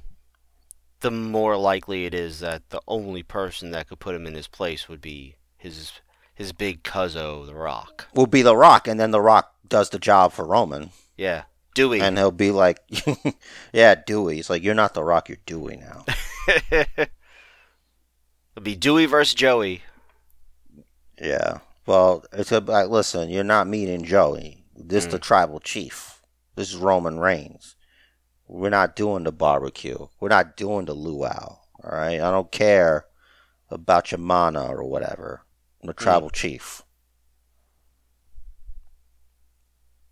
the 1.01 1.11
more 1.11 1.55
likely 1.57 2.05
it 2.05 2.13
is 2.13 2.39
that 2.39 2.69
the 2.69 2.81
only 2.87 3.23
person 3.23 3.71
that 3.71 3.87
could 3.89 3.99
put 3.99 4.15
him 4.15 4.25
in 4.27 4.33
his 4.33 4.47
place 4.47 4.87
would 4.89 5.01
be 5.01 5.35
his 5.57 5.91
his 6.33 6.51
big 6.53 6.83
cuzzo, 6.83 7.45
The 7.45 7.55
Rock. 7.55 8.07
will 8.13 8.27
be 8.27 8.41
the 8.43 8.55
rock 8.55 8.87
and 8.87 8.99
then 8.99 9.11
the 9.11 9.21
rock 9.21 9.53
does 9.67 9.89
the 9.89 9.99
job 9.99 10.31
for 10.33 10.45
roman 10.45 10.91
Yeah, 11.17 11.43
Dewey. 11.75 11.99
and 12.01 12.17
he'll 12.17 12.31
be 12.31 12.51
like 12.51 12.79
yeah 13.73 13.95
dewey 13.95 14.39
it's 14.39 14.49
like 14.49 14.63
you're 14.63 14.73
not 14.75 14.93
the 14.93 15.03
rock 15.03 15.29
you're 15.29 15.39
dewey 15.45 15.77
now 15.77 16.05
It'll 18.55 18.63
be 18.63 18.75
Dewey 18.75 19.05
versus 19.05 19.35
Joey. 19.35 19.83
Yeah. 21.21 21.59
Well, 21.85 22.25
it's 22.33 22.51
a 22.51 22.59
like, 22.59 22.89
listen. 22.89 23.29
You're 23.29 23.43
not 23.43 23.67
meeting 23.67 24.03
Joey. 24.03 24.63
This 24.75 25.05
Mm. 25.07 25.11
the 25.11 25.19
tribal 25.19 25.59
chief. 25.59 26.21
This 26.55 26.69
is 26.69 26.75
Roman 26.77 27.19
Reigns. 27.19 27.75
We're 28.47 28.69
not 28.69 28.95
doing 28.95 29.23
the 29.23 29.31
barbecue. 29.31 30.07
We're 30.19 30.29
not 30.29 30.55
doing 30.55 30.85
the 30.85 30.93
luau. 30.93 31.57
All 31.83 31.91
right. 31.91 32.19
I 32.21 32.31
don't 32.31 32.51
care 32.51 33.05
about 33.69 34.11
your 34.11 34.19
mana 34.19 34.67
or 34.67 34.83
whatever. 34.85 35.41
I'm 35.81 35.87
the 35.87 35.93
Mm. 35.93 35.97
tribal 35.97 36.29
chief. 36.29 36.83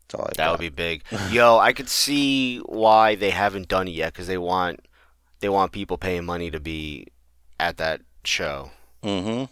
That's 0.07 0.19
all 0.19 0.25
I 0.25 0.29
That 0.29 0.37
got. 0.37 0.51
would 0.51 0.59
be 0.59 0.69
big. 0.69 1.03
Yo, 1.31 1.57
I 1.57 1.73
could 1.73 1.89
see 1.89 2.59
why 2.59 3.15
they 3.15 3.31
haven't 3.31 3.67
done 3.67 3.87
it 3.87 3.91
yet 3.91 4.13
because 4.13 4.27
they 4.27 4.37
want 4.37 4.81
they 5.41 5.49
want 5.49 5.73
people 5.73 5.97
paying 5.97 6.25
money 6.25 6.49
to 6.49 6.59
be 6.59 7.07
at 7.59 7.77
that 7.77 8.01
show. 8.23 8.71
Mm-hmm. 9.03 9.45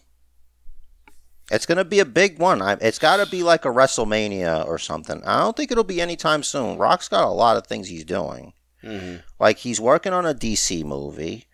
It's 1.51 1.65
gonna 1.65 1.83
be 1.85 1.99
a 1.99 2.05
big 2.05 2.39
one. 2.39 2.61
I, 2.61 2.73
it's 2.81 2.97
got 2.99 3.17
to 3.17 3.29
be 3.29 3.43
like 3.43 3.65
a 3.65 3.69
WrestleMania 3.69 4.65
or 4.65 4.79
something. 4.79 5.23
I 5.25 5.39
don't 5.41 5.55
think 5.55 5.71
it'll 5.71 5.83
be 5.83 6.01
anytime 6.01 6.41
soon. 6.41 6.77
Rock's 6.77 7.09
got 7.09 7.25
a 7.25 7.29
lot 7.31 7.57
of 7.57 7.67
things 7.67 7.89
he's 7.89 8.05
doing. 8.05 8.53
Mm-hmm. 8.83 9.15
Like 9.39 9.57
he's 9.59 9.79
working 9.81 10.13
on 10.13 10.25
a 10.25 10.33
DC 10.33 10.83
movie, 10.83 11.45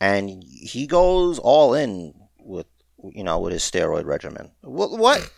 and 0.00 0.42
he 0.44 0.86
goes 0.86 1.38
all 1.38 1.74
in 1.74 2.14
with 2.38 2.66
you 3.12 3.22
know 3.24 3.38
with 3.38 3.52
his 3.52 3.62
steroid 3.62 4.04
regimen. 4.06 4.50
What? 4.62 4.90
what 4.98 5.30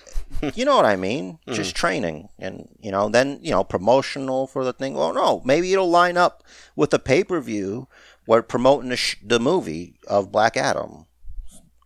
you 0.57 0.65
know 0.65 0.77
what 0.77 0.85
I 0.85 0.97
mean? 0.97 1.39
Just 1.49 1.77
training, 1.77 2.29
and 2.39 2.69
you 2.81 2.91
know 2.91 3.09
then 3.09 3.39
you 3.43 3.51
know 3.53 3.63
promotional 3.65 4.47
for 4.47 4.65
the 4.65 4.73
thing. 4.73 4.95
Well, 4.95 5.13
no, 5.15 5.41
maybe 5.45 5.73
it'll 5.73 5.91
line 5.91 6.17
up 6.17 6.43
with 6.75 6.91
the 6.91 6.99
pay 6.99 7.23
per 7.25 7.41
view 7.41 7.87
where 8.25 8.43
promoting 8.43 8.89
the, 8.91 8.97
sh- 8.97 9.17
the 9.25 9.39
movie 9.39 9.95
of 10.09 10.33
Black 10.33 10.57
Adam 10.57 11.07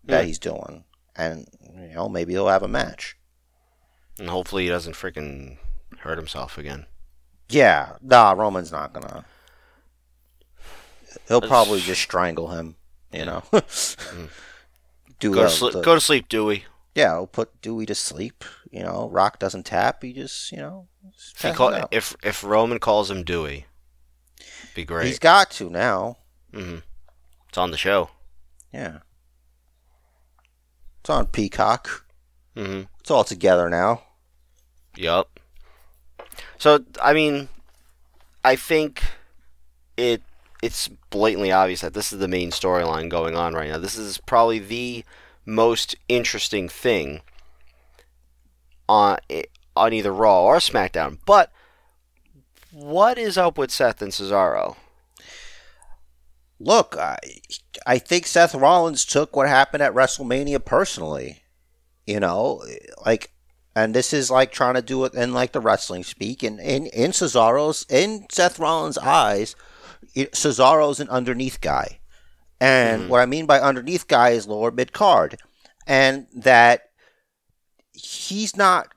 that 0.04 0.20
Yeah. 0.20 0.26
he's 0.26 0.38
doing, 0.38 0.84
and 1.16 1.46
you 1.74 1.94
know 1.94 2.08
maybe 2.08 2.32
he'll 2.32 2.48
have 2.48 2.62
a 2.62 2.68
match. 2.68 3.16
And 4.18 4.28
hopefully 4.30 4.64
he 4.64 4.68
doesn't 4.70 4.94
freaking 4.94 5.58
hurt 6.00 6.18
himself 6.18 6.56
again. 6.58 6.86
Yeah, 7.50 7.96
nah, 8.00 8.32
Roman's 8.32 8.70
not 8.72 8.92
gonna. 8.92 9.24
He'll 11.28 11.40
probably 11.40 11.80
just 11.80 12.00
strangle 12.02 12.48
him. 12.48 12.76
You 13.12 13.24
know. 13.24 13.42
Do 13.52 13.58
Mm. 13.58 14.28
Go 15.20 15.30
the- 15.34 15.42
to, 15.42 15.50
sleep, 15.50 15.72
the- 15.74 15.82
go 15.82 15.94
to 15.94 16.00
sleep, 16.00 16.28
Dewey. 16.28 16.64
yeah, 16.94 17.14
he'll 17.14 17.26
put 17.26 17.60
Dewey 17.60 17.84
to 17.86 17.94
sleep. 17.94 18.44
You 18.70 18.82
know, 18.82 19.08
Rock 19.10 19.38
doesn't 19.38 19.66
tap. 19.66 20.02
He 20.02 20.12
just, 20.12 20.50
you 20.52 20.58
know, 20.58 20.88
just 21.12 21.36
If, 21.36 21.42
he 21.50 21.52
call, 21.56 21.86
if 21.90 22.14
if 22.22 22.42
Roman 22.44 22.78
calls 22.78 23.10
him 23.10 23.22
Dewey, 23.24 23.66
be 24.74 24.84
great. 24.84 25.06
he's 25.08 25.18
got 25.18 25.50
to 25.52 25.68
now. 25.68 26.16
hmm 26.54 26.76
It's 27.48 27.58
on 27.58 27.70
the 27.72 27.76
show. 27.76 28.10
Yeah, 28.72 28.98
it's 31.00 31.10
on 31.10 31.26
Peacock. 31.26 32.06
hmm 32.56 32.82
It's 33.00 33.10
all 33.10 33.24
together 33.24 33.68
now. 33.68 34.02
Yup. 34.96 35.40
So 36.58 36.84
I 37.02 37.12
mean, 37.12 37.48
I 38.44 38.56
think 38.56 39.02
it 39.96 40.22
it's 40.62 40.88
blatantly 40.88 41.52
obvious 41.52 41.80
that 41.80 41.94
this 41.94 42.12
is 42.12 42.18
the 42.18 42.28
main 42.28 42.50
storyline 42.50 43.08
going 43.08 43.36
on 43.36 43.54
right 43.54 43.70
now. 43.70 43.78
This 43.78 43.96
is 43.96 44.18
probably 44.18 44.58
the 44.58 45.04
most 45.46 45.96
interesting 46.08 46.68
thing 46.68 47.22
on 48.88 49.18
eh, 49.30 49.44
on 49.76 49.92
either 49.92 50.12
Raw 50.12 50.44
or 50.44 50.56
SmackDown. 50.56 51.18
But 51.24 51.50
what 52.72 53.18
is 53.18 53.38
up 53.38 53.56
with 53.56 53.70
Seth 53.70 54.02
and 54.02 54.12
Cesaro? 54.12 54.76
Look, 56.58 56.94
I, 56.98 57.18
I 57.86 57.98
think 57.98 58.26
Seth 58.26 58.54
Rollins 58.54 59.06
took 59.06 59.34
what 59.34 59.48
happened 59.48 59.82
at 59.82 59.94
WrestleMania 59.94 60.62
personally. 60.62 61.42
You 62.06 62.20
know, 62.20 62.62
like 63.06 63.32
and 63.74 63.94
this 63.94 64.12
is 64.12 64.30
like 64.30 64.52
trying 64.52 64.74
to 64.74 64.82
do 64.82 65.04
it 65.04 65.14
in 65.14 65.32
like 65.32 65.52
the 65.52 65.60
wrestling 65.60 66.04
speak, 66.04 66.42
and 66.42 66.60
in 66.60 66.86
in 66.86 67.12
Cesaro's 67.12 67.86
in 67.88 68.26
Seth 68.30 68.58
Rollins' 68.58 68.98
eyes, 68.98 69.54
Cesaro's 70.14 71.00
an 71.00 71.08
underneath 71.08 71.60
guy, 71.60 72.00
and 72.60 73.08
what 73.08 73.20
I 73.20 73.26
mean 73.26 73.46
by 73.46 73.60
underneath 73.60 74.06
guy 74.08 74.30
is 74.30 74.46
lower 74.46 74.70
mid 74.70 74.92
card, 74.92 75.38
and 75.86 76.26
that 76.34 76.90
he's 77.92 78.56
not. 78.56 78.88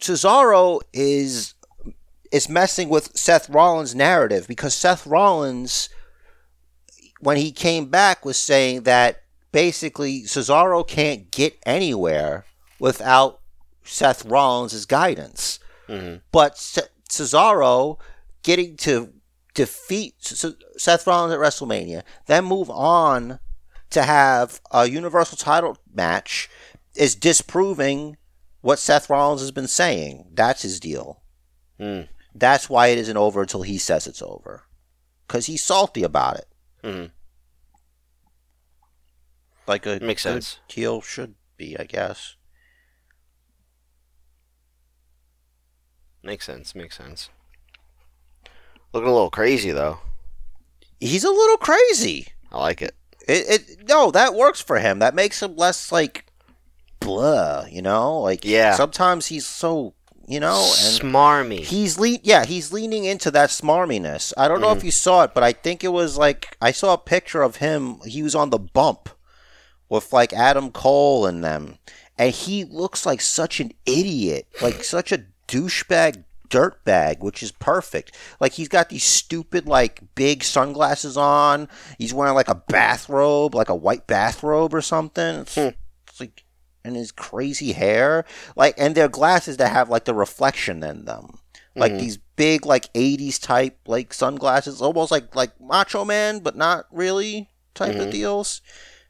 Cesaro 0.00 0.80
is 0.92 1.54
is 2.32 2.48
messing 2.48 2.88
with 2.88 3.16
Seth 3.16 3.50
Rollins' 3.50 3.94
narrative 3.94 4.46
because 4.46 4.74
Seth 4.74 5.06
Rollins, 5.06 5.88
when 7.20 7.36
he 7.36 7.50
came 7.52 7.86
back, 7.86 8.24
was 8.24 8.36
saying 8.36 8.82
that 8.84 9.22
basically 9.52 10.22
Cesaro 10.22 10.86
can't 10.86 11.30
get 11.30 11.58
anywhere 11.66 12.44
without 12.78 13.40
Seth 13.84 14.24
Rollins' 14.24 14.86
guidance. 14.86 15.58
Mhm. 15.88 16.20
But 16.30 16.56
Ce- 16.56 16.88
Cesaro 17.10 17.98
getting 18.44 18.76
to 18.78 19.12
defeat 19.54 20.14
Seth 20.20 21.06
Rollins 21.06 21.32
at 21.34 21.40
WrestleMania, 21.40 22.02
then 22.26 22.44
move 22.44 22.70
on 22.70 23.38
to 23.90 24.02
have 24.02 24.60
a 24.70 24.88
Universal 24.88 25.38
title 25.38 25.76
match 25.92 26.48
is 26.94 27.14
disproving 27.14 28.16
what 28.60 28.78
Seth 28.78 29.08
Rollins 29.10 29.40
has 29.40 29.50
been 29.50 29.66
saying. 29.68 30.28
That's 30.32 30.62
his 30.62 30.78
deal. 30.80 31.22
Hmm. 31.78 32.02
That's 32.34 32.68
why 32.70 32.88
it 32.88 32.98
isn't 32.98 33.16
over 33.16 33.42
until 33.42 33.62
he 33.62 33.78
says 33.78 34.06
it's 34.06 34.22
over. 34.22 34.64
Because 35.26 35.46
he's 35.46 35.62
salty 35.64 36.02
about 36.02 36.36
it. 36.36 36.48
Mhm. 36.84 37.10
Like 39.66 39.86
a 39.86 39.98
Makes 40.00 40.22
sense. 40.22 40.58
heel 40.68 41.00
should 41.00 41.34
be, 41.56 41.76
I 41.78 41.84
guess. 41.84 42.36
Makes 46.22 46.46
sense. 46.46 46.74
Makes 46.74 46.96
sense. 46.98 47.30
Looking 48.92 49.08
a 49.08 49.12
little 49.12 49.30
crazy 49.30 49.70
though. 49.70 49.98
He's 50.98 51.24
a 51.24 51.30
little 51.30 51.56
crazy. 51.56 52.28
I 52.52 52.58
like 52.58 52.82
it. 52.82 52.94
It, 53.28 53.48
it 53.48 53.88
no, 53.88 54.10
that 54.10 54.34
works 54.34 54.60
for 54.60 54.78
him. 54.78 54.98
That 54.98 55.14
makes 55.14 55.42
him 55.42 55.56
less 55.56 55.92
like 55.92 56.26
blah, 56.98 57.66
you 57.66 57.82
know? 57.82 58.20
Like 58.20 58.44
Yeah. 58.44 58.74
sometimes 58.74 59.26
he's 59.26 59.46
so 59.46 59.94
you 60.26 60.40
know 60.40 60.58
and 60.58 61.00
Smarmy. 61.00 61.60
He's 61.60 61.98
le- 61.98 62.18
yeah, 62.22 62.44
he's 62.44 62.72
leaning 62.72 63.04
into 63.04 63.30
that 63.32 63.50
smarminess. 63.50 64.32
I 64.36 64.48
don't 64.48 64.60
know 64.60 64.70
if 64.70 64.78
mm-hmm. 64.78 64.86
you 64.86 64.92
saw 64.92 65.24
it, 65.24 65.34
but 65.34 65.42
I 65.42 65.52
think 65.52 65.82
it 65.82 65.88
was 65.88 66.18
like 66.18 66.56
I 66.60 66.70
saw 66.72 66.94
a 66.94 66.98
picture 66.98 67.42
of 67.42 67.56
him. 67.56 67.98
He 68.04 68.22
was 68.22 68.34
on 68.34 68.50
the 68.50 68.58
bump 68.58 69.08
with 69.88 70.12
like 70.12 70.32
Adam 70.32 70.70
Cole 70.70 71.26
and 71.26 71.42
them, 71.42 71.78
and 72.16 72.32
he 72.32 72.64
looks 72.64 73.04
like 73.04 73.20
such 73.20 73.60
an 73.60 73.72
idiot, 73.86 74.46
like 74.62 74.84
such 74.84 75.10
a 75.10 75.24
douchebag 75.48 76.24
dirtbag, 76.50 77.20
which 77.20 77.42
is 77.42 77.52
perfect. 77.52 78.14
Like 78.40 78.52
he's 78.52 78.68
got 78.68 78.88
these 78.88 79.04
stupid 79.04 79.66
like 79.66 80.02
big 80.14 80.44
sunglasses 80.44 81.16
on. 81.16 81.68
He's 81.98 82.12
wearing 82.12 82.34
like 82.34 82.48
a 82.48 82.62
bathrobe, 82.68 83.54
like 83.54 83.68
a 83.68 83.74
white 83.74 84.06
bathrobe 84.06 84.74
or 84.74 84.82
something. 84.82 85.36
It's, 85.36 85.54
hmm. 85.54 85.68
it's 86.06 86.20
like 86.20 86.44
and 86.84 86.96
his 86.96 87.12
crazy 87.12 87.72
hair, 87.72 88.24
like, 88.56 88.74
and 88.78 88.94
their 88.94 89.08
glasses 89.08 89.58
that 89.58 89.72
have 89.72 89.88
like 89.88 90.04
the 90.04 90.14
reflection 90.14 90.82
in 90.82 91.04
them, 91.04 91.38
like 91.76 91.92
hmm. 91.92 91.98
these 91.98 92.16
big 92.36 92.66
like 92.66 92.92
'80s 92.92 93.40
type 93.40 93.78
like 93.86 94.12
sunglasses, 94.12 94.82
almost 94.82 95.10
like 95.10 95.34
like 95.34 95.60
Macho 95.60 96.04
Man, 96.04 96.40
but 96.40 96.56
not 96.56 96.86
really 96.90 97.50
type 97.74 97.96
of 97.96 98.06
hmm. 98.06 98.10
deals. 98.10 98.60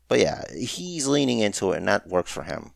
But 0.09 0.19
yeah, 0.19 0.43
he's 0.57 1.07
leaning 1.07 1.39
into 1.39 1.73
it, 1.73 1.79
and 1.79 1.89
that 1.89 2.09
works 2.09 2.33
for 2.33 2.43
him. 2.43 2.73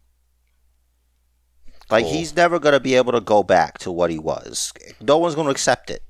Like 1.90 2.04
Cool. 2.04 2.12
he's 2.14 2.34
never 2.34 2.58
gonna 2.58 2.80
be 2.80 2.94
able 2.94 3.12
to 3.12 3.20
go 3.20 3.42
back 3.42 3.78
to 3.78 3.92
what 3.92 4.10
he 4.10 4.18
was. 4.18 4.72
No 5.00 5.18
one's 5.18 5.34
gonna 5.34 5.50
accept 5.50 5.90
it. 5.90 6.02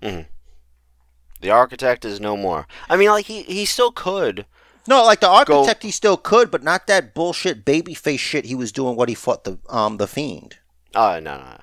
The 0.00 1.50
architect 1.50 2.04
is 2.04 2.20
no 2.20 2.36
more. 2.36 2.66
I 2.88 2.96
mean, 2.96 3.08
like 3.08 3.26
he 3.26 3.42
he 3.42 3.64
still 3.64 3.92
could. 3.92 4.46
No, 4.88 5.04
like 5.04 5.20
the 5.20 5.28
architect, 5.28 5.84
he 5.84 5.90
still 5.92 6.16
could, 6.16 6.50
but 6.50 6.62
not 6.64 6.86
that 6.88 7.14
bullshit 7.14 7.64
babyface 7.64 8.18
shit 8.18 8.44
he 8.46 8.54
was 8.56 8.72
doing. 8.72 8.96
What 8.96 9.08
he 9.08 9.14
fought 9.14 9.44
the 9.44 9.58
um 9.68 9.96
the 9.96 10.06
fiend. 10.06 10.58
Oh 10.94 11.18
no 11.20 11.38
no. 11.38 11.58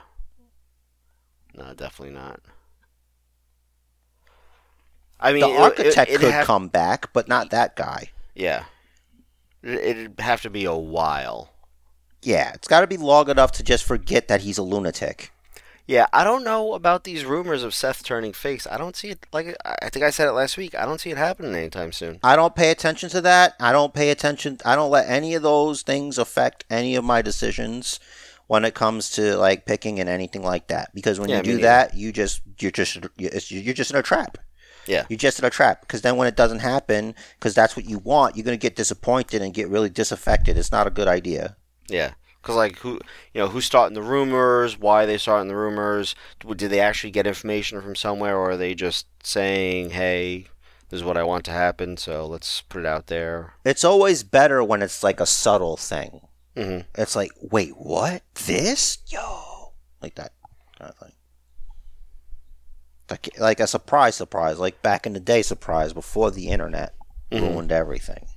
No, 1.66 1.74
definitely 1.74 2.16
not. 2.16 2.40
I 5.20 5.34
mean, 5.34 5.42
The 5.42 5.50
it- 5.50 5.54
it- 5.54 5.60
architect 5.60 6.10
it'd 6.12 6.22
could 6.22 6.32
have- 6.32 6.48
come 6.48 6.70
back, 6.70 7.12
but 7.12 7.28
not 7.28 7.50
that 7.50 7.76
guy. 7.76 8.12
Yeah, 8.36 8.64
it'd 9.62 10.20
have 10.20 10.42
to 10.44 10.50
be 10.50 10.64
a 10.66 10.76
while. 10.76 11.50
Yeah, 12.22 12.52
it's 12.54 12.68
got 12.68 12.82
to 12.82 12.88
be 12.88 12.98
long 12.98 13.30
enough 13.30 13.52
to 13.54 13.64
just 13.64 13.84
forget 13.84 14.28
that 14.28 14.42
he's 14.42 14.58
a 14.58 14.64
lunatic. 14.64 15.32
Yeah, 15.88 16.06
I 16.14 16.24
don't 16.24 16.44
know 16.44 16.74
about 16.74 17.04
these 17.04 17.26
rumors 17.26 17.64
of 17.64 17.74
Seth 17.74 18.04
turning 18.04 18.32
face. 18.32 18.68
I 18.70 18.78
don't 18.78 18.96
see 18.96 19.10
it. 19.10 19.26
Like 19.34 19.56
I 19.66 19.90
think 19.90 20.06
I 20.06 20.12
said 20.12 20.28
it 20.28 20.34
last 20.34 20.56
week. 20.56 20.76
I 20.76 20.86
don't 20.86 21.02
see 21.02 21.10
it 21.10 21.18
happening 21.18 21.56
anytime 21.56 21.92
soon. 21.92 22.20
I 22.22 22.36
don't 22.36 22.56
pay 22.56 22.70
attention 22.70 23.10
to 23.10 23.22
that. 23.22 23.56
I 23.60 23.72
don't 23.72 23.92
pay 23.92 24.12
attention. 24.12 24.60
I 24.64 24.76
don't 24.76 24.92
let 24.92 25.10
any 25.10 25.34
of 25.34 25.42
those 25.42 25.82
things 25.82 26.20
affect 26.20 26.64
any 26.70 26.96
of 26.96 27.04
my 27.04 27.24
decisions 27.24 28.00
when 28.46 28.66
it 28.66 28.76
comes 28.76 29.10
to 29.12 29.36
like 29.38 29.66
picking 29.66 30.00
and 30.00 30.08
anything 30.08 30.44
like 30.44 30.68
that. 30.68 30.94
Because 30.94 31.20
when 31.20 31.30
Yeah, 31.30 31.38
you 31.38 31.44
do 31.44 31.58
that, 31.62 31.96
you 31.96 32.12
just 32.12 32.42
you're 32.60 32.70
just 32.70 33.00
you're 33.18 33.32
you're 33.48 33.74
just 33.74 33.90
in 33.90 33.98
a 33.98 34.04
trap. 34.04 34.38
Yeah. 34.86 35.06
You're 35.10 35.18
just 35.18 35.40
in 35.40 35.46
a 35.46 35.50
trap. 35.50 35.82
Because 35.82 36.02
then 36.04 36.18
when 36.18 36.28
it 36.28 36.36
doesn't 36.36 36.60
happen, 36.60 37.16
because 37.40 37.56
that's 37.56 37.76
what 37.76 37.86
you 37.90 37.98
want, 37.98 38.36
you're 38.36 38.46
gonna 38.46 38.58
get 38.58 38.76
disappointed 38.76 39.42
and 39.42 39.56
get 39.56 39.70
really 39.70 39.90
disaffected. 39.90 40.56
It's 40.56 40.72
not 40.72 40.86
a 40.86 40.92
good 40.92 41.08
idea. 41.08 41.56
Yeah, 41.90 42.14
because 42.42 42.56
like 42.56 42.78
who, 42.80 43.00
you 43.34 43.42
know, 43.42 43.48
who's 43.48 43.66
starting 43.66 43.96
the 43.96 44.02
rumors? 44.04 44.78
Why 44.78 45.04
are 45.04 45.06
they 45.08 45.18
starting 45.18 45.48
the 45.48 45.56
rumors? 45.56 46.16
Did 46.56 46.70
they 46.72 46.80
actually 46.80 47.12
get 47.12 47.28
information 47.28 47.82
from 47.82 47.96
somewhere, 47.96 48.38
or 48.38 48.52
are 48.52 48.58
they 48.58 48.76
just 48.76 49.08
saying, 49.24 49.92
"Hey, 49.92 50.48
this 50.90 51.00
is 51.00 51.04
what 51.04 51.18
I 51.18 51.24
want 51.24 51.46
to 51.46 51.52
happen, 51.52 51.98
so 51.98 52.26
let's 52.26 52.62
put 52.62 52.82
it 52.82 52.86
out 52.86 53.08
there"? 53.08 53.54
It's 53.66 53.84
always 53.84 54.24
better 54.24 54.64
when 54.64 54.82
it's 54.82 55.04
like 55.04 55.20
a 55.20 55.26
subtle 55.26 55.78
thing. 55.78 56.22
Mhm. 56.56 56.86
It's 56.96 57.16
like, 57.16 57.32
wait, 57.42 57.72
what? 57.78 58.22
This? 58.46 58.98
Yo, 59.08 59.74
like 60.02 60.16
that 60.16 60.34
kind 60.78 60.92
of 60.92 60.98
thing. 60.98 61.14
Like, 63.10 63.30
like 63.40 63.60
a 63.60 63.68
surprise, 63.68 64.16
surprise, 64.16 64.60
like 64.60 64.82
back 64.82 65.08
in 65.08 65.14
the 65.14 65.20
day, 65.20 65.42
surprise 65.42 65.94
before 65.94 66.30
the 66.32 66.50
internet 66.50 66.94
ruined 67.32 67.72
everything. 67.72 68.28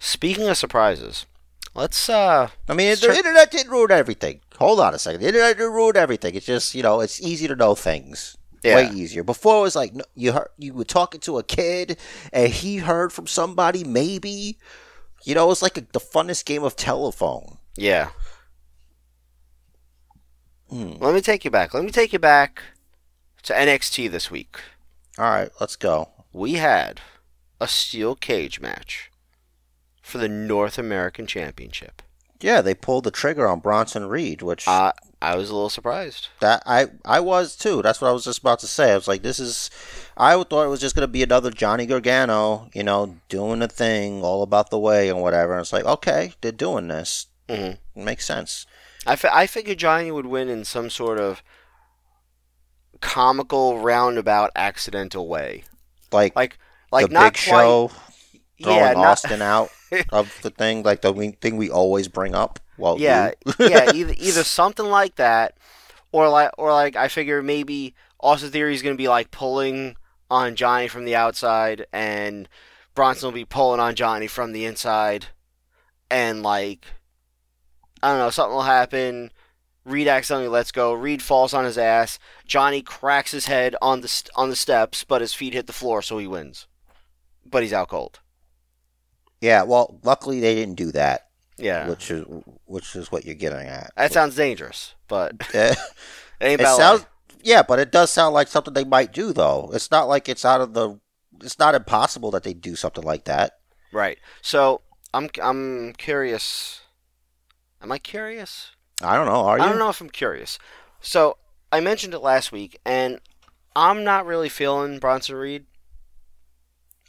Speaking 0.00 0.48
of 0.48 0.58
surprises, 0.58 1.24
let's 1.74 2.08
uh, 2.08 2.48
I 2.68 2.74
mean, 2.74 2.94
the 3.00 3.14
internet 3.16 3.50
didn't 3.50 3.70
ruin 3.70 3.90
everything. 3.90 4.40
Hold 4.58 4.80
on 4.80 4.94
a 4.94 4.98
second, 4.98 5.20
the 5.20 5.26
internet 5.28 5.56
didn't 5.56 5.72
ruin 5.72 5.96
everything. 5.96 6.34
It's 6.34 6.46
just 6.46 6.74
you 6.74 6.82
know, 6.82 7.00
it's 7.00 7.20
easy 7.20 7.48
to 7.48 7.56
know 7.56 7.74
things. 7.74 8.36
Yeah. 8.62 8.76
Way 8.76 8.90
easier. 8.94 9.22
Before 9.22 9.58
it 9.58 9.62
was 9.62 9.76
like 9.76 9.92
you 10.14 10.32
heard, 10.32 10.48
you 10.56 10.72
were 10.72 10.84
talking 10.84 11.20
to 11.22 11.36
a 11.36 11.42
kid 11.42 11.98
and 12.32 12.50
he 12.50 12.78
heard 12.78 13.12
from 13.12 13.26
somebody. 13.26 13.84
Maybe 13.84 14.56
you 15.24 15.34
know, 15.34 15.50
it's 15.50 15.62
like 15.62 15.76
a, 15.76 15.82
the 15.92 16.00
funnest 16.00 16.44
game 16.44 16.62
of 16.64 16.76
telephone. 16.76 17.58
yeah. 17.76 18.10
Hmm. 20.70 20.92
Let 20.98 21.14
me 21.14 21.20
take 21.20 21.44
you 21.44 21.50
back. 21.50 21.74
Let 21.74 21.84
me 21.84 21.90
take 21.90 22.12
you 22.12 22.18
back 22.18 22.62
to 23.42 23.52
NXT 23.52 24.10
this 24.10 24.30
week. 24.30 24.58
All 25.18 25.26
right, 25.26 25.50
let's 25.60 25.76
go. 25.76 26.08
We 26.32 26.54
had 26.54 27.00
a 27.60 27.68
steel 27.68 28.14
cage 28.16 28.60
match 28.60 29.10
for 30.04 30.18
the 30.18 30.28
North 30.28 30.78
American 30.78 31.26
Championship. 31.26 32.02
Yeah, 32.40 32.60
they 32.60 32.74
pulled 32.74 33.04
the 33.04 33.10
trigger 33.10 33.48
on 33.48 33.60
Bronson 33.60 34.06
Reed, 34.06 34.42
which 34.42 34.68
Uh, 34.68 34.92
I 35.22 35.34
was 35.34 35.48
a 35.48 35.54
little 35.54 35.70
surprised. 35.70 36.28
that 36.40 36.62
I 36.66 36.88
I 37.04 37.20
was 37.20 37.56
too. 37.56 37.80
That's 37.80 38.00
what 38.02 38.08
I 38.08 38.12
was 38.12 38.24
just 38.24 38.40
about 38.40 38.58
to 38.60 38.66
say. 38.66 38.92
I 38.92 38.96
was 38.96 39.08
like, 39.08 39.22
this 39.22 39.40
is. 39.40 39.70
I 40.16 40.34
thought 40.44 40.64
it 40.64 40.68
was 40.68 40.80
just 40.80 40.94
gonna 40.94 41.08
be 41.08 41.22
another 41.22 41.50
Johnny 41.50 41.86
Gargano, 41.86 42.68
you 42.74 42.82
know, 42.82 43.16
doing 43.30 43.62
a 43.62 43.68
thing 43.68 44.22
all 44.22 44.42
about 44.42 44.68
the 44.70 44.78
way 44.78 45.08
and 45.08 45.22
whatever. 45.22 45.52
And 45.52 45.62
it's 45.62 45.72
like, 45.72 45.86
okay, 45.86 46.34
they're 46.42 46.52
doing 46.52 46.88
this. 46.88 47.26
Mhm. 47.48 47.78
It 47.96 48.04
makes 48.04 48.26
sense. 48.26 48.66
I, 49.06 49.16
fi- 49.16 49.30
I 49.32 49.46
figured 49.46 49.78
Johnny 49.78 50.10
would 50.10 50.26
win 50.26 50.48
in 50.48 50.64
some 50.64 50.88
sort 50.90 51.18
of 51.18 51.42
comical 53.00 53.78
roundabout 53.78 54.50
accidental 54.56 55.28
way. 55.28 55.64
Like, 56.12 56.34
Like 56.36 56.58
like 56.92 57.10
not 57.10 57.32
big 57.34 57.42
quite, 57.48 57.62
show 57.62 57.90
throwing 58.62 58.78
yeah, 58.78 58.92
not, 58.92 59.06
Austin 59.06 59.42
out 59.42 59.70
of 60.10 60.36
the 60.42 60.50
thing, 60.50 60.82
like 60.82 61.02
the 61.02 61.12
thing 61.40 61.56
we 61.56 61.70
always 61.70 62.08
bring 62.08 62.34
up. 62.34 62.58
Well, 62.76 62.98
yeah, 62.98 63.32
yeah, 63.58 63.92
either 63.92 64.14
either 64.16 64.44
something 64.44 64.86
like 64.86 65.16
that 65.16 65.56
or 66.12 66.28
like 66.28 66.50
or 66.58 66.72
like 66.72 66.96
I 66.96 67.08
figure 67.08 67.42
maybe 67.42 67.94
Austin 68.20 68.50
Theory 68.50 68.74
is 68.74 68.82
going 68.82 68.94
to 68.94 69.02
be 69.02 69.08
like 69.08 69.30
pulling 69.30 69.96
on 70.30 70.56
Johnny 70.56 70.88
from 70.88 71.04
the 71.04 71.14
outside 71.14 71.86
and 71.92 72.48
Bronson 72.94 73.26
will 73.26 73.32
be 73.32 73.44
pulling 73.44 73.80
on 73.80 73.94
Johnny 73.94 74.26
from 74.26 74.52
the 74.52 74.64
inside 74.64 75.26
and 76.10 76.42
like 76.42 76.86
I 78.02 78.10
don't 78.10 78.18
know, 78.18 78.30
something 78.30 78.54
will 78.54 78.62
happen. 78.62 79.32
Reed 79.84 80.08
accidentally 80.08 80.48
lets 80.48 80.72
go. 80.72 80.92
Reed 80.92 81.22
falls 81.22 81.52
on 81.52 81.64
his 81.64 81.78
ass. 81.78 82.18
Johnny 82.46 82.82
cracks 82.82 83.32
his 83.32 83.46
head 83.46 83.76
on 83.82 84.00
the 84.00 84.08
st- 84.08 84.30
on 84.34 84.50
the 84.50 84.56
steps, 84.56 85.04
but 85.04 85.20
his 85.20 85.34
feet 85.34 85.52
hit 85.54 85.66
the 85.66 85.72
floor, 85.72 86.00
so 86.00 86.18
he 86.18 86.26
wins. 86.26 86.66
But 87.44 87.62
he's 87.62 87.72
out 87.72 87.88
cold. 87.88 88.20
Yeah. 89.44 89.62
Well, 89.62 90.00
luckily 90.02 90.40
they 90.40 90.54
didn't 90.54 90.76
do 90.76 90.90
that. 90.92 91.28
Yeah, 91.56 91.88
which 91.88 92.10
is 92.10 92.24
which 92.64 92.96
is 92.96 93.12
what 93.12 93.24
you're 93.24 93.34
getting 93.36 93.68
at. 93.68 93.92
that 93.96 94.12
sounds 94.12 94.34
dangerous, 94.34 94.94
but 95.06 95.34
it 95.54 95.76
ain't 96.40 96.60
it 96.60 96.66
sounds 96.66 97.06
yeah, 97.42 97.62
but 97.62 97.78
it 97.78 97.92
does 97.92 98.10
sound 98.10 98.34
like 98.34 98.48
something 98.48 98.74
they 98.74 98.84
might 98.84 99.12
do 99.12 99.32
though. 99.32 99.70
It's 99.72 99.90
not 99.90 100.08
like 100.08 100.28
it's 100.28 100.44
out 100.44 100.60
of 100.60 100.74
the. 100.74 100.98
It's 101.42 101.58
not 101.58 101.74
impossible 101.74 102.30
that 102.32 102.42
they 102.42 102.54
do 102.54 102.74
something 102.74 103.04
like 103.04 103.24
that. 103.24 103.52
right. 103.92 104.18
So 104.42 104.80
I'm 105.12 105.28
I'm 105.42 105.92
curious. 105.92 106.80
Am 107.82 107.92
I 107.92 107.98
curious? 107.98 108.70
I 109.02 109.14
don't 109.16 109.26
know. 109.26 109.44
Are 109.44 109.58
you? 109.58 109.64
I 109.64 109.68
don't 109.68 109.78
know 109.78 109.90
if 109.90 110.00
I'm 110.00 110.10
curious. 110.10 110.58
So 111.00 111.36
I 111.70 111.80
mentioned 111.80 112.14
it 112.14 112.20
last 112.20 112.50
week, 112.50 112.78
and 112.84 113.20
I'm 113.76 114.04
not 114.04 114.26
really 114.26 114.48
feeling 114.48 114.98
Bronson 114.98 115.36
Reed. 115.36 115.66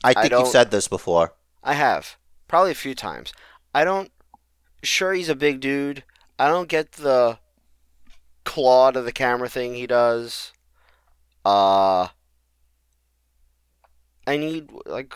I 0.04 0.14
think 0.14 0.32
don't- 0.32 0.42
you've 0.42 0.50
said 0.50 0.70
this 0.70 0.88
before. 0.88 1.34
I 1.64 1.74
have 1.74 2.18
probably 2.48 2.72
a 2.72 2.76
few 2.76 2.96
times. 2.96 3.34
I 3.74 3.84
don't. 3.84 4.12
Sure, 4.84 5.14
he's 5.14 5.30
a 5.30 5.36
big 5.36 5.60
dude. 5.60 6.04
I 6.38 6.48
don't 6.48 6.70
get 6.70 6.94
the 6.94 7.40
claw 8.44 8.92
to 8.92 9.02
the 9.02 9.12
camera 9.12 9.50
thing 9.50 9.74
he 9.74 9.88
does. 9.88 10.52
Uh, 11.44 12.08
I 14.28 14.38
need 14.38 14.70
like. 14.86 15.14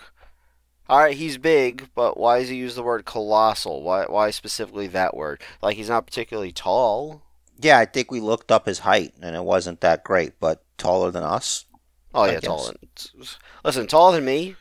All 0.88 0.98
right, 0.98 1.16
he's 1.16 1.38
big, 1.38 1.90
but 1.94 2.18
why 2.20 2.40
does 2.40 2.50
he 2.50 2.56
use 2.56 2.74
the 2.74 2.82
word 2.82 3.06
colossal? 3.06 3.84
Why 3.84 4.06
why 4.06 4.32
specifically 4.32 4.88
that 4.88 5.16
word? 5.16 5.42
Like 5.62 5.78
he's 5.78 5.90
not 5.90 6.08
particularly 6.08 6.52
tall. 6.52 7.22
Yeah, 7.62 7.78
I 7.78 7.86
think 7.86 8.10
we 8.10 8.20
looked 8.20 8.52
up 8.52 8.66
his 8.66 8.80
height, 8.80 9.14
and 9.22 9.36
it 9.36 9.44
wasn't 9.44 9.82
that 9.82 10.04
great, 10.04 10.40
but 10.40 10.64
taller 10.78 11.12
than 11.12 11.24
us. 11.24 11.66
Oh 12.14 12.22
I 12.22 12.32
yeah, 12.32 12.40
taller. 12.40 12.74
guess. 12.96 13.38
Listen, 13.64 13.86
taller 13.86 14.16
than 14.16 14.26
me 14.26 14.56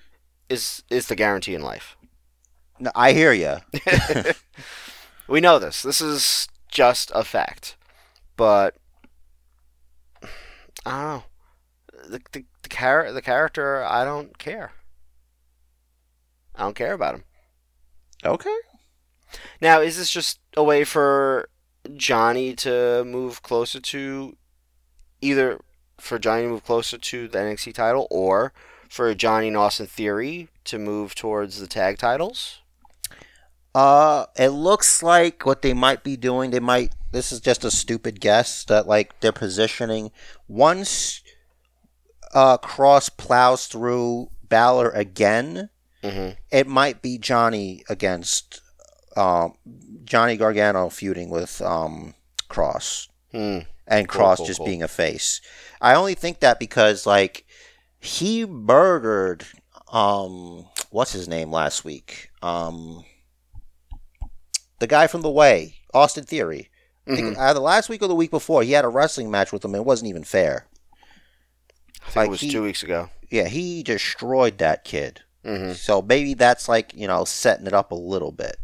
is 0.48 0.82
is 0.90 1.08
the 1.08 1.16
guarantee 1.16 1.54
in 1.54 1.62
life. 1.62 1.96
No, 2.80 2.90
I 2.94 3.12
hear 3.12 3.32
you. 3.32 3.56
we 5.28 5.40
know 5.40 5.58
this. 5.58 5.82
This 5.82 6.00
is 6.00 6.48
just 6.68 7.10
a 7.14 7.24
fact. 7.24 7.76
But 8.36 8.76
I 10.86 10.90
don't 10.90 11.02
know. 11.02 11.22
The 12.08 12.20
the 12.32 12.44
the, 12.62 12.68
char- 12.68 13.12
the 13.12 13.22
character, 13.22 13.84
I 13.84 14.04
don't 14.04 14.38
care. 14.38 14.72
I 16.54 16.62
don't 16.62 16.76
care 16.76 16.92
about 16.92 17.14
him. 17.14 17.24
Okay. 18.24 18.56
Now, 19.60 19.80
is 19.80 19.96
this 19.98 20.10
just 20.10 20.40
a 20.56 20.64
way 20.64 20.84
for 20.84 21.48
Johnny 21.96 22.54
to 22.56 23.04
move 23.04 23.42
closer 23.42 23.80
to 23.80 24.36
either 25.20 25.60
for 25.98 26.18
Johnny 26.18 26.42
to 26.42 26.48
move 26.48 26.64
closer 26.64 26.98
to 26.98 27.28
the 27.28 27.38
NXT 27.38 27.74
title 27.74 28.06
or 28.10 28.52
for 28.88 29.14
Johnny 29.14 29.48
and 29.48 29.56
Austin 29.56 29.86
Theory 29.86 30.48
to 30.64 30.78
move 30.78 31.14
towards 31.14 31.60
the 31.60 31.66
tag 31.66 31.98
titles? 31.98 32.60
Uh, 33.78 34.26
it 34.36 34.48
looks 34.48 35.02
like 35.04 35.46
what 35.46 35.62
they 35.62 35.72
might 35.72 36.02
be 36.02 36.16
doing. 36.16 36.50
They 36.50 36.58
might. 36.60 36.92
This 37.12 37.30
is 37.30 37.38
just 37.40 37.64
a 37.64 37.70
stupid 37.70 38.20
guess 38.20 38.64
that 38.64 38.88
like 38.88 39.20
they're 39.20 39.30
positioning 39.32 40.10
once. 40.48 41.22
Uh, 42.34 42.58
Kross 42.58 43.08
plows 43.16 43.66
through 43.66 44.30
Balor 44.48 44.90
again. 44.90 45.70
Mm-hmm. 46.02 46.30
It 46.50 46.66
might 46.66 47.02
be 47.02 47.18
Johnny 47.18 47.84
against 47.88 48.60
um 49.16 49.54
Johnny 50.04 50.36
Gargano 50.36 50.88
feuding 50.90 51.30
with 51.30 51.60
um 51.62 52.14
Kross 52.50 53.08
Hmm. 53.32 53.60
and 53.86 54.08
Cool, 54.08 54.20
Kross 54.24 54.36
cool, 54.38 54.46
just 54.46 54.58
cool. 54.58 54.66
being 54.66 54.82
a 54.82 54.88
face. 54.88 55.40
I 55.80 55.94
only 55.94 56.14
think 56.14 56.40
that 56.40 56.58
because 56.58 57.06
like 57.06 57.44
he 58.00 58.44
murdered 58.44 59.44
um 59.92 60.66
what's 60.90 61.12
his 61.12 61.28
name 61.28 61.50
last 61.52 61.84
week? 61.84 62.30
Um 62.42 63.04
the 64.78 64.86
guy 64.86 65.06
from 65.06 65.22
the 65.22 65.30
way, 65.30 65.76
Austin 65.94 66.24
Theory. 66.24 66.70
I 67.06 67.14
think 67.16 67.36
Mhm. 67.36 67.38
either 67.38 67.60
last 67.60 67.88
week 67.88 68.02
or 68.02 68.08
the 68.08 68.14
week 68.14 68.30
before, 68.30 68.62
he 68.62 68.72
had 68.72 68.84
a 68.84 68.88
wrestling 68.88 69.30
match 69.30 69.50
with 69.52 69.64
him. 69.64 69.74
and 69.74 69.80
It 69.80 69.86
wasn't 69.86 70.10
even 70.10 70.24
fair. 70.24 70.66
I 72.02 72.04
think 72.04 72.16
Like 72.16 72.26
it 72.26 72.30
was 72.30 72.40
he- 72.40 72.50
two 72.50 72.62
weeks 72.62 72.82
ago. 72.82 73.10
Yeah, 73.30 73.48
he 73.48 73.82
destroyed 73.82 74.58
that 74.58 74.84
kid. 74.84 75.22
Mm-hmm. 75.44 75.72
So 75.74 76.02
maybe 76.02 76.34
that's 76.34 76.68
like 76.68 76.92
you 76.94 77.06
know 77.06 77.24
setting 77.24 77.66
it 77.66 77.72
up 77.72 77.92
a 77.92 77.94
little 77.94 78.32
bit. 78.32 78.58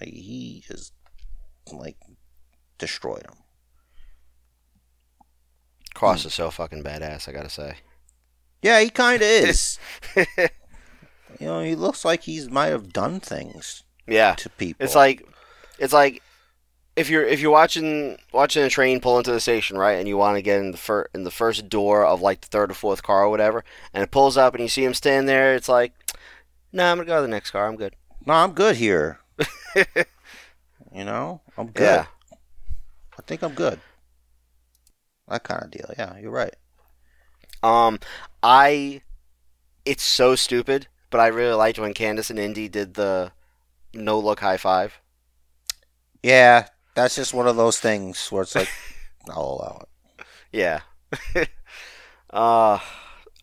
Like 0.00 0.10
he 0.12 0.62
just 0.66 0.92
like 1.72 1.96
destroyed 2.78 3.22
him. 3.24 3.38
Kross 5.94 6.24
is 6.26 6.34
so 6.34 6.50
fucking 6.50 6.84
badass. 6.84 7.28
I 7.28 7.32
gotta 7.32 7.50
say. 7.50 7.76
Yeah, 8.62 8.80
he 8.80 8.90
kind 8.90 9.22
of 9.22 9.28
is. 9.28 9.78
you 10.16 10.26
know, 11.40 11.62
he 11.62 11.74
looks 11.74 12.04
like 12.04 12.22
he's 12.24 12.50
might 12.50 12.66
have 12.68 12.92
done 12.92 13.20
things 13.20 13.82
yeah, 14.08 14.34
to 14.34 14.48
people. 14.50 14.84
it's 14.84 14.94
like, 14.94 15.26
it's 15.78 15.92
like, 15.92 16.22
if 16.96 17.08
you're 17.08 17.24
if 17.24 17.40
you're 17.40 17.52
watching 17.52 18.18
watching 18.32 18.64
a 18.64 18.68
train 18.68 19.00
pull 19.00 19.18
into 19.18 19.30
the 19.30 19.40
station, 19.40 19.78
right, 19.78 19.98
and 19.98 20.08
you 20.08 20.16
want 20.16 20.36
to 20.36 20.42
get 20.42 20.60
in 20.60 20.72
the 20.72 20.76
fir- 20.76 21.08
in 21.14 21.22
the 21.22 21.30
first 21.30 21.68
door 21.68 22.04
of 22.04 22.20
like 22.20 22.40
the 22.40 22.48
third 22.48 22.72
or 22.72 22.74
fourth 22.74 23.02
car 23.04 23.24
or 23.24 23.30
whatever, 23.30 23.64
and 23.94 24.02
it 24.02 24.10
pulls 24.10 24.36
up 24.36 24.54
and 24.54 24.62
you 24.62 24.68
see 24.68 24.84
him 24.84 24.94
stand 24.94 25.28
there, 25.28 25.54
it's 25.54 25.68
like, 25.68 25.92
nah, 26.72 26.90
I'm 26.90 26.96
gonna 26.96 27.06
go 27.06 27.16
to 27.16 27.22
the 27.22 27.28
next 27.28 27.52
car. 27.52 27.68
I'm 27.68 27.76
good. 27.76 27.94
no, 28.26 28.34
I'm 28.34 28.52
good 28.52 28.76
here. 28.76 29.20
you 29.76 31.04
know, 31.04 31.40
I'm 31.56 31.68
good. 31.68 31.84
Yeah. 31.84 32.06
I 33.18 33.22
think 33.22 33.42
I'm 33.42 33.54
good. 33.54 33.80
That 35.28 35.44
kind 35.44 35.62
of 35.62 35.70
deal. 35.70 35.90
Yeah, 35.98 36.16
you're 36.18 36.30
right. 36.30 36.54
Um, 37.62 37.98
I, 38.42 39.02
it's 39.84 40.02
so 40.02 40.34
stupid, 40.34 40.86
but 41.10 41.20
I 41.20 41.26
really 41.26 41.54
liked 41.54 41.78
when 41.78 41.94
Candice 41.94 42.30
and 42.30 42.38
Indy 42.38 42.68
did 42.68 42.94
the 42.94 43.32
no 43.94 44.18
look 44.18 44.40
high 44.40 44.56
five. 44.56 45.00
Yeah, 46.22 46.66
that's 46.94 47.16
just 47.16 47.34
one 47.34 47.46
of 47.46 47.56
those 47.56 47.78
things 47.78 48.30
where 48.30 48.42
it's 48.42 48.54
like, 48.54 48.68
I'll 49.30 49.58
allow 49.60 49.82
it. 49.82 50.24
Yeah. 50.52 50.80
uh, 52.30 52.78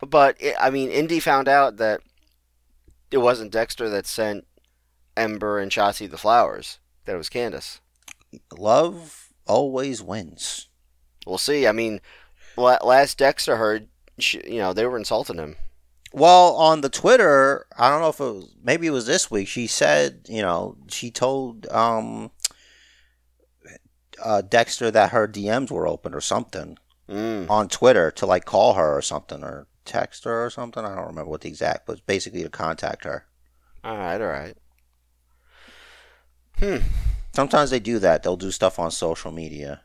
but 0.05 0.37
it, 0.41 0.55
I 0.59 0.69
mean, 0.69 0.89
Indy 0.89 1.19
found 1.19 1.47
out 1.47 1.77
that 1.77 2.01
it 3.11 3.17
wasn't 3.19 3.51
Dexter 3.51 3.89
that 3.89 4.07
sent 4.07 4.45
Ember 5.15 5.59
and 5.59 5.71
Shotzi 5.71 6.09
the 6.09 6.17
flowers. 6.17 6.79
That 7.05 7.15
it 7.15 7.17
was 7.17 7.29
Candice. 7.29 7.79
Love 8.57 9.29
always 9.47 10.01
wins. 10.01 10.67
We'll 11.25 11.37
see. 11.37 11.67
I 11.67 11.71
mean, 11.71 12.01
last 12.57 13.17
Dexter 13.17 13.57
heard, 13.57 13.87
she, 14.19 14.41
you 14.45 14.59
know, 14.59 14.73
they 14.73 14.85
were 14.85 14.97
insulting 14.97 15.37
him. 15.37 15.55
Well, 16.17 16.55
on 16.55 16.79
the 16.79 16.87
Twitter, 16.89 17.65
I 17.77 17.89
don't 17.89 17.99
know 17.99 18.07
if 18.07 18.19
it 18.21 18.23
was 18.23 18.55
maybe 18.63 18.87
it 18.87 18.91
was 18.91 19.05
this 19.05 19.29
week. 19.29 19.49
She 19.49 19.67
said, 19.67 20.21
you 20.29 20.41
know, 20.41 20.77
she 20.87 21.11
told 21.11 21.67
um 21.67 22.31
uh, 24.23 24.41
Dexter 24.41 24.89
that 24.91 25.11
her 25.11 25.27
DMs 25.27 25.69
were 25.71 25.87
open 25.87 26.13
or 26.13 26.21
something 26.21 26.77
Mm. 27.09 27.47
on 27.51 27.67
Twitter 27.67 28.09
to 28.11 28.25
like 28.25 28.45
call 28.45 28.73
her 28.73 28.97
or 28.97 29.01
something 29.01 29.43
or 29.43 29.67
text 29.83 30.23
her 30.23 30.45
or 30.45 30.49
something. 30.49 30.83
I 30.83 30.95
don't 30.95 31.05
remember 31.05 31.29
what 31.29 31.41
the 31.41 31.49
exact, 31.49 31.85
but 31.85 32.03
basically 32.07 32.41
to 32.43 32.49
contact 32.49 33.03
her. 33.03 33.25
All 33.83 33.95
right, 33.95 34.19
all 34.19 34.27
right. 34.27 34.57
Hmm. 36.57 36.77
Sometimes 37.33 37.69
they 37.69 37.79
do 37.79 37.99
that. 37.99 38.23
They'll 38.23 38.37
do 38.37 38.49
stuff 38.49 38.79
on 38.79 38.89
social 38.89 39.31
media. 39.31 39.81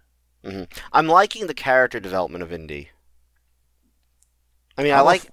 I'm 0.93 1.09
liking 1.09 1.47
the 1.49 1.53
character 1.53 2.01
development 2.01 2.43
of 2.43 2.53
Indy. 2.53 2.89
I 4.79 4.83
mean, 4.85 4.93
I 4.95 5.01
a 5.01 5.05
like. 5.05 5.29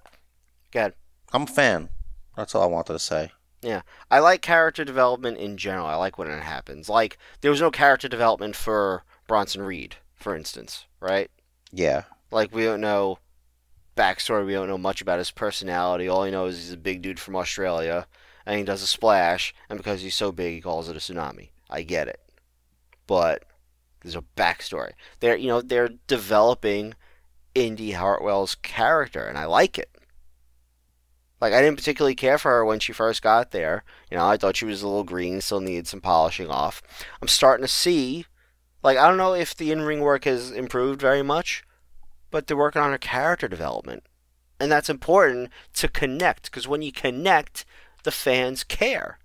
F- 0.78 0.82
Go 0.82 0.82
ahead. 0.82 0.94
I'm 1.34 1.44
a 1.44 1.48
fan. 1.48 1.90
That's 2.36 2.56
all 2.56 2.64
I 2.64 2.68
wanted 2.68 2.94
to 2.94 2.99
say. 2.99 3.32
Yeah, 3.62 3.82
I 4.12 4.20
like 4.20 4.41
character 4.41 4.86
development 4.86 5.38
in 5.40 5.58
general. 5.58 5.88
I 5.88 5.95
like 5.95 6.18
when 6.18 6.30
it 6.30 6.44
happens. 6.44 6.88
Like 6.90 7.18
there 7.41 7.52
was 7.52 7.62
no 7.62 7.72
character 7.72 8.08
development 8.08 8.56
for 8.56 9.04
Bronson 9.28 9.64
Reed, 9.64 9.95
for 10.16 10.36
instance, 10.36 10.86
right? 10.99 11.30
Yeah. 11.72 12.04
Like 12.32 12.54
we 12.54 12.64
don't 12.64 12.82
know 12.82 13.20
backstory. 13.95 14.45
We 14.45 14.54
don't 14.54 14.68
know 14.68 14.78
much 14.78 15.02
about 15.02 15.18
his 15.18 15.32
personality. 15.32 16.08
All 16.08 16.24
he 16.24 16.32
knows 16.32 16.56
is 16.56 16.64
he's 16.66 16.74
a 16.74 16.78
big 16.78 17.02
dude 17.02 17.20
from 17.20 17.36
Australia, 17.36 18.08
and 18.45 18.58
he 18.58 18.64
does 18.64 18.84
a 18.84 18.88
splash, 18.88 19.54
and 19.70 19.78
because 19.78 20.02
he's 20.02 20.16
so 20.16 20.32
big, 20.32 20.54
he 20.54 20.62
calls 20.62 20.88
it 20.88 20.95
a 20.95 20.99
tsunami. 20.99 21.49
I 21.70 21.82
get 21.82 22.08
it, 22.08 22.22
but 23.08 23.44
there's 24.02 24.16
a 24.16 24.24
backstory. 24.38 24.91
They're 25.20 25.36
you 25.36 25.48
know 25.48 25.62
they're 25.62 25.90
developing 26.06 26.94
Indy 27.56 27.91
Hartwell's 27.91 28.56
character, 28.56 29.26
and 29.26 29.38
I 29.38 29.45
like 29.45 29.80
it. 29.80 29.90
Like 31.39 31.53
I 31.53 31.61
didn't 31.61 31.77
particularly 31.77 32.15
care 32.15 32.38
for 32.38 32.51
her 32.51 32.65
when 32.65 32.80
she 32.80 32.93
first 32.93 33.22
got 33.22 33.51
there. 33.51 33.84
You 34.09 34.18
know, 34.18 34.27
I 34.27 34.38
thought 34.38 34.55
she 34.55 34.65
was 34.65 34.81
a 34.81 34.88
little 34.88 35.03
green, 35.03 35.41
still 35.41 35.59
needed 35.59 35.88
some 35.88 36.01
polishing 36.01 36.49
off. 36.49 36.81
I'm 37.22 37.27
starting 37.27 37.64
to 37.64 37.72
see, 37.72 38.26
like 38.84 38.97
I 38.97 39.07
don't 39.07 39.18
know 39.18 39.34
if 39.34 39.55
the 39.55 39.72
in-ring 39.72 40.01
work 40.01 40.26
has 40.26 40.51
improved 40.51 40.99
very 40.99 41.22
much, 41.22 41.64
but 42.31 42.47
they're 42.47 42.57
working 42.57 42.81
on 42.81 42.91
her 42.91 42.97
character 42.97 43.47
development, 43.47 44.03
and 44.59 44.72
that's 44.72 44.89
important 44.89 45.51
to 45.73 45.88
connect 45.88 46.43
because 46.43 46.68
when 46.68 46.81
you 46.81 46.91
connect, 46.91 47.65
the 48.03 48.11
fans 48.11 48.64
care, 48.64 49.19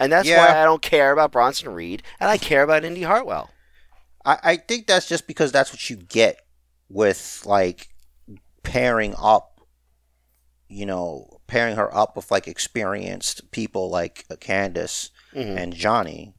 and 0.00 0.10
that's 0.10 0.28
why 0.28 0.60
I 0.60 0.64
don't 0.64 0.82
care 0.82 1.12
about 1.12 1.32
Bronson 1.32 1.70
Reed 1.70 2.02
and 2.20 2.30
I 2.30 2.38
care 2.38 2.62
about 2.62 2.84
Indy 2.84 3.02
Hartwell. 3.02 3.50
I, 4.24 4.38
I 4.42 4.56
think 4.56 4.86
that's 4.86 5.08
just 5.08 5.26
because 5.26 5.52
that's 5.52 5.72
what 5.72 5.90
you 5.90 5.96
get 5.96 6.40
with 6.88 7.42
like 7.44 7.88
pairing 8.62 9.14
up 9.18 9.57
you 10.68 10.84
know, 10.86 11.40
pairing 11.46 11.76
her 11.76 11.94
up 11.96 12.14
with 12.16 12.30
like 12.30 12.46
experienced 12.46 13.50
people 13.50 13.88
like 13.90 14.26
Candice 14.28 15.10
Mhm. 15.34 15.56
and 15.56 15.72
Johnny. 15.74 16.34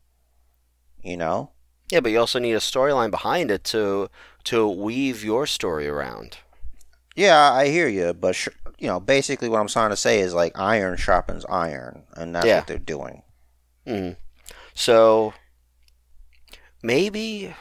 You 1.02 1.18
know, 1.18 1.52
Yeah, 1.90 2.02
but 2.02 2.12
you 2.12 2.20
also 2.20 2.40
need 2.40 2.54
a 2.54 2.60
storyline 2.60 3.10
behind 3.12 3.50
it 3.52 3.64
to 3.66 4.10
to 4.46 4.68
weave 4.68 5.24
your 5.24 5.46
story 5.48 5.88
around. 5.88 6.38
yeah, 7.16 7.52
I 7.52 7.68
hear 7.68 7.88
you, 7.88 8.14
but 8.14 8.36
sh- 8.36 8.48
you 8.78 8.88
know, 8.88 9.00
basically 9.00 9.50
what 9.50 9.60
I'm 9.60 9.68
trying 9.68 9.90
to 9.90 9.98
say 9.98 10.20
is 10.22 10.34
like 10.34 10.58
iron 10.58 10.96
sharpens 10.98 11.46
iron, 11.50 12.04
and 12.14 12.34
that's 12.36 12.46
Yeah. 12.46 12.58
what 12.60 12.68
they're 12.68 12.78
doing. 12.78 13.24
Mm. 13.88 14.16
So 14.74 15.34
maybe 16.82 17.56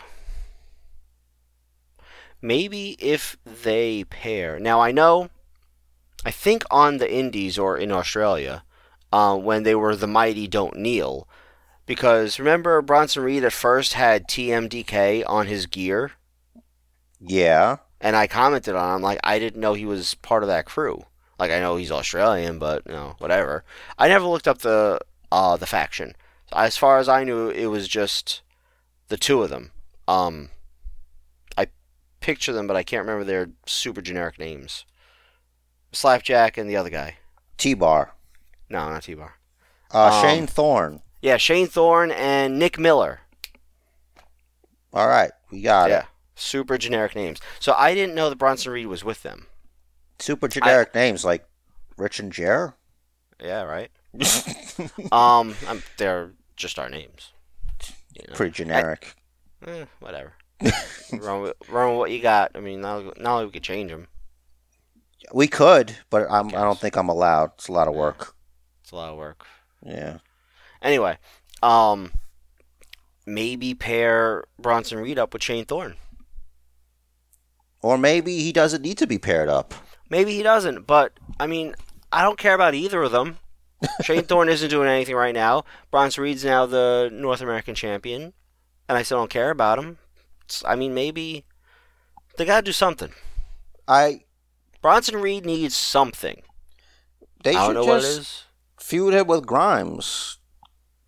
maybe 2.41 2.97
if 3.01 3.37
they 3.45 4.05
pair. 4.05 4.59
Now 4.61 4.81
I 4.81 4.93
know 4.93 5.31
I 6.29 6.31
think 6.31 6.63
on 6.71 6.99
the 6.99 7.11
Indies 7.11 7.57
or 7.57 7.79
in 7.79 7.91
Australia, 7.91 8.63
uh, 9.11 9.35
when 9.35 9.63
they 9.63 9.75
were 9.75 9.97
the 9.97 10.07
mighty 10.07 10.47
don't 10.47 10.77
kneel, 10.77 11.27
because 11.87 12.39
remember 12.39 12.83
Bronson 12.83 13.23
Reed 13.23 13.45
at 13.45 13.53
first 13.55 13.95
had 13.95 14.29
TMDK 14.29 15.25
on 15.27 15.47
his 15.47 15.65
gear, 15.65 16.13
Yeah, 17.19 17.79
and 17.99 18.15
I 18.15 18.27
commented 18.27 18.75
on. 18.75 18.97
him 18.97 19.03
like 19.03 19.19
I 19.25 19.39
didn't 19.39 19.63
know 19.63 19.73
he 19.73 19.87
was 19.87 20.13
part 20.17 20.43
of 20.43 20.49
that 20.51 20.67
crew. 20.67 21.07
Like 21.39 21.51
I 21.51 21.61
know 21.61 21.77
he's 21.77 21.91
Australian, 21.91 22.59
but 22.59 22.83
you 22.85 22.93
know 22.93 23.15
whatever. 23.17 23.65
I 23.99 24.09
never 24.09 24.27
looked 24.27 24.47
up 24.47 24.59
the 24.59 25.01
uh, 25.33 25.57
the 25.57 25.65
faction. 25.67 26.15
As 26.53 26.77
far 26.77 26.99
as 26.99 27.09
I 27.09 27.25
knew, 27.25 27.49
it 27.49 27.69
was 27.69 27.89
just 27.89 28.43
the 29.09 29.17
two 29.17 29.43
of 29.43 29.49
them. 29.49 29.71
Um, 30.07 30.51
I 31.57 31.69
picture 32.21 32.53
them, 32.53 32.67
but 32.67 32.77
I 32.77 32.83
can't 32.83 33.07
remember 33.07 33.25
their 33.25 33.49
super 33.65 34.03
generic 34.03 34.39
names. 34.39 34.85
Slapjack 35.99 36.57
and 36.57 36.71
the 36.71 36.77
other 36.77 36.91
guy. 36.91 37.17
T 37.57 37.75
Bar, 37.75 38.13
No, 38.71 38.89
not 38.89 39.03
T-Bar. 39.03 39.35
uh, 39.93 40.13
Um, 40.13 40.23
Shane 40.23 40.47
Thorne. 40.47 41.03
Yeah, 41.21 41.37
Shane 41.39 41.67
Thorne 41.67 42.13
and 42.13 42.57
Nick 42.57 42.79
Miller. 42.79 43.23
All 44.93 45.09
right, 45.09 45.33
we 45.51 45.61
got 45.61 45.91
yeah, 45.91 45.99
it. 46.01 46.07
super 46.37 46.79
generic 46.79 47.17
names. 47.17 47.41
So 47.59 47.75
I 47.77 47.95
didn't 47.95 48.15
know 48.15 48.31
that 48.31 48.37
Bronson 48.37 48.71
Reed 48.73 48.87
was 48.87 49.03
with 49.03 49.23
them. 49.25 49.47
Super 50.21 50.47
generic 50.47 50.95
names 50.95 51.25
like 51.25 51.45
Rich 51.97 52.21
and 52.21 52.33
Jer. 52.33 52.75
Yeah, 53.43 53.63
right. 53.63 53.91
um, 55.13 55.57
I'm, 55.67 55.83
they're 55.97 56.31
just 56.57 56.79
our 56.79 56.89
names. 56.89 57.33
You 58.15 58.25
know? 58.29 58.35
Pretty 58.35 58.53
generic. 58.53 59.15
Eh, 59.67 59.85
whatever. 59.99 60.35
run, 61.13 61.43
with, 61.43 61.55
run 61.69 61.91
with 61.91 61.99
what 61.99 62.11
you 62.13 62.21
got. 62.21 62.53
I 62.55 62.61
mean, 62.61 62.81
not 62.81 63.19
only 63.25 63.47
we 63.47 63.51
could 63.53 63.63
change 63.63 63.91
them. 63.91 64.07
We 65.33 65.49
could, 65.49 65.97
but 66.11 66.27
I'm, 66.31 66.49
I 66.49 66.63
don't 66.63 66.79
think 66.79 66.97
I'm 66.97 67.09
allowed. 67.09 67.53
It's 67.55 67.69
a 67.69 67.73
lot 67.73 67.89
of 67.89 67.95
work. 67.95 68.35
It's 68.83 68.93
a 68.93 68.97
lot 68.97 69.11
of 69.11 69.17
work. 69.17 69.45
Yeah. 69.85 70.19
Anyway, 70.83 71.19
um, 71.63 72.13
maybe 73.27 73.75
pair 73.75 74.45
Bronson 74.59 74.99
Reed 74.99 75.19
up 75.19 75.33
with 75.33 75.43
Shane 75.43 75.65
Thorne. 75.65 75.97
Or 77.81 77.97
maybe 77.97 78.39
he 78.39 78.53
doesn't 78.53 78.83
need 78.83 78.99
to 78.99 79.07
be 79.07 79.19
paired 79.19 79.49
up. 79.49 79.75
Maybe 80.11 80.33
he 80.33 80.43
doesn't, 80.43 80.87
but 80.87 81.13
I 81.39 81.47
mean, 81.47 81.75
I 82.11 82.23
don't 82.23 82.39
care 82.39 82.55
about 82.55 82.75
either 82.75 83.03
of 83.03 83.13
them. 83.13 83.39
Shane 84.03 84.25
Thorne 84.25 84.49
isn't 84.49 84.71
doing 84.71 84.89
anything 84.89 85.15
right 85.15 85.35
now. 85.35 85.65
Bronson 85.91 86.25
Reed's 86.25 86.45
now 86.45 86.67
the 86.67 87.11
North 87.13 87.41
American 87.41 87.75
champion, 87.75 88.33
and 88.89 88.99
I 88.99 89.03
still 89.03 89.19
don't 89.19 89.31
care 89.31 89.51
about 89.51 89.79
him. 89.79 89.99
It's, 90.45 90.65
I 90.67 90.75
mean, 90.75 90.95
maybe 90.95 91.45
they 92.37 92.45
gotta 92.45 92.65
do 92.65 92.73
something. 92.73 93.13
I 93.87 94.23
Bronson 94.83 95.17
Reed 95.21 95.45
needs 95.45 95.75
something. 95.77 96.43
they 97.45 97.51
I 97.51 97.53
don't 97.55 97.67
should 97.67 97.75
know 97.75 97.85
what 97.85 97.99
it 98.05 98.17
just 98.17 98.45
feud 98.79 99.15
him 99.15 99.27
with 99.27 99.47
Grimes, 99.47 100.39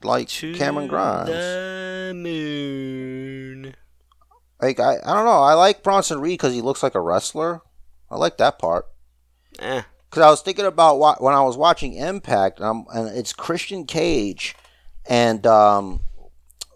like 0.02 0.28
To 0.28 0.54
Cameron 0.54 0.88
Grimes. 0.88 1.28
the 1.28 2.12
moon. 2.14 3.74
Like 4.60 4.78
I, 4.80 4.94
I 5.04 5.14
don't 5.14 5.24
know. 5.24 5.40
I 5.42 5.54
like 5.54 5.82
Bronson 5.82 6.20
Reed 6.20 6.38
because 6.38 6.52
he 6.54 6.60
looks 6.60 6.82
like 6.82 6.94
a 6.94 7.00
wrestler. 7.00 7.62
I 8.10 8.16
like 8.16 8.36
that 8.38 8.58
part. 8.58 8.86
Eh. 9.58 9.82
Because 10.08 10.22
I 10.24 10.30
was 10.30 10.42
thinking 10.42 10.66
about 10.66 10.98
wa- 10.98 11.16
when 11.18 11.34
I 11.34 11.42
was 11.42 11.56
watching 11.56 11.94
Impact, 11.94 12.58
and, 12.58 12.68
I'm, 12.68 12.84
and 12.92 13.16
it's 13.16 13.32
Christian 13.32 13.86
Cage 13.86 14.56
and 15.08 15.46
um, 15.46 16.00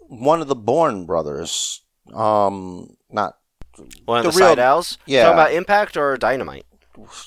one 0.07 0.41
of 0.41 0.47
the 0.47 0.55
Bourne 0.55 1.05
brothers. 1.05 1.81
Um, 2.13 2.95
not 3.11 3.37
One 4.05 4.19
of 4.25 4.33
The 4.33 4.39
the, 4.39 4.45
real- 4.45 4.55
Sydals? 4.55 4.97
yeah. 5.05 5.23
Talking 5.23 5.33
about 5.39 5.53
Impact 5.53 5.97
or 5.97 6.15
Dynamite? 6.17 6.65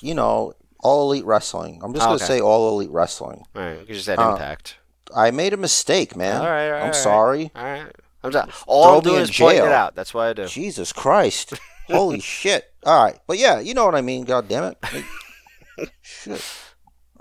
You 0.01 0.13
know, 0.15 0.53
all 0.79 1.11
elite 1.11 1.25
wrestling. 1.25 1.81
I'm 1.83 1.93
just 1.93 2.03
Oh, 2.03 2.07
gonna 2.09 2.15
okay. 2.15 2.25
say 2.25 2.39
all 2.41 2.69
elite 2.69 2.91
wrestling. 2.91 3.43
All 3.55 3.61
right, 3.61 3.79
you 3.79 3.93
just 3.95 4.05
said 4.05 4.19
Uh, 4.19 4.31
Impact. 4.31 4.77
I 5.15 5.31
made 5.31 5.53
a 5.53 5.57
mistake, 5.57 6.15
man. 6.15 6.39
All 6.41 6.47
right, 6.47 6.65
all 6.67 6.71
right, 6.73 6.81
I'm 6.81 6.87
all 6.87 6.93
sorry. 6.93 7.51
All 7.55 7.63
right. 7.63 7.91
I'm 8.21 8.33
all 8.67 8.97
I'm 8.97 9.03
doing 9.03 9.15
in 9.17 9.21
is 9.23 9.31
pointing 9.37 9.63
it 9.63 9.71
out. 9.71 9.95
That's 9.95 10.13
why 10.13 10.29
I 10.29 10.33
do. 10.33 10.45
Jesus 10.45 10.91
Christ. 10.91 11.53
Holy 11.87 12.19
shit. 12.19 12.65
All 12.85 13.03
right. 13.03 13.17
But 13.27 13.37
yeah, 13.37 13.59
you 13.59 13.73
know 13.73 13.85
what 13.85 13.95
I 13.95 14.01
mean. 14.01 14.25
God 14.25 14.47
damn 14.49 14.65
it. 14.65 14.77
Like, 14.93 15.93
shit. 16.01 16.45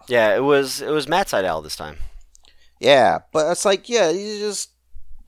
Yeah, 0.08 0.34
it 0.34 0.40
was 0.40 0.80
it 0.80 0.90
was 0.90 1.06
Matt 1.08 1.28
Sydal 1.28 1.62
this 1.62 1.76
time. 1.76 1.96
Yeah, 2.80 3.18
but 3.32 3.50
it's 3.50 3.64
like, 3.64 3.88
yeah, 3.88 4.10
these 4.12 4.42
are 4.42 4.46
just 4.48 4.70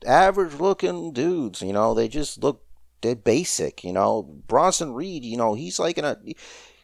average 0.05 0.55
looking 0.55 1.13
dudes, 1.13 1.61
you 1.61 1.71
know, 1.73 1.93
they 1.93 2.07
just 2.07 2.43
look 2.43 2.63
they're 3.01 3.15
basic, 3.15 3.83
you 3.83 3.93
know. 3.93 4.23
Bronson 4.47 4.93
Reed, 4.93 5.23
you 5.23 5.37
know, 5.37 5.53
he's 5.53 5.79
like 5.79 5.97
in 5.97 6.05
a 6.05 6.17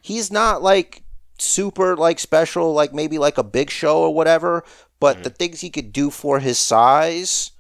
he's 0.02 0.32
not 0.32 0.61
like 0.61 1.03
super 1.40 1.95
like 1.95 2.19
special, 2.19 2.74
like 2.74 2.94
maybe 2.94 3.18
like 3.18 3.38
a 3.38 3.44
big 3.44 3.69
show 3.69 3.99
or 4.02 4.14
whatever, 4.14 4.64
but 4.99 5.15
mm-hmm. 5.15 5.24
the 5.24 5.30
things 5.30 5.61
he 5.61 5.69
could 5.69 5.94
do 5.94 6.10
for 6.10 6.40
his 6.40 6.57
size, 6.57 7.52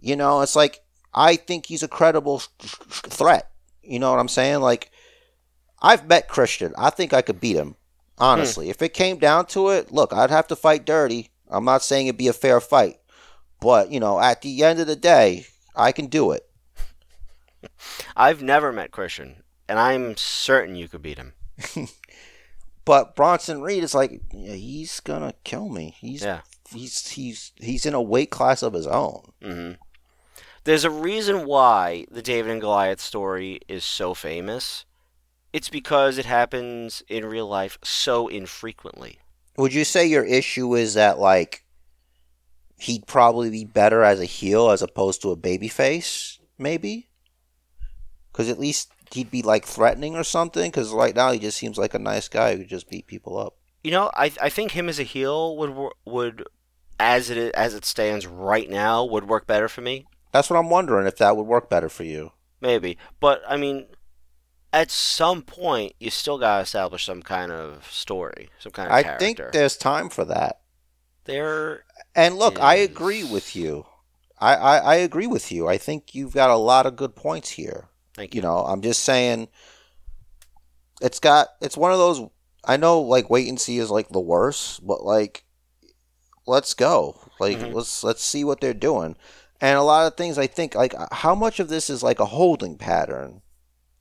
you 0.00 0.16
know, 0.16 0.40
it's 0.40 0.56
like 0.56 0.80
I 1.14 1.36
think 1.36 1.66
he's 1.66 1.82
a 1.82 1.88
credible 1.88 2.40
threat. 2.60 3.50
You 3.82 3.98
know 3.98 4.10
what 4.10 4.20
I'm 4.20 4.28
saying? 4.28 4.60
Like 4.60 4.90
I've 5.80 6.06
met 6.06 6.28
Christian. 6.28 6.74
I 6.76 6.90
think 6.90 7.12
I 7.12 7.22
could 7.22 7.40
beat 7.40 7.56
him. 7.56 7.76
Honestly, 8.20 8.66
hmm. 8.66 8.70
if 8.70 8.82
it 8.82 8.94
came 8.94 9.18
down 9.18 9.46
to 9.46 9.68
it, 9.68 9.92
look, 9.92 10.12
I'd 10.12 10.30
have 10.30 10.48
to 10.48 10.56
fight 10.56 10.84
dirty. 10.84 11.30
I'm 11.48 11.64
not 11.64 11.82
saying 11.82 12.08
it'd 12.08 12.18
be 12.18 12.28
a 12.28 12.32
fair 12.32 12.60
fight, 12.60 12.98
but 13.60 13.92
you 13.92 14.00
know, 14.00 14.18
at 14.18 14.42
the 14.42 14.64
end 14.64 14.80
of 14.80 14.88
the 14.88 14.96
day, 14.96 15.46
I 15.76 15.92
can 15.92 16.06
do 16.06 16.32
it. 16.32 16.48
I've 18.16 18.42
never 18.42 18.72
met 18.72 18.90
Christian, 18.90 19.44
and 19.68 19.78
I'm 19.78 20.16
certain 20.16 20.74
you 20.74 20.88
could 20.88 21.02
beat 21.02 21.18
him. 21.18 21.34
But 22.84 23.14
Bronson 23.14 23.60
Reed 23.60 23.84
is 23.84 23.94
like, 23.94 24.22
yeah, 24.32 24.54
he's 24.54 25.00
gonna 25.00 25.34
kill 25.44 25.68
me. 25.68 25.94
He's 26.00 26.22
Yeah. 26.22 26.40
he's 26.72 27.06
he's 27.08 27.52
he's 27.56 27.84
in 27.84 27.92
a 27.92 28.00
weight 28.00 28.30
class 28.30 28.62
of 28.62 28.72
his 28.72 28.86
own. 28.86 29.32
hmm 29.42 29.72
There's 30.64 30.84
a 30.84 30.90
reason 30.90 31.44
why 31.44 32.06
the 32.10 32.22
David 32.22 32.50
and 32.50 32.62
Goliath 32.62 33.00
story 33.02 33.60
is 33.68 33.84
so 33.84 34.14
famous. 34.14 34.86
It's 35.52 35.68
because 35.68 36.16
it 36.16 36.24
happens 36.24 37.02
in 37.08 37.26
real 37.26 37.46
life 37.46 37.76
so 37.84 38.26
infrequently. 38.26 39.18
Would 39.58 39.74
you 39.74 39.84
say 39.84 40.06
your 40.06 40.24
issue 40.24 40.74
is 40.74 40.94
that 40.94 41.18
like 41.18 41.64
he'd 42.78 43.06
probably 43.06 43.50
be 43.50 43.66
better 43.66 44.02
as 44.02 44.18
a 44.18 44.24
heel 44.24 44.70
as 44.70 44.80
opposed 44.80 45.20
to 45.20 45.30
a 45.30 45.36
babyface, 45.36 46.38
maybe? 46.56 47.10
Because 48.32 48.48
at 48.48 48.58
least 48.58 48.92
he'd 49.12 49.30
be 49.30 49.42
like 49.42 49.64
threatening 49.64 50.16
or 50.16 50.24
something. 50.24 50.70
Because 50.70 50.90
right 50.92 51.14
now 51.14 51.32
he 51.32 51.38
just 51.38 51.58
seems 51.58 51.78
like 51.78 51.94
a 51.94 51.98
nice 51.98 52.28
guy 52.28 52.56
who 52.56 52.64
just 52.64 52.88
beat 52.90 53.06
people 53.06 53.38
up. 53.38 53.56
You 53.84 53.90
know, 53.92 54.10
I 54.14 54.32
I 54.40 54.48
think 54.48 54.72
him 54.72 54.88
as 54.88 54.98
a 54.98 55.04
heel 55.04 55.56
would 55.56 55.90
would 56.04 56.44
as 57.00 57.30
it 57.30 57.54
as 57.54 57.74
it 57.74 57.84
stands 57.84 58.26
right 58.26 58.68
now 58.68 59.04
would 59.04 59.28
work 59.28 59.46
better 59.46 59.68
for 59.68 59.80
me. 59.82 60.06
That's 60.32 60.50
what 60.50 60.58
I'm 60.58 60.68
wondering 60.70 61.06
if 61.06 61.16
that 61.18 61.36
would 61.36 61.46
work 61.46 61.70
better 61.70 61.88
for 61.88 62.04
you. 62.04 62.32
Maybe, 62.60 62.98
but 63.20 63.40
I 63.48 63.56
mean, 63.56 63.86
at 64.72 64.90
some 64.90 65.42
point 65.42 65.92
you 66.00 66.10
still 66.10 66.38
gotta 66.38 66.62
establish 66.62 67.04
some 67.06 67.22
kind 67.22 67.52
of 67.52 67.90
story, 67.90 68.50
some 68.58 68.72
kind 68.72 68.88
of 68.88 68.94
I 68.94 69.02
character. 69.04 69.24
think 69.24 69.52
there's 69.52 69.76
time 69.76 70.08
for 70.10 70.24
that. 70.24 70.60
there. 71.24 71.84
And 72.14 72.36
look, 72.36 72.58
I 72.60 72.74
agree 72.76 73.22
with 73.22 73.54
you. 73.54 73.86
I, 74.40 74.54
I, 74.56 74.76
I 74.78 74.94
agree 74.96 75.26
with 75.26 75.50
you. 75.52 75.68
I 75.68 75.78
think 75.78 76.14
you've 76.14 76.34
got 76.34 76.50
a 76.50 76.56
lot 76.56 76.84
of 76.86 76.96
good 76.96 77.14
points 77.14 77.50
here. 77.50 77.88
Thank 78.18 78.34
You 78.34 78.40
you. 78.40 78.42
know, 78.42 78.58
I'm 78.58 78.82
just 78.82 79.04
saying 79.04 79.48
it's 81.00 81.20
got 81.20 81.48
it's 81.60 81.76
one 81.76 81.92
of 81.92 81.98
those 81.98 82.20
I 82.64 82.76
know 82.76 83.00
like 83.00 83.30
wait 83.30 83.48
and 83.48 83.60
see 83.60 83.78
is 83.78 83.90
like 83.90 84.08
the 84.08 84.20
worst, 84.20 84.86
but 84.86 85.04
like 85.04 85.44
let's 86.46 86.74
go. 86.74 87.20
Like 87.38 87.58
Mhm. 87.58 87.74
let's 87.74 88.02
let's 88.04 88.22
see 88.22 88.44
what 88.44 88.60
they're 88.60 88.74
doing. 88.74 89.16
And 89.60 89.76
a 89.78 89.82
lot 89.82 90.06
of 90.06 90.16
things 90.16 90.38
I 90.38 90.46
think 90.46 90.74
like 90.74 90.94
how 91.12 91.34
much 91.34 91.60
of 91.60 91.68
this 91.68 91.90
is 91.90 92.02
like 92.02 92.20
a 92.20 92.26
holding 92.26 92.76
pattern, 92.76 93.42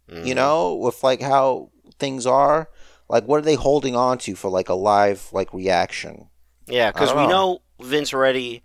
you 0.08 0.34
Mhm. 0.34 0.36
know, 0.36 0.76
with 0.76 1.04
like 1.04 1.22
how 1.22 1.72
things 2.00 2.26
are. 2.26 2.70
Like 3.10 3.26
what 3.26 3.38
are 3.40 3.44
they 3.44 3.56
holding 3.56 3.96
on 3.96 4.18
to 4.20 4.36
for 4.36 4.50
like 4.50 4.70
a 4.70 4.74
live 4.74 5.30
like 5.32 5.54
reaction? 5.54 6.30
Yeah, 6.68 6.92
because 6.92 7.14
we 7.14 7.22
don't 7.22 7.30
know 7.30 7.60
Vince 7.80 8.14
already 8.14 8.64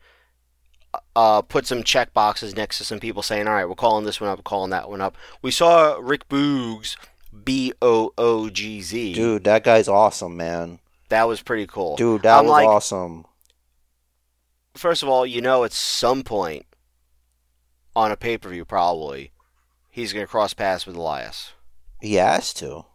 uh, 1.16 1.42
put 1.42 1.66
some 1.66 1.82
check 1.82 2.12
boxes 2.12 2.56
next 2.56 2.78
to 2.78 2.84
some 2.84 3.00
people 3.00 3.22
saying, 3.22 3.46
"All 3.48 3.54
right, 3.54 3.68
we're 3.68 3.74
calling 3.74 4.04
this 4.04 4.20
one 4.20 4.30
up, 4.30 4.38
we're 4.38 4.42
calling 4.42 4.70
that 4.70 4.88
one 4.90 5.00
up." 5.00 5.16
We 5.40 5.50
saw 5.50 5.98
Rick 6.00 6.28
Boogs, 6.28 6.96
B 7.44 7.72
O 7.80 8.12
O 8.18 8.50
G 8.50 8.80
Z, 8.82 9.14
Dude, 9.14 9.44
that 9.44 9.64
guy's 9.64 9.88
awesome, 9.88 10.36
man. 10.36 10.78
That 11.08 11.28
was 11.28 11.42
pretty 11.42 11.66
cool. 11.66 11.96
Dude, 11.96 12.22
that 12.22 12.38
I'm 12.38 12.44
was 12.44 12.50
like, 12.50 12.68
awesome. 12.68 13.26
First 14.74 15.02
of 15.02 15.08
all, 15.08 15.26
you 15.26 15.42
know 15.42 15.64
at 15.64 15.72
some 15.72 16.22
point 16.22 16.66
on 17.94 18.10
a 18.10 18.16
pay 18.16 18.38
per 18.38 18.48
view, 18.48 18.64
probably, 18.64 19.32
he's 19.90 20.12
going 20.12 20.24
to 20.24 20.30
cross 20.30 20.54
paths 20.54 20.86
with 20.86 20.96
Elias. 20.96 21.52
He 22.00 22.14
has 22.14 22.54
to. 22.54 22.86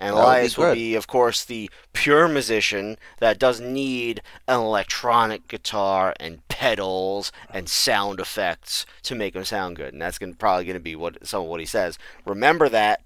And 0.00 0.14
That 0.14 0.14
would 0.14 0.20
be 0.20 0.26
Elias 0.26 0.56
will 0.58 0.74
be, 0.74 0.94
of 0.94 1.06
course, 1.08 1.44
the 1.44 1.70
pure 1.92 2.28
musician 2.28 2.96
that 3.18 3.38
doesn't 3.38 3.72
need 3.72 4.22
an 4.46 4.60
electronic 4.60 5.48
guitar 5.48 6.14
and 6.20 6.46
pedals 6.48 7.32
and 7.50 7.68
sound 7.68 8.20
effects 8.20 8.86
to 9.02 9.14
make 9.16 9.34
him 9.34 9.44
sound 9.44 9.76
good. 9.76 9.92
And 9.92 10.00
that's 10.00 10.18
gonna, 10.18 10.34
probably 10.34 10.64
going 10.66 10.74
to 10.74 10.80
be 10.80 10.94
what 10.96 11.26
some 11.26 11.42
of 11.42 11.48
what 11.48 11.60
he 11.60 11.66
says. 11.66 11.98
Remember 12.24 12.68
that. 12.68 13.02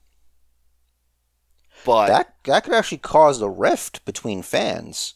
But 1.84 2.06
that 2.08 2.34
that 2.44 2.64
could 2.64 2.74
actually 2.74 2.98
cause 2.98 3.40
a 3.42 3.48
rift 3.48 4.04
between 4.04 4.42
fans 4.42 5.14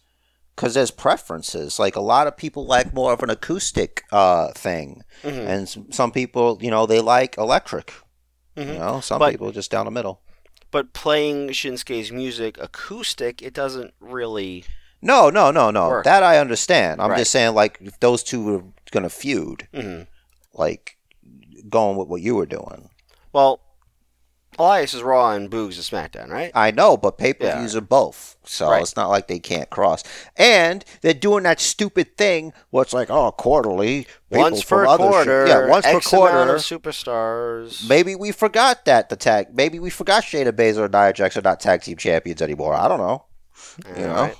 because 0.54 0.74
there's 0.74 0.90
preferences. 0.90 1.78
Like 1.78 1.94
a 1.94 2.00
lot 2.00 2.26
of 2.26 2.36
people 2.36 2.66
like 2.66 2.92
more 2.92 3.12
of 3.12 3.22
an 3.22 3.30
acoustic 3.30 4.02
uh, 4.10 4.48
thing, 4.52 5.02
Mhm. 5.22 5.46
and 5.46 5.62
s- 5.62 5.78
some 5.90 6.10
people, 6.10 6.58
you 6.60 6.70
know, 6.70 6.86
they 6.86 7.00
like 7.00 7.38
electric. 7.38 7.92
You 8.56 8.64
Mhm. 8.64 8.78
know, 8.78 9.00
some 9.00 9.18
But- 9.20 9.30
people 9.32 9.52
just 9.52 9.70
down 9.70 9.84
the 9.84 9.90
middle. 9.92 10.22
But 10.70 10.92
playing 10.92 11.48
Shinsuke's 11.48 12.10
music 12.12 12.58
acoustic, 12.60 13.42
it 13.42 13.54
doesn't 13.54 13.94
really. 14.00 14.64
No, 15.02 15.30
no, 15.30 15.50
no, 15.50 15.70
no. 15.70 15.88
Work. 15.88 16.04
That 16.04 16.22
I 16.22 16.38
understand. 16.38 17.00
I'm 17.00 17.10
Right. 17.10 17.18
just 17.18 17.30
saying, 17.30 17.54
like, 17.54 17.78
if 17.80 17.98
those 18.00 18.22
two 18.22 18.42
were 18.44 18.62
gonna 18.90 19.10
feud, 19.10 19.68
Mhm. 19.72 20.06
like 20.54 20.96
going 21.68 21.96
with 21.96 22.08
what 22.08 22.22
you 22.22 22.34
were 22.34 22.46
doing. 22.46 22.88
Well, 23.32 23.60
Elias 24.58 24.94
is 24.94 25.02
Raw 25.02 25.32
and 25.32 25.50
Boogs 25.50 25.78
is 25.78 25.90
SmackDown, 25.90 26.28
right? 26.28 26.50
I 26.54 26.70
know, 26.70 26.96
but 26.96 27.18
pay 27.18 27.34
per 27.34 27.56
views 27.58 27.76
are 27.76 27.80
both, 27.80 28.36
so 28.44 28.70
Right. 28.70 28.82
it's 28.82 28.96
not 28.96 29.08
like 29.08 29.28
they 29.28 29.38
can't 29.38 29.68
cross. 29.68 30.02
And 30.36 30.84
they're 31.02 31.14
doing 31.14 31.44
that 31.44 31.60
stupid 31.60 32.16
thing 32.16 32.52
where 32.70 32.82
it's 32.82 32.92
like, 32.92 33.10
oh, 33.10 33.32
quarterly. 33.32 34.06
once 34.30 34.64
per 34.64 34.86
other 34.86 35.04
sh- 35.04 35.10
quarter, 35.10 35.46
yeah, 35.46 35.68
once 35.68 35.84
X 35.84 36.10
per 36.10 36.16
quarter. 36.16 36.54
superstars. 36.54 37.88
Maybe 37.88 38.14
we 38.14 38.32
forgot 38.32 38.84
that 38.86 39.08
the 39.08 39.16
tag. 39.16 39.48
Maybe 39.54 39.78
we 39.78 39.90
forgot 39.90 40.24
Shayna 40.24 40.52
Baszler 40.52 40.84
and 40.84 40.94
Nia 40.94 41.12
Jax 41.12 41.36
are 41.36 41.42
not 41.42 41.60
tag 41.60 41.82
team 41.82 41.96
champions 41.96 42.40
anymore. 42.40 42.74
I 42.74 42.88
don't 42.88 42.98
know. 42.98 43.24
You 43.96 44.06
know, 44.06 44.14
Alright. 44.14 44.36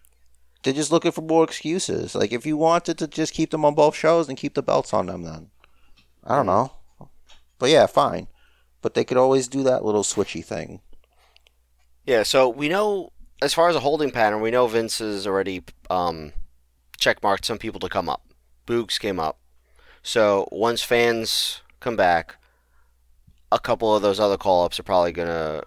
they're 0.62 0.72
just 0.72 0.92
looking 0.92 1.12
for 1.12 1.22
more 1.22 1.44
excuses. 1.44 2.14
Like 2.14 2.32
if 2.32 2.46
you 2.46 2.56
wanted 2.56 2.98
to 2.98 3.06
just 3.06 3.34
keep 3.34 3.50
them 3.50 3.64
on 3.64 3.74
both 3.74 3.94
shows 3.94 4.28
and 4.28 4.38
keep 4.38 4.54
the 4.54 4.62
belts 4.62 4.92
on 4.94 5.06
them, 5.06 5.22
then 5.22 5.50
I 6.24 6.36
don't 6.36 6.46
hmm. 6.46 6.50
know. 6.50 6.72
But 7.58 7.70
yeah, 7.70 7.86
fine. 7.86 8.28
But 8.82 8.94
they 8.94 9.04
could 9.04 9.16
always 9.16 9.48
do 9.48 9.62
that 9.64 9.84
little 9.84 10.02
switchy 10.02 10.44
thing. 10.44 10.80
Yeah, 12.06 12.22
so 12.22 12.48
we 12.48 12.68
know 12.68 13.12
as 13.42 13.54
far 13.54 13.68
as 13.68 13.76
a 13.76 13.80
holding 13.80 14.10
pattern, 14.10 14.40
we 14.40 14.50
know 14.50 14.66
Vince 14.66 14.98
has 14.98 15.26
already 15.26 15.62
um, 15.88 16.32
checkmarked 16.98 17.44
some 17.44 17.58
people 17.58 17.80
to 17.80 17.88
come 17.88 18.08
up. 18.08 18.22
Boogs 18.66 18.98
came 18.98 19.18
up. 19.18 19.38
So 20.02 20.48
once 20.50 20.82
fans 20.82 21.62
come 21.80 21.96
back, 21.96 22.36
a 23.52 23.58
couple 23.58 23.94
of 23.94 24.02
those 24.02 24.20
other 24.20 24.36
call 24.36 24.64
ups 24.64 24.78
are 24.78 24.84
probably 24.84 25.12
gonna 25.12 25.62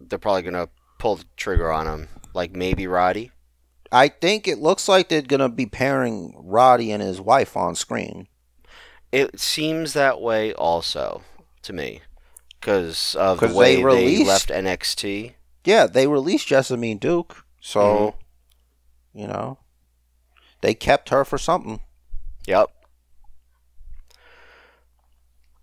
they're 0.00 0.18
probably 0.18 0.42
gonna 0.42 0.68
pull 0.98 1.16
the 1.16 1.24
trigger 1.36 1.70
on 1.70 1.86
him. 1.86 2.08
Like 2.34 2.52
maybe 2.54 2.86
Roddy. 2.86 3.30
I 3.90 4.08
think 4.08 4.48
it 4.48 4.58
looks 4.58 4.88
like 4.88 5.08
they're 5.08 5.22
gonna 5.22 5.48
be 5.48 5.66
pairing 5.66 6.34
Roddy 6.36 6.90
and 6.90 7.02
his 7.02 7.20
wife 7.20 7.56
on 7.56 7.74
screen. 7.74 8.28
It 9.10 9.38
seems 9.38 9.92
that 9.92 10.20
way 10.20 10.52
also 10.54 11.22
to 11.62 11.72
me. 11.72 12.00
Because 12.62 13.16
of 13.16 13.38
'Cause 13.40 13.50
the 13.52 13.58
way 13.58 13.82
they 13.82 14.16
they, 14.18 14.24
left 14.24 14.48
NXT. 14.48 15.32
Yeah, 15.64 15.86
they 15.88 16.06
released 16.06 16.46
Jessamyn 16.48 17.00
Duke, 17.00 17.44
so 17.60 18.14
Mm-hmm. 19.12 19.18
you 19.18 19.26
know 19.26 19.58
they 20.60 20.72
kept 20.72 21.08
her 21.08 21.24
for 21.24 21.38
something. 21.38 21.80
Yep. 22.46 22.70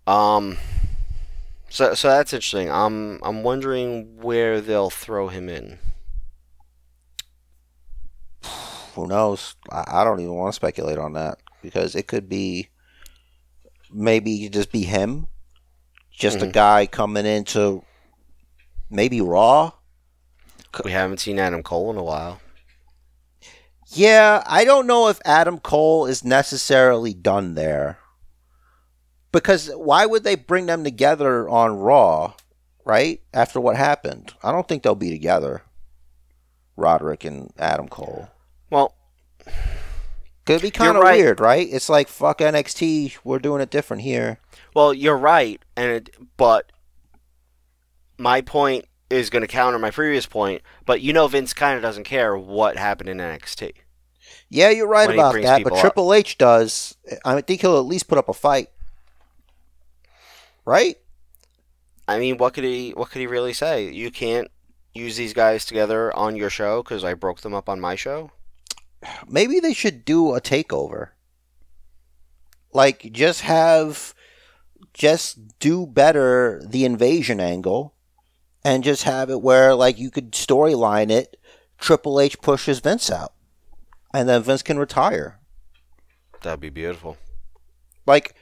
Um. 0.06 0.58
So 1.70 1.94
so 1.94 2.08
that's 2.08 2.32
interesting. 2.34 2.70
I'm 2.70 3.18
I'm 3.22 3.42
wondering 3.42 4.20
where 4.20 4.60
they'll 4.60 4.90
throw 4.90 5.28
him 5.28 5.48
in. 5.48 5.78
Who 8.94 9.06
knows? 9.06 9.54
I, 9.70 9.84
I 9.88 10.04
don't 10.04 10.20
even 10.20 10.34
want 10.34 10.52
to 10.52 10.56
speculate 10.56 10.98
on 10.98 11.14
that 11.14 11.38
because 11.62 11.94
it 11.94 12.06
could 12.06 12.28
be 12.28 12.68
maybe 13.90 14.48
just 14.50 14.70
be 14.72 14.82
him, 14.84 15.26
just 16.20 16.42
a 16.42 16.46
Mhm. 16.46 16.52
guy 16.52 16.86
coming 16.86 17.26
into 17.26 17.82
maybe 18.90 19.20
Raw. 19.20 19.72
We 20.84 20.92
haven't 20.92 21.18
seen 21.18 21.38
Adam 21.38 21.62
Cole 21.62 21.90
in 21.90 21.96
a 21.96 22.02
while. 22.04 22.40
Yeah, 23.88 24.44
I 24.46 24.64
don't 24.64 24.86
know 24.86 25.08
if 25.08 25.18
Adam 25.24 25.58
Cole 25.58 26.06
is 26.06 26.22
necessarily 26.22 27.12
done 27.14 27.54
there. 27.54 27.98
Because 29.32 29.70
why 29.74 30.06
would 30.06 30.22
they 30.22 30.34
bring 30.36 30.66
them 30.66 30.84
together 30.84 31.48
on 31.48 31.78
Raw, 31.78 32.34
right? 32.84 33.20
After 33.32 33.60
what 33.60 33.76
happened? 33.76 34.34
I 34.42 34.52
don't 34.52 34.68
think 34.68 34.82
they'll 34.82 34.94
be 34.94 35.10
together. 35.10 35.62
Roderick 36.76 37.24
and 37.24 37.52
Adam 37.58 37.88
Cole. 37.88 38.28
Well, 38.70 38.94
Could 40.46 40.62
be 40.62 40.70
kind 40.70 40.96
of 40.96 41.02
right. 41.02 41.18
weird, 41.18 41.40
right? 41.40 41.66
It's 41.70 41.88
like 41.88 42.08
fuck 42.08 42.38
NXT, 42.40 43.16
we're 43.24 43.38
doing 43.38 43.60
it 43.60 43.70
different 43.70 44.02
here. 44.02 44.38
Well, 44.74 44.94
you're 44.94 45.18
right, 45.18 45.62
and 45.76 45.90
it, 45.92 46.16
but 46.36 46.70
my 48.18 48.40
point 48.40 48.86
is 49.08 49.30
going 49.30 49.42
to 49.42 49.48
counter 49.48 49.78
my 49.78 49.90
previous 49.90 50.26
point. 50.26 50.62
But 50.86 51.00
you 51.00 51.12
know, 51.12 51.26
Vince 51.26 51.52
kind 51.52 51.76
of 51.76 51.82
doesn't 51.82 52.04
care 52.04 52.36
what 52.36 52.76
happened 52.76 53.08
in 53.08 53.18
NXT. 53.18 53.72
Yeah, 54.48 54.70
you're 54.70 54.88
right 54.88 55.10
about 55.10 55.34
that, 55.34 55.62
but 55.62 55.72
up. 55.74 55.80
Triple 55.80 56.12
H 56.12 56.38
does. 56.38 56.96
I 57.24 57.40
think 57.40 57.60
he'll 57.60 57.78
at 57.78 57.86
least 57.86 58.08
put 58.08 58.18
up 58.18 58.28
a 58.28 58.34
fight. 58.34 58.68
Right? 60.64 60.96
I 62.06 62.18
mean, 62.18 62.38
what 62.38 62.54
could 62.54 62.64
he 62.64 62.90
what 62.90 63.10
could 63.10 63.20
he 63.20 63.26
really 63.26 63.52
say? 63.52 63.90
You 63.90 64.10
can't 64.10 64.50
use 64.92 65.16
these 65.16 65.32
guys 65.32 65.64
together 65.64 66.14
on 66.16 66.36
your 66.36 66.50
show 66.50 66.82
because 66.82 67.04
I 67.04 67.14
broke 67.14 67.40
them 67.40 67.54
up 67.54 67.68
on 67.68 67.80
my 67.80 67.94
show. 67.94 68.32
maybe 69.28 69.60
they 69.60 69.72
should 69.72 70.04
do 70.04 70.34
a 70.34 70.40
takeover. 70.40 71.10
Like 72.72 73.12
just 73.12 73.42
have 73.42 74.14
just 74.94 75.58
do 75.58 75.86
better 75.86 76.60
the 76.64 76.84
invasion 76.84 77.40
angle 77.40 77.94
and 78.64 78.84
just 78.84 79.04
have 79.04 79.30
it 79.30 79.40
where 79.40 79.74
like 79.74 79.98
you 79.98 80.10
could 80.10 80.32
storyline 80.32 81.10
it 81.10 81.36
Triple 81.78 82.20
H 82.20 82.40
pushes 82.42 82.80
Vince 82.80 83.10
out 83.10 83.32
and 84.12 84.28
then 84.28 84.42
Vince 84.42 84.62
can 84.62 84.78
retire. 84.78 85.38
That'd 86.42 86.60
be 86.60 86.68
beautiful. 86.70 87.16
Like 88.06 88.34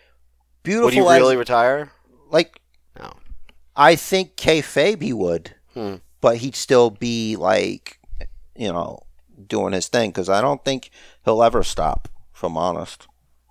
beautiful 0.62 0.86
Would 0.86 0.94
he 0.94 1.00
as- 1.00 1.20
really 1.20 1.36
retire? 1.36 1.92
like 2.30 2.60
No. 2.98 3.12
I 3.76 3.94
think 3.96 4.36
kayfabe 4.36 5.02
he 5.02 5.12
would, 5.12 5.54
Hmm. 5.74 5.96
but 6.20 6.38
he'd 6.38 6.56
still 6.56 6.90
be 6.90 7.36
like, 7.36 7.98
you 8.56 8.72
know, 8.72 9.00
doing 9.46 9.72
his 9.72 9.86
thing 9.88 10.10
because 10.10 10.28
I 10.28 10.40
don't 10.40 10.64
think 10.64 10.90
he'll 11.24 11.42
ever 11.44 11.62
stop. 11.62 12.08
If 12.34 12.42
I'm 12.42 12.56
honest, 12.56 13.06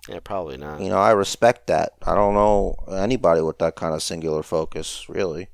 Yeah, 0.08 0.20
probably 0.20 0.56
not. 0.56 0.80
you 0.80 0.88
know, 0.88 0.98
I 0.98 1.10
respect 1.10 1.66
that. 1.66 1.92
I 2.02 2.14
don't 2.14 2.34
know 2.34 2.76
anybody 2.90 3.42
with 3.42 3.58
that 3.58 3.76
kind 3.76 3.94
of 3.94 4.02
singular 4.02 4.42
focus, 4.42 5.06
really. 5.08 5.48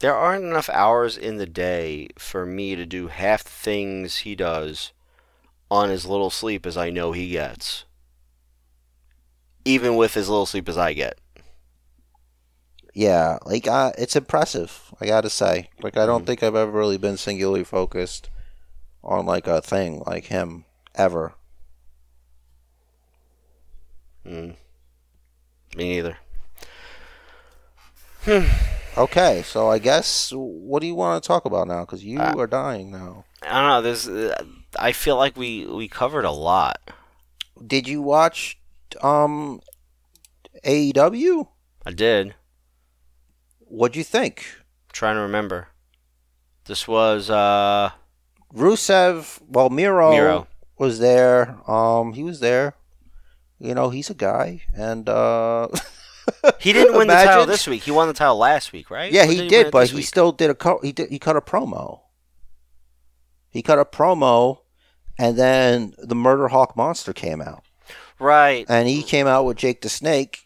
There 0.00 0.14
aren't 0.14 0.44
enough 0.44 0.68
hours 0.68 1.16
in 1.16 1.38
the 1.38 1.46
day 1.46 2.08
for 2.18 2.46
me 2.46 2.76
to 2.76 2.86
do 2.86 3.08
half 3.08 3.42
the 3.42 3.50
things 3.50 4.18
he 4.18 4.36
does 4.36 4.92
on 5.70 5.90
as 5.90 6.06
little 6.06 6.30
sleep 6.30 6.66
as 6.66 6.76
I 6.76 6.90
know 6.90 7.12
he 7.12 7.30
gets. 7.30 7.84
Even 9.64 9.96
with 9.96 10.16
as 10.16 10.28
little 10.28 10.46
sleep 10.46 10.68
as 10.68 10.78
I 10.78 10.92
get. 10.92 11.18
Yeah, 12.94 13.38
like 13.44 13.66
uh, 13.66 13.92
it's 13.98 14.16
impressive. 14.16 14.92
I 15.00 15.06
gotta 15.06 15.30
say, 15.30 15.70
like 15.82 15.96
I 15.96 16.06
don't 16.06 16.26
think 16.26 16.42
I've 16.42 16.54
ever 16.54 16.70
really 16.70 16.98
been 16.98 17.16
singularly 17.16 17.64
focused 17.64 18.30
on 19.04 19.26
like 19.26 19.46
a 19.46 19.60
thing 19.60 20.02
like 20.06 20.26
him 20.26 20.64
ever. 20.94 21.34
Mm. 24.28 24.56
Me 25.76 25.88
neither. 25.88 26.18
Okay, 28.96 29.42
so 29.44 29.68
I 29.70 29.78
guess 29.78 30.32
what 30.34 30.80
do 30.80 30.86
you 30.86 30.94
want 30.94 31.22
to 31.22 31.26
talk 31.26 31.44
about 31.44 31.68
now? 31.68 31.80
Because 31.80 32.04
you 32.04 32.18
Uh, 32.20 32.34
are 32.36 32.46
dying 32.46 32.90
now. 32.90 33.24
I 33.42 33.60
don't 33.60 33.68
know. 33.68 33.82
There's. 33.82 34.08
Uh, 34.08 34.36
I 34.78 34.92
feel 34.92 35.16
like 35.16 35.36
we 35.36 35.66
we 35.66 35.88
covered 35.88 36.24
a 36.24 36.30
lot. 36.32 36.78
Did 37.64 37.86
you 37.88 38.02
watch 38.02 38.58
um 39.00 39.60
AEW? 40.64 41.48
I 41.86 41.92
did. 41.92 42.34
What'd 43.60 43.96
you 43.96 44.04
think? 44.04 44.44
trying 44.92 45.14
to 45.14 45.20
remember. 45.22 45.68
This 46.64 46.88
was 46.88 47.30
uh 47.30 47.90
Rusev, 48.52 49.40
well 49.48 49.70
Miro, 49.70 50.10
Miro. 50.10 50.46
was 50.76 50.98
there. 50.98 51.58
Um 51.70 52.14
he 52.14 52.24
was 52.24 52.40
there. 52.40 52.74
You 53.58 53.74
know, 53.74 53.90
he's 53.90 54.10
a 54.10 54.14
guy 54.14 54.62
and 54.74 55.08
uh 55.08 55.68
He 56.60 56.72
didn't 56.72 56.96
win 56.96 57.08
the 57.08 57.14
title 57.14 57.46
this 57.46 57.66
week. 57.66 57.84
He 57.84 57.90
won 57.90 58.06
the 58.08 58.14
title 58.14 58.36
last 58.36 58.72
week, 58.72 58.90
right? 58.90 59.10
Yeah, 59.10 59.24
Or 59.24 59.30
he 59.32 59.48
did, 59.48 59.70
but 59.70 59.88
he 59.88 59.96
week? 59.96 60.06
still 60.06 60.30
did 60.32 60.50
a 60.50 60.54
co- 60.54 60.80
he 60.82 60.92
did 60.92 61.10
he 61.10 61.18
cut 61.18 61.36
a 61.36 61.40
promo. 61.40 62.00
He 63.50 63.62
cut 63.62 63.78
a 63.78 63.84
promo, 63.84 64.58
and 65.18 65.38
then 65.38 65.94
the 65.98 66.14
Murder 66.14 66.48
Hawk 66.48 66.76
Monster 66.76 67.14
came 67.14 67.40
out, 67.40 67.64
right. 68.20 68.66
and 68.68 68.86
he 68.86 69.02
came 69.02 69.26
out 69.26 69.46
with 69.46 69.56
Jake 69.56 69.80
the 69.80 69.88
Snake. 69.88 70.44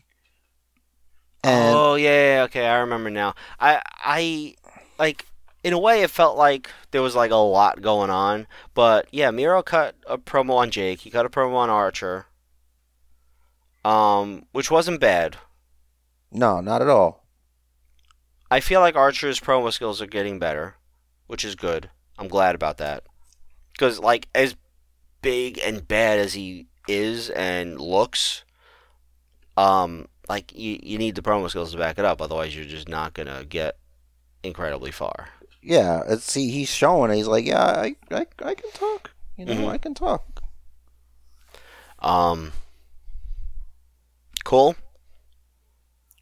And 1.42 1.74
oh 1.76 1.96
yeah, 1.96 2.42
okay, 2.46 2.66
I 2.66 2.78
remember 2.78 3.10
now. 3.10 3.34
I 3.58 3.82
I 3.98 4.54
like 5.00 5.26
in 5.64 5.72
a 5.72 5.78
way 5.78 6.02
it 6.02 6.10
felt 6.10 6.36
like 6.36 6.70
there 6.92 7.02
was 7.02 7.16
like 7.16 7.32
a 7.32 7.36
lot 7.36 7.82
going 7.82 8.10
on, 8.10 8.46
but 8.74 9.08
yeah, 9.10 9.32
Miro 9.32 9.62
cut 9.64 9.96
a 10.06 10.16
promo 10.16 10.54
on 10.54 10.70
Jake. 10.70 11.00
He 11.00 11.10
cut 11.10 11.26
a 11.26 11.28
promo 11.28 11.54
on 11.56 11.68
Archer. 11.70 12.26
Um, 13.84 14.46
which 14.52 14.70
wasn't 14.70 15.00
bad. 15.00 15.36
no, 16.30 16.60
not 16.60 16.80
at 16.82 16.88
all. 16.88 17.24
I 18.50 18.60
feel 18.60 18.80
like 18.80 18.94
Archer's 18.96 19.40
promo 19.40 19.72
skills 19.72 20.00
are 20.02 20.06
getting 20.06 20.38
better, 20.38 20.76
which 21.26 21.44
is 21.44 21.54
good. 21.54 21.88
I'm 22.18 22.28
glad 22.28 22.54
about 22.54 22.76
that. 22.78 23.04
Because, 23.72 23.98
like, 23.98 24.28
as 24.34 24.54
big 25.22 25.58
and 25.64 25.86
bad 25.88 26.18
as 26.18 26.34
he 26.34 26.66
is 26.86 27.30
and 27.30 27.80
looks, 27.80 28.44
um, 29.56 30.06
like, 30.28 30.52
you, 30.54 30.78
you 30.82 30.98
need 30.98 31.14
the 31.14 31.22
promo 31.22 31.48
skills 31.48 31.72
to 31.72 31.78
back 31.78 31.98
it 31.98 32.04
up. 32.04 32.20
Otherwise, 32.20 32.54
you're 32.54 32.66
just 32.66 32.88
not 32.88 33.14
going 33.14 33.28
to 33.28 33.44
get 33.48 33.78
incredibly 34.42 34.90
far. 34.90 35.28
Yeah, 35.62 36.02
it's, 36.06 36.24
see, 36.30 36.50
he's 36.50 36.68
showing. 36.68 37.10
it. 37.10 37.16
He's 37.16 37.26
like, 37.28 37.46
yeah, 37.46 37.64
I, 37.64 37.96
I, 38.10 38.26
I 38.44 38.54
can 38.54 38.70
talk. 38.74 39.10
You 39.38 39.46
know, 39.46 39.54
Mhm. 39.54 39.68
I 39.70 39.78
can 39.78 39.94
talk. 39.94 40.42
Um, 42.00 42.52
cool. 44.44 44.74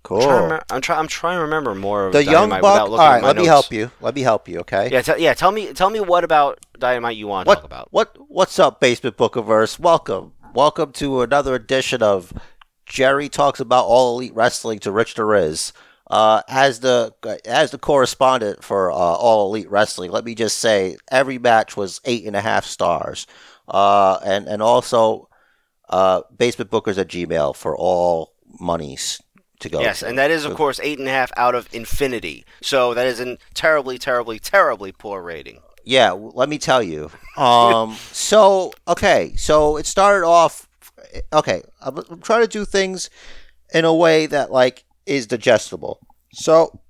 Cool. 0.03 0.23
I'm, 0.23 0.29
trying 0.29 0.49
to 0.49 0.75
I'm, 0.75 0.81
try- 0.81 0.99
I'm 0.99 1.07
trying 1.09 1.37
to 1.37 1.43
remember 1.43 1.75
more 1.75 2.07
of 2.07 2.13
the 2.15 2.25
young 2.25 2.49
Dynamite 2.49 2.63
buck. 2.63 2.73
without 2.73 2.85
All 2.85 2.91
looking 2.91 3.05
at 3.07 3.11
right, 3.11 3.23
let 3.23 3.37
me 3.37 3.45
help 3.45 3.71
you. 3.71 3.91
Let 4.01 4.15
me 4.15 4.23
help 4.23 4.49
you. 4.49 4.61
Okay. 4.61 4.89
Yeah, 4.91 5.03
t- 5.03 5.23
yeah. 5.23 5.35
Tell 5.35 5.53
me, 5.53 5.73
tell 5.75 5.91
me 5.91 6.01
what 6.01 6.25
about 6.25 6.59
Dynamite 6.79 7.17
you 7.17 7.27
want 7.27 7.47
to 7.49 7.55
talk 7.55 7.63
What 7.63 7.67
about. 7.67 7.89
what 7.91 8.17
what's 8.29 8.59
up, 8.59 8.81
Basement 8.81 9.19
Bookiverse? 9.19 9.79
Welcome, 9.79 10.33
welcome 10.55 10.93
to 10.93 11.21
another 11.21 11.55
edition 11.55 12.03
of 12.03 12.33
Jerry 12.87 13.29
talks 13.29 13.61
about 13.61 13.85
all 13.85 14.17
elite 14.19 14.35
wrestling 14.35 14.79
to 14.81 14.91
Rich 14.91 15.15
the 15.15 15.25
Riz. 15.25 15.73
Uh, 16.07 16.43
as 16.49 16.81
the 16.81 17.15
as 17.45 17.71
the 17.71 17.79
correspondent 17.79 18.65
for 18.65 18.91
uh, 18.91 18.95
all 18.95 19.49
elite 19.49 19.71
wrestling, 19.71 20.11
let 20.11 20.25
me 20.25 20.35
just 20.35 20.57
say 20.57 20.97
every 21.11 21.39
match 21.39 21.77
was 21.77 22.01
eight 22.07 22.25
and 22.25 22.35
a 22.35 22.41
half 22.41 22.65
stars. 22.65 23.27
Uh, 23.69 24.19
and 24.25 24.49
and 24.49 24.61
also 24.63 25.29
uh, 25.91 26.23
Basement 26.37 26.71
Bookers 26.71 26.99
at 26.99 27.09
Gmail 27.09 27.55
for 27.55 27.77
all 27.77 28.33
monies 28.59 29.21
to 29.59 29.69
go. 29.69 29.81
Yes, 29.81 30.01
to. 30.01 30.07
and 30.09 30.19
that 30.19 30.31
is, 30.31 30.45
of 30.45 30.55
course, 30.55 30.81
eight 30.83 30.99
and 30.99 31.07
a 31.07 31.11
half 31.11 31.31
out 31.37 31.55
of 31.55 31.69
infinity. 31.73 32.45
So 32.63 32.95
that 32.95 33.07
is 33.07 33.21
a 33.21 33.37
terribly, 33.55 33.99
terribly, 33.99 34.39
terribly 34.39 34.93
poor 34.93 35.23
rating. 35.23 35.61
Yeah, 35.85 36.13
let 36.13 36.49
me 36.49 36.59
tell 36.59 36.83
you. 36.83 37.11
Um, 37.37 37.97
so 38.13 38.71
okay, 38.87 39.33
so 39.35 39.79
it 39.79 39.87
started 39.87 40.27
off. 40.27 40.69
Okay, 41.33 41.63
I'm, 41.81 41.97
I'm 42.11 42.21
trying 42.21 42.43
to 42.43 42.49
do 42.49 42.67
things 42.67 43.09
in 43.73 43.87
a 43.87 43.95
way 43.95 44.27
that 44.27 44.53
like 44.53 44.85
is 45.07 45.27
digestible. 45.27 46.01
So 46.35 46.81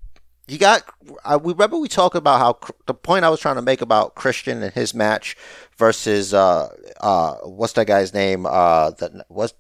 you 0.49 0.59
got. 0.59 0.83
I 1.25 1.37
we 1.37 1.53
remember 1.53 1.77
we 1.77 1.87
talked 1.87 2.17
about 2.17 2.41
how 2.41 2.75
the 2.87 2.95
point 2.95 3.25
I 3.25 3.29
was 3.29 3.39
trying 3.39 3.55
to 3.57 3.63
make 3.63 3.81
about 3.81 4.17
Christian 4.17 4.61
and 4.61 4.73
his 4.73 4.93
match 4.93 5.37
versus 5.81 6.35
uh 6.35 6.69
uh 7.01 7.37
what's 7.45 7.73
that 7.73 7.87
guy's 7.87 8.13
name 8.13 8.45
uh 8.45 8.91
that 8.91 9.11
was 9.31 9.55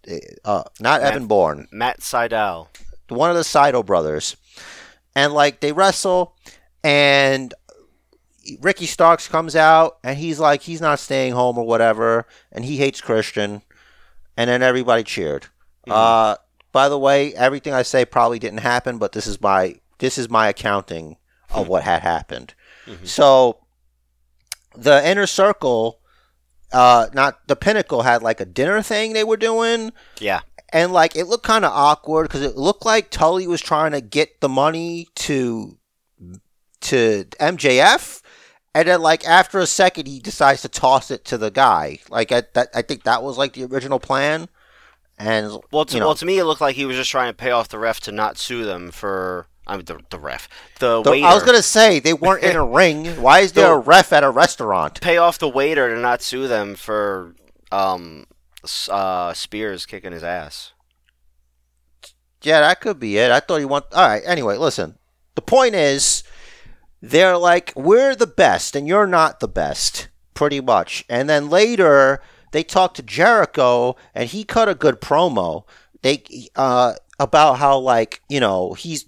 uh 0.44 0.62
not 0.78 1.00
Matt- 1.00 1.12
Evan 1.14 1.26
Bourne 1.26 1.66
Matt 1.72 2.00
Sydal. 2.00 2.68
one 3.08 3.30
of 3.30 3.36
the 3.36 3.42
Sydal 3.42 3.84
brothers, 3.84 4.36
and 5.16 5.32
like 5.32 5.60
they 5.60 5.72
wrestle, 5.72 6.36
and 6.84 7.54
Ricky 8.60 8.84
Starks 8.84 9.28
comes 9.28 9.56
out, 9.56 9.98
and 10.04 10.18
he's 10.18 10.38
like 10.38 10.60
he's 10.62 10.80
not 10.82 10.98
staying 11.00 11.32
home 11.32 11.56
or 11.56 11.66
whatever, 11.66 12.26
and 12.52 12.66
he 12.66 12.76
hates 12.76 13.00
Christian, 13.00 13.62
and 14.36 14.50
then 14.50 14.62
everybody 14.62 15.02
cheered. 15.02 15.46
Uh, 15.88 16.36
by 16.72 16.88
the 16.90 16.98
way, 16.98 17.34
everything 17.34 17.72
I 17.72 17.82
say 17.82 18.04
probably 18.04 18.38
didn't 18.38 18.60
happen, 18.60 18.98
but 18.98 19.12
this 19.12 19.26
is 19.26 19.40
my 19.40 19.76
this 19.98 20.18
is 20.18 20.28
my 20.28 20.48
accounting 20.48 21.16
of 21.50 21.66
what 21.66 21.82
had 21.82 22.02
happened. 22.02 22.52
So 23.04 23.56
the 24.76 25.00
inner 25.08 25.26
circle. 25.26 25.96
Uh, 26.72 27.06
not 27.12 27.38
the 27.48 27.56
pinnacle 27.56 28.02
had 28.02 28.22
like 28.22 28.40
a 28.40 28.44
dinner 28.44 28.80
thing 28.82 29.12
they 29.12 29.24
were 29.24 29.36
doing, 29.36 29.92
Yeah. 30.20 30.40
and 30.72 30.92
like 30.92 31.16
it 31.16 31.24
looked 31.26 31.44
kind 31.44 31.64
of 31.64 31.72
awkward 31.72 32.24
because 32.28 32.42
it 32.42 32.56
looked 32.56 32.84
like 32.84 33.10
Tully 33.10 33.46
was 33.48 33.60
trying 33.60 33.92
to 33.92 34.00
get 34.00 34.40
the 34.40 34.48
money 34.48 35.08
to 35.16 35.76
to 36.82 37.24
MJF, 37.40 38.22
and 38.74 38.88
then 38.88 39.02
like 39.02 39.26
after 39.26 39.58
a 39.58 39.66
second 39.66 40.06
he 40.06 40.18
decides 40.20 40.62
to 40.62 40.68
toss 40.68 41.10
it 41.10 41.24
to 41.26 41.36
the 41.38 41.50
guy. 41.50 41.98
Like 42.08 42.32
I, 42.32 42.42
that, 42.54 42.68
I 42.74 42.82
think 42.82 43.02
that 43.02 43.22
was 43.22 43.36
like 43.36 43.52
the 43.54 43.64
original 43.64 43.98
plan. 44.00 44.48
And 45.18 45.58
Well, 45.70 45.84
to, 45.84 45.94
you 45.94 46.00
know, 46.00 46.06
well, 46.06 46.14
to 46.14 46.24
me, 46.24 46.38
it 46.38 46.44
looked 46.44 46.62
like 46.62 46.76
he 46.76 46.86
was 46.86 46.96
just 46.96 47.10
trying 47.10 47.28
to 47.30 47.36
pay 47.36 47.50
off 47.50 47.68
the 47.68 47.78
ref 47.78 48.00
to 48.00 48.12
not 48.12 48.38
sue 48.38 48.64
them 48.64 48.90
for. 48.90 49.46
I 49.70 49.76
mean, 49.76 49.84
the, 49.84 50.00
the 50.10 50.18
ref. 50.18 50.48
The, 50.80 51.00
the- 51.00 51.12
waiter. 51.12 51.26
I 51.26 51.34
was 51.34 51.44
gonna 51.44 51.62
say 51.62 52.00
they 52.00 52.12
weren't 52.12 52.42
in 52.42 52.56
a 52.56 52.64
ring. 52.80 53.06
Why 53.22 53.38
is 53.40 53.52
there 53.52 53.72
a 53.72 53.78
ref 53.78 54.12
at 54.12 54.24
a 54.24 54.30
restaurant? 54.30 55.00
Pay 55.00 55.16
off 55.16 55.38
the 55.38 55.48
waiter 55.48 55.94
to 55.94 56.00
not 56.00 56.22
sue 56.22 56.48
them 56.48 56.74
for 56.74 57.36
um, 57.70 58.26
uh, 58.90 59.32
Spears 59.32 59.86
kicking 59.86 60.10
his 60.10 60.24
ass. 60.24 60.72
Yeah, 62.42 62.60
that 62.62 62.80
could 62.80 62.98
be 62.98 63.16
it. 63.16 63.30
I 63.30 63.38
thought 63.38 63.58
he 63.58 63.64
want. 63.64 63.84
All 63.92 64.08
right. 64.08 64.22
Anyway, 64.26 64.56
listen. 64.56 64.96
The 65.36 65.42
point 65.42 65.76
is, 65.76 66.24
they're 67.00 67.36
like, 67.36 67.72
we're 67.76 68.16
the 68.16 68.26
best, 68.26 68.74
and 68.74 68.88
you're 68.88 69.06
not 69.06 69.38
the 69.38 69.48
best, 69.48 70.08
pretty 70.34 70.60
much. 70.60 71.04
And 71.08 71.28
then 71.28 71.48
later, 71.48 72.20
they 72.50 72.64
talked 72.64 72.96
to 72.96 73.02
Jericho, 73.02 73.94
and 74.16 74.28
he 74.28 74.42
cut 74.42 74.68
a 74.68 74.74
good 74.74 75.00
promo. 75.00 75.62
They 76.02 76.24
uh 76.56 76.94
about 77.20 77.58
how 77.58 77.78
like 77.78 78.22
you 78.30 78.40
know 78.40 78.72
he's 78.72 79.04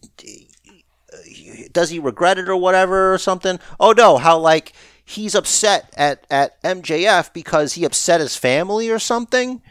does 1.72 1.90
he 1.90 1.98
regret 1.98 2.38
it 2.38 2.48
or 2.48 2.56
whatever 2.56 3.12
or 3.12 3.18
something? 3.18 3.58
Oh 3.80 3.92
no, 3.92 4.18
how 4.18 4.38
like 4.38 4.72
he's 5.04 5.34
upset 5.34 5.92
at 5.96 6.26
at 6.30 6.60
MJF 6.62 7.32
because 7.32 7.74
he 7.74 7.84
upset 7.84 8.20
his 8.20 8.36
family 8.36 8.90
or 8.90 8.98
something 8.98 9.62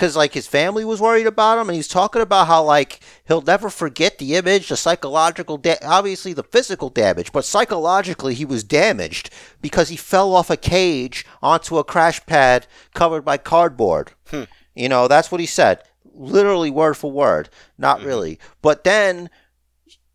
because 0.00 0.16
like 0.16 0.32
his 0.32 0.46
family 0.46 0.82
was 0.82 0.98
worried 0.98 1.26
about 1.26 1.58
him, 1.58 1.68
and 1.68 1.76
he's 1.76 1.86
talking 1.86 2.22
about 2.22 2.46
how 2.46 2.64
like 2.64 3.00
he'll 3.28 3.42
never 3.42 3.68
forget 3.68 4.16
the 4.16 4.34
image, 4.34 4.70
the 4.70 4.76
psychological, 4.76 5.58
da- 5.58 5.76
obviously 5.84 6.32
the 6.32 6.42
physical 6.42 6.88
damage, 6.88 7.32
but 7.32 7.44
psychologically 7.44 8.32
he 8.32 8.46
was 8.46 8.64
damaged 8.64 9.28
because 9.60 9.90
he 9.90 9.96
fell 9.96 10.34
off 10.34 10.48
a 10.48 10.56
cage 10.56 11.26
onto 11.42 11.76
a 11.76 11.84
crash 11.84 12.24
pad 12.24 12.66
covered 12.94 13.26
by 13.26 13.36
cardboard. 13.36 14.12
Hmm. 14.28 14.44
You 14.74 14.88
know, 14.88 15.06
that's 15.06 15.30
what 15.30 15.40
he 15.42 15.46
said, 15.46 15.82
literally 16.14 16.70
word 16.70 16.94
for 16.96 17.12
word. 17.12 17.50
Not 17.76 18.00
hmm. 18.00 18.06
really, 18.06 18.38
but 18.62 18.84
then, 18.84 19.28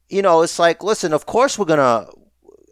you 0.10 0.22
know, 0.22 0.42
it's 0.42 0.60
like, 0.60 0.84
listen, 0.84 1.14
of 1.14 1.26
course 1.26 1.58
we're 1.58 1.66
gonna. 1.66 2.08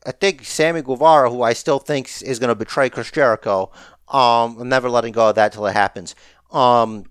I 0.06 0.12
think 0.12 0.44
Sammy 0.44 0.82
Guevara, 0.82 1.30
who 1.30 1.44
I 1.44 1.54
still 1.54 1.80
think 1.80 2.10
is 2.24 2.38
going 2.38 2.50
to 2.50 2.56
betray 2.56 2.90
Chris 2.90 3.10
Jericho, 3.10 3.72
um, 4.10 4.58
I'm 4.60 4.68
never 4.68 4.90
letting 4.90 5.14
go 5.14 5.30
of 5.30 5.36
that 5.36 5.54
till 5.54 5.66
it 5.66 5.72
happens. 5.72 6.14
Um, 6.52 7.06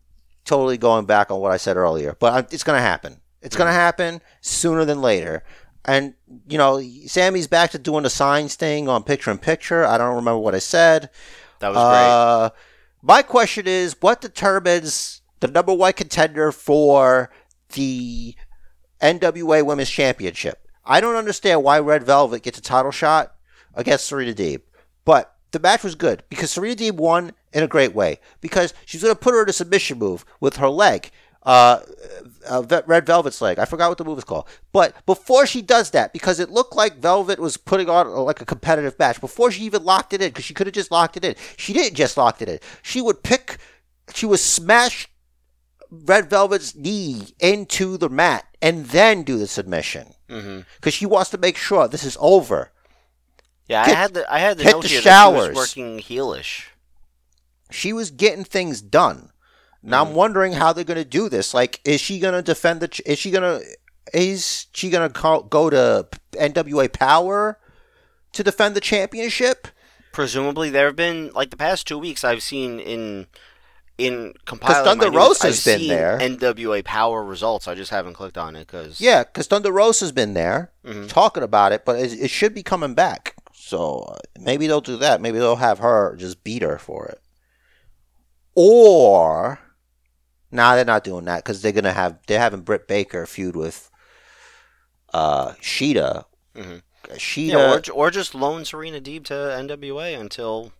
totally 0.44 0.76
going 0.76 1.06
back 1.06 1.30
on 1.30 1.40
what 1.40 1.52
I 1.52 1.56
said 1.56 1.78
earlier, 1.78 2.14
but 2.20 2.52
it's 2.52 2.64
going 2.64 2.76
to 2.76 2.82
happen. 2.82 3.20
It's 3.40 3.56
going 3.56 3.68
to 3.68 3.72
happen 3.72 4.20
sooner 4.42 4.84
than 4.84 5.00
later. 5.00 5.42
And 5.84 6.14
you 6.46 6.58
know, 6.58 6.80
Sammy's 7.06 7.48
back 7.48 7.70
to 7.70 7.78
doing 7.78 8.04
the 8.04 8.10
signs 8.10 8.54
thing 8.54 8.88
on 8.88 9.02
picture 9.02 9.30
in 9.30 9.38
picture. 9.38 9.84
I 9.84 9.98
don't 9.98 10.14
remember 10.14 10.38
what 10.38 10.54
I 10.54 10.60
said. 10.60 11.10
That 11.58 11.68
was 11.68 11.76
great. 11.76 11.82
Uh, 11.82 12.50
my 13.02 13.22
question 13.22 13.66
is, 13.66 13.96
what 14.00 14.20
determines 14.20 15.22
the 15.40 15.48
number 15.48 15.74
one 15.74 15.92
contender 15.94 16.52
for 16.52 17.30
the 17.72 18.36
NWA 19.02 19.64
Women's 19.64 19.90
Championship? 19.90 20.68
I 20.84 21.00
don't 21.00 21.16
understand 21.16 21.62
why 21.62 21.78
Red 21.78 22.04
Velvet 22.04 22.42
gets 22.42 22.58
a 22.58 22.62
title 22.62 22.90
shot 22.90 23.34
against 23.74 24.06
Serena 24.06 24.32
Deeb, 24.32 24.62
but 25.04 25.36
the 25.52 25.60
match 25.60 25.84
was 25.84 25.94
good 25.94 26.24
because 26.28 26.50
Serena 26.50 26.74
Deeb 26.74 26.94
won 26.94 27.32
in 27.52 27.62
a 27.62 27.68
great 27.68 27.94
way 27.94 28.18
because 28.40 28.74
she's 28.84 29.02
going 29.02 29.14
to 29.14 29.18
put 29.18 29.34
her 29.34 29.42
in 29.42 29.48
a 29.48 29.52
submission 29.52 29.98
move 29.98 30.24
with 30.40 30.56
her 30.56 30.68
leg. 30.68 31.10
Uh, 31.44 31.80
uh, 32.48 32.82
Red 32.86 33.04
Velvet's 33.04 33.40
leg. 33.40 33.58
I 33.58 33.64
forgot 33.64 33.88
what 33.88 33.98
the 33.98 34.04
move 34.04 34.18
is 34.18 34.24
called. 34.24 34.46
But 34.72 35.04
before 35.06 35.44
she 35.44 35.60
does 35.60 35.90
that, 35.90 36.12
because 36.12 36.38
it 36.38 36.50
looked 36.50 36.76
like 36.76 36.98
Velvet 36.98 37.38
was 37.38 37.56
putting 37.56 37.88
on 37.88 38.06
uh, 38.06 38.20
like 38.20 38.40
a 38.40 38.44
competitive 38.44 38.96
match, 38.98 39.20
before 39.20 39.50
she 39.50 39.64
even 39.64 39.84
locked 39.84 40.12
it 40.12 40.22
in, 40.22 40.28
because 40.28 40.44
she 40.44 40.54
could 40.54 40.68
have 40.68 40.74
just 40.74 40.92
locked 40.92 41.16
it 41.16 41.24
in. 41.24 41.34
She 41.56 41.72
didn't 41.72 41.96
just 41.96 42.16
lock 42.16 42.40
it 42.42 42.48
in. 42.48 42.60
She 42.82 43.00
would 43.00 43.24
pick, 43.24 43.58
she 44.14 44.24
would 44.24 44.38
smash 44.38 45.08
Red 45.94 46.30
Velvet's 46.30 46.74
knee 46.74 47.34
into 47.38 47.98
the 47.98 48.08
mat 48.08 48.46
and 48.62 48.86
then 48.86 49.22
do 49.24 49.38
the 49.38 49.46
submission. 49.46 50.14
Because 50.26 50.94
she 50.94 51.04
wants 51.04 51.28
to 51.30 51.38
make 51.38 51.58
sure 51.58 51.86
this 51.86 52.04
is 52.04 52.16
over. 52.18 52.70
Yeah, 53.68 53.84
hit- 53.84 53.94
I 53.94 53.98
had 54.00 54.14
the 54.14 54.32
I 54.34 54.38
had 54.38 54.56
the 54.58 54.64
note 54.64 54.82
the 54.82 54.88
here 54.88 54.98
that 54.98 55.02
she 55.02 55.08
showers. 55.08 55.48
was 55.48 55.56
working 55.56 55.98
heelish. 55.98 56.64
She 57.70 57.92
was 57.92 58.10
getting 58.10 58.44
things 58.44 58.80
done. 58.80 59.30
Now 59.82 60.02
Mm-hmm. 60.02 60.10
I'm 60.10 60.16
wondering 60.16 60.52
how 60.54 60.72
they're 60.72 60.84
going 60.84 60.96
to 61.02 61.04
do 61.04 61.28
this. 61.28 61.52
Like, 61.52 61.80
is 61.84 62.00
she 62.00 62.18
going 62.18 62.34
to 62.34 62.42
defend 62.42 62.80
the? 62.80 63.00
Is 63.04 63.18
she 63.18 63.30
going 63.30 63.60
to? 63.60 63.66
Is 64.14 64.66
she 64.72 64.88
going 64.90 65.10
to 65.12 65.42
go 65.50 65.68
to 65.70 66.06
NWA 66.32 66.92
Power 66.92 67.58
to 68.32 68.42
defend 68.42 68.74
the 68.74 68.80
championship? 68.80 69.68
Presumably, 70.12 70.70
there 70.70 70.86
have 70.86 70.96
been 70.96 71.30
like 71.34 71.50
the 71.50 71.56
past 71.56 71.86
two 71.86 71.98
weeks. 71.98 72.24
I've 72.24 72.42
seen 72.42 72.78
in 72.80 73.26
in 73.98 74.34
compiling 74.46 74.84
Thunder 74.84 75.06
my 75.10 75.10
news, 75.10 75.16
Rosa's 75.42 75.66
I've 75.66 75.78
been 75.78 75.88
there. 75.88 76.18
NWA 76.18 76.82
Power 76.84 77.22
results. 77.24 77.68
I 77.68 77.74
just 77.74 77.90
haven't 77.90 78.14
clicked 78.14 78.38
on 78.38 78.56
it 78.56 78.66
because 78.66 79.00
Yeah, 79.00 79.22
because 79.24 79.46
Thunder 79.46 79.70
Rosa's 79.70 80.12
been 80.12 80.34
there 80.34 80.72
Mhm. 80.84 81.08
talking 81.08 81.42
about 81.42 81.72
it, 81.72 81.84
but 81.84 81.98
it, 82.00 82.12
it 82.14 82.28
should 82.30 82.54
be 82.54 82.62
coming 82.62 82.94
back. 82.94 83.36
So 83.54 84.00
uh, 84.00 84.18
maybe 84.40 84.66
they'll 84.66 84.80
do 84.80 84.96
that. 84.96 85.20
Maybe 85.20 85.38
they'll 85.38 85.56
have 85.56 85.78
her 85.78 86.16
just 86.16 86.42
beat 86.42 86.62
her 86.62 86.78
for 86.78 87.06
it. 87.06 87.20
Or, 88.54 89.60
nah, 90.50 90.74
they're 90.74 90.84
not 90.84 91.04
doing 91.04 91.24
that 91.26 91.44
because 91.44 91.62
they're 91.62 91.72
gonna 91.72 91.92
have 91.92 92.18
they're 92.26 92.38
having 92.40 92.60
Britt 92.62 92.86
Baker 92.88 93.24
feud 93.26 93.56
with 93.56 93.90
uh 95.14 95.52
Shida. 95.54 96.24
Mhm. 96.54 96.82
Shida. 97.12 97.48
yeah, 97.52 97.92
or, 97.92 98.06
or 98.06 98.10
just 98.10 98.34
loan 98.34 98.64
Serena 98.64 99.00
Deeb 99.00 99.24
to 99.26 99.34
NWA 99.34 100.18
until 100.18 100.72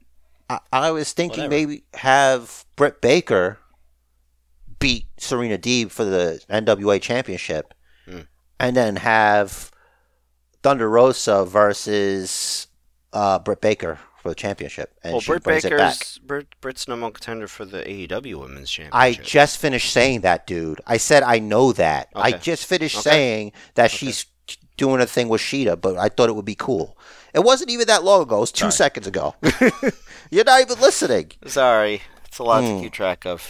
I, 0.73 0.87
I 0.89 0.91
was 0.91 1.13
thinking 1.13 1.45
Whatever. 1.45 1.51
maybe 1.69 1.85
have 1.95 2.65
Britt 2.77 3.01
Baker 3.01 3.59
beat 4.79 5.07
Serena 5.19 5.59
Deeb 5.59 5.91
for 5.91 6.05
the 6.05 6.41
NWA 6.51 7.01
Championship, 7.01 7.73
Hmm. 8.07 8.21
and 8.59 8.77
then 8.77 8.97
have 8.97 9.71
Thunder 10.63 10.89
Rosa 10.91 11.45
versus 11.45 12.67
uh, 13.13 13.39
Britt 13.39 13.61
Baker 13.61 13.99
for 14.21 14.29
the 14.31 14.35
championship, 14.35 14.93
and 15.03 15.13
well, 15.15 15.21
she 15.21 15.33
Britt 15.33 15.43
brings 15.43 15.65
it 15.65 15.71
back. 15.77 15.95
Baker's 15.95 16.19
Britt, 16.19 16.47
Britt's 16.61 16.87
number 16.89 17.05
one 17.05 17.13
contender 17.13 17.47
for 17.49 17.65
the 17.65 17.83
AEW 17.83 18.37
Women's 18.41 18.71
Championship. 18.71 18.95
I 18.95 19.15
just 19.15 19.59
finished 19.59 19.93
saying 19.93 20.21
that, 20.23 20.47
dude. 20.47 20.81
I 20.87 20.97
said 20.97 21.23
I 21.25 21.39
know 21.41 21.73
that. 21.73 22.09
I 22.15 22.33
just 22.33 22.67
finished 22.67 22.99
Okay. 22.99 23.11
saying 23.11 23.53
that 23.75 23.91
she's 23.91 24.27
doing 24.83 25.01
a 25.01 25.07
thing 25.07 25.29
with 25.29 25.41
Shida, 25.41 25.81
but 25.81 25.97
I 25.97 26.09
thought 26.09 26.29
it 26.29 26.35
would 26.37 26.45
be 26.45 26.57
cool. 26.57 26.99
It 27.33 27.41
wasn't 27.45 27.71
even 27.71 27.87
that 27.87 28.03
long 28.05 28.23
ago. 28.23 28.37
It 28.39 28.41
was 28.41 28.53
two 28.53 28.65
Sorry. 28.71 28.73
seconds 28.73 29.07
ago. 29.07 29.35
You're 30.31 30.45
not 30.45 30.61
even 30.61 30.79
listening. 30.81 31.31
Sorry, 31.47 32.03
it's 32.27 32.39
a 32.39 32.43
lot 32.43 32.63
Hmm. 32.65 32.77
to 32.77 32.83
keep 32.83 32.93
track 32.93 33.25
of. 33.25 33.41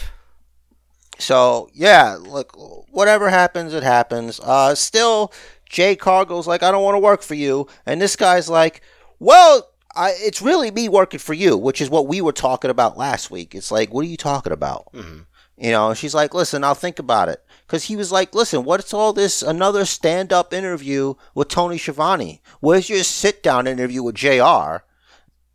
So 1.18 1.70
yeah, 1.72 2.16
look, 2.20 2.52
whatever 2.90 3.28
happens, 3.30 3.74
it 3.74 3.82
happens. 3.82 4.40
Uh, 4.40 4.74
still, 4.74 5.32
Jade 5.68 5.98
Cargill's 5.98 6.46
like, 6.46 6.62
I 6.62 6.70
don't 6.70 6.82
want 6.82 6.94
to 6.96 7.00
work 7.00 7.22
for 7.22 7.34
you, 7.34 7.66
and 7.86 8.00
this 8.00 8.16
guy's 8.16 8.48
like, 8.48 8.82
well, 9.18 9.68
I, 9.94 10.14
it's 10.18 10.42
really 10.42 10.70
me 10.70 10.88
working 10.88 11.20
for 11.20 11.34
you, 11.34 11.56
which 11.56 11.80
is 11.80 11.90
what 11.90 12.06
we 12.06 12.20
were 12.20 12.32
talking 12.32 12.70
about 12.70 12.96
last 12.98 13.30
week. 13.30 13.54
It's 13.54 13.70
like, 13.70 13.92
what 13.92 14.04
are 14.04 14.08
you 14.08 14.16
talking 14.16 14.52
about? 14.52 14.92
Mhm. 14.92 15.26
You 15.58 15.70
know, 15.70 15.94
she's 15.94 16.14
like, 16.14 16.34
listen, 16.34 16.64
I'll 16.64 16.74
think 16.74 16.98
about 16.98 17.28
it. 17.28 17.40
Because 17.72 17.84
he 17.84 17.96
was 17.96 18.12
like, 18.12 18.34
listen, 18.34 18.64
what's 18.64 18.92
all 18.92 19.14
this? 19.14 19.40
Another 19.40 19.86
stand 19.86 20.30
up 20.30 20.52
interview 20.52 21.14
with 21.34 21.48
Tony 21.48 21.78
Schiavone. 21.78 22.42
Where's 22.60 22.90
your 22.90 23.02
sit 23.02 23.42
down 23.42 23.66
interview 23.66 24.02
with 24.02 24.14
JR? 24.14 24.84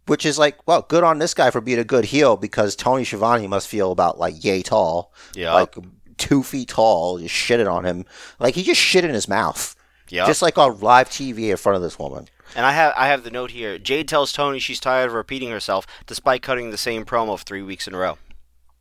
Which 0.08 0.26
is 0.26 0.40
like, 0.40 0.58
well, 0.68 0.82
good 0.82 1.04
on 1.04 1.20
this 1.20 1.36
guy 1.36 1.52
for 1.52 1.62
being 1.62 1.78
a 1.78 1.84
good 1.84 2.06
heel 2.06 2.36
because 2.36 2.76
Tony 2.76 3.04
Schiavone 3.04 3.46
must 3.46 3.68
feel 3.68 3.92
about 3.92 4.18
like 4.18 4.44
yay 4.44 4.64
tall 4.64 5.14
Yeah, 5.36 5.54
like 5.54 5.76
two 6.18 6.42
feet 6.42 6.70
tall, 6.70 7.20
just 7.20 7.36
shitted 7.36 7.72
on 7.72 7.86
him. 7.86 8.04
Like 8.40 8.56
he 8.56 8.64
just 8.64 8.82
shit 8.82 9.06
in 9.06 9.14
his 9.14 9.28
mouth, 9.28 9.76
yeah. 10.10 10.26
just 10.26 10.42
like 10.42 10.58
on 10.58 10.80
live 10.80 11.10
TV 11.10 11.52
in 11.52 11.58
front 11.58 11.76
of 11.76 11.84
this 11.84 12.00
woman. 12.00 12.30
And 12.56 12.66
I 12.66 12.72
have 12.72 12.94
I 12.98 13.10
have 13.10 13.26
the 13.26 13.30
note 13.30 13.52
here. 13.52 13.78
Jade 13.78 14.08
tells 14.08 14.34
Tony 14.34 14.58
she's 14.58 14.80
tired 14.80 15.10
of 15.10 15.14
repeating 15.14 15.52
herself, 15.52 15.86
despite 16.08 16.42
cutting 16.42 16.72
the 16.72 16.78
same 16.78 17.06
promo 17.06 17.38
three 17.38 17.62
weeks 17.62 17.88
in 17.88 17.94
a 17.94 18.00
row. 18.00 18.18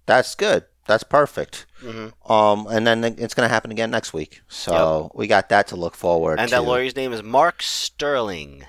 That's 0.07 0.35
good. 0.35 0.65
That's 0.87 1.03
perfect. 1.05 1.67
Mm-hmm. 1.83 2.31
Um, 2.33 2.67
and 2.69 2.87
then 2.87 3.05
it's 3.05 3.35
gonna 3.35 3.49
happen 3.49 3.71
again 3.71 3.91
next 3.91 4.13
week. 4.13 4.41
So 4.49 5.11
we 5.15 5.27
got 5.27 5.49
that 5.51 5.67
to 5.69 5.77
look 5.77 5.95
forward 5.95 6.39
And 6.39 6.49
to. 6.49 6.55
that 6.57 6.63
lawyer's 6.65 6.95
name 6.97 7.13
is 7.13 7.23
Mark 7.23 7.63
Sterling. 7.63 8.65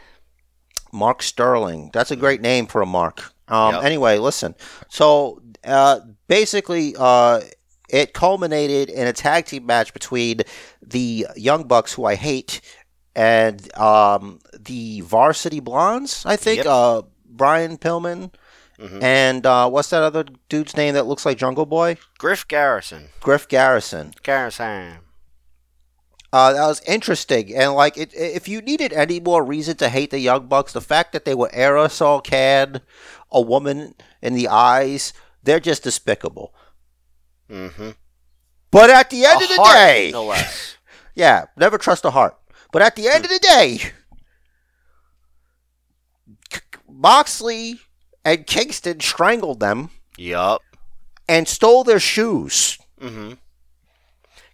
Mark 0.92 1.22
Sterling. 1.22 1.90
That's 1.94 2.12
a 2.12 2.16
great 2.16 2.42
name 2.42 2.66
for 2.68 2.82
a 2.82 2.86
Mark. 2.86 3.32
Um, 3.48 3.76
Yep. 3.76 3.84
Anyway, 3.84 4.18
listen. 4.18 4.56
So 4.90 5.42
uh, 5.64 6.00
basically, 6.28 6.96
uh, 6.98 7.42
it 7.90 8.14
culminated 8.14 8.90
in 8.90 9.08
a 9.08 9.14
tag 9.14 9.46
team 9.46 9.66
match 9.66 9.94
between 9.94 10.42
the 10.82 11.28
Young 11.36 11.68
Bucks, 11.68 11.94
who 11.94 12.06
I 12.06 12.16
hate, 12.16 12.62
and 13.16 13.74
um, 13.78 14.40
the 14.58 15.02
Varsity 15.02 15.60
Blondes. 15.60 16.26
I 16.26 16.36
think 16.36 16.58
Yep. 16.58 16.66
uh, 16.68 17.02
Brian 17.26 17.78
Pillman 17.78 18.34
Mhm. 18.80 19.02
and 19.02 19.46
uh, 19.46 19.68
what's 19.70 19.90
that 19.90 20.04
other 20.04 20.24
dude's 20.50 20.78
name 20.78 20.94
that 20.94 21.08
looks 21.08 21.26
like 21.26 21.38
Jungle 21.40 21.66
Boy? 21.66 21.98
Griff 22.20 22.48
Garrison. 22.48 23.10
Griff 23.20 23.48
Garrison. 23.48 24.14
Garrison. 24.22 25.00
Uh, 26.32 26.54
that 26.54 26.68
was 26.68 26.82
interesting, 26.82 27.56
and 27.56 27.74
like, 27.74 27.98
it, 27.98 28.14
if 28.14 28.48
you 28.48 28.62
needed 28.62 28.94
any 28.94 29.20
more 29.20 29.44
reason 29.44 29.78
to 29.78 29.90
hate 29.90 30.12
the 30.12 30.20
Young 30.20 30.46
Bucks, 30.48 30.74
the 30.74 30.82
fact 30.82 31.14
that 31.14 31.26
they 31.26 31.34
were 31.34 31.50
aerosol 31.50 32.24
can 32.24 32.82
a 33.32 33.42
woman 33.42 33.96
in 34.22 34.34
the 34.34 34.48
eyes, 34.48 35.14
they're 35.42 35.60
just 35.62 35.84
despicable. 35.84 36.54
Mm-hmm. 37.50 37.92
But 38.70 38.90
at 38.90 39.10
the 39.10 39.26
end 39.26 39.42
a 39.42 39.46
of 39.46 39.50
the 39.50 39.56
heart, 39.56 39.76
day, 39.76 40.10
no 40.12 40.26
less. 40.26 40.76
yeah, 41.16 41.46
never 41.56 41.78
trust 41.78 42.04
a 42.06 42.12
heart. 42.12 42.38
But 42.74 42.82
at 42.82 42.98
the 42.98 43.08
end 43.08 43.24
of 43.24 43.32
the 43.32 43.40
day, 43.40 43.80
Moxley 46.90 47.80
and 48.28 48.46
Kingston 48.46 49.00
strangled 49.00 49.60
them 49.60 49.90
yup. 50.18 50.62
and 51.28 51.48
stole 51.48 51.84
their 51.84 52.00
shoes. 52.00 52.78
Mm-hmm. 53.02 53.34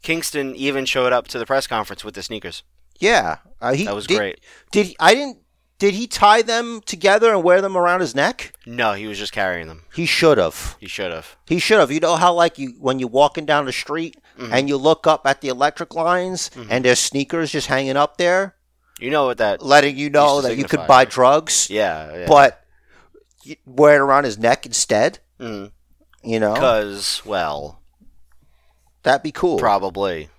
Kingston 0.02 0.56
even 0.56 0.86
showed 0.86 1.14
up 1.14 1.28
to 1.30 1.40
the 1.40 1.46
press 1.46 1.68
conference 1.68 2.04
with 2.04 2.16
the 2.16 2.24
sneakers. 2.24 2.64
Yeah, 3.00 3.38
uh, 3.62 3.74
he 3.74 3.86
That 3.86 3.96
was 3.96 4.08
did, 4.08 4.18
great. 4.18 4.40
Did 4.72 4.88
he, 4.88 4.96
I 5.00 5.14
didn't? 5.16 5.38
Did 5.80 5.96
he 5.96 6.08
tie 6.08 6.42
them 6.44 6.80
together 6.86 7.34
and 7.34 7.44
wear 7.44 7.60
them 7.62 7.76
around 7.76 8.00
his 8.02 8.16
neck? 8.16 8.54
No, 8.66 8.94
he 8.94 9.08
was 9.08 9.18
just 9.18 9.34
carrying 9.34 9.68
them. 9.68 9.82
He 9.94 10.06
should 10.06 10.38
have. 10.38 10.78
He 10.80 10.88
should 10.88 11.12
have. 11.12 11.36
He 11.48 11.60
should 11.60 11.80
have. 11.80 11.92
You 11.92 12.00
know 12.00 12.16
how 12.16 12.34
like 12.34 12.58
you 12.60 12.76
when 12.80 13.00
you're 13.00 13.10
walking 13.10 13.46
down 13.46 13.66
the 13.66 13.74
street 13.74 14.16
Mm-hmm. 14.38 14.52
and 14.52 14.68
you 14.68 14.78
look 14.78 15.06
up 15.06 15.28
at 15.28 15.42
the 15.42 15.50
electric 15.50 15.94
lines 15.94 16.50
and 16.68 16.84
there's 16.84 16.98
sneakers 16.98 17.52
just 17.52 17.68
hanging 17.68 17.96
up 17.96 18.18
there, 18.18 18.56
You 19.00 19.12
know 19.12 19.28
what 19.28 19.38
that? 19.38 19.62
letting 19.62 19.96
you 19.96 20.10
know 20.10 20.42
that 20.42 20.58
you 20.58 20.64
could 20.64 20.88
buy 20.88 21.06
drugs, 21.06 21.70
Yeah, 21.70 22.12
yeah. 22.22 22.26
but 22.28 22.63
wear 23.66 23.96
it 23.96 24.02
around 24.02 24.24
his 24.26 24.38
neck 24.38 24.66
instead. 24.66 25.20
Mm. 25.40 25.72
You 26.24 26.40
know, 26.40 26.54
Because, 26.54 27.22
well, 27.26 27.80
that'd 29.04 29.24
be 29.24 29.32
cool. 29.32 29.58
probably. 29.60 30.30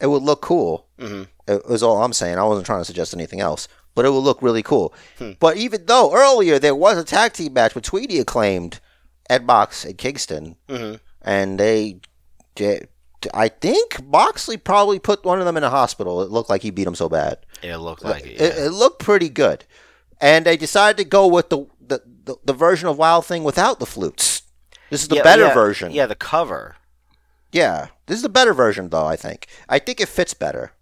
it 0.00 0.06
would 0.06 0.22
look 0.22 0.40
cool. 0.42 0.86
hmm 0.98 1.22
It 1.48 1.66
was 1.68 1.82
all 1.82 2.02
I'm 2.02 2.12
saying. 2.12 2.38
I 2.38 2.44
wasn't 2.44 2.66
trying 2.66 2.80
to 2.80 2.84
suggest 2.84 3.14
anything 3.14 3.40
else, 3.40 3.66
but 3.94 4.04
it 4.04 4.10
would 4.10 4.18
look 4.20 4.40
really 4.42 4.62
cool. 4.62 4.94
Hmm. 5.18 5.32
But 5.40 5.56
even 5.56 5.86
though 5.86 6.14
earlier 6.14 6.58
there 6.58 6.74
was 6.74 6.96
a 6.98 7.04
tag 7.04 7.32
team 7.32 7.52
match 7.54 7.74
between 7.74 8.08
the 8.08 8.20
acclaimed 8.20 8.78
Ed 9.28 9.46
Box 9.46 9.84
and 9.84 9.98
Kingston, 9.98 10.56
hmm 10.68 10.94
and 11.24 11.58
they, 11.60 12.00
I 13.32 13.48
think 13.48 14.04
Moxley 14.04 14.56
probably 14.56 14.98
put 14.98 15.24
one 15.24 15.38
of 15.38 15.44
them 15.44 15.56
in 15.56 15.62
a 15.62 15.70
hospital. 15.70 16.20
It 16.22 16.30
looked 16.30 16.50
like 16.50 16.62
he 16.62 16.70
beat 16.70 16.86
him 16.86 16.94
so 16.96 17.08
bad. 17.08 17.38
It 17.62 17.76
looked 17.76 18.04
like 18.04 18.26
it. 18.26 18.40
It, 18.40 18.58
it 18.58 18.70
looked 18.70 18.98
pretty 19.00 19.28
good, 19.28 19.64
and 20.20 20.44
they 20.44 20.56
decided 20.56 20.96
to 20.98 21.04
go 21.04 21.26
with 21.28 21.48
the 21.48 21.66
the, 22.24 22.36
the, 22.44 22.52
version 22.52 22.88
of 22.88 22.98
Wild 22.98 23.26
Thing 23.26 23.44
without 23.44 23.80
the 23.80 23.86
flutes. 23.86 24.42
This 24.90 25.02
is 25.02 25.08
the 25.08 25.16
Yeah, 25.16 25.22
better 25.22 25.46
yeah, 25.46 25.54
version. 25.54 25.92
Yeah, 25.92 26.06
the 26.06 26.14
cover. 26.14 26.76
Yeah, 27.50 27.88
this 28.06 28.16
is 28.16 28.22
the 28.22 28.28
better 28.28 28.54
version, 28.54 28.88
though. 28.88 29.06
I 29.06 29.16
think. 29.16 29.46
I 29.68 29.78
think 29.78 30.00
it 30.00 30.08
fits 30.08 30.34
better. 30.34 30.72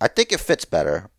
I 0.00 0.08
think 0.08 0.32
it 0.32 0.40
fits 0.40 0.64
better. 0.64 1.10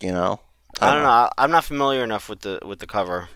You 0.00 0.12
know. 0.12 0.40
I 0.80 0.94
don't 0.94 1.02
know. 1.02 1.08
I- 1.08 1.32
I'm 1.38 1.50
not 1.50 1.64
familiar 1.64 2.04
enough 2.04 2.28
with 2.28 2.40
the 2.40 2.60
with 2.64 2.78
the 2.78 2.86
cover. 2.86 3.28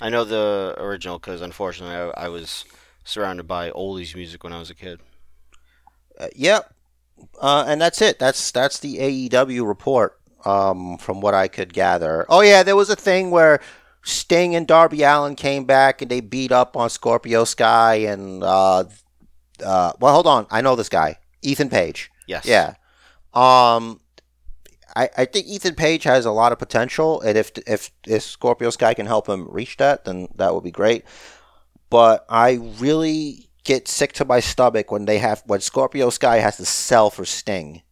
I 0.00 0.08
know 0.08 0.24
the 0.24 0.74
original 0.78 1.18
because 1.18 1.42
unfortunately 1.42 1.94
I, 1.94 2.26
I 2.26 2.28
was 2.28 2.64
surrounded 3.04 3.46
by 3.46 3.70
oldies 3.70 4.14
music 4.14 4.42
when 4.42 4.52
I 4.52 4.58
was 4.58 4.70
a 4.70 4.74
kid. 4.74 5.00
Uh, 6.18 6.28
yep. 6.34 6.74
Uh, 7.40 7.64
and 7.66 7.80
that's 7.80 8.00
it. 8.00 8.18
That's 8.18 8.50
that's 8.50 8.78
the 8.78 8.96
AEW 8.98 9.66
report. 9.66 10.19
Um, 10.44 10.98
from 10.98 11.20
what 11.20 11.34
I 11.34 11.48
could 11.48 11.72
gather. 11.72 12.26
Oh 12.28 12.40
yeah, 12.40 12.62
there 12.62 12.76
was 12.76 12.90
a 12.90 12.96
thing 12.96 13.30
where 13.30 13.60
Sting 14.02 14.54
and 14.54 14.66
Darby 14.66 15.02
Allin 15.02 15.36
came 15.36 15.64
back 15.64 16.00
and 16.00 16.10
they 16.10 16.20
beat 16.20 16.52
up 16.52 16.76
on 16.76 16.88
Scorpio 16.88 17.44
Sky 17.44 17.96
and 17.96 18.42
uh, 18.42 18.84
uh, 19.64 19.92
well, 20.00 20.14
hold 20.14 20.26
on. 20.26 20.46
I 20.50 20.60
know 20.60 20.76
this 20.76 20.88
guy, 20.88 21.18
Ethan 21.42 21.68
Page. 21.68 22.10
Yes. 22.26 22.46
Yeah. 22.46 22.74
Um, 23.34 24.00
I, 24.96 25.08
I 25.16 25.24
think 25.24 25.46
Ethan 25.46 25.74
Page 25.74 26.04
has 26.04 26.24
a 26.24 26.30
lot 26.30 26.52
of 26.52 26.58
potential, 26.58 27.20
and 27.20 27.36
if 27.36 27.52
if 27.66 27.90
if 28.06 28.22
Scorpio 28.22 28.70
Sky 28.70 28.94
can 28.94 29.06
help 29.06 29.28
him 29.28 29.48
reach 29.50 29.76
that, 29.76 30.04
then 30.04 30.28
that 30.36 30.54
would 30.54 30.64
be 30.64 30.70
great. 30.70 31.04
But 31.90 32.24
I 32.28 32.54
really 32.78 33.50
get 33.64 33.88
sick 33.88 34.12
to 34.14 34.24
my 34.24 34.40
stomach 34.40 34.90
when 34.90 35.04
they 35.04 35.18
have 35.18 35.42
when 35.46 35.60
Scorpio 35.60 36.10
Sky 36.10 36.38
has 36.38 36.56
to 36.56 36.64
sell 36.64 37.10
for 37.10 37.24
Sting. 37.24 37.82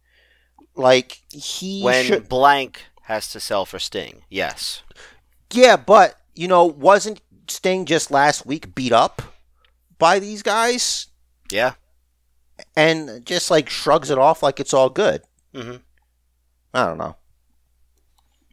Like 0.79 1.19
he 1.31 1.81
When 1.83 2.05
should, 2.05 2.29
blank 2.29 2.83
has 3.03 3.29
to 3.31 3.39
sell 3.39 3.65
for 3.65 3.79
Sting. 3.79 4.21
Yes. 4.29 4.81
yeah, 5.51 5.75
but 5.77 6.15
you 6.35 6.47
know, 6.47 6.65
wasn't 6.65 7.21
Sting 7.47 7.85
just 7.85 8.09
last 8.11 8.45
week 8.45 8.73
beat 8.75 8.93
up? 8.93 9.21
by 9.97 10.17
these 10.17 10.41
guys 10.41 11.07
Yeah. 11.51 11.73
and 12.77 13.25
just 13.25 13.51
like 13.51 13.69
shrugs 13.69 14.09
it 14.09 14.17
off 14.17 14.41
like 14.41 14.61
it's 14.61 14.73
all 14.73 14.89
good. 14.89 15.23
Mm-hmm. 15.53 15.75
I 16.73 16.85
don't 16.85 16.97
know. 16.97 17.17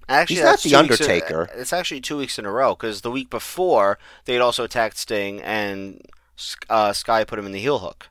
Actually, 0.09 0.37
He's 0.37 0.45
not 0.45 0.59
the 0.61 0.69
weeks 0.69 0.73
in- 0.73 0.79
Undertaker. 1.11 1.49
it's 1.55 1.73
actually 1.73 2.01
two 2.01 2.17
weeks 2.17 2.37
in 2.39 2.47
a 2.47 2.51
row 2.51 2.75
because 2.75 3.03
the 3.03 3.11
week 3.13 3.31
before 3.31 3.97
they'd 4.25 4.41
also 4.41 4.65
attacked 4.65 4.99
Sting 4.99 5.41
and 5.43 6.01
uh, 6.69 6.93
Sky 6.93 7.23
put 7.23 7.39
him 7.39 7.47
in 7.47 7.53
the 7.53 7.61
heel 7.61 7.79
hook, 7.79 8.09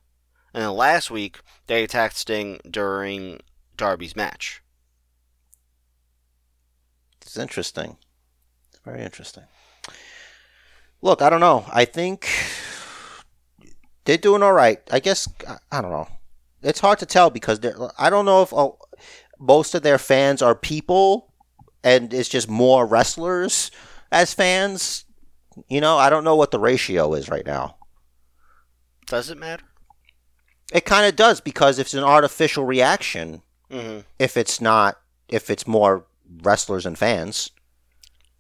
and 0.54 0.64
then 0.64 0.72
last 0.72 1.12
week 1.12 1.40
they 1.68 1.84
attacked 1.84 2.16
Sting 2.16 2.60
during 2.70 3.42
Darby's 3.78 4.16
match. 4.16 4.62
It's 7.22 7.38
interesting. 7.38 7.98
It's 8.70 8.80
very 8.86 9.04
interesting. 9.04 9.44
Look, 11.02 11.22
I 11.22 11.30
don't 11.30 11.40
know. 11.40 11.66
I 11.72 11.86
think 11.86 12.28
they're 14.06 14.18
doing 14.18 14.44
all 14.44 14.54
right. 14.54 14.80
I 14.92 15.00
guess 15.00 15.28
I- 15.72 15.82
don't 15.82 15.92
know. 15.92 16.08
It's 16.62 16.80
hard 16.80 17.00
to 17.00 17.06
tell 17.06 17.30
because 17.30 17.60
they're, 17.60 17.76
I 18.00 18.10
don't 18.10 18.26
know 18.26 18.42
if 18.42 18.52
oh, 18.54 18.80
most 19.40 19.76
of 19.76 19.84
their 19.84 19.98
fans 19.98 20.42
are 20.42 20.56
people 20.56 21.34
and 21.84 22.14
it's 22.14 22.30
just 22.30 22.50
more 22.50 22.88
wrestlers 22.88 23.70
as 24.12 24.34
fans. 24.34 25.06
You 25.68 25.82
know, 25.82 25.98
I 25.98 26.10
don't 26.10 26.24
know 26.24 26.36
what 26.36 26.52
the 26.52 26.60
ratio 26.60 27.14
is 27.14 27.30
right 27.30 27.46
now. 27.46 27.76
Does 29.08 29.30
it 29.30 29.38
matter? 29.38 29.66
It 30.74 30.86
kind 30.86 31.06
of 31.06 31.16
does 31.16 31.40
because 31.42 31.78
if 31.78 31.88
it's 31.88 31.94
an 31.94 32.04
artificial 32.04 32.66
reaction 32.66 33.44
Mm-hmm. 33.76 34.00
if 34.20 34.38
it's 34.38 34.62
not 34.62 35.00
if 35.28 35.50
it's 35.50 35.68
more 35.68 36.06
wrestlers 36.42 36.86
and 36.86 36.98
fans. 36.98 37.52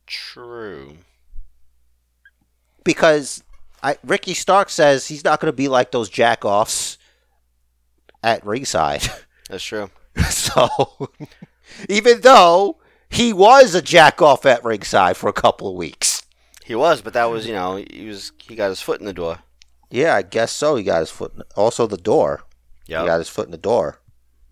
True. 0.08 0.98
because 2.84 3.44
I, 3.82 3.98
Ricky 4.04 4.34
Stark 4.34 4.70
says 4.70 5.08
he's 5.08 5.24
not 5.24 5.40
going 5.40 5.52
to 5.52 5.56
be 5.56 5.68
like 5.68 5.92
those 5.92 6.10
jackoffs 6.10 6.98
at 8.24 8.46
ringside. 8.46 9.04
That's 9.50 9.64
true. 9.64 9.90
so, 10.30 10.70
even 11.90 12.22
though 12.22 12.78
he 13.10 13.34
was 13.34 13.76
a 13.76 13.82
jackoff 13.82 14.46
at 14.46 14.64
ringside 14.64 15.18
for 15.18 15.28
a 15.30 15.34
couple 15.34 15.68
of 15.68 15.76
weeks. 15.76 16.24
He 16.64 16.76
was, 16.76 17.02
but 17.02 17.14
that 17.14 17.26
was 17.26 17.46
you 17.46 17.54
know 17.54 17.76
he 17.76 18.08
was 18.08 18.32
he 18.42 18.56
got 18.56 18.70
his 18.70 18.82
foot 18.82 19.00
in 19.00 19.06
the 19.06 19.14
door. 19.14 19.40
Yeah, 19.92 20.16
I 20.16 20.24
guess 20.24 20.52
so. 20.52 20.76
He 20.76 20.84
got 20.84 21.00
his 21.00 21.12
foot. 21.12 21.34
In, 21.36 21.44
also, 21.56 21.86
the 21.86 21.98
door. 21.98 22.44
Yeah, 22.88 23.02
he 23.02 23.08
got 23.08 23.20
his 23.20 23.30
foot 23.30 23.46
in 23.46 23.52
the 23.52 23.58
door. 23.58 24.00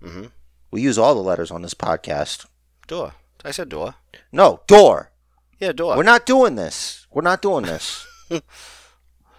Mm-hmm. 0.01 0.26
We 0.74 0.82
use 0.82 0.98
all 0.98 1.14
the 1.14 1.22
letters 1.22 1.52
on 1.52 1.62
this 1.62 1.76
podcast. 1.76 2.48
Door. 2.88 3.14
I 3.45 3.52
said 3.52 3.70
door. 3.70 3.94
No, 4.32 4.62
door. 4.66 5.12
Yeah, 5.60 5.72
door. 5.72 5.95
We're 5.95 6.02
not 6.02 6.26
doing 6.26 6.56
this. 6.56 7.06
We're 7.12 7.22
not 7.22 7.44
doing 7.44 7.64
this. 7.66 8.08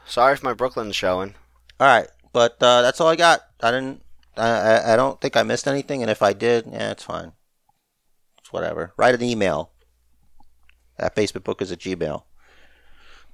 Sorry 0.06 0.34
if 0.34 0.44
my 0.44 0.52
Brooklyn's 0.54 0.94
showing. 0.94 1.34
all 1.80 1.88
right, 1.88 2.06
but 2.32 2.52
uh, 2.62 2.82
that's 2.82 3.00
all 3.00 3.08
I 3.08 3.16
got. 3.16 3.40
I 3.60 3.72
didn't. 3.72 4.02
I, 4.36 4.92
I 4.92 4.96
don't 4.96 5.20
think 5.20 5.36
I 5.36 5.42
missed 5.42 5.66
anything, 5.66 6.02
and 6.02 6.10
if 6.10 6.22
I 6.22 6.34
did, 6.34 6.66
yeah, 6.70 6.92
it's 6.92 7.02
fine. 7.02 7.32
It's 8.38 8.52
whatever. 8.52 8.92
Write 8.96 9.16
an 9.16 9.22
email 9.24 9.72
at 11.00 11.16
basementbookers 11.16 11.72
a 11.72 11.76
gmail. 11.76 12.22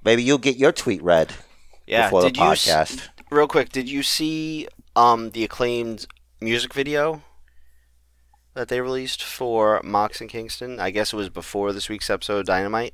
Maybe 0.03 0.23
you'll 0.23 0.39
get 0.39 0.57
your 0.57 0.71
tweet 0.71 1.03
read 1.03 1.33
Yeah. 1.85 2.07
before 2.07 2.23
the 2.23 2.41
s- 2.41 3.09
real 3.29 3.47
quick? 3.47 3.69
Did 3.69 3.87
you 3.87 4.01
see 4.01 4.67
um 4.95 5.29
the 5.31 5.43
acclaimed 5.43 6.07
music 6.39 6.73
video 6.73 7.21
that 8.53 8.67
they 8.67 8.81
released 8.81 9.23
for 9.23 9.81
Mox 9.83 10.21
and 10.21 10.29
Kingston? 10.29 10.79
I 10.79 10.91
guess 10.91 11.13
it 11.13 11.17
was 11.17 11.29
before 11.29 11.73
this 11.73 11.89
week's 11.89 12.09
episode 12.09 12.39
of 12.39 12.45
Dynamite. 12.45 12.93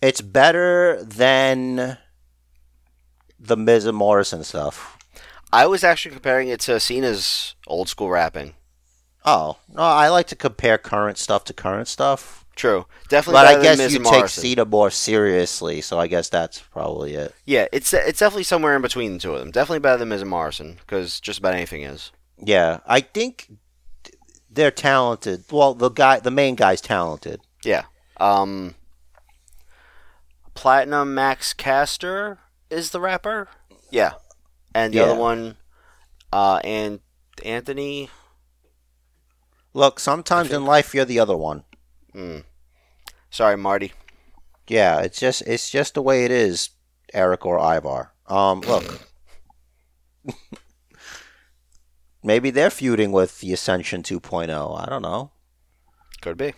It's 0.00 0.20
better 0.20 1.02
than 1.02 1.98
the 3.38 3.56
Miz 3.56 3.84
and 3.84 3.96
Morrison 3.96 4.44
stuff. 4.44 4.98
I 5.52 5.66
was 5.66 5.82
actually 5.82 6.12
comparing 6.12 6.48
it 6.48 6.60
to 6.60 6.78
Cena's 6.78 7.54
old 7.66 7.88
school 7.88 8.10
rapping. 8.10 8.54
Oh 9.24 9.58
no, 9.68 9.82
I 9.82 10.08
like 10.08 10.26
to 10.28 10.36
compare 10.36 10.78
current 10.78 11.18
stuff 11.18 11.44
to 11.44 11.52
current 11.52 11.88
stuff. 11.88 12.46
True, 12.54 12.86
definitely. 13.08 13.40
But 13.40 13.46
I 13.46 13.62
guess 13.62 13.78
Miz 13.78 13.94
you 13.94 14.02
take. 14.02 14.28
Cena 14.28 14.64
more 14.64 14.90
seriously, 14.90 15.80
so 15.80 15.98
I 15.98 16.06
guess 16.06 16.28
that's 16.28 16.60
probably 16.60 17.14
it. 17.14 17.34
Yeah, 17.44 17.66
it's 17.72 17.92
it's 17.92 18.20
definitely 18.20 18.44
somewhere 18.44 18.76
in 18.76 18.82
between 18.82 19.14
the 19.14 19.18
two 19.18 19.34
of 19.34 19.40
them. 19.40 19.50
Definitely 19.50 19.80
better 19.80 19.98
than 19.98 20.08
Miz 20.08 20.22
and 20.22 20.30
Morrison 20.30 20.78
because 20.80 21.20
just 21.20 21.38
about 21.38 21.54
anything 21.54 21.82
is. 21.82 22.10
Yeah, 22.40 22.80
I 22.86 23.00
think 23.00 23.50
they're 24.50 24.70
talented. 24.70 25.44
Well, 25.50 25.74
the 25.74 25.88
guy, 25.90 26.20
the 26.20 26.30
main 26.30 26.54
guy's 26.54 26.80
talented. 26.80 27.40
Yeah. 27.64 27.84
Um. 28.18 28.74
Platinum 30.54 31.14
Max 31.14 31.52
Caster 31.52 32.38
is 32.70 32.90
the 32.90 33.00
rapper. 33.00 33.48
Yeah, 33.90 34.14
and 34.74 34.92
the 34.92 34.98
Yeah. 34.98 35.04
other 35.04 35.14
one, 35.14 35.56
uh, 36.32 36.60
and 36.64 37.00
Anthony. 37.44 38.10
Look, 39.72 40.00
sometimes 40.00 40.50
in 40.50 40.64
life 40.64 40.94
you're 40.94 41.04
the 41.04 41.20
other 41.20 41.36
one. 41.36 41.62
Mm. 42.14 42.44
Sorry, 43.30 43.56
Marty. 43.56 43.92
Yeah, 44.66 45.00
it's 45.00 45.20
just 45.20 45.42
it's 45.42 45.70
just 45.70 45.94
the 45.94 46.02
way 46.02 46.24
it 46.24 46.30
is, 46.32 46.70
Erik 47.14 47.46
or 47.46 47.58
Ivar. 47.58 48.12
Um, 48.26 48.60
look. 48.62 49.00
Maybe 52.28 52.50
they're 52.50 52.68
feuding 52.68 53.10
with 53.10 53.40
the 53.40 53.54
Ascension 53.54 54.02
2.0. 54.02 54.50
I 54.78 54.84
don't 54.84 55.00
know. 55.00 55.30
Could 56.20 56.36
be. 56.36 56.52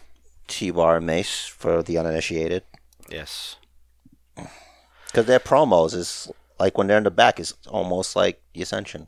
T-Bar 0.48 0.97
and 0.97 1.06
Mace 1.06 1.47
for 1.47 1.80
the 1.80 1.97
uninitiated. 1.97 2.64
Yes. 3.09 3.55
Because 4.34 5.26
their 5.26 5.38
promos 5.38 5.94
is 5.94 6.28
like 6.59 6.76
when 6.76 6.88
they're 6.88 6.98
in 6.98 7.05
the 7.05 7.10
back 7.12 7.38
is 7.38 7.55
almost 7.68 8.16
like 8.16 8.42
the 8.52 8.62
Ascension. 8.62 9.06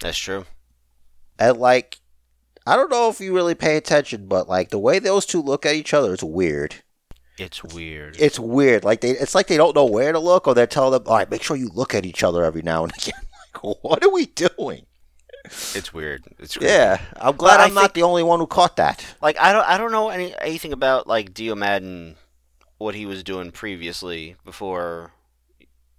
That's 0.00 0.18
true. 0.18 0.44
And 1.38 1.56
like, 1.58 1.98
I 2.66 2.74
don't 2.74 2.90
know 2.90 3.08
if 3.08 3.20
you 3.20 3.32
really 3.32 3.54
pay 3.54 3.76
attention, 3.76 4.26
but 4.26 4.48
like 4.48 4.70
the 4.70 4.78
way 4.80 4.98
those 4.98 5.24
two 5.24 5.40
look 5.40 5.64
at 5.64 5.76
each 5.76 5.94
other 5.94 6.14
is 6.14 6.24
weird. 6.24 6.74
It's 7.38 7.62
weird. 7.62 8.16
It's 8.18 8.40
weird. 8.40 8.82
Like 8.82 9.02
they, 9.02 9.10
it's 9.10 9.36
like 9.36 9.46
they 9.46 9.56
don't 9.56 9.76
know 9.76 9.84
where 9.84 10.10
to 10.10 10.18
look, 10.18 10.48
or 10.48 10.54
they're 10.54 10.66
telling 10.66 10.90
them, 10.90 11.04
"All 11.06 11.14
right, 11.14 11.30
make 11.30 11.44
sure 11.44 11.56
you 11.56 11.68
look 11.68 11.94
at 11.94 12.04
each 12.04 12.24
other 12.24 12.44
every 12.44 12.62
now 12.62 12.82
and 12.82 12.92
again." 12.98 13.20
what 13.82 14.04
are 14.04 14.10
we 14.10 14.26
doing? 14.26 14.86
It's 15.44 15.92
weird. 15.92 16.24
It's 16.38 16.56
creepy. 16.56 16.72
Yeah, 16.72 17.00
I'm 17.16 17.36
glad 17.36 17.60
I'm 17.60 17.74
not 17.74 17.94
the 17.94 18.02
only 18.02 18.22
one 18.22 18.40
who 18.40 18.46
caught 18.46 18.76
that. 18.76 19.04
Like 19.20 19.38
I 19.38 19.52
don't 19.52 19.66
I 19.66 19.78
don't 19.78 19.92
know 19.92 20.08
any 20.08 20.34
anything 20.40 20.72
about 20.72 21.06
like 21.06 21.34
Dio 21.34 21.54
Maddin, 21.54 22.16
what 22.78 22.94
he 22.94 23.04
was 23.06 23.22
doing 23.22 23.50
previously 23.50 24.36
before 24.44 25.12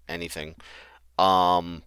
anything. 0.07 0.55
Um, 1.19 1.83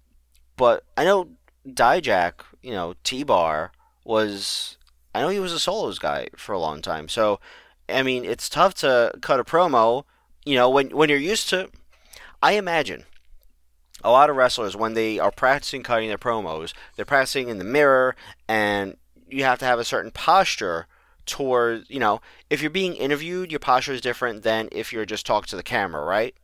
but 0.57 0.85
I 0.97 1.05
know 1.05 1.31
Dijak, 1.67 2.35
you 2.63 2.73
know 2.73 2.95
T 3.05 3.23
Bar 3.25 3.73
was. 4.05 4.77
I 5.15 5.21
know 5.23 5.29
he 5.29 5.41
was 5.41 5.53
a 5.53 5.59
solos 5.59 5.99
guy 5.99 6.29
for 6.37 6.53
a 6.53 6.61
long 6.61 6.81
time. 6.81 7.09
So, 7.09 7.41
I 7.89 8.03
mean, 8.03 8.25
it's 8.25 8.49
tough 8.49 8.75
to 8.75 9.13
cut 9.21 9.41
a 9.41 9.45
promo. 9.45 10.05
You 10.45 10.55
know, 10.57 10.71
when 10.71 10.91
when 10.91 11.09
you're 11.09 11.19
used 11.19 11.49
to. 11.51 11.71
I 12.41 12.53
imagine 12.53 13.05
a 14.05 14.11
lot 14.11 14.31
of 14.31 14.37
wrestlers 14.37 14.77
when 14.77 14.95
they 14.95 15.19
are 15.19 15.31
practicing 15.31 15.83
cutting 15.83 16.09
their 16.09 16.19
promos, 16.19 16.73
they're 16.97 17.05
practicing 17.05 17.49
in 17.49 17.59
the 17.59 17.65
mirror, 17.65 18.15
and 18.49 18.97
you 19.29 19.45
have 19.45 19.59
to 19.59 19.65
have 19.65 19.79
a 19.79 19.85
certain 19.85 20.11
posture 20.11 20.87
toward 21.27 21.85
you 21.89 22.01
know 22.01 22.20
if 22.49 22.62
you're 22.62 22.70
being 22.70 22.95
interviewed 22.95 23.53
your 23.53 23.61
posture 23.61 23.93
is 23.93 24.01
different 24.01 24.43
than 24.43 24.66
if 24.73 24.93
you're 24.93 25.05
just 25.05 25.27
talking 25.27 25.47
to 25.47 25.57
the 25.57 25.62
camera 25.62 26.03
right? 26.03 26.35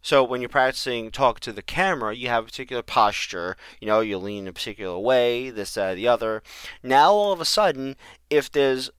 So 0.00 0.24
when 0.24 0.40
you're 0.40 0.48
practicing 0.48 1.10
talk 1.10 1.40
to 1.40 1.52
the 1.52 1.62
camera 1.62 2.14
you 2.14 2.28
have 2.28 2.44
a 2.44 2.46
particular 2.46 2.82
posture 2.82 3.56
you 3.80 3.86
know 3.86 4.00
you 4.00 4.16
lean 4.16 4.48
a 4.48 4.52
particular 4.52 4.98
way 4.98 5.50
this 5.50 5.74
that 5.74 5.94
the 5.94 6.08
other. 6.08 6.42
Now 6.82 7.12
all 7.12 7.32
of 7.32 7.40
a 7.40 7.44
sudden 7.44 7.96
if 8.30 8.50
there's 8.50 8.90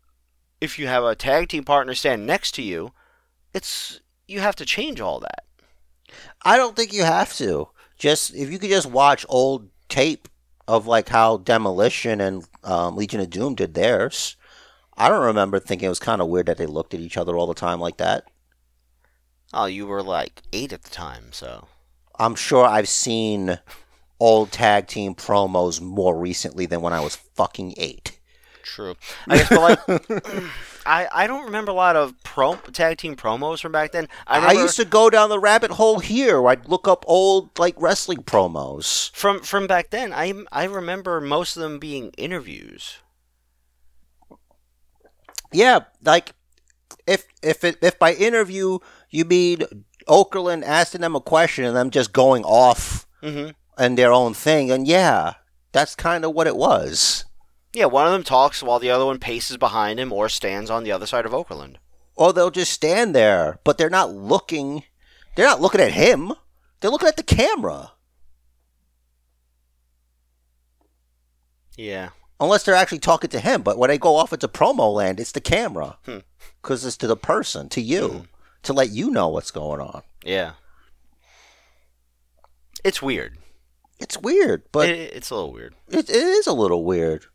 if 0.61 0.77
you 0.77 0.85
have 0.88 1.03
a 1.03 1.15
tag 1.15 1.49
team 1.49 1.64
partner 1.64 1.95
standing 1.95 2.27
next 2.27 2.51
to 2.56 2.61
you 2.61 2.91
it's 3.53 4.01
you 4.27 4.41
have 4.41 4.56
to 4.57 4.65
change 4.65 5.01
all 5.01 5.19
that 5.19 5.43
I 6.43 6.57
don't 6.57 6.75
think 6.75 6.93
you 6.93 7.03
have 7.03 7.33
to. 7.35 7.69
Just 7.97 8.33
if 8.33 8.51
you 8.51 8.59
could 8.59 8.69
just 8.69 8.89
watch 8.89 9.25
old 9.29 9.69
tape 9.89 10.27
of 10.67 10.87
like 10.87 11.09
how 11.09 11.37
Demolition 11.37 12.21
and 12.21 12.45
um, 12.63 12.95
Legion 12.95 13.19
of 13.19 13.29
Doom 13.29 13.55
did 13.55 13.73
theirs. 13.73 14.35
I 14.97 15.09
don't 15.09 15.25
remember 15.25 15.59
thinking 15.59 15.87
it 15.87 15.89
was 15.89 15.99
kind 15.99 16.21
of 16.21 16.27
weird 16.27 16.45
that 16.47 16.57
they 16.57 16.65
looked 16.65 16.93
at 16.93 16.99
each 16.99 17.17
other 17.17 17.37
all 17.37 17.47
the 17.47 17.53
time 17.53 17.79
like 17.79 17.97
that. 17.97 18.25
oh 19.53 19.65
you 19.65 19.87
were 19.87 20.03
like 20.03 20.41
eight 20.53 20.73
at 20.73 20.83
the 20.83 20.89
time 20.89 21.31
so 21.31 21.67
I'm 22.19 22.35
sure 22.35 22.65
I've 22.65 22.89
seen 22.89 23.59
old 24.19 24.51
tag 24.51 24.87
team 24.87 25.15
promos 25.15 25.79
more 25.81 26.17
recently 26.17 26.65
than 26.65 26.81
when 26.81 26.91
I 26.93 26.99
was 26.99 27.15
fucking 27.15 27.73
eight. 27.77 28.19
True. 28.63 28.95
I 29.27 29.37
guess, 29.37 29.49
but 29.49 29.61
like, 29.87 30.03
I 30.89 31.07
I 31.23 31.27
don't 31.27 31.45
remember 31.45 31.71
a 31.71 31.75
lot 31.75 31.95
of 31.95 32.13
pro 32.23 32.55
tag 32.55 32.97
team 32.97 33.15
promos 33.15 33.61
from 33.61 33.71
back 33.71 33.91
then. 33.91 34.07
I, 34.25 34.47
I, 34.47 34.51
used 34.53 34.75
to 34.77 34.85
go 34.85 35.09
down 35.09 35.29
the 35.29 35.39
rabbit 35.39 35.71
hole 35.71 35.99
here. 35.99 36.45
I'd 36.47 36.67
look 36.67 36.87
up 36.87 37.05
old 37.07 37.57
like 37.59 37.75
wrestling 37.77 38.23
promos. 38.23 39.11
from 39.13 39.41
from 39.41 39.67
back 39.67 39.91
then. 39.91 40.11
I 40.13 40.33
I 40.51 40.65
remember 40.65 41.21
most 41.21 41.55
of 41.55 41.61
them 41.61 41.79
being 41.79 42.09
interviews. 42.17 42.97
Yeah, 45.51 45.79
like 46.03 46.33
if 47.07 47.25
if 47.41 47.63
it, 47.63 47.77
if 47.81 47.97
by 47.99 48.13
interview 48.13 48.79
you 49.09 49.25
mean 49.25 49.63
Okerlund 50.07 50.63
asking 50.63 51.01
them 51.01 51.15
a 51.15 51.21
question 51.21 51.65
and 51.65 51.75
them 51.75 51.89
just 51.91 52.13
going 52.13 52.43
off 52.43 53.05
Mm-hmm. 53.21 53.49
and 53.77 53.97
their 53.97 54.13
own 54.13 54.33
thing. 54.33 54.71
And 54.71 54.87
yeah, 54.87 55.33
that's 55.73 55.93
kind 55.93 56.23
of 56.23 56.33
what 56.33 56.47
it 56.47 56.55
was. 56.55 57.25
Yeah, 57.73 57.85
one 57.85 58.07
of 58.07 58.11
them 58.13 58.23
talks 58.23 58.63
while 58.63 58.79
the 58.79 58.89
other 58.89 59.05
one 59.05 59.19
paces 59.19 59.57
behind 59.57 59.99
him 59.99 60.11
or 60.11 60.27
stands 60.29 60.69
on 60.69 60.83
the 60.83 60.91
other 60.91 61.05
side 61.05 61.25
of 61.25 61.31
Okerlund. 61.33 61.75
Or 62.15 62.33
they'll 62.33 62.49
just 62.51 62.71
stand 62.73 63.15
there, 63.15 63.59
but 63.63 63.77
they're 63.77 63.89
not 63.89 64.11
looking. 64.13 64.83
They're 65.35 65.45
not 65.45 65.61
looking 65.61 65.79
at 65.81 65.91
him. 65.91 66.33
They're 66.79 66.91
looking 66.91 67.07
at 67.07 67.17
the 67.17 67.23
camera. 67.23 67.91
Yeah. 71.77 72.09
Unless 72.39 72.63
they're 72.63 72.75
actually 72.75 72.99
talking 72.99 73.29
to 73.31 73.39
him. 73.39 73.61
But 73.61 73.77
when 73.77 73.89
they 73.89 73.97
go 73.97 74.15
off 74.15 74.33
into 74.33 74.47
promo 74.47 74.93
land, 74.93 75.19
it's 75.19 75.31
the 75.31 75.41
camera. 75.41 75.97
Hmm. 76.05 76.19
Because 76.61 76.85
it's 76.85 76.97
to 76.97 77.07
the 77.07 77.15
person, 77.17 77.69
to 77.69 77.81
you, 77.81 78.07
Hmm. 78.09 78.19
to 78.63 78.73
let 78.73 78.89
you 78.89 79.11
know 79.11 79.27
what's 79.29 79.51
going 79.51 79.79
on. 79.81 80.03
Yeah. 80.23 80.53
It's 82.83 83.01
weird. 83.01 83.37
It's 83.99 84.17
weird, 84.17 84.63
but 84.71 84.87
it, 84.89 85.13
it's 85.13 85.29
a 85.29 85.35
little 85.35 85.51
weird. 85.51 85.75
It, 85.89 86.09
it 86.09 86.15
is 86.15 86.47
a 86.47 86.53
little 86.53 86.85
weird. 86.85 87.25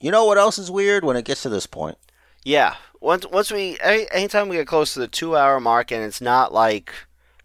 You 0.00 0.10
know 0.10 0.24
what 0.24 0.38
else 0.38 0.58
is 0.58 0.70
weird 0.70 1.04
when 1.04 1.16
it 1.16 1.26
gets 1.26 1.42
to 1.42 1.50
this 1.50 1.66
point? 1.66 1.98
Yeah. 2.42 2.76
Once 3.00 3.26
once 3.26 3.52
we 3.52 3.78
any, 3.80 4.06
anytime 4.10 4.48
we 4.48 4.56
get 4.56 4.66
close 4.66 4.94
to 4.94 5.00
the 5.00 5.08
two 5.08 5.36
hour 5.36 5.60
mark 5.60 5.90
and 5.92 6.02
it's 6.02 6.20
not 6.20 6.52
like 6.52 6.92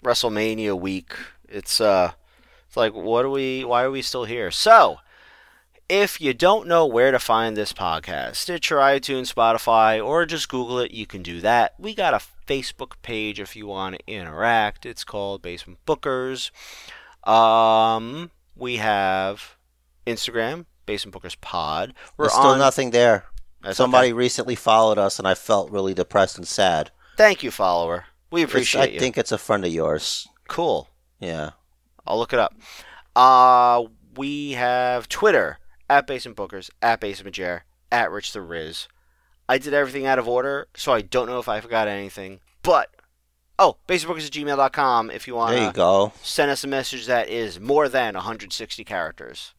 WrestleMania 0.03 0.79
week, 0.79 1.13
it's 1.49 1.81
uh 1.81 2.13
it's 2.67 2.77
like 2.77 2.93
what 2.93 3.25
are 3.25 3.29
we 3.29 3.65
why 3.65 3.83
are 3.83 3.91
we 3.91 4.01
still 4.01 4.25
here? 4.25 4.51
So 4.51 4.99
if 5.89 6.19
you 6.19 6.33
don't 6.33 6.67
know 6.67 6.85
where 6.85 7.11
to 7.11 7.19
find 7.19 7.55
this 7.55 7.73
podcast, 7.73 8.35
Stitcher, 8.35 8.77
iTunes, 8.77 9.33
Spotify, 9.33 10.03
or 10.03 10.25
just 10.25 10.49
Google 10.49 10.79
it, 10.79 10.91
you 10.91 11.05
can 11.05 11.21
do 11.21 11.41
that. 11.41 11.75
We 11.77 11.93
got 11.93 12.13
a 12.13 12.21
Facebook 12.47 12.93
page 13.01 13.39
if 13.39 13.55
you 13.55 13.67
want 13.67 13.97
to 13.97 14.11
interact. 14.11 14.85
It's 14.85 15.03
called 15.03 15.41
Basement 15.41 15.79
Bookers. 15.85 16.51
Um, 17.29 18.31
we 18.55 18.77
have 18.77 19.57
Instagram, 20.07 20.65
Basement 20.85 21.15
Bookers 21.15 21.39
Pod. 21.41 21.93
We're 22.17 22.25
There's 22.25 22.33
still 22.33 22.51
on. 22.51 22.59
nothing 22.59 22.91
there. 22.91 23.25
That's 23.61 23.77
Somebody 23.77 24.07
okay. 24.09 24.13
recently 24.13 24.55
followed 24.55 24.97
us, 24.97 25.17
and 25.19 25.27
I 25.27 25.33
felt 25.33 25.71
really 25.71 25.93
depressed 25.93 26.37
and 26.37 26.47
sad. 26.47 26.91
Thank 27.17 27.41
you, 27.43 27.51
follower. 27.51 28.05
We 28.31 28.41
It's- 28.41 28.51
appreciate 28.51 28.81
I 28.81 28.85
you. 28.93 28.99
think 28.99 29.17
it's 29.17 29.31
a 29.31 29.37
friend 29.37 29.65
of 29.65 29.71
yours. 29.71 30.27
Cool. 30.47 30.89
Yeah. 31.19 31.51
I'll 32.05 32.17
look 32.19 32.33
it 32.33 32.39
up. 32.39 32.53
Uh, 33.15 33.83
we 34.15 34.51
have 34.51 35.07
Twitter 35.09 35.57
at 35.89 36.05
Basement 36.07 36.37
Bookers, 36.37 36.69
at 36.81 36.99
Basement 36.99 37.35
Chair, 37.35 37.65
at 37.91 38.11
Rich 38.11 38.33
the 38.33 38.41
Riz. 38.41 38.87
I 39.47 39.57
did 39.57 39.73
everything 39.73 40.05
out 40.05 40.19
of 40.19 40.27
order, 40.27 40.67
so 40.75 40.91
I 40.93 41.01
don't 41.01 41.27
know 41.27 41.39
if 41.39 41.47
I 41.47 41.61
forgot 41.61 41.87
anything. 41.87 42.39
But, 42.63 42.89
oh, 43.59 43.77
basementbookers 43.87 44.25
at 44.25 44.31
gmail.com 44.31 45.11
if 45.11 45.27
you 45.27 45.35
want 45.35 45.51
There 45.53 45.61
you 45.65 45.67
to 45.69 45.73
go. 45.75 46.13
send 46.23 46.49
us 46.51 46.63
a 46.63 46.67
message 46.67 47.05
that 47.05 47.29
is 47.29 47.59
more 47.59 47.87
than 47.87 48.15
160 48.15 48.83
characters. 48.83 49.53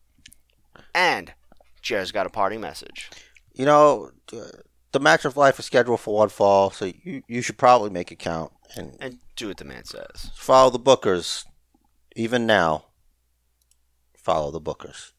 And 0.97 1.35
Chair's 1.83 2.11
got 2.11 2.27
a 2.27 2.31
party 2.31 2.57
message. 2.57 3.11
You 3.53 3.67
know, 3.67 4.11
the 4.93 5.01
match 5.01 5.27
of 5.27 5.37
life 5.37 5.59
is 5.59 5.67
scheduled 5.67 6.01
for 6.01 6.17
one 6.17 6.31
fall, 6.31 6.71
so 6.71 6.91
you, 7.05 7.23
you 7.29 7.43
should 7.43 7.59
probably 7.59 7.91
make 7.91 8.11
it 8.11 8.19
count 8.19 8.51
and 8.77 8.97
And 8.99 9.19
do 9.37 9.49
what 9.49 9.59
the 9.59 9.65
man 9.67 9.85
says. 9.85 10.31
follow 10.35 10.71
the 10.71 10.81
bookers. 10.81 11.45
Even 12.17 12.47
now, 12.47 12.87
follow 14.17 14.51
the 14.51 14.61
bookers. 14.61 15.13